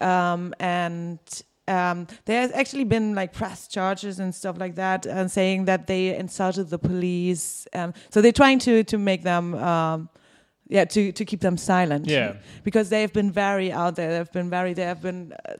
Um, 0.01 0.55
and 0.59 1.19
um, 1.67 2.07
there's 2.25 2.51
actually 2.53 2.85
been 2.85 3.13
like 3.13 3.33
press 3.33 3.67
charges 3.67 4.17
and 4.19 4.33
stuff 4.33 4.57
like 4.57 4.73
that, 4.73 5.05
and 5.05 5.29
saying 5.29 5.65
that 5.65 5.85
they 5.85 6.15
insulted 6.15 6.71
the 6.71 6.79
police. 6.79 7.67
Um, 7.71 7.93
so 8.09 8.19
they're 8.19 8.31
trying 8.31 8.57
to 8.59 8.83
to 8.85 8.97
make 8.97 9.21
them. 9.21 9.53
Um, 9.53 10.09
yeah, 10.71 10.85
to, 10.85 11.11
to 11.11 11.25
keep 11.25 11.41
them 11.41 11.57
silent. 11.57 12.05
Yeah. 12.05 12.33
because 12.63 12.89
they've 12.89 13.11
been 13.11 13.31
very 13.31 13.71
out 13.71 13.95
there. 13.95 14.11
They've 14.17 14.31
been 14.31 14.49
very. 14.51 14.73
They 14.73 14.83
have 14.83 15.01
been, 15.01 15.33
uh, 15.33 15.53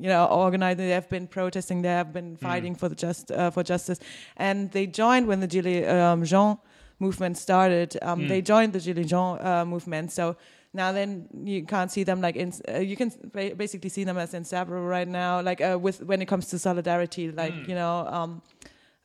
you 0.00 0.08
know, 0.08 0.24
organizing. 0.26 0.78
They 0.86 0.94
have 0.94 1.08
been 1.08 1.26
protesting. 1.26 1.82
They 1.82 1.88
have 2.00 2.12
been 2.12 2.36
fighting 2.36 2.74
for 2.76 2.88
the 2.88 2.94
just 3.06 3.30
uh, 3.30 3.50
for 3.50 3.62
justice, 3.62 3.98
and 4.36 4.70
they 4.72 4.86
joined 4.86 5.26
when 5.28 5.40
the 5.40 5.48
Gilets 5.48 5.88
um, 5.88 6.24
jaunes 6.24 6.58
movement 6.98 7.36
started. 7.38 7.96
Um, 8.02 8.26
They 8.28 8.40
joined 8.42 8.72
the 8.72 8.80
Gilets 8.80 9.08
jaunes 9.08 9.40
uh, 9.40 9.64
movement. 9.64 10.12
So 10.12 10.36
now 10.72 10.92
then 10.92 11.28
you 11.44 11.64
can't 11.64 11.90
see 11.90 12.04
them 12.04 12.20
like 12.20 12.36
in, 12.36 12.52
uh, 12.68 12.78
you 12.90 12.96
can 12.96 13.10
ba- 13.32 13.54
basically 13.56 13.90
see 13.90 14.04
them 14.04 14.18
as 14.18 14.34
inseparable 14.34 14.86
right 14.86 15.08
now. 15.08 15.40
Like 15.40 15.60
uh, 15.60 15.78
with 15.80 16.02
when 16.02 16.20
it 16.22 16.26
comes 16.28 16.48
to 16.50 16.58
solidarity, 16.58 17.30
like 17.30 17.54
you 17.68 17.74
know. 17.74 18.06
Um, 18.18 18.42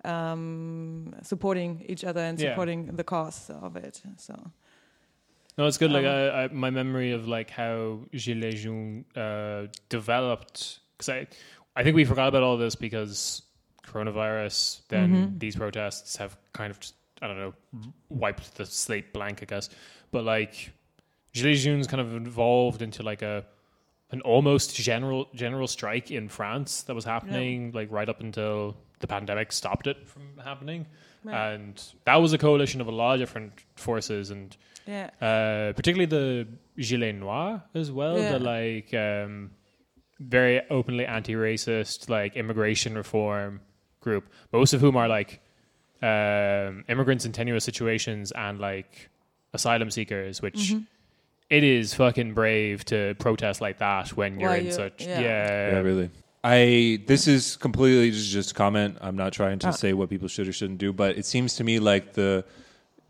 um, 0.05 1.15
supporting 1.21 1.83
each 1.87 2.03
other 2.03 2.19
and 2.21 2.37
Yeah. 2.39 2.49
supporting 2.51 2.95
the 2.95 3.03
cause 3.03 3.49
of 3.49 3.75
it. 3.77 4.01
So 4.17 4.33
No, 5.57 5.67
it's 5.67 5.77
good. 5.77 5.91
Like 5.91 6.05
Um, 6.05 6.11
I, 6.11 6.43
I, 6.43 6.47
my 6.51 6.69
memory 6.71 7.11
of 7.13 7.27
like 7.27 7.49
how 7.51 7.99
Gilets 8.11 8.63
jaunes 8.63 9.05
uh, 9.15 9.67
developed, 9.89 10.79
because 11.05 11.27
I, 11.75 11.79
I 11.79 11.83
think 11.83 11.95
we 11.95 12.05
forgot 12.05 12.27
about 12.29 12.43
all 12.43 12.57
this 12.57 12.75
because 12.75 13.41
coronavirus. 13.85 14.81
Then 14.87 15.13
Mm-hmm. 15.13 15.37
these 15.39 15.55
protests 15.55 16.17
have 16.17 16.35
kind 16.53 16.71
of, 16.71 16.79
just, 16.79 16.95
I 17.21 17.27
don't 17.27 17.37
know, 17.37 17.53
wiped 18.09 18.55
the 18.55 18.65
slate 18.65 19.13
blank, 19.13 19.39
I 19.41 19.45
guess. 19.45 19.69
But 20.11 20.23
like 20.23 20.71
Gilets 21.33 21.63
jaunes 21.63 21.87
kind 21.87 22.01
of 22.01 22.13
evolved 22.27 22.81
into 22.81 23.03
like 23.03 23.21
a 23.21 23.45
an 24.11 24.21
almost 24.21 24.75
general 24.75 25.27
general 25.33 25.67
strike 25.67 26.11
in 26.11 26.29
France 26.29 26.83
that 26.83 26.93
was 26.93 27.03
happening 27.03 27.71
like 27.73 27.91
right 27.91 28.07
up 28.07 28.19
until 28.21 28.77
the 28.99 29.07
pandemic 29.07 29.51
stopped 29.51 29.87
it 29.87 30.07
from 30.07 30.21
happening. 30.43 30.85
Right. 31.23 31.53
And 31.53 31.81
that 32.05 32.17
was 32.17 32.31
a 32.33 32.37
coalition 32.37 32.79
of 32.81 32.87
a 32.87 32.91
lot 32.91 33.13
of 33.15 33.19
different 33.19 33.53
forces 33.75 34.29
and 34.29 34.55
yeah, 34.85 35.09
uh, 35.21 35.73
particularly 35.73 36.05
the 36.05 36.47
Gilets 36.77 37.15
Noirs 37.19 37.61
as 37.73 37.91
well, 37.91 38.19
Yeah. 38.19 38.33
the 38.33 38.39
like 38.39 38.93
um, 38.93 39.51
very 40.19 40.61
openly 40.69 41.05
anti-racist, 41.05 42.09
like 42.09 42.35
immigration 42.35 42.95
reform 42.95 43.61
group, 43.99 44.25
most 44.51 44.73
of 44.73 44.81
whom 44.81 44.95
are 44.97 45.07
like 45.07 45.39
um, 46.01 46.83
immigrants 46.89 47.25
in 47.25 47.31
tenuous 47.31 47.63
situations 47.63 48.31
and 48.33 48.59
like 48.59 49.09
asylum 49.53 49.89
seekers, 49.91 50.41
which 50.41 50.55
Mm-hmm. 50.73 50.79
it 51.49 51.63
is 51.63 51.93
fucking 51.93 52.33
brave 52.33 52.83
to 52.85 53.15
protest 53.19 53.61
like 53.61 53.77
that 53.79 54.09
when 54.09 54.39
you're 54.39 54.49
While 54.49 54.59
in 54.59 54.65
you- 54.67 54.71
such 54.71 55.05
yeah. 55.05 55.19
yeah, 55.19 55.71
Yeah, 55.71 55.79
really. 55.79 56.09
I 56.45 57.01
this 57.07 57.25
is 57.27 57.55
completely 57.55 58.11
just 58.11 58.29
just 58.29 58.51
a 58.51 58.53
comment. 58.53 58.97
I'm 58.99 59.15
not 59.15 59.31
trying 59.31 59.59
to 59.59 59.67
Ah. 59.69 59.71
say 59.71 59.93
what 59.93 60.09
people 60.09 60.27
should 60.27 60.47
or 60.47 60.51
shouldn't 60.53 60.79
do, 60.79 60.91
but 60.91 61.17
it 61.17 61.25
seems 61.25 61.55
to 61.55 61.63
me 61.63 61.79
like 61.79 62.13
the 62.13 62.43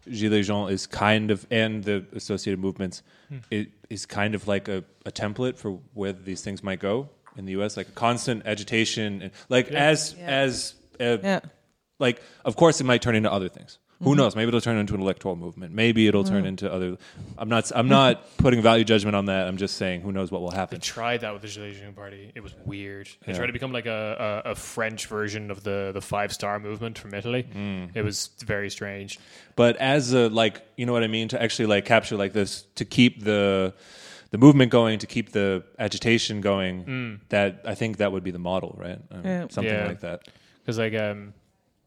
Gilets 0.10 0.46
jaunes 0.46 0.72
is 0.72 0.88
kind 0.88 1.32
of 1.32 1.46
and 1.52 1.84
the 1.84 2.06
associated 2.14 2.60
movements 2.60 3.02
Hmm. 3.30 3.38
it 3.50 3.70
is 3.90 4.06
kind 4.06 4.36
of 4.36 4.48
like 4.48 4.68
a, 4.68 4.84
a 5.06 5.12
template 5.12 5.56
for 5.58 5.80
where 5.94 6.12
these 6.14 6.42
things 6.42 6.62
might 6.62 6.80
go 6.80 7.10
in 7.38 7.46
the 7.46 7.54
U.S. 7.54 7.78
Like 7.78 7.88
a 7.88 7.92
constant 7.92 8.46
agitation, 8.46 9.22
and 9.24 9.32
like 9.50 9.70
Yeah. 9.72 9.86
as 9.92 10.16
Yeah. 10.20 10.28
as 10.28 10.76
uh, 11.00 11.18
yeah. 11.24 11.40
like 12.00 12.22
of 12.46 12.56
course 12.56 12.80
it 12.82 12.84
might 12.84 13.02
turn 13.02 13.16
into 13.16 13.32
other 13.32 13.50
things 13.50 13.80
Who 14.04 14.16
knows? 14.16 14.36
Maybe 14.36 14.48
it'll 14.50 14.62
turn 14.62 14.78
into 14.78 14.94
an 14.94 15.02
electoral 15.02 15.36
movement. 15.36 15.74
Maybe 15.74 16.08
it'll 16.08 16.24
turn 16.24 16.46
into 16.46 16.72
other. 16.72 16.98
I'm 17.38 17.50
not. 17.50 17.72
I'm 17.76 17.88
not 17.88 18.38
putting 18.38 18.62
value 18.62 18.84
judgment 18.84 19.16
on 19.16 19.26
that. 19.26 19.48
I'm 19.48 19.58
just 19.58 19.78
saying, 19.78 20.02
who 20.02 20.12
knows 20.12 20.32
what 20.32 20.42
will 20.42 20.52
happen. 20.52 20.80
They 20.80 20.84
tried 20.84 21.22
that 21.22 21.34
with 21.34 21.42
the 21.42 21.48
Gilets 21.48 21.80
Jaunes 21.80 21.96
party. 21.96 22.32
It 22.36 22.42
was 22.44 22.54
weird. 22.66 23.08
They 23.26 23.32
Yeah. 23.32 23.38
tried 23.38 23.48
to 23.48 23.54
become 23.54 23.72
like 23.72 23.86
a, 23.86 24.42
a, 24.46 24.52
a 24.52 24.56
French 24.56 25.08
version 25.08 25.52
of 25.52 25.64
the, 25.64 25.92
the 25.94 26.02
five 26.02 26.34
star 26.34 26.60
movement 26.60 26.98
from 26.98 27.14
Italy. 27.14 27.44
Mm. 27.56 27.92
It 27.96 28.02
was 28.04 28.30
very 28.46 28.70
strange. 28.70 29.20
But 29.56 29.78
as 29.78 30.14
a 30.14 30.30
like, 30.30 30.62
you 30.78 30.86
know 30.86 30.94
what 30.94 31.04
I 31.04 31.08
mean, 31.08 31.28
to 31.30 31.42
actually 31.42 31.68
like 31.68 31.86
capture 31.86 32.18
like 32.18 32.34
this, 32.34 32.64
to 32.76 32.86
keep 32.86 33.24
the 33.24 33.74
the 34.32 34.38
movement 34.40 34.72
going, 34.72 34.98
to 34.98 35.06
keep 35.06 35.32
the 35.32 35.64
agitation 35.78 36.42
going. 36.42 37.20
That 37.30 37.62
I 37.66 37.76
think 37.76 37.98
that 37.98 38.12
would 38.12 38.24
be 38.24 38.32
the 38.32 38.40
model, 38.40 38.76
right? 38.80 39.00
Um, 39.12 39.22
Yeah. 39.24 39.48
Something 39.50 39.74
Mm. 39.74 39.78
Yeah. 39.78 39.88
like 39.88 40.00
that. 40.02 40.22
Because 40.62 40.78
like 40.80 40.96
um, 40.96 41.34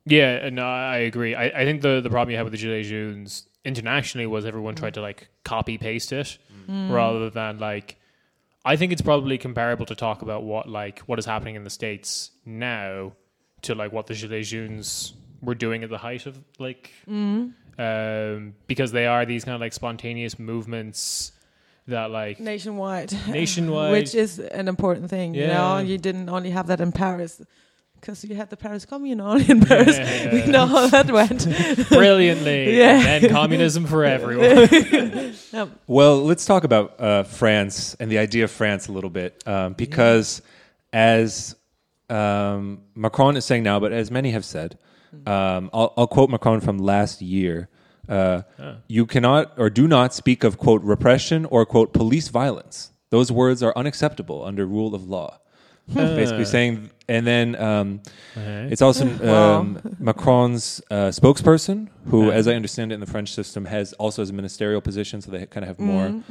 yeah, 0.06 0.44
uh, 0.44 0.50
no, 0.50 0.64
I 0.64 0.98
agree. 0.98 1.34
I, 1.34 1.46
I 1.46 1.64
think 1.64 1.82
the 1.82 2.00
the 2.00 2.10
problem 2.10 2.30
you 2.30 2.36
had 2.36 2.44
with 2.44 2.52
the 2.52 2.58
Gilets 2.58 2.84
Jaunes 2.88 3.46
internationally 3.64 4.26
was 4.26 4.46
everyone 4.46 4.76
tried 4.76 4.94
to 4.94 5.00
like 5.00 5.28
copy 5.44 5.76
paste 5.76 6.12
it 6.12 6.38
mm. 6.68 6.90
rather 6.90 7.28
than 7.30 7.58
like. 7.58 7.96
I 8.64 8.74
think 8.74 8.90
it's 8.90 9.02
probably 9.02 9.38
comparable 9.38 9.86
to 9.86 9.94
talk 9.94 10.22
about 10.22 10.42
what 10.42 10.68
like 10.68 11.00
what 11.00 11.18
is 11.18 11.24
happening 11.24 11.54
in 11.54 11.62
the 11.64 11.70
states 11.70 12.30
now 12.44 13.12
to 13.62 13.74
like 13.74 13.92
what 13.92 14.06
the 14.06 14.14
Gilets 14.14 14.48
Jaunes 14.48 15.14
were 15.42 15.54
doing 15.54 15.84
at 15.84 15.90
the 15.90 15.98
height 15.98 16.26
of 16.26 16.38
like 16.58 16.92
mm. 17.08 17.52
um, 17.78 18.54
because 18.66 18.90
they 18.90 19.06
are 19.06 19.24
these 19.24 19.44
kind 19.44 19.54
of 19.54 19.60
like 19.60 19.72
spontaneous 19.72 20.38
movements 20.38 21.32
that 21.88 22.10
like 22.10 22.40
nationwide. 22.40 23.12
Nationwide. 23.28 23.92
which 23.92 24.14
is 24.14 24.38
an 24.38 24.68
important 24.68 25.10
thing. 25.10 25.34
You 25.34 25.46
know, 25.46 25.78
Yeah. 25.78 25.80
you 25.80 25.98
didn't 25.98 26.28
only 26.28 26.50
have 26.50 26.66
that 26.66 26.80
in 26.80 26.92
Paris. 26.92 27.40
Because 28.00 28.24
you 28.24 28.36
had 28.36 28.50
the 28.50 28.56
Paris 28.56 28.84
Commune 28.84 29.20
on 29.20 29.42
in 29.50 29.60
Paris. 29.60 29.96
Yeah. 29.98 30.32
We 30.32 30.46
know 30.46 30.66
how 30.66 30.86
that 30.88 31.10
went. 31.10 31.44
brilliantly 31.88 32.76
Yeah. 32.78 33.00
and 33.06 33.28
communism 33.30 33.86
for 33.86 34.04
everyone. 34.16 35.34
Yep. 35.52 35.68
Well, 35.86 36.22
let's 36.24 36.44
talk 36.44 36.64
about 36.64 37.00
uh, 37.00 37.22
France 37.22 37.94
and 37.98 38.10
the 38.10 38.18
idea 38.18 38.44
of 38.44 38.50
France 38.50 38.88
a 38.88 38.92
little 38.92 39.08
bit, 39.10 39.42
um, 39.46 39.72
because 39.72 40.42
as 40.92 41.56
um, 42.10 42.82
Macron 42.94 43.36
is 43.36 43.44
saying 43.44 43.62
now, 43.62 43.80
but 43.80 43.92
as 43.92 44.10
many 44.10 44.32
have 44.32 44.44
said, 44.44 44.78
um, 45.26 45.70
I'll, 45.72 45.94
I'll 45.96 46.06
quote 46.06 46.28
Macron 46.30 46.60
from 46.60 46.78
last 46.78 47.22
year. 47.22 47.68
Uh, 48.08 48.42
You 48.86 49.06
cannot 49.06 49.54
or 49.56 49.70
do 49.70 49.88
not 49.88 50.14
speak 50.14 50.44
of 50.44 50.58
quote 50.58 50.82
repression 50.82 51.44
or 51.46 51.64
quote 51.66 51.92
police 51.92 52.28
violence. 52.28 52.90
Those 53.10 53.32
words 53.32 53.62
are 53.62 53.72
unacceptable 53.76 54.44
under 54.44 54.66
rule 54.66 54.94
of 54.94 55.08
law. 55.08 55.38
Basically 55.92 56.44
saying, 56.44 56.90
and 57.08 57.26
then 57.26 57.54
um, 57.56 58.00
it's 58.36 58.82
also 58.82 59.06
um, 59.34 59.78
Macron's 59.98 60.80
uh, 60.90 61.08
spokesperson, 61.10 61.88
who, 62.06 62.30
as 62.30 62.48
I 62.48 62.54
understand 62.54 62.92
it, 62.92 62.94
in 62.94 63.00
the 63.00 63.06
French 63.06 63.32
system, 63.32 63.64
has 63.66 63.92
also 63.94 64.22
has 64.22 64.30
a 64.30 64.32
ministerial 64.32 64.80
position, 64.80 65.20
so 65.20 65.30
they 65.30 65.46
kind 65.46 65.64
of 65.64 65.68
have 65.68 65.78
more 65.80 66.22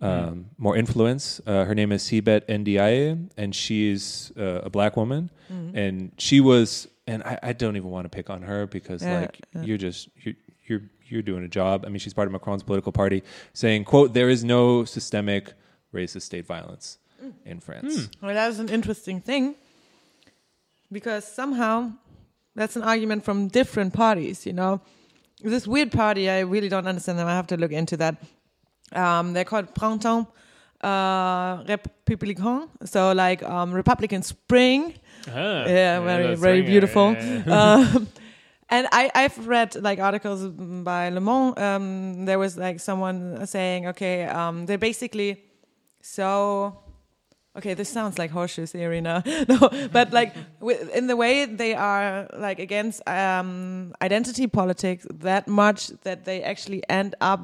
um, 0.00 0.46
more 0.58 0.76
influence. 0.76 1.40
Uh, 1.46 1.64
her 1.64 1.74
name 1.74 1.92
is 1.92 2.02
Sibeth 2.02 2.46
Ndiaye, 2.46 3.30
and 3.36 3.54
she's 3.54 4.32
uh, 4.38 4.60
a 4.64 4.70
black 4.70 4.96
woman, 4.96 5.30
and 5.48 6.12
she 6.18 6.40
was. 6.40 6.88
And 7.06 7.22
I, 7.22 7.38
I 7.42 7.52
don't 7.52 7.76
even 7.76 7.90
want 7.90 8.06
to 8.06 8.08
pick 8.08 8.30
on 8.30 8.40
her 8.42 8.66
because, 8.66 9.02
Yeah, 9.02 9.20
like, 9.20 9.38
yeah. 9.54 9.62
you're 9.62 9.76
just 9.76 10.08
you're, 10.22 10.34
you're 10.66 10.80
you're 11.06 11.20
doing 11.22 11.44
a 11.44 11.48
job. 11.48 11.84
I 11.84 11.90
mean, 11.90 11.98
she's 11.98 12.14
part 12.14 12.28
of 12.28 12.32
Macron's 12.32 12.62
political 12.62 12.92
party, 12.92 13.22
saying, 13.52 13.84
"quote 13.84 14.14
There 14.14 14.30
is 14.30 14.42
no 14.42 14.84
systemic 14.86 15.52
racist 15.92 16.22
state 16.22 16.46
violence 16.46 16.96
in 17.44 17.60
France." 17.60 18.08
Well, 18.22 18.32
that 18.34 18.50
is 18.50 18.58
an 18.58 18.70
interesting 18.70 19.20
thing 19.20 19.54
because 20.90 21.24
somehow 21.26 21.92
that's 22.54 22.76
an 22.76 22.82
argument 22.82 23.24
from 23.24 23.48
different 23.48 23.92
parties. 23.92 24.46
You 24.46 24.52
know, 24.52 24.80
this 25.42 25.66
weird 25.66 25.92
party. 25.92 26.30
I 26.30 26.40
really 26.40 26.68
don't 26.68 26.86
understand 26.86 27.18
them. 27.18 27.26
I 27.28 27.34
have 27.34 27.46
to 27.48 27.56
look 27.56 27.72
into 27.72 27.96
that. 27.98 28.16
Um, 28.92 29.32
they're 29.32 29.44
called 29.44 29.74
Printemps 29.74 30.28
uh, 30.84 31.64
Républicain, 31.64 32.68
so 32.84 33.12
like 33.12 33.42
um, 33.42 33.72
Republican 33.72 34.22
Spring. 34.22 34.94
Ah, 35.28 35.64
Yeah, 35.66 36.00
very, 36.00 36.26
that's 36.28 36.40
very 36.40 36.62
beautiful. 36.62 37.12
Yeah, 37.12 37.42
yeah. 37.46 37.72
um, 37.74 38.08
and 38.68 38.86
I, 38.92 39.10
I've 39.14 39.46
read 39.46 39.74
like 39.76 39.98
articles 39.98 40.46
by 40.46 41.08
Le 41.08 41.20
Monde. 41.20 41.58
Um, 41.58 42.24
there 42.26 42.38
was 42.38 42.56
like 42.58 42.80
someone 42.80 43.46
saying, 43.46 43.88
okay, 43.88 44.24
um, 44.24 44.66
they're 44.66 44.78
basically 44.78 45.42
so. 46.02 46.83
Okay, 47.56 47.74
this 47.74 47.88
sounds 47.88 48.18
like 48.18 48.30
horseshoe 48.32 48.66
theory 48.66 49.00
now. 49.00 49.22
no, 49.48 49.70
but 49.92 50.12
like 50.12 50.34
in 50.92 51.06
the 51.06 51.16
way 51.16 51.44
they 51.46 51.74
are 51.74 52.28
like 52.36 52.58
against 52.58 53.06
um, 53.08 53.94
identity 54.02 54.46
politics 54.48 55.06
that 55.20 55.46
much 55.46 55.88
that 56.02 56.24
they 56.24 56.42
actually 56.42 56.82
end 56.88 57.14
up 57.20 57.40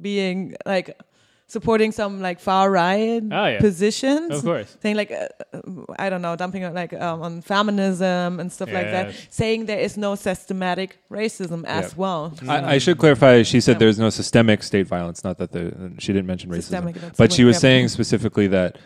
being 0.00 0.56
like 0.66 0.98
supporting 1.46 1.92
some 1.92 2.20
like 2.20 2.40
far 2.40 2.70
right 2.70 3.22
Oh, 3.30 3.46
yeah. 3.46 3.60
positions 3.60 4.30
Of 4.38 4.42
course. 4.44 4.76
saying 4.82 4.96
like 4.96 5.12
uh, 5.12 5.28
uh, 5.52 5.60
I 5.98 6.10
don't 6.10 6.22
know, 6.22 6.34
dumping 6.34 6.64
on, 6.64 6.74
like 6.74 6.92
um, 6.94 7.22
on 7.22 7.42
feminism 7.42 8.40
and 8.40 8.50
stuff 8.50 8.72
like 8.72 8.90
that, 8.90 9.14
saying 9.30 9.66
there 9.66 9.78
is 9.78 9.96
no 9.96 10.16
systematic 10.16 10.98
racism 11.10 11.64
as 11.66 11.92
Yeah. 11.92 11.94
well. 11.96 12.32
I, 12.48 12.74
I 12.74 12.78
should 12.78 12.98
clarify. 12.98 13.42
She 13.42 13.60
said 13.60 13.72
Yeah. 13.74 13.78
there's 13.80 13.98
no 13.98 14.10
systemic 14.10 14.62
state 14.64 14.88
violence. 14.88 15.22
Not 15.22 15.38
that 15.38 15.52
the 15.52 15.92
she 15.98 16.12
didn't 16.12 16.26
mention 16.26 16.50
racism, 16.50 16.62
Systemic, 16.62 16.96
but 17.16 17.32
she 17.32 17.44
was 17.44 17.56
yeah. 17.56 17.60
saying 17.60 17.88
specifically 17.88 18.48
that 18.48 18.78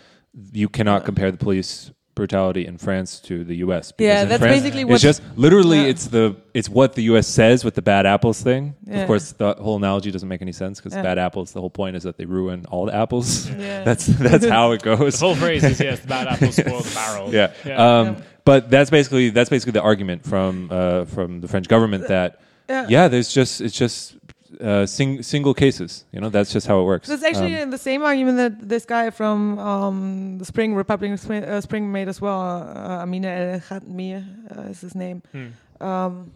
you 0.52 0.68
cannot 0.68 1.04
compare 1.04 1.30
the 1.30 1.38
police 1.38 1.90
brutality 2.14 2.66
in 2.66 2.76
France 2.78 3.20
to 3.20 3.44
the 3.44 3.56
U.S. 3.58 3.92
because 3.92 4.04
Yeah, 4.04 4.22
in 4.22 4.28
that's 4.28 4.40
France, 4.42 4.56
basically 4.60 4.82
It's 4.82 4.90
what- 4.90 5.00
just 5.00 5.22
literally 5.36 5.82
Yeah. 5.82 5.86
it's 5.92 6.06
the 6.08 6.34
it's 6.52 6.68
what 6.68 6.94
the 6.94 7.02
U.S. 7.04 7.28
says 7.28 7.64
with 7.64 7.74
the 7.76 7.82
bad 7.82 8.06
apples 8.06 8.42
thing. 8.42 8.74
Yeah. 8.84 9.02
Of 9.02 9.06
course, 9.06 9.32
the 9.32 9.54
whole 9.54 9.76
analogy 9.76 10.10
doesn't 10.10 10.28
make 10.28 10.42
any 10.42 10.50
sense 10.52 10.80
because 10.80 10.94
Yeah. 10.96 11.02
bad 11.02 11.18
apples. 11.18 11.52
The 11.52 11.60
whole 11.60 11.70
point 11.70 11.94
is 11.94 12.02
that 12.02 12.16
they 12.18 12.24
ruin 12.24 12.64
all 12.70 12.86
the 12.86 12.94
apples. 12.94 13.48
Yeah. 13.50 13.84
that's 13.88 14.06
that's 14.06 14.46
how 14.56 14.72
it 14.72 14.82
goes. 14.82 15.20
The 15.20 15.26
whole 15.26 15.36
phrase 15.36 15.62
is 15.62 15.78
yes, 15.78 16.00
the 16.00 16.08
bad 16.08 16.26
apple 16.32 16.50
spoil 16.50 16.80
the 16.80 16.94
barrel. 16.94 17.32
Yeah. 17.32 17.52
Yeah. 17.64 17.76
Um, 18.00 18.06
Yeah. 18.06 18.14
But 18.44 18.70
that's 18.70 18.90
basically 18.90 19.30
that's 19.30 19.50
basically 19.50 19.72
the 19.72 19.82
argument 19.82 20.24
from 20.26 20.68
uh, 20.72 21.04
from 21.04 21.40
the 21.40 21.46
French 21.48 21.68
government 21.68 22.08
that 22.08 22.40
Yeah. 22.68 22.86
yeah, 22.88 23.06
there's 23.08 23.32
just 23.32 23.60
it's 23.60 23.76
just 23.78 24.16
uh, 24.60 24.86
sing, 24.86 25.22
single 25.22 25.54
cases. 25.54 26.04
You 26.12 26.20
know, 26.20 26.28
that's 26.30 26.52
just 26.52 26.66
how 26.66 26.80
it 26.80 26.84
works. 26.84 27.08
So 27.08 27.14
it's 27.14 27.22
actually 27.24 27.56
Um, 27.62 27.70
the 27.70 27.78
same 27.78 28.02
argument 28.02 28.36
that 28.38 28.68
this 28.68 28.84
guy 28.84 29.10
from 29.10 29.58
um, 29.58 30.38
the 30.38 30.44
Spring 30.44 30.74
Republic 30.74 31.18
Spring, 31.18 31.44
uh, 31.44 31.60
Spring 31.60 31.90
made 31.92 32.08
as 32.08 32.20
well. 32.20 32.40
Uh, 32.40 33.02
Amine 33.04 33.24
El 33.26 33.60
Khatmi 33.60 34.14
uh, 34.56 34.70
is 34.70 34.80
his 34.80 34.94
name. 34.94 35.22
Hmm. 35.32 35.48
Um, 35.86 36.32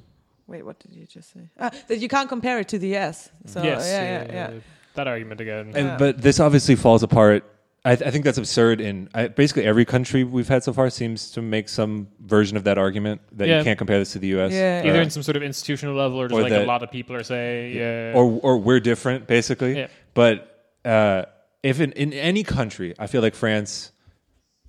wait, 0.47 0.65
what 0.65 0.79
did 0.79 0.93
you 0.95 1.07
just 1.07 1.33
say? 1.33 1.41
Ah, 1.59 1.71
that 1.89 1.99
you 1.99 2.09
can't 2.09 2.29
compare 2.29 2.59
it 2.61 2.69
to 2.69 2.79
the 2.79 2.95
S. 2.97 3.31
So 3.47 3.63
yes. 3.63 3.87
yeah, 3.89 4.05
yeah, 4.05 4.33
yeah. 4.33 4.61
That 4.95 5.09
argument 5.09 5.41
again. 5.41 5.73
and 5.75 5.87
Yeah. 5.87 5.97
but 5.97 6.21
this 6.21 6.39
obviously 6.41 6.77
falls 6.77 7.03
apart. 7.03 7.45
I, 7.85 7.97
th- 7.97 8.07
I 8.07 8.13
think 8.13 8.25
that's 8.25 8.39
absurd. 8.39 8.81
In 8.81 9.09
I, 9.13 9.27
basically 9.29 9.65
every 9.65 9.85
country 9.85 10.23
we've 10.23 10.49
had 10.49 10.63
so 10.63 10.73
far 10.73 10.89
seems 10.89 11.33
to 11.33 11.43
make 11.43 11.69
some 11.69 12.07
version 12.21 12.57
of 12.57 12.63
that 12.65 12.79
argument 12.79 13.21
that 13.33 13.49
Yeah. 13.49 13.59
you 13.59 13.65
can't 13.65 13.77
compare 13.79 13.99
this 13.99 14.13
to 14.13 14.21
the 14.21 14.29
U.S. 14.29 14.53
Yeah. 14.53 14.83
Either 14.87 15.01
uh, 15.01 15.03
in 15.03 15.11
some 15.11 15.23
sort 15.25 15.37
of 15.37 15.43
institutional 15.43 15.97
level 15.97 16.21
or 16.21 16.29
just 16.29 16.39
or 16.39 16.43
like 16.43 16.51
that- 16.51 16.63
a 16.63 16.67
lot 16.67 16.83
of 16.85 16.91
people 16.93 17.17
are 17.17 17.25
saying, 17.25 17.77
yeah. 17.77 18.13
or 18.15 18.25
or 18.43 18.59
we're 18.59 18.79
different 18.81 19.27
basically. 19.27 19.77
Yeah. 19.79 19.87
But 20.15 20.65
uh, 20.85 21.25
if 21.65 21.81
in, 21.81 21.91
in 21.93 22.13
any 22.13 22.45
country, 22.45 22.95
I 23.01 23.07
feel 23.09 23.21
like 23.23 23.35
France 23.35 23.91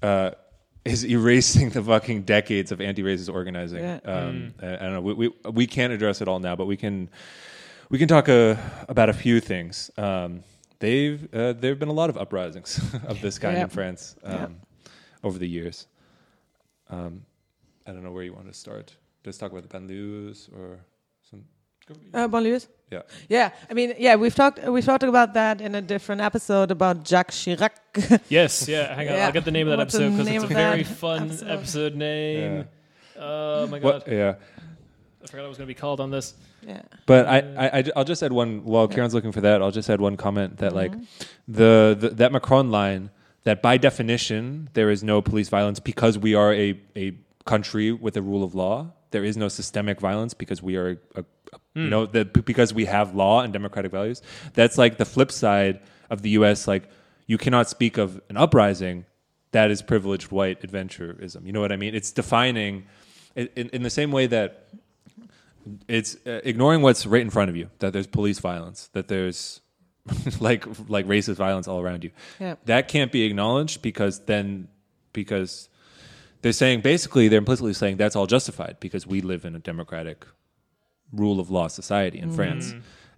uh, 0.02 0.32
is 0.84 1.06
erasing 1.18 1.70
the 1.70 1.84
fucking 1.84 2.24
decades 2.24 2.72
of 2.72 2.82
anti-racist 2.82 3.32
organizing. 3.32 3.84
Yeah. 3.84 4.00
Um, 4.06 4.54
I, 4.62 4.74
I 4.74 4.78
don't 4.78 4.94
know. 4.94 5.02
We, 5.02 5.14
we 5.14 5.30
we 5.52 5.68
can't 5.68 5.94
address 5.94 6.20
it 6.22 6.28
all 6.28 6.40
now, 6.40 6.56
but 6.56 6.66
we 6.66 6.78
can 6.78 7.10
we 7.90 8.00
can 8.00 8.08
talk 8.08 8.28
uh, 8.28 8.56
about 8.90 9.10
a 9.10 9.14
few 9.14 9.40
things. 9.40 9.92
Um, 9.98 10.44
they've 10.84 11.20
uh, 11.34 11.54
there 11.62 11.72
have 11.74 11.80
been 11.84 11.94
a 11.98 12.00
lot 12.02 12.10
of 12.14 12.18
uprisings 12.18 12.72
of 13.12 13.16
this 13.26 13.36
kind 13.44 13.56
Yeah. 13.58 13.64
in 13.64 13.70
France 13.70 14.02
um, 14.24 14.34
Yeah. 14.34 14.48
over 15.28 15.38
the 15.40 15.48
years. 15.58 15.88
Um, 16.90 17.14
I 17.88 17.92
don't 17.94 18.04
know 18.06 18.12
where 18.16 18.24
you 18.30 18.34
want 18.40 18.48
to 18.54 18.58
start. 18.66 18.88
Just 19.26 19.40
talk 19.40 19.52
about 19.52 19.64
the 19.68 19.74
banlieues 19.78 20.38
or 20.58 20.80
some. 21.30 21.42
Uh, 22.14 22.28
banlieues? 22.28 22.68
Yeah. 22.92 23.02
Yeah, 23.30 23.48
I 23.70 23.74
mean, 23.74 23.90
yeah, 23.98 24.16
we've 24.16 24.36
talked 24.36 24.58
we've 24.74 24.86
talked 24.92 25.04
about 25.04 25.34
that 25.34 25.60
in 25.62 25.76
a 25.76 25.82
different 25.82 26.22
episode 26.22 26.70
about 26.72 26.96
Jacques 27.10 27.32
Chirac. 27.42 27.76
yes, 28.40 28.68
yeah. 28.68 28.94
Hang 28.96 29.08
on, 29.10 29.16
Yeah. 29.16 29.26
I'll 29.26 29.32
get 29.40 29.46
the 29.46 29.52
name 29.52 29.68
of 29.68 29.72
that 29.72 29.78
What's 29.84 29.96
episode 29.96 30.12
because 30.18 30.28
it's 30.36 30.44
a 30.52 30.56
very 30.68 30.84
fun 30.84 31.24
episode? 31.32 31.48
episode, 31.58 31.96
name. 31.96 32.68
Oh 33.18 33.68
my 33.68 33.80
god, 33.80 33.86
What? 33.94 34.08
Yeah. 34.08 34.36
I 35.24 35.28
forgot 35.28 35.46
I 35.46 35.48
was 35.54 35.58
going 35.58 35.68
to 35.68 35.74
be 35.76 35.80
called 35.86 36.00
on 36.00 36.10
this. 36.12 36.36
Yeah, 36.66 36.82
But 37.06 37.28
I, 37.28 37.38
I, 37.38 37.68
I, 37.80 37.84
will 37.96 38.04
just 38.04 38.24
add 38.24 38.34
one. 38.34 38.64
While 38.64 38.88
Kieran's 38.88 39.14
looking 39.14 39.32
for 39.32 39.42
that, 39.42 39.62
I'll 39.62 39.72
just 39.72 39.90
add 39.90 40.02
one 40.02 40.18
comment 40.18 40.58
that 40.58 40.74
mm-hmm. 40.74 40.78
like 40.78 41.08
the, 41.48 41.98
the 42.00 42.10
that 42.10 42.32
Macron 42.32 42.72
line 42.72 43.10
that 43.44 43.62
by 43.62 43.78
definition 43.78 44.70
there 44.74 44.90
is 44.90 45.04
no 45.04 45.22
police 45.22 45.50
violence 45.50 45.80
because 45.80 46.18
we 46.18 46.36
are 46.36 46.54
a 46.54 46.80
a 46.96 47.14
country 47.46 47.92
with 47.92 48.18
a 48.18 48.22
rule 48.22 48.44
of 48.44 48.56
law. 48.56 48.92
There 49.12 49.24
is 49.24 49.38
no 49.38 49.48
systemic 49.48 50.00
violence 50.00 50.34
because 50.34 50.64
we 50.64 50.76
are 50.76 50.92
a, 50.92 50.98
a 51.20 51.26
you 51.76 51.84
hmm. 51.84 51.90
know 51.90 52.06
the, 52.06 52.26
because 52.26 52.74
we 52.74 52.86
have 52.86 53.16
law 53.16 53.42
and 53.42 53.52
democratic 53.52 53.92
values. 53.92 54.22
That's 54.54 54.78
like 54.78 54.98
the 54.98 55.06
flip 55.06 55.32
side 55.32 55.82
of 56.10 56.22
the 56.22 56.32
U.S. 56.32 56.68
Like 56.68 56.90
you 57.28 57.38
cannot 57.38 57.70
speak 57.70 57.98
of 57.98 58.22
an 58.30 58.38
uprising 58.38 59.06
that 59.52 59.72
is 59.72 59.82
privileged 59.82 60.32
white 60.32 60.62
adventurism. 60.62 61.46
You 61.46 61.54
know 61.54 61.62
what 61.62 61.72
I 61.72 61.78
mean? 61.78 61.96
It's 61.96 62.12
defining 62.12 62.86
in, 63.36 63.50
in, 63.56 63.70
in 63.70 63.84
the 63.84 63.90
same 63.90 64.12
way 64.12 64.28
that 64.28 64.68
it's 65.88 66.16
uh, 66.26 66.42
ignoring 66.44 66.82
what's 66.82 67.06
right 67.06 67.22
in 67.22 67.30
front 67.30 67.50
of 67.50 67.56
you. 67.56 67.70
That 67.80 67.94
there's 67.94 68.08
police 68.08 68.40
violence. 68.40 68.90
That 68.94 69.08
there's 69.08 69.62
like 70.40 70.66
like 70.90 71.08
racist 71.08 71.36
violence 71.36 71.68
all 71.68 71.82
around 71.82 72.04
you. 72.04 72.12
Yeah. 72.40 72.56
That 72.66 72.88
can't 72.88 73.12
be 73.12 73.24
acknowledged 73.24 73.82
because 73.82 74.20
then 74.26 74.68
because 75.14 75.70
they're 76.42 76.52
saying 76.52 76.82
basically 76.82 77.28
they're 77.28 77.40
implicitly 77.40 77.74
saying 77.74 77.98
that's 77.98 78.16
all 78.16 78.28
justified 78.28 78.78
because 78.80 79.08
we 79.08 79.22
live 79.22 79.46
in 79.46 79.56
a 79.56 79.60
democratic 79.60 80.26
rule 81.12 81.40
of 81.40 81.50
law 81.50 81.68
society 81.68 82.20
in 82.20 82.32
France. 82.32 82.74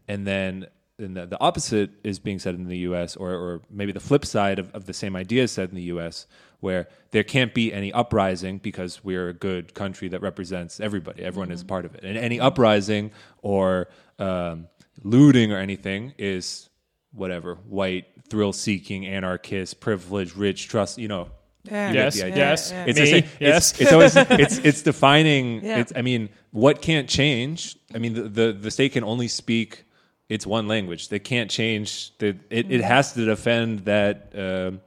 And 0.08 0.28
then 0.28 0.68
and 0.98 1.18
the, 1.18 1.26
the 1.26 1.40
opposite 1.42 1.92
is 2.04 2.20
being 2.20 2.40
said 2.40 2.56
in 2.56 2.68
the 2.68 2.78
US, 2.80 3.16
or, 3.16 3.32
or 3.32 3.62
maybe 3.70 3.92
the 3.92 4.00
flip 4.00 4.26
side 4.26 4.60
of, 4.60 4.74
of 4.74 4.86
the 4.86 4.94
same 4.94 5.16
idea 5.16 5.44
is 5.44 5.52
said 5.52 5.70
in 5.70 5.76
the 5.76 5.84
US, 5.84 6.26
where 6.60 6.88
there 7.12 7.24
can't 7.24 7.54
be 7.54 7.74
any 7.74 7.92
uprising 7.94 8.58
because 8.58 9.04
we're 9.04 9.30
a 9.30 9.34
good 9.34 9.74
country 9.74 10.08
that 10.10 10.22
represents 10.22 10.80
everybody. 10.80 11.24
Everyone 11.24 11.52
is 11.52 11.64
part 11.64 11.86
of 11.86 11.96
it. 11.96 12.04
And 12.04 12.18
any 12.18 12.40
uprising 12.40 13.12
or 13.42 13.88
um, 14.20 14.68
looting 15.04 15.52
or 15.52 15.58
anything 15.58 16.14
is 16.18 16.70
whatever 17.12 17.56
white, 17.56 18.06
thrill 18.30 18.54
seeking, 18.54 19.06
anarchist, 19.06 19.80
privileged, 19.80 20.36
rich, 20.36 20.68
trust, 20.68 20.98
you 20.98 21.08
know. 21.08 21.30
Yeah. 21.64 21.92
Yes, 21.92 22.22
the 22.22 22.30
yes. 22.30 22.72
Yeah. 22.72 22.86
It's, 22.88 23.00
Me, 23.00 23.26
yes. 23.40 23.72
it's, 23.72 23.82
it's 23.82 23.92
always 23.92 24.16
it's 24.40 24.58
it's 24.60 24.82
defining. 24.84 25.64
Yeah. 25.64 25.80
It's, 25.80 25.92
I 25.96 26.04
mean, 26.04 26.30
what 26.52 26.82
can't 26.82 27.10
change? 27.10 27.76
I 27.94 27.98
mean, 27.98 28.14
the, 28.14 28.24
the 28.24 28.54
the 28.54 28.72
state 28.72 28.92
can 28.92 29.04
only 29.04 29.28
speak 29.28 29.86
its 30.30 30.46
one 30.46 30.68
language. 30.68 31.10
They 31.10 31.20
can't 31.20 31.50
change. 31.50 32.16
The, 32.20 32.38
it 32.50 32.72
it 32.72 32.82
has 32.82 33.14
to 33.14 33.26
defend 33.26 33.80
that 33.86 34.32
um 34.36 34.82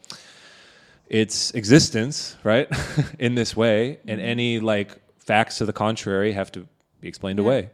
its 1.10 1.50
existence, 1.52 2.36
right, 2.44 2.68
in 3.18 3.34
this 3.34 3.56
way, 3.56 3.98
and 4.06 4.20
any 4.20 4.60
like 4.60 4.96
facts 5.18 5.58
to 5.58 5.66
the 5.66 5.72
contrary 5.72 6.32
have 6.32 6.50
to 6.52 6.66
be 7.00 7.08
explained 7.08 7.38
away. 7.38 7.70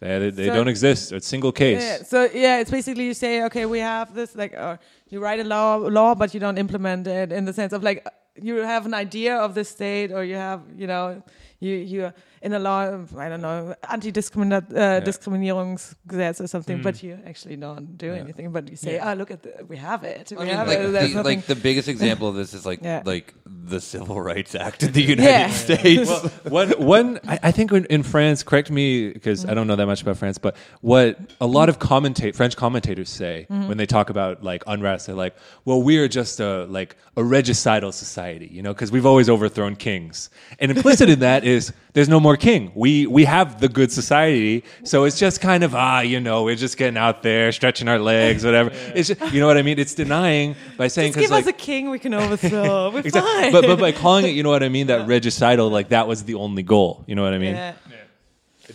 They, 0.00 0.18
they, 0.18 0.30
they 0.30 0.46
So- 0.46 0.54
don't 0.54 0.68
exist. 0.68 1.12
It's 1.12 1.26
single 1.26 1.52
case. 1.52 1.82
Yeah, 1.82 2.02
so 2.02 2.28
yeah, 2.32 2.58
it's 2.60 2.70
basically 2.70 3.04
you 3.06 3.14
say, 3.14 3.44
okay, 3.44 3.64
we 3.66 3.78
have 3.80 4.14
this 4.14 4.36
like, 4.36 4.54
uh, 4.54 4.76
you 5.08 5.20
write 5.20 5.40
a 5.40 5.44
law, 5.44 5.76
law, 5.76 6.14
but 6.14 6.34
you 6.34 6.40
don't 6.40 6.58
implement 6.58 7.06
it 7.06 7.32
in 7.32 7.44
the 7.44 7.52
sense 7.52 7.72
of 7.72 7.82
like, 7.82 8.06
you 8.40 8.56
have 8.56 8.84
an 8.84 8.92
idea 8.94 9.36
of 9.36 9.54
the 9.54 9.64
state, 9.64 10.12
or 10.12 10.22
you 10.22 10.34
have, 10.34 10.60
you 10.76 10.86
know, 10.86 11.22
you 11.58 11.72
you 11.74 12.12
in 12.42 12.52
a 12.52 12.58
law, 12.58 12.86
of, 12.86 13.16
I 13.16 13.28
don't 13.28 13.40
know, 13.42 13.74
anti-discriminat 13.88 14.70
uh, 14.76 15.00
Diskriminierungsgesetz 15.04 16.40
or 16.40 16.46
something, 16.46 16.82
but 16.82 17.02
you 17.02 17.18
actually 17.26 17.56
don't 17.56 17.96
do 17.98 18.12
anything. 18.12 18.52
But 18.52 18.70
you 18.70 18.76
say, 18.76 18.94
Yeah. 18.94 19.10
ah, 19.10 19.14
look 19.14 19.30
at 19.30 19.42
the, 19.42 19.64
we 19.66 19.76
have 19.76 20.04
it. 20.04 20.30
We 20.30 20.36
I 20.38 20.44
mean, 20.44 20.54
have 20.54 20.68
like, 20.68 20.78
it. 20.78 21.14
The, 21.14 21.22
like 21.22 21.46
the 21.46 21.56
biggest 21.56 21.88
example 21.88 22.28
of 22.28 22.34
this 22.34 22.54
is 22.54 22.64
like 22.66 22.80
Yeah. 22.86 23.02
like 23.04 23.34
the 23.44 23.80
Civil 23.80 24.20
Rights 24.20 24.54
Act 24.54 24.82
in 24.82 24.92
the 24.92 25.02
United 25.02 25.30
Yeah. 25.30 25.50
States. 25.50 26.08
well, 26.08 26.20
one, 26.48 26.70
one, 26.72 27.20
I, 27.26 27.38
I 27.44 27.50
think 27.52 27.72
in, 27.72 27.84
in 27.86 28.02
France, 28.02 28.42
correct 28.42 28.70
me 28.70 29.10
because 29.12 29.44
I 29.44 29.54
don't 29.54 29.66
know 29.66 29.76
that 29.76 29.86
much 29.86 30.02
about 30.02 30.18
France, 30.18 30.38
but 30.38 30.56
what 30.80 31.18
a 31.40 31.46
lot 31.46 31.68
of 31.68 31.78
commentate 31.78 32.34
French 32.36 32.56
commentators 32.56 33.08
say 33.08 33.46
when 33.48 33.76
they 33.76 33.86
talk 33.86 34.10
about 34.10 34.42
like 34.42 34.62
unrest, 34.66 35.06
they're 35.06 35.16
like, 35.16 35.34
"Well, 35.64 35.82
we 35.82 35.98
are 35.98 36.08
just 36.08 36.40
a 36.40 36.64
like 36.66 36.96
a 37.16 37.22
regicidal 37.22 37.92
society, 37.92 38.46
you 38.46 38.62
know, 38.62 38.72
because 38.72 38.92
we've 38.92 39.06
always 39.06 39.28
overthrown 39.28 39.76
kings." 39.76 40.30
And 40.58 40.70
implicit 40.70 41.08
in 41.08 41.20
that 41.20 41.44
is 41.44 41.72
there's 41.96 42.10
no 42.10 42.20
more 42.20 42.36
king. 42.36 42.72
We 42.74 43.06
we 43.06 43.24
have 43.24 43.58
the 43.58 43.70
good 43.70 43.90
society, 43.90 44.64
so 44.84 45.04
it's 45.04 45.18
just 45.18 45.40
kind 45.40 45.64
of 45.64 45.74
ah, 45.74 46.00
you 46.00 46.20
know, 46.20 46.44
we're 46.44 46.54
just 46.54 46.76
getting 46.76 46.98
out 46.98 47.22
there, 47.22 47.50
stretching 47.52 47.88
our 47.88 47.98
legs, 47.98 48.44
whatever. 48.44 48.70
It's 48.94 49.08
just, 49.08 49.32
you 49.32 49.40
know 49.40 49.46
what 49.46 49.56
I 49.56 49.62
mean? 49.62 49.78
It's 49.78 49.94
denying 49.94 50.56
by 50.76 50.88
saying 50.88 51.14
Just 51.14 51.22
give 51.22 51.30
like 51.30 51.44
us 51.44 51.48
a 51.48 51.54
king 51.54 51.88
we 51.88 51.98
can 51.98 52.12
overthrow. 52.12 52.90
We're 52.92 53.00
Exactly. 53.00 53.32
fine. 53.32 53.52
But 53.52 53.62
but 53.64 53.78
by 53.80 53.92
calling 53.92 54.26
it, 54.26 54.34
you 54.36 54.42
know 54.42 54.50
what 54.50 54.62
I 54.62 54.68
mean, 54.68 54.88
that 54.88 55.08
regicidal, 55.08 55.70
like 55.70 55.88
that 55.88 56.06
was 56.06 56.24
the 56.24 56.34
only 56.34 56.62
goal. 56.62 57.02
You 57.06 57.14
know 57.14 57.22
what 57.22 57.32
I 57.32 57.38
mean? 57.38 57.54
yeah. 57.54 57.72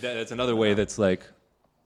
That, 0.02 0.14
that's 0.16 0.32
another 0.32 0.56
way 0.56 0.74
that's 0.74 0.98
like, 0.98 1.22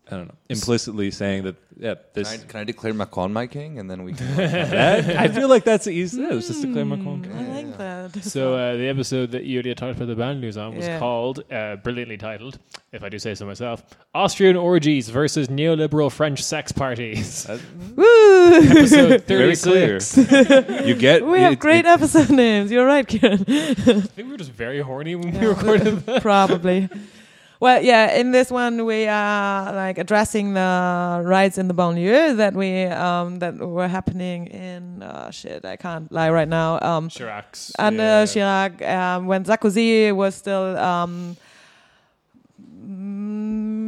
I 0.07 0.17
don't 0.17 0.27
know, 0.27 0.35
implicitly 0.49 1.09
saying 1.11 1.43
that. 1.45 1.55
Yeah, 1.77 1.95
this. 2.13 2.31
Can 2.31 2.39
I, 2.39 2.43
can 2.45 2.59
I 2.61 2.63
declare 2.63 2.93
Macron 2.93 3.33
my 3.33 3.47
king, 3.47 3.79
and 3.79 3.89
then 3.91 4.03
we 4.03 4.13
can. 4.13 4.27
that, 4.37 5.09
I 5.17 5.27
feel 5.27 5.49
like 5.49 5.63
that's 5.65 5.87
easy. 5.87 6.21
Yeah, 6.21 6.33
it's 6.33 6.47
just 6.47 6.61
to 6.61 6.71
claim 6.71 6.89
Macron. 6.89 7.29
I 7.35 7.61
like 7.63 7.77
that. 7.77 8.15
So 8.23 8.53
uh, 8.53 8.77
the 8.77 8.87
episode 8.87 9.31
that 9.31 9.43
you 9.45 9.55
already 9.57 9.73
talked 9.75 9.97
about 9.99 10.07
the 10.07 10.15
banlieues 10.15 10.61
on 10.63 10.75
was 10.75 10.85
Yeah. 10.85 10.99
called, 10.99 11.43
uh, 11.51 11.75
brilliantly 11.77 12.17
titled, 12.17 12.59
if 12.93 13.03
I 13.03 13.09
do 13.09 13.17
say 13.19 13.33
so 13.35 13.45
myself, 13.47 13.83
Austrian 14.13 14.55
orgies 14.55 15.09
versus 15.09 15.47
neoliberal 15.47 16.11
French 16.11 16.43
sex 16.43 16.71
parties. 16.71 17.45
Woo! 17.95 18.53
episode 18.53 19.23
Very 19.23 19.55
clear. 19.55 19.99
36. 19.99 20.87
You 20.87 20.93
get. 20.95 21.25
we 21.25 21.39
have 21.41 21.53
it- 21.53 21.59
great 21.59 21.79
it- 21.85 21.87
episode 21.87 22.29
names. 22.29 22.71
You're 22.71 22.85
right, 22.85 23.05
Kieran. 23.07 23.43
I 23.47 23.73
think 23.73 24.15
we 24.17 24.23
were 24.23 24.37
just 24.37 24.51
very 24.51 24.79
horny 24.81 25.15
when 25.15 25.37
we 25.37 25.45
recorded 25.47 26.05
that. 26.05 26.21
Probably. 26.21 26.87
Well, 27.65 27.81
yeah, 27.81 28.13
in 28.13 28.29
this 28.29 28.51
one 28.51 28.85
we 28.85 29.07
are 29.07 29.73
like 29.73 29.97
addressing 29.97 30.53
the 30.53 31.23
riots 31.25 31.57
in 31.57 31.67
the 31.67 31.73
banlieue 31.73 32.37
that 32.37 32.53
we 32.53 32.83
um 32.83 33.39
that 33.39 33.57
were 33.57 33.87
happening 33.87 34.45
in 34.45 35.01
uh, 35.01 35.31
shit, 35.31 35.65
I 35.65 35.75
can't 35.75 36.11
lie 36.11 36.29
right 36.29 36.47
now. 36.47 36.79
Um 36.81 37.09
Chirac's. 37.09 37.71
under 37.79 38.03
yeah. 38.03 38.25
Chirac 38.25 38.87
um, 38.87 39.25
when 39.25 39.45
Sarkozy 39.45 40.15
was 40.15 40.35
still 40.35 40.77
um 40.77 41.37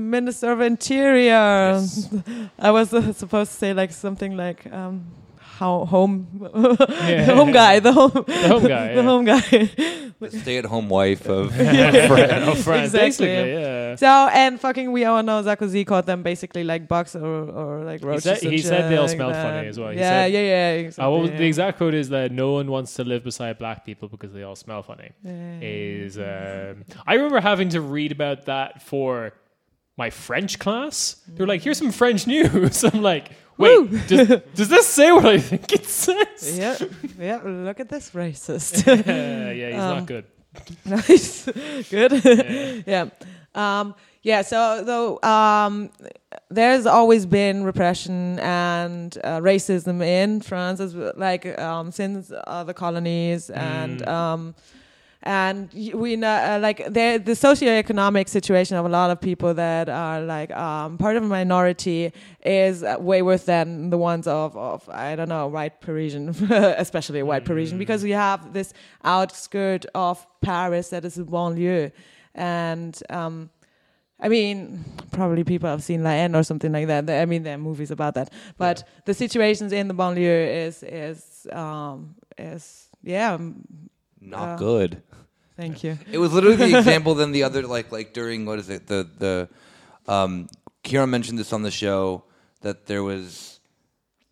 Minister 0.10 0.54
of 0.54 0.62
Interior. 0.62 1.78
Yes. 1.78 2.10
I 2.58 2.72
was 2.72 2.92
uh, 2.96 3.14
supposed 3.24 3.52
to 3.52 3.58
say 3.60 3.74
like 3.76 3.92
something 3.92 4.36
like 4.36 4.66
um 4.74 5.06
how 5.60 5.86
home 5.86 6.14
Yeah. 6.42 7.26
the 7.26 7.36
home 7.40 7.52
guy, 7.52 7.80
the 7.80 7.92
home 8.00 8.12
The 8.28 8.48
home 8.54 8.68
guy. 8.68 8.88
the 8.94 9.02
yeah. 9.02 9.12
home 9.12 9.26
guy. 9.26 9.40
the 10.20 10.30
stay-at-home 10.42 10.88
wife 10.90 11.28
of 11.28 11.46
Oh, 11.60 12.56
France, 12.56 12.94
Exactly. 12.94 13.00
basically, 13.00 13.52
yeah. 13.54 13.96
So 13.96 14.08
and 14.08 14.60
fucking 14.60 14.92
we 14.92 15.06
all 15.06 15.22
know 15.24 15.42
Sarkozy 15.44 15.86
called 15.86 16.06
them 16.06 16.22
basically 16.24 16.64
like 16.64 16.88
bugs 16.88 17.16
or, 17.16 17.26
or 17.60 17.84
like 17.84 18.04
roaches. 18.04 18.24
said- 18.24 18.52
he 18.52 18.58
said 18.60 18.92
they 18.92 18.98
all 18.98 19.08
shit 19.08 19.18
smelled 19.18 19.34
like 19.34 19.44
funny 19.44 19.68
as 19.68 19.80
well. 19.80 19.90
He 19.92 20.00
Yeah, 20.00 20.10
said- 20.24 20.32
yeah, 20.34 20.40
yeah. 20.40 20.72
Exactly, 20.74 21.04
Uh, 21.06 21.10
what 21.12 21.22
was, 21.22 21.30
yeah. 21.32 21.38
The 21.38 21.46
exact 21.46 21.78
quote 21.78 21.94
is 21.94 22.10
that 22.10 22.32
no 22.32 22.54
one 22.54 22.68
wants 22.72 22.94
to 22.96 23.04
live 23.04 23.24
beside 23.24 23.58
black 23.58 23.86
people 23.86 24.08
because 24.10 24.34
they 24.34 24.44
all 24.44 24.56
smell 24.56 24.84
funny. 24.84 25.10
Yeah. 25.24 25.60
Is 25.62 26.18
um, 26.18 26.86
I 27.06 27.14
remember 27.16 27.40
having 27.42 27.70
to 27.70 27.82
read 27.82 28.12
about 28.12 28.46
that 28.46 28.82
for 28.82 29.34
my 29.98 30.10
French 30.10 30.60
class. 30.60 31.16
They 31.28 31.44
were 31.44 31.48
like, 31.48 31.62
"Here's 31.62 31.78
some 31.78 31.92
French 31.92 32.28
news." 32.28 32.84
I'm 32.94 33.02
like, 33.02 33.32
"Wait, 33.58 34.08
does, 34.08 34.28
does 34.56 34.70
this 34.70 34.88
say 34.88 35.12
what 35.12 35.26
I 35.26 35.40
think 35.40 35.72
it 35.74 35.86
says?" 35.86 36.58
yeah, 36.58 36.78
yeah. 37.20 37.42
Look 37.44 37.80
at 37.80 37.90
this 37.90 38.12
racist. 38.12 38.86
yeah, 39.06 39.52
yeah, 39.52 39.68
he's 39.70 39.80
Um, 39.80 39.98
not 39.98 40.06
good. 40.06 40.26
nice, 40.86 41.46
good. 41.90 42.12
Yeah. 42.24 42.82
yeah. 42.86 43.10
Um, 43.56 43.96
yeah, 44.24 44.42
so 44.42 44.84
though 44.84 45.20
um, 45.28 45.90
there's 46.50 46.86
always 46.86 47.26
been 47.26 47.64
repression 47.64 48.40
and 48.40 49.18
uh, 49.24 49.40
racism 49.40 50.02
in 50.04 50.42
France, 50.42 50.80
as 50.80 50.94
like 50.96 51.58
um, 51.60 51.92
since 51.92 52.32
uh, 52.32 52.64
the 52.64 52.74
colonies, 52.74 53.50
and 53.50 54.02
Mm. 54.02 54.08
um, 54.08 54.56
and 55.24 55.70
we 55.74 56.16
know 56.16 56.30
uh, 56.30 56.60
like 56.62 56.78
the 56.86 57.22
the 57.24 57.34
socioeconomic 57.34 58.30
situation 58.30 58.78
of 58.78 58.86
a 58.86 58.90
lot 58.90 59.10
of 59.10 59.20
people 59.20 59.54
that 59.54 59.90
are 59.90 60.22
like 60.22 60.52
um, 60.52 60.98
part 60.98 61.18
of 61.18 61.24
a 61.24 61.28
minority 61.28 62.14
is 62.46 62.84
uh, 62.84 62.98
way 63.00 63.22
worse 63.22 63.44
than 63.46 63.90
the 63.90 63.98
ones 63.98 64.28
of, 64.28 64.56
of 64.56 64.88
I 64.90 65.16
don't 65.16 65.30
know 65.30 65.48
white 65.48 65.82
Parisian, 65.82 66.30
especially 66.52 67.24
white 67.24 67.46
Parisian, 67.46 67.78
because 67.78 68.04
we 68.04 68.12
have 68.12 68.54
this 68.54 68.74
outskirt 69.04 69.86
of 69.96 70.26
Paris 70.42 70.90
that 70.90 71.04
is 71.04 71.18
a 71.18 71.24
banlieue, 71.24 71.92
and 72.36 73.02
um, 73.10 73.50
I 74.20 74.30
mean, 74.30 74.84
probably 75.12 75.44
people 75.44 75.70
have 75.70 75.84
seen 75.84 76.04
La 76.04 76.12
Haine 76.12 76.36
or 76.36 76.44
something 76.44 76.72
like 76.72 76.88
that. 76.88 77.10
I 77.10 77.26
mean, 77.26 77.44
there 77.44 77.56
are 77.56 77.60
movies 77.60 77.92
about 77.92 78.16
that. 78.16 78.32
But 78.58 78.84
the 79.06 79.14
situations 79.14 79.72
in 79.74 79.88
the 79.88 79.94
banlieue 79.94 80.68
is 80.68 80.84
is 80.84 81.48
um, 81.52 82.16
is 82.38 82.88
yeah. 83.04 83.34
um, 83.34 83.64
not 84.20 84.50
Uh, 84.50 84.56
good. 84.58 85.04
Thank 85.58 85.84
you. 85.84 85.98
It 86.12 86.20
was 86.20 86.32
literally 86.34 86.56
the 86.56 86.78
example. 86.78 87.16
Then 87.16 87.32
the 87.34 87.44
other, 87.44 87.64
like, 87.64 87.92
like 87.92 88.14
during 88.14 88.46
what 88.46 88.60
is 88.60 88.70
it? 88.70 88.88
The 88.88 89.10
the, 89.18 89.50
um, 90.12 90.48
Kieran 90.84 91.10
mentioned 91.10 91.38
this 91.40 91.52
on 91.52 91.64
the 91.64 91.72
show 91.72 92.24
that 92.62 92.86
there 92.86 93.04
was, 93.04 93.60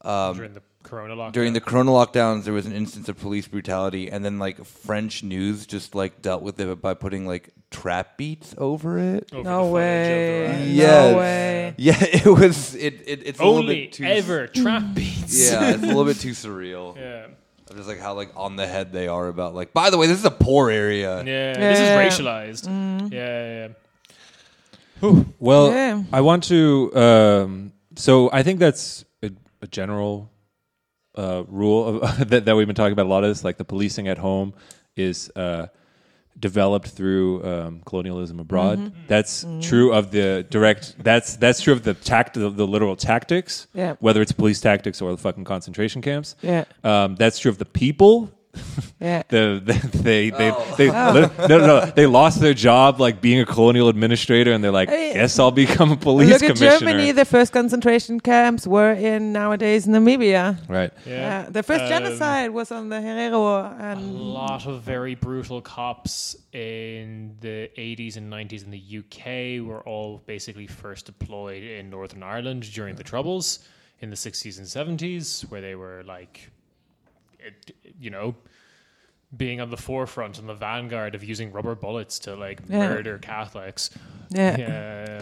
um, 0.02 0.36
During 0.38 0.54
the 0.54 0.62
Corona 0.84 1.16
lockdown. 1.16 1.32
during 1.34 1.54
the 1.54 1.62
Corona 1.62 1.92
lockdowns, 1.92 2.44
there 2.44 2.54
was 2.54 2.68
an 2.68 2.74
instance 2.74 3.10
of 3.10 3.18
police 3.20 3.48
brutality, 3.48 4.10
and 4.12 4.24
then 4.24 4.38
like 4.38 4.64
French 4.64 5.24
news 5.24 5.66
just 5.66 5.96
like 5.96 6.22
dealt 6.22 6.44
with 6.44 6.60
it 6.60 6.80
by 6.82 6.94
putting 6.94 7.26
like 7.26 7.50
trap 7.72 8.16
beats 8.18 8.54
over 8.60 9.00
it. 9.00 9.28
Over 9.34 9.44
No 9.50 9.66
the 9.66 9.72
footage 9.72 9.72
of 9.72 9.72
the 9.72 9.74
way. 9.74 10.48
riot. 10.48 10.68
Yes. 10.68 11.12
No 11.12 11.18
way. 11.18 11.74
Yeah, 11.78 11.96
it 12.02 12.26
was. 12.28 12.76
It, 12.76 13.02
it 13.08 13.22
it's 13.26 13.40
a 13.40 13.44
little 13.44 13.60
Only 13.62 13.76
bit 13.86 13.94
too 13.94 14.04
ever 14.06 14.46
trap 14.48 14.94
beats. 14.94 15.50
Yeah, 15.52 15.72
it's 15.72 15.82
a 15.84 15.88
little 15.88 16.06
bit 16.06 16.20
too 16.22 16.32
surreal. 16.32 16.96
yeah. 16.96 17.28
Of 17.70 17.78
Just 17.78 17.88
like 17.88 18.00
how 18.00 18.14
like 18.14 18.30
on 18.36 18.56
the 18.56 18.68
head 18.68 18.92
they 18.92 19.08
are 19.08 19.28
about 19.28 19.56
like. 19.56 19.74
By 19.74 19.90
the 19.90 19.98
way, 19.98 20.06
this 20.08 20.20
is 20.20 20.26
a 20.26 20.32
poor 20.32 20.70
area. 20.70 21.24
Yeah, 21.24 21.54
this 21.58 21.80
is 21.80 21.88
Yeah. 21.90 22.08
racialized. 22.08 23.12
Yeah, 23.12 23.68
yeah. 25.02 25.24
Well, 25.40 25.70
Yeah. 25.72 26.04
I 26.14 26.22
want 26.22 26.44
to. 26.46 26.96
Um, 26.96 27.74
so 27.96 28.30
I 28.32 28.44
think 28.44 28.60
that's 28.60 29.04
a, 29.24 29.32
a 29.62 29.68
general 29.68 30.30
uh, 31.16 31.44
rule 31.48 32.02
of, 32.04 32.30
that, 32.30 32.46
that 32.46 32.56
we've 32.56 32.68
been 32.68 32.76
talking 32.76 32.94
about 32.94 33.06
a 33.06 33.10
lot 33.10 33.24
of 33.24 33.30
this. 33.30 33.44
Like 33.44 33.58
the 33.58 33.66
policing 33.66 34.08
at 34.08 34.18
home 34.18 34.54
is 34.96 35.32
uh, 35.36 35.68
developed 36.40 36.90
through 36.90 37.44
um, 37.46 37.82
colonialism 37.86 38.40
abroad. 38.40 38.80
Mm-hmm. 38.80 39.00
That's 39.08 39.46
true 39.62 39.94
of 39.94 40.12
the 40.12 40.46
direct. 40.50 40.96
That's 41.02 41.38
that's 41.38 41.62
true 41.62 41.74
of 41.74 41.84
the 41.84 41.94
tact, 41.94 42.34
the, 42.34 42.50
the 42.50 42.68
literal 42.68 42.96
tactics. 42.96 43.68
Yeah. 43.74 43.96
Whether 44.00 44.22
it's 44.22 44.32
police 44.32 44.60
tactics 44.62 45.02
or 45.02 45.12
the 45.12 45.18
fucking 45.18 45.46
concentration 45.46 46.02
camps. 46.02 46.36
Yeah. 46.42 46.66
Um, 46.84 47.16
that's 47.16 47.40
true 47.40 47.52
of 47.52 47.58
the 47.58 47.66
people. 47.66 48.32
Yeah. 49.00 49.24
The, 49.30 49.62
the 49.64 49.74
they 50.04 50.30
they 50.30 50.52
they 50.78 50.88
li- 50.90 51.30
no 51.50 51.58
no 51.58 51.68
no 51.68 51.86
they 51.86 52.06
lost 52.06 52.40
their 52.40 52.54
job 52.54 53.00
like 53.00 53.20
being 53.22 53.40
a 53.42 53.46
colonial 53.46 53.88
administrator 53.90 54.52
and 54.54 54.64
they're 54.64 54.72
like 54.72 54.90
Hey, 54.90 55.14
guess 55.14 55.38
I'll 55.38 55.52
become 55.52 55.92
a 55.92 55.98
police 55.98 56.30
Look 56.30 56.44
at 56.44 56.56
commissioner. 56.56 56.92
Germany. 56.92 57.12
The 57.12 57.26
first 57.26 57.52
concentration 57.52 58.20
camps 58.20 58.66
were 58.66 58.94
in 58.94 59.34
nowadays 59.34 59.86
Namibia. 59.88 60.58
right. 60.70 60.92
Yeah. 61.06 61.48
The 61.50 61.62
first 61.64 61.84
Um, 61.84 61.90
genocide 61.90 62.52
was 62.52 62.72
on 62.72 62.90
the 62.90 62.96
Herero 62.98 63.96
A 63.98 64.00
lot 64.00 64.66
of 64.66 64.82
very 64.82 65.16
brutal 65.16 65.62
cops 65.62 66.36
in 66.54 67.36
the 67.42 67.70
80s 67.78 68.16
and 68.18 68.32
90s 68.32 68.64
in 68.64 68.72
the 68.72 68.84
UK 69.02 69.66
were 69.68 69.82
all 69.82 70.22
basically 70.26 70.68
first 70.68 71.06
deployed 71.06 71.64
in 71.64 71.90
Northern 71.90 72.24
Ireland 72.24 72.64
during 72.74 72.96
the 72.96 73.04
Troubles 73.04 73.60
in 74.02 74.10
the 74.10 74.16
60s 74.16 74.58
and 74.58 74.68
70s, 75.00 75.50
where 75.50 75.62
they 75.62 75.76
were 75.76 76.04
like, 76.06 76.50
it, 77.40 77.76
you 78.00 78.10
know, 78.10 78.36
being 79.36 79.60
on 79.60 79.70
the 79.70 79.78
forefront 79.78 80.40
and 80.40 80.48
the 80.48 80.54
vanguard 80.54 81.16
of 81.16 81.24
using 81.24 81.52
rubber 81.52 81.76
bullets 81.76 82.20
to 82.20 82.36
like 82.36 82.62
Yeah. 82.70 82.88
murder 82.90 83.18
Catholics. 83.18 83.90
yeah. 84.30 84.58
Yeah. 84.58 85.22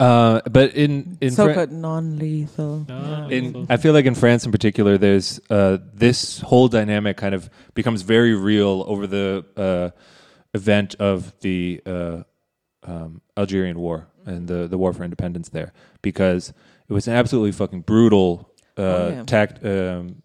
Uh, 0.00 0.40
but 0.48 0.74
in 0.74 1.18
in 1.20 1.32
so 1.32 1.44
Fran- 1.44 1.54
called 1.56 1.72
non-lethal. 1.72 2.86
No, 2.88 3.26
Yeah. 3.28 3.36
in 3.36 3.66
I 3.68 3.78
feel 3.78 3.92
like 3.92 4.04
in 4.04 4.14
France 4.14 4.44
in 4.46 4.52
particular, 4.52 4.96
there's 4.96 5.40
uh, 5.50 5.78
this 5.92 6.38
whole 6.40 6.68
dynamic 6.68 7.16
kind 7.16 7.34
of 7.34 7.50
becomes 7.74 8.02
very 8.02 8.32
real 8.34 8.84
over 8.86 9.08
the 9.08 9.44
uh, 9.56 9.90
event 10.54 10.94
of 11.00 11.32
the 11.40 11.80
uh, 11.84 12.22
um, 12.84 13.22
Algerian 13.36 13.78
War 13.80 14.06
and 14.24 14.46
the 14.46 14.68
the 14.68 14.78
war 14.78 14.92
for 14.92 15.02
independence 15.02 15.48
there, 15.48 15.72
because 16.00 16.52
it 16.88 16.92
was 16.92 17.08
an 17.08 17.14
absolutely 17.14 17.50
fucking 17.52 17.80
brutal 17.80 18.54
uh, 18.76 18.82
Oh, 18.82 19.08
yeah. 19.08 19.22
tact 19.24 19.64
um, 19.66 20.22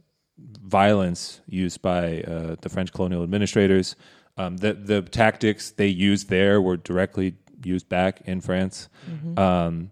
violence 0.81 1.21
used 1.47 1.79
by 1.81 2.21
uh, 2.21 2.55
the 2.63 2.69
French 2.69 2.91
colonial 2.93 3.21
administrators. 3.23 3.95
Um, 4.41 4.57
the 4.57 4.73
the 4.73 4.99
tactics 5.03 5.71
they 5.71 5.87
used 6.09 6.29
there 6.29 6.59
were 6.67 6.77
directly 6.77 7.35
used 7.73 7.87
back 7.89 8.21
in 8.25 8.41
France. 8.41 8.89
Um, 9.37 9.91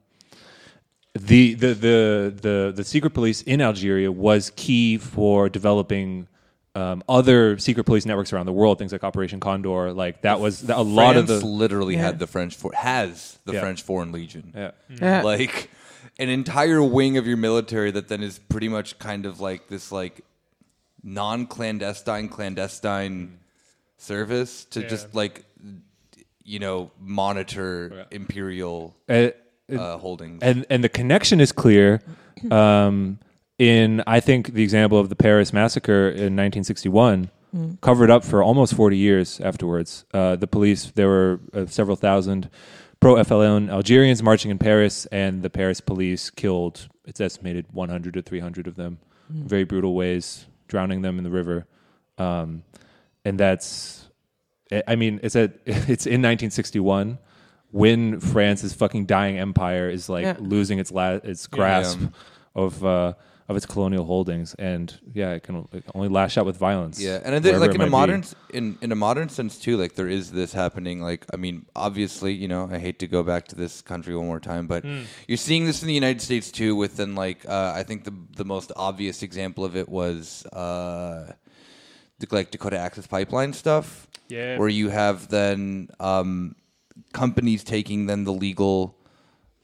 the, 1.13 1.53
the 1.55 1.73
the 1.73 2.33
the 2.45 2.73
the 2.75 2.83
secret 2.83 3.13
police 3.13 3.41
in 3.43 3.59
Algeria 3.61 4.11
was 4.11 4.51
key 4.55 4.97
for 4.97 5.49
developing 5.49 6.27
um, 6.73 7.03
other 7.09 7.57
secret 7.57 7.83
police 7.83 8.05
networks 8.05 8.31
around 8.33 8.45
the 8.45 8.53
world. 8.53 8.79
Things 8.79 8.91
like 8.93 9.03
Operation 9.03 9.39
Condor, 9.39 9.91
like 9.93 10.21
that 10.21 10.39
was 10.39 10.67
a 10.69 10.81
lot 10.81 11.17
of 11.17 11.27
France 11.27 11.41
the 11.41 11.47
literally 11.47 11.95
Yeah. 11.95 12.03
had 12.07 12.19
the 12.19 12.27
French 12.27 12.55
for 12.55 12.71
has 12.73 13.39
the 13.45 13.53
Yeah. 13.53 13.59
French 13.61 13.81
Foreign 13.83 14.11
Legion. 14.11 14.53
yeah. 14.55 14.71
Yeah. 15.01 15.21
like 15.21 15.69
an 16.17 16.29
entire 16.29 16.81
wing 16.81 17.17
of 17.17 17.27
your 17.27 17.37
military 17.37 17.91
that 17.91 18.07
then 18.07 18.23
is 18.23 18.39
pretty 18.39 18.69
much 18.69 18.97
kind 18.99 19.25
of 19.25 19.39
like 19.39 19.67
this 19.67 19.91
like 19.91 20.21
non-clandestine 21.03 22.29
clandestine 22.29 23.39
service 23.97 24.65
to 24.65 24.81
Yeah. 24.81 24.87
just 24.87 25.13
like 25.15 25.45
you 26.43 26.59
know 26.59 26.91
monitor 26.99 27.91
Yeah. 27.95 28.03
imperial 28.11 28.95
Uh, 29.09 29.29
uh, 29.71 29.97
holdings 29.97 30.41
and 30.41 30.65
and 30.69 30.83
the 30.83 30.89
connection 30.89 31.39
is 31.39 31.51
clear. 31.51 32.01
Um, 32.51 33.19
in 33.59 34.01
I 34.07 34.19
think 34.19 34.53
the 34.53 34.63
example 34.63 34.97
of 34.97 35.09
the 35.09 35.15
Paris 35.15 35.53
massacre 35.53 36.07
in 36.09 36.33
1961, 36.35 37.29
covered 37.81 38.09
up 38.09 38.23
for 38.23 38.41
almost 38.41 38.73
40 38.73 38.97
years 38.97 39.39
afterwards. 39.41 40.05
Uh, 40.11 40.35
the 40.37 40.47
police 40.47 40.89
there 40.95 41.07
were 41.07 41.39
uh, 41.53 41.67
several 41.67 41.95
thousand 41.95 42.49
pro 42.99 43.15
FLN 43.15 43.69
Algerians 43.69 44.23
marching 44.23 44.49
in 44.49 44.57
Paris, 44.57 45.05
and 45.11 45.43
the 45.43 45.51
Paris 45.51 45.81
police 45.81 46.31
killed. 46.31 46.87
It's 47.05 47.21
estimated 47.21 47.65
100 47.71 48.13
to 48.15 48.21
300 48.23 48.65
of 48.65 48.75
them, 48.75 48.97
in 49.29 49.47
very 49.47 49.63
brutal 49.65 49.93
ways, 49.93 50.47
drowning 50.71 51.01
them 51.01 51.17
in 51.17 51.23
the 51.25 51.29
river. 51.29 51.67
Um, 52.17 52.63
and 53.25 53.37
that's, 53.37 54.07
I- 54.87 54.95
mean, 54.95 55.19
it's 55.21 55.35
at 55.35 55.51
it's 55.65 56.07
in 56.07 56.21
1961 56.23 57.19
when 57.71 58.19
France's 58.21 58.73
fucking 58.73 59.05
dying 59.05 59.37
empire 59.37 59.89
is 59.89 60.07
like 60.09 60.23
Yeah. 60.23 60.37
losing 60.39 60.79
its 60.79 60.91
la- 60.91 61.19
its 61.23 61.45
grasp 61.47 61.99
Yeah. 62.01 62.07
of 62.55 62.83
uh, 62.85 63.13
of 63.51 63.57
its 63.57 63.65
colonial 63.65 64.05
holdings, 64.05 64.55
and 64.55 64.97
yeah, 65.13 65.31
it 65.37 65.43
can 65.43 65.67
only 65.93 66.07
lash 66.09 66.37
out 66.37 66.45
with 66.45 66.57
violence. 66.57 66.99
Yeah, 66.99 67.19
and 67.23 67.35
I 67.35 67.39
think 67.39 67.59
like 67.59 67.69
in 67.71 67.75
a 67.75 67.79
might 67.79 67.85
be. 67.85 67.91
modern 67.91 68.23
in 68.53 68.77
in 68.81 68.91
a 68.91 68.95
modern 68.95 69.29
sense 69.29 69.59
too, 69.59 69.77
like 69.77 69.93
there 69.95 70.07
is 70.07 70.31
this 70.31 70.53
happening. 70.53 71.01
Like 71.01 71.25
I 71.33 71.37
mean, 71.37 71.65
obviously, 71.75 72.33
you 72.33 72.47
know, 72.47 72.67
I 72.71 72.79
hate 72.79 72.97
to 72.99 73.07
go 73.07 73.21
back 73.23 73.47
to 73.49 73.55
this 73.55 73.81
country 73.81 74.15
one 74.15 74.25
more 74.25 74.39
time, 74.39 74.65
but 74.67 74.83
you're 75.27 75.37
seeing 75.49 75.65
this 75.65 75.81
in 75.83 75.87
the 75.87 75.93
United 75.93 76.21
States 76.21 76.51
too. 76.51 76.75
With 76.75 76.97
then 76.97 77.13
like 77.15 77.47
uh, 77.47 77.73
I 77.75 77.83
think 77.83 78.03
the 78.05 78.13
the 78.37 78.45
most 78.45 78.71
obvious 78.75 79.21
example 79.23 79.63
of 79.65 79.75
it 79.75 79.87
was 79.89 80.45
uh, 80.47 81.33
the 82.19 82.27
like 82.31 82.51
Dakota 82.51 82.77
Access 82.77 83.07
Pipeline 83.07 83.53
stuff, 83.53 84.07
Yeah. 84.29 84.57
where 84.57 84.69
you 84.69 84.89
have 84.89 85.27
then 85.27 85.89
um, 85.99 86.55
companies 87.13 87.63
taking 87.63 88.05
then 88.07 88.23
the 88.23 88.33
legal 88.33 88.95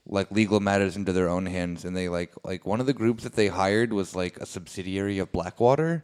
like 0.10 0.32
legal 0.32 0.60
matters 0.60 0.96
into 0.96 1.12
their 1.14 1.30
own 1.30 1.46
hands 1.46 1.84
and 1.86 1.96
they 1.96 2.08
like 2.10 2.32
like 2.44 2.66
one 2.66 2.80
of 2.80 2.86
the 2.86 2.94
groups 2.94 3.24
that 3.24 3.34
they 3.34 3.48
hired 3.48 3.92
was 3.94 4.16
like 4.16 4.38
a 4.38 4.46
subsidiary 4.46 5.20
of 5.20 5.32
Blackwater 5.32 6.04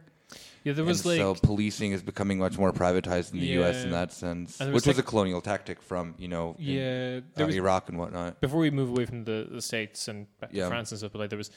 Yeah, 0.64 0.72
there 0.74 0.84
was 0.84 1.00
and 1.04 1.10
like 1.10 1.18
so 1.18 1.34
policing 1.46 1.92
is 1.92 2.02
becoming 2.02 2.38
much 2.38 2.56
more 2.58 2.72
privatized 2.72 3.32
in 3.32 3.40
the 3.40 3.46
U.S. 3.60 3.84
in 3.84 3.90
that 3.92 4.12
sense, 4.12 4.58
there 4.58 4.68
which 4.68 4.86
was 4.86 4.96
was 4.96 4.98
a 4.98 5.02
colonial 5.02 5.40
tactic 5.40 5.80
from 5.82 6.14
you 6.18 6.28
know 6.28 6.54
in, 6.58 6.64
yeah, 6.64 7.20
uh, 7.42 7.46
was 7.46 7.54
Iraq 7.56 7.88
and 7.88 7.98
whatnot. 7.98 8.40
before 8.40 8.60
we 8.60 8.70
move 8.70 8.90
away 8.90 9.06
from 9.06 9.24
the, 9.24 9.46
the 9.50 9.62
states 9.62 10.08
and 10.08 10.26
back 10.40 10.50
Yeah. 10.52 10.64
to 10.64 10.68
France 10.70 10.90
and 10.92 10.98
stuff, 10.98 11.12
but 11.12 11.20
like 11.20 11.30
there 11.30 11.38
was 11.38 11.50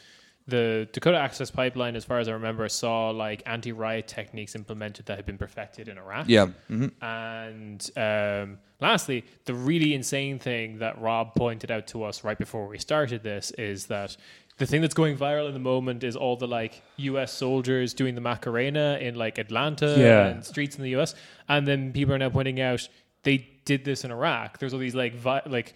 the 0.48 0.88
Dakota 0.94 1.18
Access 1.18 1.52
Pipeline, 1.52 1.96
as 1.96 2.06
far 2.06 2.20
as 2.20 2.28
I 2.30 2.32
remember, 2.32 2.68
saw 2.70 3.10
like 3.10 3.44
anti-riot 3.46 4.08
techniques 4.08 4.56
implemented 4.56 5.06
that 5.08 5.18
had 5.18 5.26
been 5.26 5.38
perfected 5.38 5.88
in 5.90 5.98
Iraq. 5.98 6.26
Yeah, 6.30 6.48
hmm 6.68 6.88
And 7.02 7.90
um, 7.98 8.58
lastly, 8.80 9.26
the 9.46 9.54
really 9.54 9.94
insane 9.94 10.40
thing 10.40 10.80
that 10.80 11.00
Rob 11.02 11.36
pointed 11.36 11.70
out 11.72 11.88
to 11.88 12.04
us 12.04 12.24
right 12.24 12.38
before 12.38 12.68
we 12.68 12.78
started 12.78 13.24
this 13.24 13.52
is 13.52 13.88
that 13.88 14.16
the 14.58 14.66
thing 14.66 14.82
that's 14.82 14.94
going 14.96 15.18
viral 15.18 15.48
in 15.48 15.54
the 15.54 15.60
moment 15.60 16.04
is 16.04 16.16
all 16.16 16.36
the 16.36 16.48
like 16.48 16.82
U.S. 16.98 17.32
soldiers 17.34 17.94
doing 17.94 18.16
the 18.16 18.22
Macarena 18.22 18.98
in 19.02 19.16
like 19.16 19.38
Atlanta 19.38 19.96
Yeah. 19.98 20.28
and 20.28 20.46
streets 20.46 20.78
in 20.78 20.84
the 20.84 20.90
U.S. 20.92 21.14
And 21.48 21.68
then 21.68 21.92
people 21.94 22.14
are 22.16 22.18
now 22.18 22.30
pointing 22.30 22.60
out 22.62 22.88
they 23.24 23.48
did 23.66 23.84
this 23.84 24.04
in 24.06 24.12
Iraq. 24.12 24.58
There's 24.60 24.74
all 24.74 24.80
these 24.80 24.96
like 24.96 25.14
vi- 25.16 25.42
like 25.46 25.74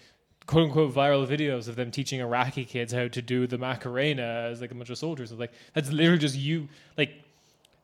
quote 0.51 0.65
unquote 0.65 0.93
viral 0.93 1.25
videos 1.25 1.69
of 1.69 1.77
them 1.77 1.89
teaching 1.91 2.19
Iraqi 2.19 2.65
kids 2.65 2.91
how 2.91 3.07
to 3.07 3.21
do 3.21 3.47
the 3.47 3.57
Macarena 3.57 4.49
as 4.51 4.59
like 4.59 4.71
a 4.71 4.75
bunch 4.75 4.89
of 4.89 4.97
soldiers. 4.97 5.31
Like 5.31 5.53
that's 5.73 5.89
literally 5.89 6.19
just 6.19 6.35
you 6.35 6.67
like 6.97 7.13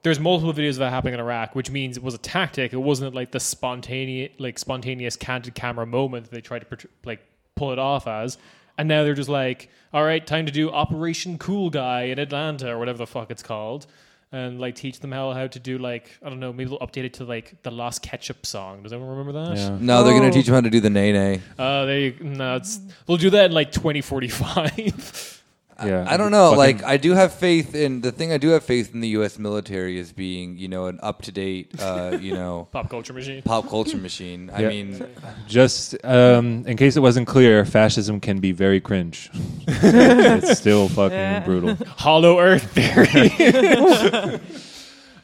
there's 0.03 0.19
multiple 0.19 0.53
videos 0.53 0.71
of 0.71 0.79
that 0.79 0.89
happening 0.89 1.13
in 1.13 1.21
Iraq, 1.21 1.55
which 1.55 1.71
means 1.71 1.95
it 1.95 2.03
was 2.03 2.13
a 2.13 2.17
tactic. 2.17 2.73
It 2.73 2.77
wasn't 2.77 3.15
like 3.15 3.31
the 3.31 3.39
spontaneous, 3.39 4.33
like 4.37 4.59
spontaneous 4.59 5.15
candid 5.15 5.55
camera 5.55 5.85
moment 5.85 6.25
that 6.25 6.31
they 6.31 6.41
tried 6.41 6.69
to 6.69 6.87
like 7.05 7.25
pull 7.55 7.71
it 7.71 7.79
off 7.79 8.05
as. 8.05 8.37
And 8.77 8.89
now 8.89 9.03
they're 9.03 9.13
just 9.13 9.29
like, 9.29 9.69
all 9.93 10.03
right, 10.03 10.25
time 10.27 10.45
to 10.45 10.51
do 10.51 10.69
Operation 10.69 11.37
Cool 11.37 11.69
Guy 11.69 12.03
in 12.03 12.19
Atlanta 12.19 12.69
or 12.73 12.79
whatever 12.79 12.97
the 12.97 13.07
fuck 13.07 13.31
it's 13.31 13.41
called, 13.41 13.87
and 14.31 14.59
like 14.59 14.75
teach 14.75 14.99
them 14.99 15.11
how 15.11 15.31
how 15.31 15.47
to 15.47 15.59
do 15.59 15.77
like 15.77 16.09
I 16.23 16.29
don't 16.29 16.39
know, 16.39 16.51
maybe 16.51 16.69
they'll 16.69 16.79
update 16.79 17.05
it 17.05 17.13
to 17.15 17.23
like 17.23 17.61
the 17.63 17.71
Lost 17.71 18.01
Ketchup 18.01 18.45
song. 18.45 18.83
Does 18.83 18.91
anyone 18.93 19.09
remember 19.17 19.31
that? 19.45 19.57
Yeah. 19.57 19.77
No, 19.79 20.03
they're 20.03 20.13
gonna 20.13 20.27
Oh. 20.27 20.31
teach 20.31 20.45
them 20.47 20.55
how 20.55 20.61
to 20.61 20.69
do 20.69 20.79
the 20.79 20.89
nay 20.89 21.11
nay. 21.13 21.41
Uh, 21.57 21.85
they 21.85 22.15
no, 22.21 22.55
it's 22.57 22.79
they'll 23.05 23.17
do 23.17 23.29
that 23.31 23.45
in 23.45 23.51
like 23.53 23.71
2045. 23.71 25.33
Yeah, 25.85 26.05
I 26.07 26.17
don't 26.17 26.31
know. 26.31 26.55
Fucking- 26.55 26.57
Like, 26.79 26.83
I 26.83 26.97
do 26.97 27.13
have 27.13 27.33
faith 27.33 27.75
in 27.75 28.01
the 28.01 28.11
thing. 28.11 28.31
I 28.31 28.37
do 28.37 28.49
have 28.49 28.63
faith 28.63 28.93
in 28.93 28.99
the 29.01 29.09
U.S. 29.09 29.37
military 29.37 29.99
as 29.99 30.11
being, 30.11 30.57
you 30.57 30.67
know, 30.67 30.87
an 30.87 30.99
up 31.03 31.21
to 31.23 31.31
date, 31.31 31.71
uh, 31.79 32.17
you 32.19 32.33
know, 32.33 32.67
Pop 32.73 32.89
culture 32.89 33.13
machine. 33.13 33.41
pop 33.43 33.69
culture 33.69 33.97
machine. 33.97 34.49
I 34.53 34.61
Yeah. 34.61 34.69
mean, 34.69 35.05
Just 35.47 35.95
um, 36.03 36.63
in 36.65 36.77
case 36.77 36.97
it 36.97 37.01
wasn't 37.01 37.27
clear, 37.27 37.63
fascism 37.65 38.19
can 38.19 38.39
be 38.39 38.51
very 38.53 38.81
cringe. 38.81 39.29
it's 39.67 40.57
still 40.59 40.89
fucking 40.89 41.17
Yeah. 41.17 41.39
brutal. 41.45 41.75
Hollow 41.97 42.39
Earth 42.39 42.71
theory. 42.71 43.29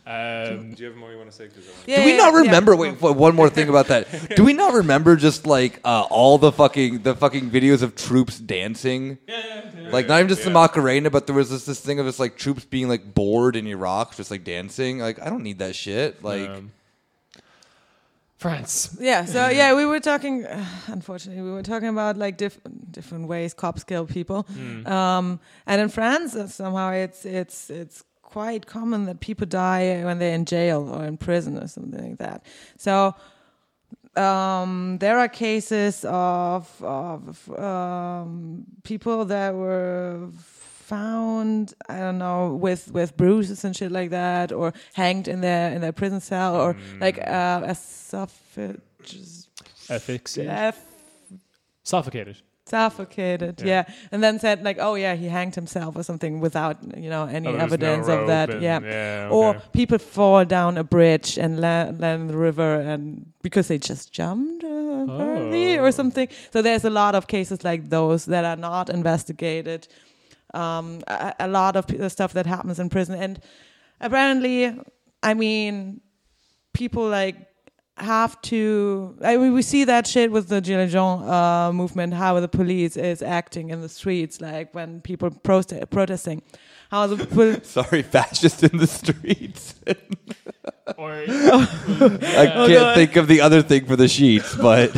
um, 0.05 0.73
Do 0.73 0.83
you 0.83 0.89
have 0.89 0.95
more 0.97 1.11
you 1.11 1.12
want 1.23 1.31
to 1.31 1.37
say? 1.37 1.49
Yeah, 1.85 1.97
do 1.97 2.05
we 2.05 2.11
yeah, 2.11 2.17
not 2.17 2.33
yeah. 2.33 2.39
remember? 2.39 2.75
Wait, 2.75 2.99
wait, 3.01 3.15
one 3.15 3.35
more 3.35 3.49
thing 3.49 3.69
about 3.69 3.87
that. 3.87 4.35
Do 4.35 4.43
we 4.43 4.53
not 4.53 4.73
remember 4.73 5.15
just 5.15 5.45
like 5.47 5.79
uh, 5.83 6.05
all 6.09 6.37
the 6.37 6.51
fucking 6.51 7.03
the 7.03 7.15
fucking 7.15 7.49
videos 7.49 7.81
of 7.81 7.95
troops 7.95 8.39
dancing? 8.39 9.17
Like 9.91 10.07
not 10.07 10.19
even 10.19 10.27
just 10.27 10.43
the 10.43 10.49
Macarena, 10.49 11.09
but 11.09 11.27
there 11.27 11.35
was 11.35 11.49
this 11.49 11.65
this 11.65 11.79
thing 11.79 11.99
of 11.99 12.05
just 12.05 12.19
like 12.19 12.37
troops 12.37 12.65
being 12.65 12.87
like 12.87 13.13
bored 13.13 13.55
in 13.55 13.67
Iraq, 13.67 14.15
just 14.15 14.31
like 14.31 14.43
dancing. 14.43 14.99
Like 14.99 15.21
I 15.21 15.29
don't 15.29 15.43
need 15.43 15.59
that 15.59 15.75
shit. 15.75 16.23
Like 16.23 16.49
um, 16.49 16.71
France. 18.37 18.97
Yeah, 18.99 19.25
so 19.25 19.47
yeah, 19.49 19.73
we 19.73 19.85
were 19.85 19.99
talking. 19.99 20.45
Uh, 20.45 20.65
unfortunately, 20.87 21.41
we 21.41 21.51
were 21.51 21.63
talking 21.63 21.89
about 21.89 22.17
like 22.17 22.37
diff- 22.37 22.59
different 22.91 23.27
ways 23.27 23.53
cops 23.53 23.83
kill 23.83 24.05
people, 24.05 24.45
um, 24.85 25.39
and 25.65 25.81
in 25.81 25.89
France 25.89 26.35
uh, 26.35 26.47
somehow 26.47 26.91
it's 26.91 27.25
it's 27.25 27.69
it's 27.69 28.03
quite 28.33 28.65
common 28.65 29.05
that 29.05 29.19
people 29.19 29.47
die 29.47 30.03
when 30.03 30.17
they're 30.19 30.33
in 30.33 30.45
jail 30.45 30.81
or 30.95 31.05
in 31.05 31.17
prison 31.17 31.57
or 31.61 31.67
something 31.67 32.03
like 32.09 32.17
that. 32.17 32.39
So 32.77 33.13
um, 34.15 34.97
there 34.99 35.17
are 35.19 35.27
cases 35.27 36.05
of, 36.05 36.63
of 36.83 37.49
um, 37.57 38.65
people 38.83 39.25
that 39.25 39.53
were 39.53 40.29
found 40.83 41.73
I 41.87 41.97
don't 41.99 42.17
know 42.17 42.53
with 42.65 42.91
with 42.91 43.15
bruises 43.15 43.63
and 43.65 43.75
shit 43.75 43.91
like 43.91 44.09
that, 44.09 44.51
or 44.51 44.73
hanged 44.93 45.27
in 45.27 45.39
their 45.41 45.71
in 45.73 45.81
their 45.81 45.93
prison 45.93 46.19
cell, 46.19 46.55
or 46.55 46.75
like 46.99 47.17
uh, 47.25 47.61
esophagus, 47.69 49.47
Asphyxia. 49.89 50.49
F- 50.49 50.85
Suffocated. 51.83 52.37
Suffocated, 52.73 53.55
Yeah. 53.61 53.67
yeah. 53.73 53.83
and 54.11 54.19
then 54.25 54.39
said 54.45 54.57
like, 54.67 54.77
oh 54.87 54.95
yeah, 55.05 55.15
he 55.21 55.27
hanged 55.39 55.55
himself 55.61 55.91
or 55.99 56.03
something 56.09 56.33
without 56.47 56.75
you 57.05 57.09
know 57.13 57.23
any 57.37 57.47
Oh, 57.47 57.51
was 57.53 57.59
no 57.59 57.65
evidence 57.67 58.07
of 58.15 58.21
that, 58.33 58.49
yeah. 58.67 58.79
yeah 58.81 59.29
Or 59.37 59.47
people 59.79 59.99
fall 59.99 60.45
down 60.57 60.77
a 60.77 60.83
bridge 60.83 61.29
and 61.43 61.51
land, 61.65 61.99
land 62.03 62.21
in 62.23 62.27
the 62.33 62.37
river, 62.49 62.71
and 62.91 63.03
because 63.45 63.65
they 63.71 63.77
just 63.91 64.05
jumped, 64.19 64.63
uh, 64.63 65.05
apparently, 65.13 65.77
Oh. 65.77 65.83
or 65.85 65.91
something. 65.91 66.27
So 66.53 66.57
there's 66.61 66.85
a 66.85 66.89
lot 67.03 67.13
of 67.15 67.23
cases 67.27 67.57
like 67.63 67.81
those 67.97 68.21
that 68.33 68.43
are 68.51 68.59
not 68.69 68.89
investigated. 68.89 69.81
Um, 70.63 70.85
a, 71.07 71.33
a 71.39 71.47
lot 71.47 71.75
of 71.75 71.83
p- 71.87 72.09
stuff 72.09 72.31
that 72.33 72.45
happens 72.45 72.77
in 72.79 72.87
prison, 72.89 73.15
and 73.25 73.39
apparently, 73.99 74.57
I 75.29 75.33
mean, 75.33 76.01
people 76.73 77.05
like 77.19 77.35
have 77.97 78.41
to. 78.43 79.15
I 79.23 79.37
mean, 79.37 79.53
we 79.53 79.61
see 79.61 79.83
that 79.85 80.07
shit 80.07 80.31
with 80.31 80.47
the 80.47 80.61
Gilets 80.61 80.89
jaunes 80.89 81.29
uh, 81.29 81.71
movement. 81.73 82.13
How 82.13 82.39
the 82.39 82.47
police 82.47 82.97
is 82.97 83.21
acting 83.21 83.69
in 83.69 83.81
the 83.81 83.89
streets, 83.89 84.41
like 84.41 84.73
when 84.73 85.01
people 85.01 85.29
prote- 85.29 85.89
protesting. 85.89 86.41
How 86.89 87.07
the 87.07 87.25
pol- 87.25 87.59
Sorry, 87.63 88.01
fascist 88.03 88.63
in 88.63 88.77
the 88.77 88.87
streets. 88.87 89.75
Or- 90.97 91.11
I 91.27 92.51
Oh, 92.55 92.67
can't 92.67 92.69
God. 92.73 92.95
think 92.95 93.15
of 93.15 93.27
the 93.27 93.39
other 93.41 93.61
thing 93.61 93.85
for 93.85 93.95
the 93.95 94.07
sheets, 94.09 94.53
but 94.55 94.93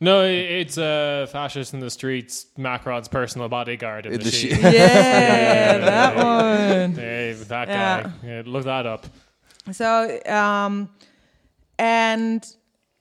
no, 0.00 0.24
it's 0.24 0.76
a 0.78 0.84
uh, 0.84 1.26
fascist 1.26 1.72
in 1.74 1.80
the 1.80 1.90
streets. 1.90 2.46
Macron's 2.56 3.06
personal 3.08 3.48
bodyguard 3.48 4.06
in, 4.06 4.14
In 4.14 4.18
the, 4.18 4.24
the 4.24 4.30
sheet. 4.32 4.50
sheet. 4.54 4.60
yeah, 4.62 5.78
that 5.78 6.16
one. 6.16 6.92
Hey, 6.96 7.32
that 7.34 7.68
Yeah. 7.68 8.02
guy. 8.02 8.12
Yeah, 8.24 8.42
look 8.46 8.64
that 8.64 8.84
up. 8.86 9.06
So, 9.70 10.20
um, 10.26 10.90
and 11.78 12.44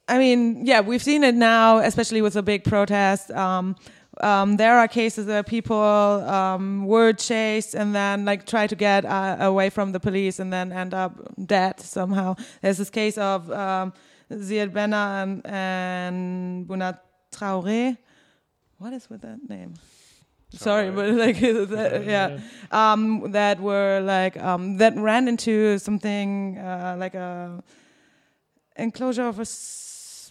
I 0.08 0.18
mean, 0.18 0.66
yeah, 0.66 0.82
we've 0.82 1.04
seen 1.04 1.24
it 1.24 1.36
now, 1.36 1.80
especially 1.80 2.22
with 2.22 2.34
the 2.34 2.44
big 2.44 2.64
protest. 2.64 3.32
Um, 3.32 3.76
um, 4.22 4.58
there 4.58 4.80
are 4.80 4.88
cases 4.88 5.28
where 5.28 5.44
people 5.44 5.76
um, 5.78 6.86
were 6.88 7.14
chased 7.14 7.76
and 7.76 7.94
then 7.94 8.26
like 8.26 8.46
try 8.46 8.66
to 8.66 8.76
get 8.76 9.06
uh, 9.06 9.38
away 9.40 9.70
from 9.70 9.92
the 9.92 10.00
police 10.00 10.40
and 10.40 10.52
then 10.52 10.72
end 10.72 10.94
up 10.94 11.20
dead 11.46 11.80
somehow. 11.80 12.36
There's 12.62 12.78
this 12.78 12.90
case 12.90 13.18
of 13.18 13.52
um, 13.52 13.94
Zyed 14.32 14.72
Benna 14.72 15.24
and, 15.24 15.46
and 15.46 16.68
Bouna 16.68 17.00
Traoré. 17.32 17.98
What 18.78 18.94
is 18.94 19.10
with 19.10 19.22
that 19.22 19.48
name? 19.48 19.74
Sorry, 20.52 20.90
but 20.92 21.12
like, 21.12 21.40
that, 21.42 22.06
yeah, 22.06 22.40
um, 22.72 23.32
that 23.32 23.60
were 23.60 24.00
like 24.00 24.38
um, 24.42 24.78
that 24.78 24.96
ran 24.96 25.28
into 25.28 25.78
something 25.78 26.58
uh, 26.58 26.96
like 26.98 27.16
a 27.16 27.62
enclosure 28.78 29.28
of 29.28 29.40
a 29.40 29.46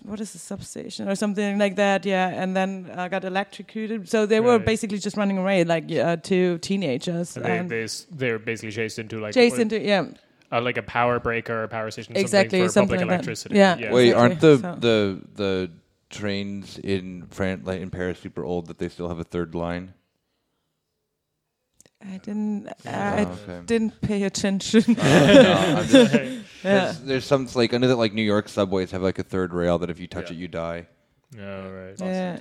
what 0.03 0.21
is 0.21 0.35
a 0.35 0.39
substation 0.39 1.09
or 1.09 1.15
something 1.15 1.59
like 1.59 1.77
that, 1.77 2.05
yeah, 2.05 2.29
and 2.29 2.55
then 2.55 2.91
uh, 2.95 3.09
got 3.09 3.25
electrocuted. 3.25 4.09
So 4.09 4.27
they 4.27 4.41
were 4.41 4.59
basically 4.59 4.99
just 4.99 5.17
running 5.17 5.39
away, 5.39 5.65
like 5.65 5.91
uh, 5.91 6.17
two 6.17 6.59
teenagers, 6.59 7.37
And 7.37 7.45
they, 7.47 7.59
and 7.59 7.71
they, 7.71 7.87
they're 8.11 8.39
basically 8.39 8.73
chased 8.73 8.99
into 8.99 9.21
like 9.21 9.33
chased 9.35 9.59
into 9.59 9.81
yeah, 9.81 10.05
uh, 10.53 10.61
like 10.61 10.77
a 10.77 10.83
power 10.83 11.19
breaker 11.19 11.63
or 11.65 11.69
power 11.69 11.91
station, 11.91 12.15
Exactly, 12.17 12.59
something 12.59 12.69
for 12.69 12.73
something 12.73 12.89
public 12.99 13.01
like 13.01 13.09
that. 13.09 13.15
electricity. 13.15 13.55
Yeah. 13.57 13.77
yeah. 13.79 13.93
wait, 13.93 14.13
aren't 14.13 14.41
the 14.41 14.59
so- 14.59 14.77
the 14.79 15.21
the 15.35 15.71
trains 16.11 16.79
in 16.79 17.27
France, 17.31 17.67
like 17.67 17.81
in 17.81 17.91
Paris, 17.91 18.19
super 18.21 18.45
old 18.45 18.67
that 18.67 18.79
they 18.79 18.89
still 18.91 19.09
have 19.09 19.19
a 19.19 19.25
third 19.25 19.55
line? 19.55 19.95
I 22.07 22.19
didn't, 22.19 22.69
I 22.87 23.25
Oh, 23.25 23.39
okay. 23.49 23.61
didn't 23.67 24.01
pay 24.03 24.23
attention. 24.25 24.85
No, 24.97 25.03
I'm 25.03 25.87
just- 25.89 26.15
yeah. 26.67 26.85
there's, 26.85 27.01
there's 27.01 27.25
some 27.25 27.49
like 27.55 27.73
I 27.75 27.79
know 27.79 27.89
that 27.89 27.97
like 28.05 28.13
New 28.15 28.23
York 28.35 28.49
subways 28.49 28.91
have 28.91 29.03
like 29.03 29.19
a 29.19 29.23
third 29.23 29.53
rail 29.55 29.79
that 29.79 29.91
if 29.91 29.99
you 30.01 30.07
touch 30.07 30.31
Yeah. 30.31 30.37
it 30.37 30.41
you 30.41 30.49
die. 30.49 30.87
Oh, 31.39 31.71
right. 31.71 31.95
Yeah. 32.01 32.39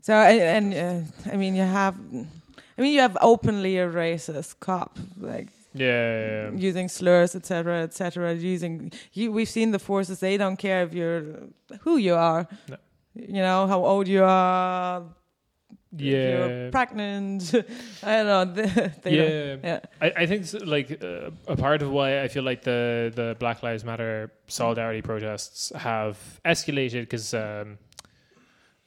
So 0.00 0.14
and, 0.14 0.74
and 0.74 1.06
uh, 1.28 1.32
I 1.32 1.36
mean, 1.36 1.54
you 1.54 1.62
have, 1.62 1.94
I 2.76 2.82
mean, 2.82 2.92
you 2.92 3.00
have 3.00 3.16
openly 3.20 3.78
a 3.78 3.86
racist 3.88 4.58
cop, 4.58 4.98
like 5.16 5.48
Yeah, 5.74 5.86
yeah, 5.86 6.50
yeah. 6.50 6.68
using 6.68 6.88
slurs, 6.88 7.34
etc., 7.36 7.82
etc. 7.82 8.34
Using, 8.34 8.92
you, 9.12 9.30
we've 9.32 9.48
seen 9.48 9.70
the 9.70 9.78
forces; 9.78 10.18
they 10.18 10.36
don't 10.36 10.58
care 10.58 10.82
if 10.86 10.92
you're 10.92 11.24
who 11.84 11.96
you 11.98 12.14
are, 12.16 12.46
No. 12.68 12.76
you 13.14 13.42
know, 13.42 13.66
how 13.68 13.84
old 13.84 14.08
you 14.08 14.24
are, 14.24 15.02
if 15.02 15.04
Yeah. 15.94 16.46
you're 16.46 16.70
pregnant. 16.70 17.52
I 18.02 18.22
don't 18.22 18.54
know. 18.56 18.90
They, 19.02 19.16
yeah. 19.16 19.46
don't, 19.56 19.64
yeah, 19.64 19.80
I, 20.00 20.12
I 20.22 20.26
think 20.26 20.46
like 20.66 21.02
uh, 21.02 21.30
a 21.46 21.56
part 21.56 21.82
of 21.82 21.90
why 21.90 22.22
I 22.22 22.28
feel 22.28 22.42
like 22.44 22.62
the 22.62 23.12
the 23.14 23.36
Black 23.38 23.62
Lives 23.62 23.84
Matter 23.84 24.32
solidarity 24.46 25.02
protests 25.02 25.70
have 25.76 26.16
escalated 26.44 27.02
because 27.02 27.34
um, 27.34 27.78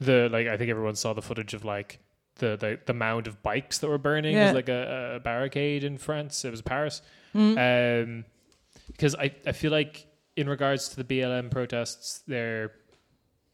the 0.00 0.28
like 0.30 0.46
I 0.48 0.56
think 0.56 0.70
everyone 0.70 0.96
saw 0.96 1.12
the 1.12 1.22
footage 1.22 1.54
of 1.54 1.64
like 1.64 2.00
the 2.36 2.56
the, 2.56 2.78
the 2.86 2.92
mound 2.92 3.26
of 3.26 3.42
bikes 3.42 3.78
that 3.78 3.88
were 3.88 3.98
burning 3.98 4.34
Yeah. 4.34 4.48
as 4.48 4.54
like 4.54 4.68
a, 4.68 5.16
a 5.16 5.20
barricade 5.20 5.84
in 5.84 5.98
France. 5.98 6.44
It 6.44 6.50
was 6.50 6.62
Paris. 6.62 7.02
Mm. 7.34 8.02
Um, 8.04 8.24
because 8.88 9.14
I 9.14 9.30
I 9.46 9.52
feel 9.52 9.70
like 9.70 10.06
in 10.36 10.48
regards 10.48 10.88
to 10.90 10.96
the 11.02 11.04
BLM 11.04 11.50
protests, 11.50 12.22
they're 12.26 12.72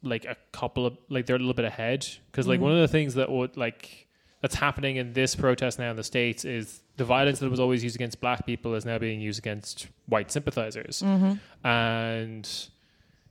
like 0.03 0.25
a 0.25 0.37
couple 0.53 0.85
of 0.87 0.97
like 1.09 1.27
they're 1.27 1.37
a 1.37 1.39
little 1.39 1.55
bit 1.55 1.65
ahead 1.65 2.07
because 2.31 2.47
like 2.47 2.59
Mhm. 2.61 2.65
one 2.65 2.73
of 2.73 2.79
the 2.81 2.89
things 2.89 3.15
that 3.15 3.31
would 3.31 3.57
like 3.57 4.07
that's 4.41 4.57
happening 4.57 4.97
in 4.97 5.13
this 5.13 5.37
protest 5.37 5.79
now 5.79 5.91
in 5.91 5.97
the 5.97 6.03
states 6.03 6.45
is 6.45 6.83
the 6.97 7.05
violence 7.05 7.39
that 7.39 7.49
was 7.51 7.61
always 7.61 7.85
used 7.85 7.95
against 7.95 8.21
black 8.21 8.45
people 8.45 8.75
is 8.75 8.85
now 8.85 8.99
being 8.99 9.21
used 9.21 9.39
against 9.39 9.87
white 10.07 10.31
sympathizers 10.33 11.03
Mhm. 11.03 11.39
and 11.65 12.69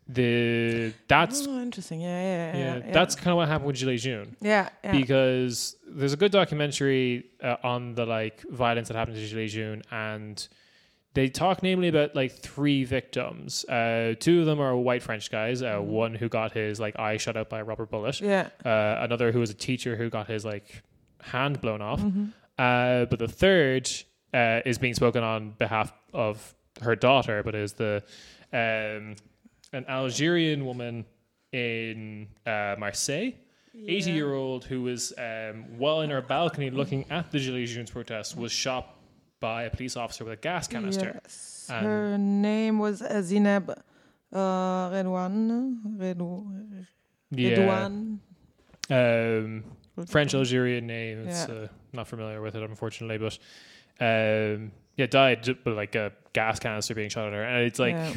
the 0.07 0.93
that's 1.07 1.47
oh, 1.47 1.59
interesting. 1.61 2.01
Yeah, 2.01 2.21
yeah, 2.21 2.57
yeah, 2.57 2.57
yeah. 2.77 2.85
yeah. 2.87 2.91
that's 2.91 3.15
kind 3.15 3.29
of 3.29 3.37
what 3.37 3.47
happened 3.47 3.67
with 3.67 3.77
Gilets 3.77 4.01
Jaunes 4.01 4.35
yeah, 4.41 4.69
yeah. 4.83 4.91
because 4.91 5.75
there's 5.87 6.13
a 6.13 6.17
good 6.17 6.31
documentary 6.31 7.25
uh, 7.41 7.57
on 7.63 7.95
the 7.95 8.05
like 8.05 8.41
violence 8.49 8.87
that 8.89 8.97
happened 8.97 9.15
to 9.17 9.21
Gilets 9.23 9.49
Jaunes 9.51 9.83
and 9.91 10.47
they 11.13 11.27
talk 11.27 11.61
namely 11.61 11.87
about 11.87 12.15
like 12.15 12.31
three 12.31 12.83
victims. 12.83 13.65
Uh, 13.65 14.15
two 14.19 14.41
of 14.41 14.45
them 14.45 14.61
are 14.61 14.75
white 14.75 15.03
French 15.03 15.29
guys. 15.29 15.61
Uh, 15.61 15.79
one 15.79 16.15
who 16.15 16.29
got 16.29 16.53
his 16.53 16.79
like 16.79 16.97
eye 16.97 17.17
shot 17.17 17.35
out 17.35 17.49
by 17.49 17.59
a 17.59 17.63
rubber 17.63 17.85
bullet. 17.85 18.21
yeah. 18.21 18.49
Uh, 18.63 18.97
another 18.99 19.31
who 19.31 19.39
was 19.39 19.49
a 19.49 19.55
teacher 19.55 19.95
who 19.95 20.09
got 20.09 20.27
his 20.27 20.45
like 20.45 20.83
hand 21.21 21.59
blown 21.61 21.81
off. 21.81 21.99
Mm-hmm. 22.01 22.25
Uh, 22.57 23.05
but 23.05 23.19
the 23.19 23.27
third 23.27 23.89
uh, 24.33 24.61
is 24.65 24.77
being 24.77 24.93
spoken 24.93 25.23
on 25.23 25.51
behalf 25.51 25.91
of 26.13 26.53
her 26.81 26.95
daughter, 26.95 27.43
but 27.43 27.55
is 27.55 27.73
the 27.73 28.03
um, 28.53 29.15
an 29.73 29.85
Algerian 29.87 30.65
woman 30.65 31.05
in 31.51 32.27
uh, 32.45 32.75
Marseille, 32.77 33.31
eighty 33.87 34.11
year 34.11 34.33
old 34.33 34.63
who 34.63 34.83
was 34.83 35.13
um, 35.17 35.77
while 35.77 36.01
in 36.01 36.09
her 36.09 36.21
balcony 36.21 36.69
looking 36.69 37.05
at 37.09 37.31
the 37.31 37.37
Gilets 37.37 37.67
Jaunes 37.67 37.91
protest 37.91 38.37
was 38.37 38.51
shot 38.51 38.95
by 39.41 39.63
a 39.63 39.69
police 39.69 39.97
officer 39.97 40.23
with 40.23 40.33
a 40.33 40.37
gas 40.41 40.67
canister. 40.69 41.19
Yes. 41.21 41.67
And- 41.69 41.85
Her 41.85 42.17
name 42.17 42.79
was 42.79 43.01
uh, 43.01 43.09
Zineb 43.21 43.69
uh, 43.71 44.89
Redouane. 44.89 45.77
Redou- 45.97 46.85
Redouane. 47.33 48.19
Um, 48.89 49.63
French 50.07 50.33
Algerian 50.33 50.87
name. 50.87 51.27
It's 51.27 51.47
Yeah. 51.49 51.53
uh, 51.55 51.67
not 51.91 52.07
familiar 52.07 52.41
with 52.41 52.55
it, 52.55 52.63
unfortunately, 52.63 53.17
but 53.17 53.37
um, 53.99 54.71
yeah, 54.95 55.05
died 55.07 55.57
but 55.63 55.75
like 55.75 55.95
a 55.95 56.13
gas 56.33 56.59
canister 56.59 56.95
being 56.95 57.09
shot 57.09 57.27
at 57.27 57.33
her, 57.33 57.43
and 57.43 57.65
it's 57.65 57.79
like 57.79 57.93
Yeah. 57.95 58.13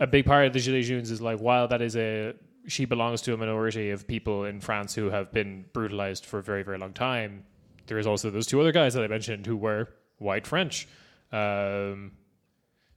a 0.00 0.06
big 0.06 0.24
part 0.26 0.46
of 0.46 0.52
the 0.52 0.58
Gilets 0.58 0.84
Jaunes 0.86 1.10
is 1.10 1.20
like 1.20 1.38
while 1.40 1.68
that 1.68 1.82
is 1.82 1.96
a 1.96 2.34
she 2.66 2.84
belongs 2.84 3.22
to 3.22 3.32
a 3.32 3.36
minority 3.36 3.90
of 3.90 4.06
people 4.06 4.44
in 4.44 4.60
France 4.60 4.94
who 4.94 5.10
have 5.10 5.32
been 5.32 5.64
brutalized 5.72 6.24
for 6.26 6.38
a 6.38 6.42
very 6.42 6.62
very 6.62 6.78
long 6.78 6.92
time. 6.92 7.44
There 7.86 7.98
is 7.98 8.06
also 8.06 8.30
those 8.30 8.46
two 8.46 8.60
other 8.60 8.72
guys 8.72 8.94
that 8.94 9.02
I 9.02 9.08
mentioned 9.08 9.46
who 9.46 9.56
were 9.56 9.88
white 10.20 10.46
French. 10.46 10.86
Um, 11.32 12.12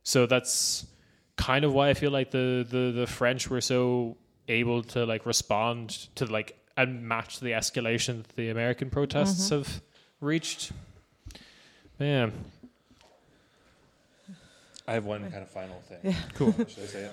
so 0.04 0.26
that's 0.28 0.86
kind 1.38 1.66
of 1.66 1.74
why 1.74 1.90
I 1.90 1.94
feel 1.96 2.12
like 2.12 2.30
the, 2.32 2.66
the 2.70 2.92
the 3.02 3.08
French 3.08 3.50
were 3.50 3.62
so 3.62 4.18
able 4.48 4.84
to 4.84 5.06
like 5.06 5.26
respond 5.26 5.90
to 6.16 6.26
like 6.26 6.56
and 6.78 7.08
match 7.08 7.40
the 7.40 7.52
escalation 7.52 8.24
that 8.24 8.36
the 8.36 8.50
American 8.50 8.90
protests 8.90 9.46
Mm-hmm. 9.50 9.56
have 9.56 9.82
reached. 10.22 10.72
Yeah, 12.00 12.30
I 14.88 14.94
have 14.94 15.06
one 15.06 15.22
kind 15.32 15.44
of 15.44 15.50
final 15.50 15.80
thing. 15.88 16.00
Yeah. 16.04 16.16
Cool. 16.34 16.52
Should 16.54 16.68
I 16.84 16.86
say 16.88 17.00
it? 17.06 17.12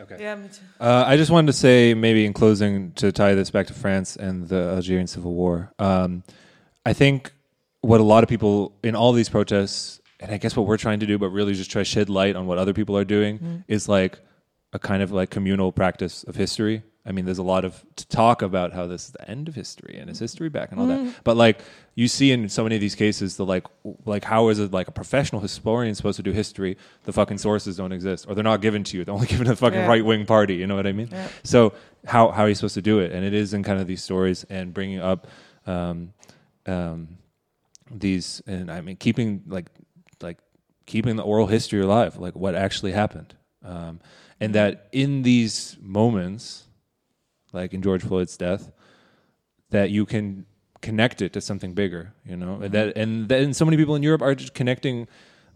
Okay. 0.00 0.16
Yeah, 0.20 0.36
me 0.36 0.48
too. 0.48 0.60
Uh, 0.80 1.04
I 1.06 1.16
just 1.16 1.30
wanted 1.30 1.48
to 1.48 1.52
say, 1.52 1.92
maybe 1.92 2.24
in 2.24 2.32
closing, 2.32 2.92
to 2.92 3.10
tie 3.10 3.34
this 3.34 3.50
back 3.50 3.66
to 3.66 3.74
France 3.74 4.14
and 4.16 4.48
the 4.48 4.70
Algerian 4.76 5.08
civil 5.08 5.34
war. 5.34 5.72
Um, 5.80 6.22
I 6.86 6.92
think 6.92 7.32
what 7.80 8.00
a 8.00 8.04
lot 8.04 8.22
of 8.22 8.28
people 8.28 8.72
in 8.82 8.94
all 8.96 9.12
these 9.12 9.28
protests, 9.28 10.00
and 10.20 10.32
I 10.32 10.36
guess 10.38 10.56
what 10.56 10.66
we're 10.66 10.76
trying 10.78 11.00
to 11.00 11.06
do, 11.06 11.18
but 11.18 11.28
really 11.28 11.54
just 11.54 11.70
try 11.70 11.80
to 11.80 11.84
shed 11.84 12.08
light 12.08 12.36
on 12.36 12.46
what 12.46 12.58
other 12.58 12.72
people 12.72 12.96
are 12.96 13.04
doing, 13.04 13.64
is 13.68 13.88
like 13.88 14.18
a 14.72 14.78
kind 14.78 15.02
of 15.02 15.12
like 15.12 15.30
communal 15.30 15.72
practice 15.72 16.24
of 16.24 16.34
history. 16.36 16.82
I 17.06 17.12
mean, 17.12 17.24
there's 17.24 17.38
a 17.38 17.42
lot 17.42 17.64
of 17.64 17.82
t- 17.96 18.04
talk 18.10 18.42
about 18.42 18.74
how 18.74 18.86
this 18.86 19.06
is 19.06 19.10
the 19.12 19.30
end 19.30 19.48
of 19.48 19.54
history 19.54 19.96
and 19.98 20.10
is 20.10 20.18
history 20.18 20.50
back 20.50 20.72
and 20.72 20.78
all 20.80 20.86
that. 20.88 21.14
But 21.24 21.38
like 21.38 21.60
you 21.94 22.06
see 22.06 22.32
in 22.32 22.50
so 22.50 22.62
many 22.64 22.74
of 22.74 22.82
these 22.82 22.94
cases, 22.94 23.36
the 23.38 23.46
like 23.46 23.64
like 24.04 24.24
how 24.24 24.48
is 24.48 24.58
it 24.58 24.72
like 24.72 24.88
a 24.88 24.90
professional 24.90 25.40
historian 25.40 25.94
supposed 25.94 26.16
to 26.18 26.22
do 26.22 26.32
history? 26.32 26.76
The 27.04 27.12
fucking 27.14 27.38
sources 27.38 27.78
don't 27.78 27.92
exist, 27.92 28.26
or 28.28 28.34
they're 28.34 28.44
not 28.44 28.60
given 28.60 28.84
to 28.84 28.98
you. 28.98 29.06
They're 29.06 29.14
only 29.14 29.26
given 29.34 29.46
to 29.46 29.52
the 29.52 29.56
fucking 29.56 29.78
Yeah. 29.78 29.86
right 29.86 30.04
wing 30.04 30.26
party. 30.26 30.56
You 30.56 30.66
know 30.66 30.76
what 30.76 30.86
I 30.86 30.92
mean? 30.92 31.08
Yeah. 31.10 31.28
So 31.44 31.72
how 32.06 32.28
how 32.30 32.42
are 32.42 32.48
you 32.48 32.54
supposed 32.54 32.74
to 32.74 32.82
do 32.82 32.98
it? 32.98 33.10
And 33.12 33.24
it 33.24 33.32
is 33.32 33.54
in 33.54 33.62
kind 33.62 33.80
of 33.80 33.86
these 33.86 34.02
stories 34.04 34.44
and 34.50 34.74
bringing 34.74 34.98
up 35.00 35.28
um, 35.66 36.12
um, 36.66 37.08
these 37.90 38.42
and 38.46 38.70
I 38.70 38.80
mean 38.80 38.96
keeping 38.96 39.42
like 39.46 39.66
like 40.20 40.38
keeping 40.86 41.16
the 41.16 41.22
oral 41.22 41.46
history 41.46 41.80
alive, 41.80 42.16
like 42.16 42.34
what 42.34 42.54
actually 42.54 42.92
happened, 42.92 43.34
um, 43.64 44.00
and 44.40 44.54
that 44.54 44.88
in 44.92 45.22
these 45.22 45.76
moments, 45.80 46.64
like 47.52 47.72
in 47.74 47.82
George 47.82 48.02
Floyd's 48.02 48.36
death, 48.36 48.70
that 49.70 49.90
you 49.90 50.06
can 50.06 50.46
connect 50.80 51.22
it 51.22 51.32
to 51.32 51.40
something 51.40 51.74
bigger, 51.74 52.12
you 52.24 52.36
know, 52.36 52.60
and 52.62 52.72
that 52.72 52.96
and 52.96 53.28
then 53.28 53.52
so 53.54 53.64
many 53.64 53.76
people 53.76 53.94
in 53.94 54.02
Europe 54.02 54.22
are 54.22 54.34
just 54.34 54.54
connecting 54.54 55.08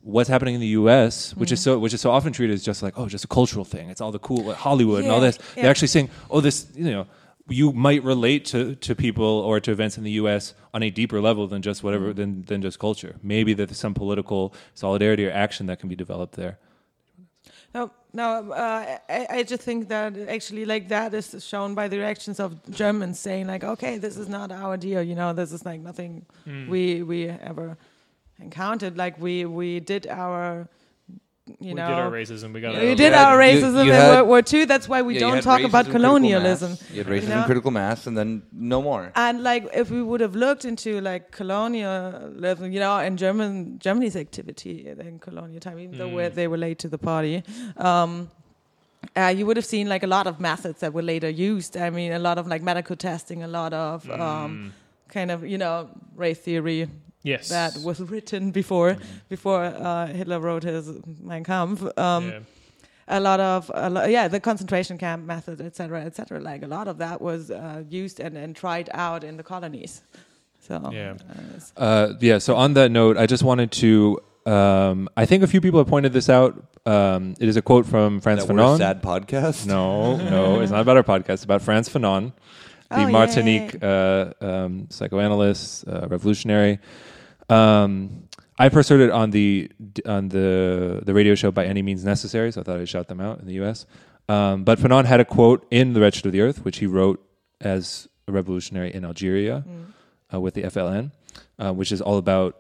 what's 0.02 0.28
happening 0.28 0.54
in 0.54 0.60
the 0.60 0.68
U.S., 0.68 1.34
which 1.36 1.52
is 1.52 1.60
so 1.60 1.78
which 1.78 1.94
is 1.94 2.00
so 2.00 2.10
often 2.10 2.32
treated 2.32 2.54
as 2.54 2.64
just 2.64 2.82
like 2.82 2.98
oh, 2.98 3.09
just 3.09 3.24
a 3.24 3.28
cultural 3.28 3.64
thing. 3.64 3.88
It's 3.88 4.00
all 4.00 4.12
the 4.12 4.18
cool 4.18 4.52
Hollywood 4.54 5.04
and 5.04 5.12
all 5.12 5.20
this. 5.20 5.38
yeah. 5.56 5.62
They're 5.62 5.70
actually 5.70 5.88
saying 5.88 6.10
oh, 6.30 6.40
this 6.40 6.66
you 6.74 6.90
know. 6.90 7.06
You 7.48 7.73
might 7.73 8.02
relate 8.05 8.44
to, 8.47 8.77
to 8.77 8.94
people 8.94 9.24
or 9.24 9.60
to 9.60 9.73
events 9.73 9.98
in 9.98 10.05
the 10.05 10.12
U.S. 10.12 10.55
on 10.73 10.82
a 10.82 10.90
deeper 10.90 11.20
level 11.20 11.47
than 11.48 11.60
just 11.60 11.82
whatever 11.82 12.12
than, 12.12 12.43
than 12.43 12.62
just 12.62 12.78
culture. 12.78 13.16
Maybe 13.23 13.52
that 13.55 13.69
there's 13.69 13.78
some 13.78 13.94
political 13.94 14.55
solidarity 14.74 15.27
or 15.27 15.32
action 15.32 15.66
that 15.66 15.81
can 15.81 15.89
be 15.89 15.97
developed 15.97 16.35
there. 16.36 16.59
No, 17.74 17.90
no. 18.12 18.52
Uh, 18.52 18.98
I, 19.09 19.27
I 19.31 19.43
just 19.43 19.62
think 19.62 19.89
that 19.89 20.16
actually, 20.28 20.64
like 20.66 20.89
that 20.89 21.14
is 21.14 21.44
shown 21.44 21.74
by 21.74 21.89
the 21.89 21.98
reactions 21.98 22.39
of 22.39 22.70
Germans 22.70 23.19
saying, 23.19 23.47
like, 23.47 23.64
okay, 23.64 23.98
this 23.98 24.16
is 24.16 24.28
not 24.28 24.52
our 24.52 24.77
deal. 24.77 25.02
You 25.02 25.14
know, 25.14 25.32
this 25.32 25.52
is 25.52 25.64
like 25.64 25.81
nothing 25.81 26.27
we 26.69 27.02
we 27.02 27.28
ever 27.28 27.78
encountered. 28.39 28.97
Like 28.97 29.19
we 29.19 29.47
we 29.47 29.81
did 29.81 30.06
our, 30.06 30.69
you 31.47 31.56
we 31.60 31.74
know, 31.74 31.89
did 31.89 31.98
our 31.98 32.10
racism. 32.10 32.52
We 32.52 32.60
got 32.60 32.74
we 32.81 32.90
our 32.90 32.94
did 32.94 33.12
our 33.12 33.36
racism 33.36 33.85
you 33.85 33.90
in 33.93 33.98
had- 34.01 34.10
World 34.10 34.28
War 34.28 34.43
II. 34.52 34.64
That's 34.64 34.89
why 34.89 35.02
we 35.02 35.14
Yeah, 35.14 35.20
don't 35.20 35.43
talk 35.43 35.62
about 35.62 35.86
colonialism. 35.90 36.77
You 36.93 37.02
had 37.02 37.06
racism, 37.12 37.28
know? 37.28 37.43
critical 37.44 37.70
mass, 37.73 38.06
and 38.06 38.16
then 38.16 38.43
no 38.52 38.81
more. 38.81 39.12
And 39.16 39.43
like, 39.43 39.66
if 39.74 39.90
we 39.90 40.02
would 40.02 40.20
have 40.20 40.36
looked 40.36 40.64
into 40.64 41.01
like 41.01 41.32
colonialism, 41.32 42.70
you 42.73 42.81
know, 42.81 42.97
and 42.98 43.19
German 43.19 43.78
Germany's 43.81 44.16
activity 44.16 44.86
in 44.89 45.19
colonial 45.19 45.60
time, 45.60 45.78
even 45.81 45.98
though 45.98 46.09
we're, 46.09 46.31
they 46.31 46.47
were 46.48 46.59
late 46.59 46.78
to 46.81 46.89
the 46.89 46.98
party, 46.98 47.43
um, 47.77 48.31
uh, 49.16 49.35
you 49.36 49.44
would 49.44 49.56
have 49.56 49.66
seen 49.66 49.89
like 49.89 50.05
a 50.05 50.06
lot 50.06 50.27
of 50.28 50.39
methods 50.39 50.78
that 50.81 50.93
were 50.93 51.02
later 51.02 51.28
used. 51.28 51.77
I 51.77 51.90
mean, 51.90 52.12
a 52.12 52.20
lot 52.20 52.39
of 52.39 52.47
like 52.47 52.62
medical 52.62 52.94
testing, 52.94 53.43
a 53.43 53.48
lot 53.48 53.73
of 53.73 54.09
um, 54.10 54.73
kind 55.09 55.31
of 55.32 55.44
you 55.44 55.59
know 55.59 55.90
race 56.14 56.39
theory 56.39 56.89
yes, 57.22 57.48
that 57.48 57.76
was 57.84 58.00
written 58.00 58.50
before 58.50 58.96
before 59.28 59.64
uh, 59.64 60.06
Hitler 60.06 60.40
wrote 60.40 60.62
his 60.64 60.90
Mein 61.20 61.44
Kampf. 61.44 61.82
Um, 61.98 62.28
yeah. 62.28 62.38
a 63.08 63.20
lot 63.20 63.40
of 63.40 63.70
a 63.74 63.88
lo- 63.90 64.04
yeah 64.06 64.28
the 64.28 64.40
concentration 64.40 64.96
camp 64.98 65.24
method 65.26 65.60
etc 65.60 65.74
cetera, 65.74 66.00
etc 66.00 66.14
cetera. 66.14 66.40
like 66.40 66.62
a 66.62 66.68
lot 66.68 66.86
of 66.88 66.98
that 66.98 67.20
was 67.20 67.50
uh, 67.50 67.82
used 67.90 68.20
and, 68.20 68.36
and 68.36 68.54
tried 68.56 68.88
out 68.94 69.24
in 69.24 69.36
the 69.36 69.42
colonies 69.42 70.02
so 70.60 70.74
Yeah. 70.92 71.14
uh, 71.76 71.82
Uh, 71.82 72.12
yeah. 72.20 72.38
So 72.38 72.54
on 72.56 72.74
that 72.74 72.90
note, 72.90 73.16
I 73.18 73.26
just 73.26 73.42
wanted 73.42 73.70
to. 73.82 74.20
Um, 74.46 75.08
I 75.16 75.26
think 75.26 75.42
a 75.42 75.46
few 75.46 75.60
people 75.60 75.78
have 75.80 75.88
pointed 75.88 76.12
this 76.12 76.28
out. 76.28 76.52
Um, 76.86 77.34
it 77.40 77.48
is 77.48 77.56
a 77.56 77.62
quote 77.62 77.86
from 77.86 78.20
Frantz 78.20 78.44
That 78.44 78.54
we're 78.54 78.60
a 78.60 78.64
Fanon. 78.66 78.78
sad 78.78 79.02
podcast. 79.02 79.66
No, 79.66 80.16
no, 80.16 80.60
it's 80.62 80.70
not 80.72 80.80
about 80.80 80.96
our 80.96 81.02
podcast. 81.04 81.34
It's 81.34 81.44
about 81.44 81.62
Frantz 81.62 81.88
Fanon, 81.88 82.32
the 82.90 83.04
Oh, 83.06 83.10
Martinique 83.10 83.76
uh, 83.82 84.32
um, 84.40 84.86
psychoanalyst, 84.90 85.86
uh, 85.88 86.06
revolutionary. 86.08 86.78
Um, 87.48 88.28
I 88.59 88.69
first 88.69 88.89
heard 88.89 89.01
it 89.01 89.10
on 89.10 89.31
the 89.31 89.70
on 90.06 90.28
the 90.28 91.02
the 91.05 91.14
radio 91.14 91.35
show 91.35 91.51
by 91.51 91.64
Any 91.66 91.82
Means 91.82 92.05
Necessary, 92.05 92.52
so 92.52 92.60
I 92.60 92.64
thought 92.64 92.78
I'd 92.78 92.89
shout 92.89 93.09
them 93.09 93.20
out 93.20 93.40
in 93.40 93.47
the 93.47 93.55
U.S. 93.55 93.86
Um, 94.28 94.64
but 94.64 94.78
Fanon 94.78 95.05
had 95.05 95.20
a 95.20 95.24
quote 95.24 95.66
in 95.70 95.94
The 95.94 96.01
Wretched 96.01 96.27
of 96.27 96.32
the 96.32 96.40
Earth, 96.40 96.64
which 96.64 96.78
he 96.78 96.86
wrote 96.86 97.23
as 97.60 98.09
a 98.28 98.32
revolutionary 98.32 98.94
in 98.94 99.05
Algeria 99.05 99.64
uh, 100.32 100.40
with 100.40 100.55
the 100.55 100.62
FLN, 100.62 101.10
uh, 101.59 101.73
which 101.73 101.90
is 101.93 102.01
all 102.01 102.19
about 102.19 102.56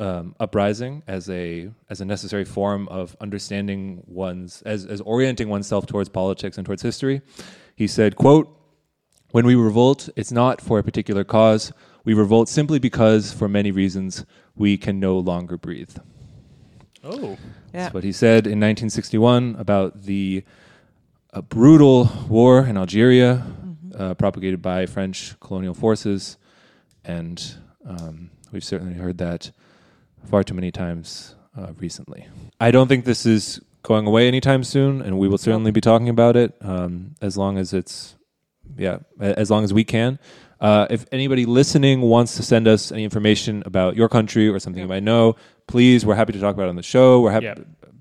um, 0.00 0.34
uprising 0.40 1.02
as 1.06 1.30
a 1.30 1.70
as 1.88 2.00
a 2.00 2.04
necessary 2.04 2.44
form 2.44 2.88
of 2.88 3.16
understanding 3.20 4.02
one's 4.06 4.62
as 4.62 4.84
as 4.84 5.00
orienting 5.00 5.48
oneself 5.48 5.86
towards 5.86 6.08
politics 6.08 6.58
and 6.58 6.66
towards 6.66 6.82
history. 6.82 7.22
He 7.76 7.86
said, 7.86 8.16
"quote 8.16 8.48
When 9.30 9.46
we 9.46 9.54
revolt, 9.54 10.08
it's 10.16 10.32
not 10.32 10.60
for 10.60 10.78
a 10.78 10.82
particular 10.82 11.24
cause. 11.24 11.72
We 12.04 12.14
revolt 12.14 12.48
simply 12.48 12.78
because, 12.78 13.32
for 13.32 13.48
many 13.48 13.70
reasons, 13.70 14.24
we 14.54 14.76
can 14.76 15.00
no 15.00 15.18
longer 15.18 15.56
breathe." 15.56 15.96
Oh, 17.02 17.36
yeah 17.72 17.82
That's 17.82 17.94
what 17.94 18.04
he 18.04 18.12
said 18.12 18.46
in 18.46 18.60
1961 18.60 19.56
about 19.58 20.04
the 20.04 20.42
uh, 21.34 21.42
brutal 21.42 22.10
war 22.28 22.64
in 22.64 22.78
Algeria, 22.78 23.44
uh, 23.94 24.14
propagated 24.14 24.62
by 24.62 24.86
French 24.86 25.38
colonial 25.40 25.74
forces, 25.74 26.38
and 27.04 27.56
um, 27.86 28.30
we've 28.52 28.64
certainly 28.64 28.94
heard 28.94 29.18
that 29.18 29.50
far 30.24 30.42
too 30.42 30.54
many 30.54 30.70
times 30.70 31.34
uh, 31.58 31.72
recently. 31.78 32.26
I 32.60 32.70
don't 32.70 32.88
think 32.88 33.04
this 33.04 33.26
is 33.26 33.60
going 33.82 34.06
away 34.06 34.26
anytime 34.26 34.64
soon, 34.64 35.02
and 35.02 35.18
we 35.18 35.28
will 35.28 35.38
certainly 35.38 35.70
be 35.70 35.80
talking 35.80 36.08
about 36.08 36.36
it 36.36 36.54
um, 36.62 37.14
as 37.20 37.36
long 37.36 37.58
as 37.58 37.74
it's, 37.74 38.14
yeah, 38.78 38.98
as 39.20 39.50
long 39.50 39.64
as 39.64 39.74
we 39.74 39.84
can. 39.84 40.18
Uh, 40.64 40.86
if 40.88 41.04
anybody 41.12 41.44
listening 41.44 42.00
wants 42.00 42.36
to 42.36 42.42
send 42.42 42.66
us 42.66 42.90
any 42.90 43.04
information 43.04 43.62
about 43.66 43.96
your 43.96 44.08
country 44.08 44.48
or 44.48 44.58
something 44.58 44.80
you 44.82 44.88
might 44.88 45.02
know, 45.02 45.36
please, 45.66 46.06
we're 46.06 46.14
happy 46.14 46.32
to 46.32 46.40
talk 46.40 46.54
about 46.54 46.66
it 46.66 46.70
on 46.70 46.76
the 46.76 46.82
show. 46.82 47.20
We're 47.20 47.32
happy. 47.32 47.46
Yeah. 47.46 47.54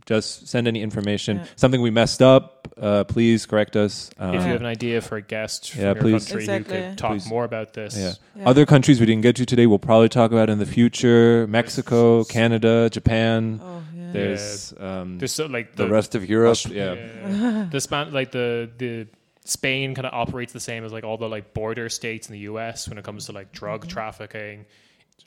Just 0.05 0.47
send 0.47 0.67
any 0.67 0.81
information. 0.81 1.37
Yeah. 1.37 1.45
Something 1.55 1.81
we 1.81 1.89
messed 1.89 2.21
up, 2.21 2.67
uh, 2.77 3.03
please 3.05 3.45
correct 3.45 3.75
us. 3.75 4.09
Um, 4.17 4.35
if 4.35 4.43
you 4.43 4.51
have 4.51 4.59
an 4.61 4.65
idea 4.67 5.01
for 5.01 5.15
a 5.17 5.21
guest 5.21 5.71
from 5.71 5.79
Yeah, 5.81 5.87
your 5.93 5.95
please. 5.95 6.25
country 6.25 6.43
Exactly. 6.43 6.81
who 6.81 6.89
could 6.89 6.97
talk 6.97 7.11
Please. 7.11 7.27
more 7.27 7.43
about 7.45 7.73
this, 7.73 7.97
Yeah. 7.97 8.13
Yeah. 8.37 8.49
Other 8.49 8.65
countries 8.65 8.99
we 8.99 9.05
didn't 9.07 9.21
get 9.23 9.35
to 9.37 9.45
today, 9.45 9.65
we'll 9.65 9.79
probably 9.79 10.09
talk 10.09 10.31
about 10.31 10.49
in 10.49 10.59
the 10.59 10.65
future. 10.65 11.47
Mexico, 11.47 12.23
Canada, 12.25 12.89
Japan. 12.89 13.59
oh 13.63 13.81
yeah 13.95 14.11
There's 14.13 14.73
um, 14.79 15.19
there's 15.19 15.31
so 15.31 15.45
like 15.47 15.75
The 15.75 15.87
rest 15.89 16.15
of 16.15 16.29
Europe. 16.29 16.51
Aust- 16.51 16.69
yeah. 16.69 16.93
Yeah. 16.95 17.67
the 17.71 17.79
span 17.81 18.11
like 18.13 18.31
the 18.31 18.69
the 18.77 19.07
Spain 19.45 19.93
kind 19.95 20.05
of 20.07 20.13
operates 20.13 20.53
the 20.53 20.59
same 20.59 20.83
as 20.85 20.93
like 20.93 21.03
all 21.03 21.17
the 21.17 21.27
like 21.27 21.53
border 21.53 21.89
states 21.89 22.27
in 22.29 22.33
the 22.33 22.39
U.S. 22.39 22.87
when 22.87 22.97
it 22.97 23.03
comes 23.03 23.25
to 23.25 23.31
like 23.31 23.51
drug 23.51 23.87
trafficking. 23.87 24.65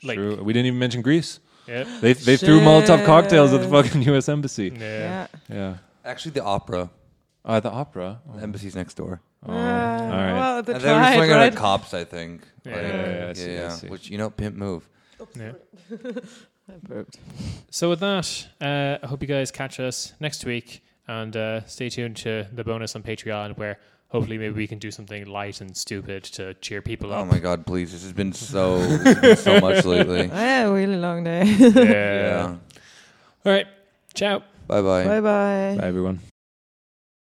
Like, 0.03 0.17
True. 0.17 0.41
We 0.43 0.53
didn't 0.53 0.67
even 0.67 0.79
mention 0.79 1.01
Greece. 1.01 1.39
yeah, 1.67 1.83
They 2.01 2.13
they 2.13 2.37
threw 2.37 2.59
Molotov 2.59 3.05
cocktails 3.05 3.53
at 3.53 3.61
the 3.61 3.67
fucking 3.67 4.01
U.S. 4.03 4.29
embassy. 4.29 4.71
yeah. 4.79 5.27
yeah 5.49 5.55
Yeah. 5.55 5.77
Actually, 6.05 6.31
the 6.31 6.43
opera. 6.43 6.89
At 7.45 7.63
the 7.63 7.71
opera. 7.71 8.19
Oh. 8.29 8.37
The 8.37 8.43
embassy's 8.43 8.75
next 8.75 8.95
door. 8.95 9.21
Oh, 9.45 9.53
Uh, 9.53 9.55
all 9.55 10.09
right. 10.09 10.33
well 10.33 10.63
they 10.63 10.73
and 10.73 10.81
they 10.81 10.89
were 10.91 10.99
tried 10.99 11.15
swinging 11.15 11.35
right 11.35 11.53
at 11.53 11.55
cops, 11.55 11.93
I 11.93 12.03
think. 12.03 12.41
Yeah, 12.65 12.73
Like, 12.75 12.83
yeah, 12.83 13.17
yeah, 13.23 13.29
I 13.29 13.33
see, 13.33 13.57
I 13.59 13.69
see. 13.69 13.87
Which 13.87 14.09
you 14.09 14.17
know, 14.17 14.29
pimp 14.29 14.55
move. 14.55 14.89
yeah. 15.35 15.51
I 16.69 16.73
burped. 16.83 17.17
So 17.69 17.89
with 17.89 17.99
that, 18.01 18.47
uh, 18.59 18.97
I 19.01 19.07
hope 19.07 19.21
you 19.21 19.27
guys 19.27 19.51
catch 19.51 19.79
us 19.79 20.13
next 20.19 20.43
week 20.43 20.83
and 21.07 21.35
uh, 21.37 21.65
stay 21.65 21.87
tuned 21.89 22.17
to 22.17 22.45
the 22.51 22.63
bonus 22.63 22.95
on 22.95 23.03
Patreon 23.03 23.57
where 23.57 23.79
hopefully 24.09 24.37
maybe 24.37 24.55
we 24.55 24.67
can 24.67 24.79
do 24.79 24.91
something 24.91 25.25
light 25.25 25.61
and 25.61 25.75
stupid 25.75 26.23
to 26.23 26.53
cheer 26.55 26.81
people 26.81 27.11
oh 27.11 27.17
up. 27.17 27.21
Oh 27.21 27.25
my 27.25 27.39
God! 27.39 27.65
Please, 27.65 27.91
this 27.91 28.03
has 28.03 28.13
been 28.13 28.33
so 28.33 28.77
has 28.79 29.19
been 29.19 29.35
so 29.37 29.59
much 29.67 29.85
lately. 29.85 30.27
yeah 30.27 30.69
really 30.69 30.97
long 30.97 31.23
day 31.23 31.43
yeah. 31.45 31.81
Yeah. 31.81 32.55
All 33.45 33.51
right. 33.53 33.67
Ciao. 34.13 34.39
Bye 34.67 34.81
bye. 34.81 35.05
bye 35.05 35.21
bye 35.21 35.75
Bye, 35.79 35.87
everyone. 35.87 36.19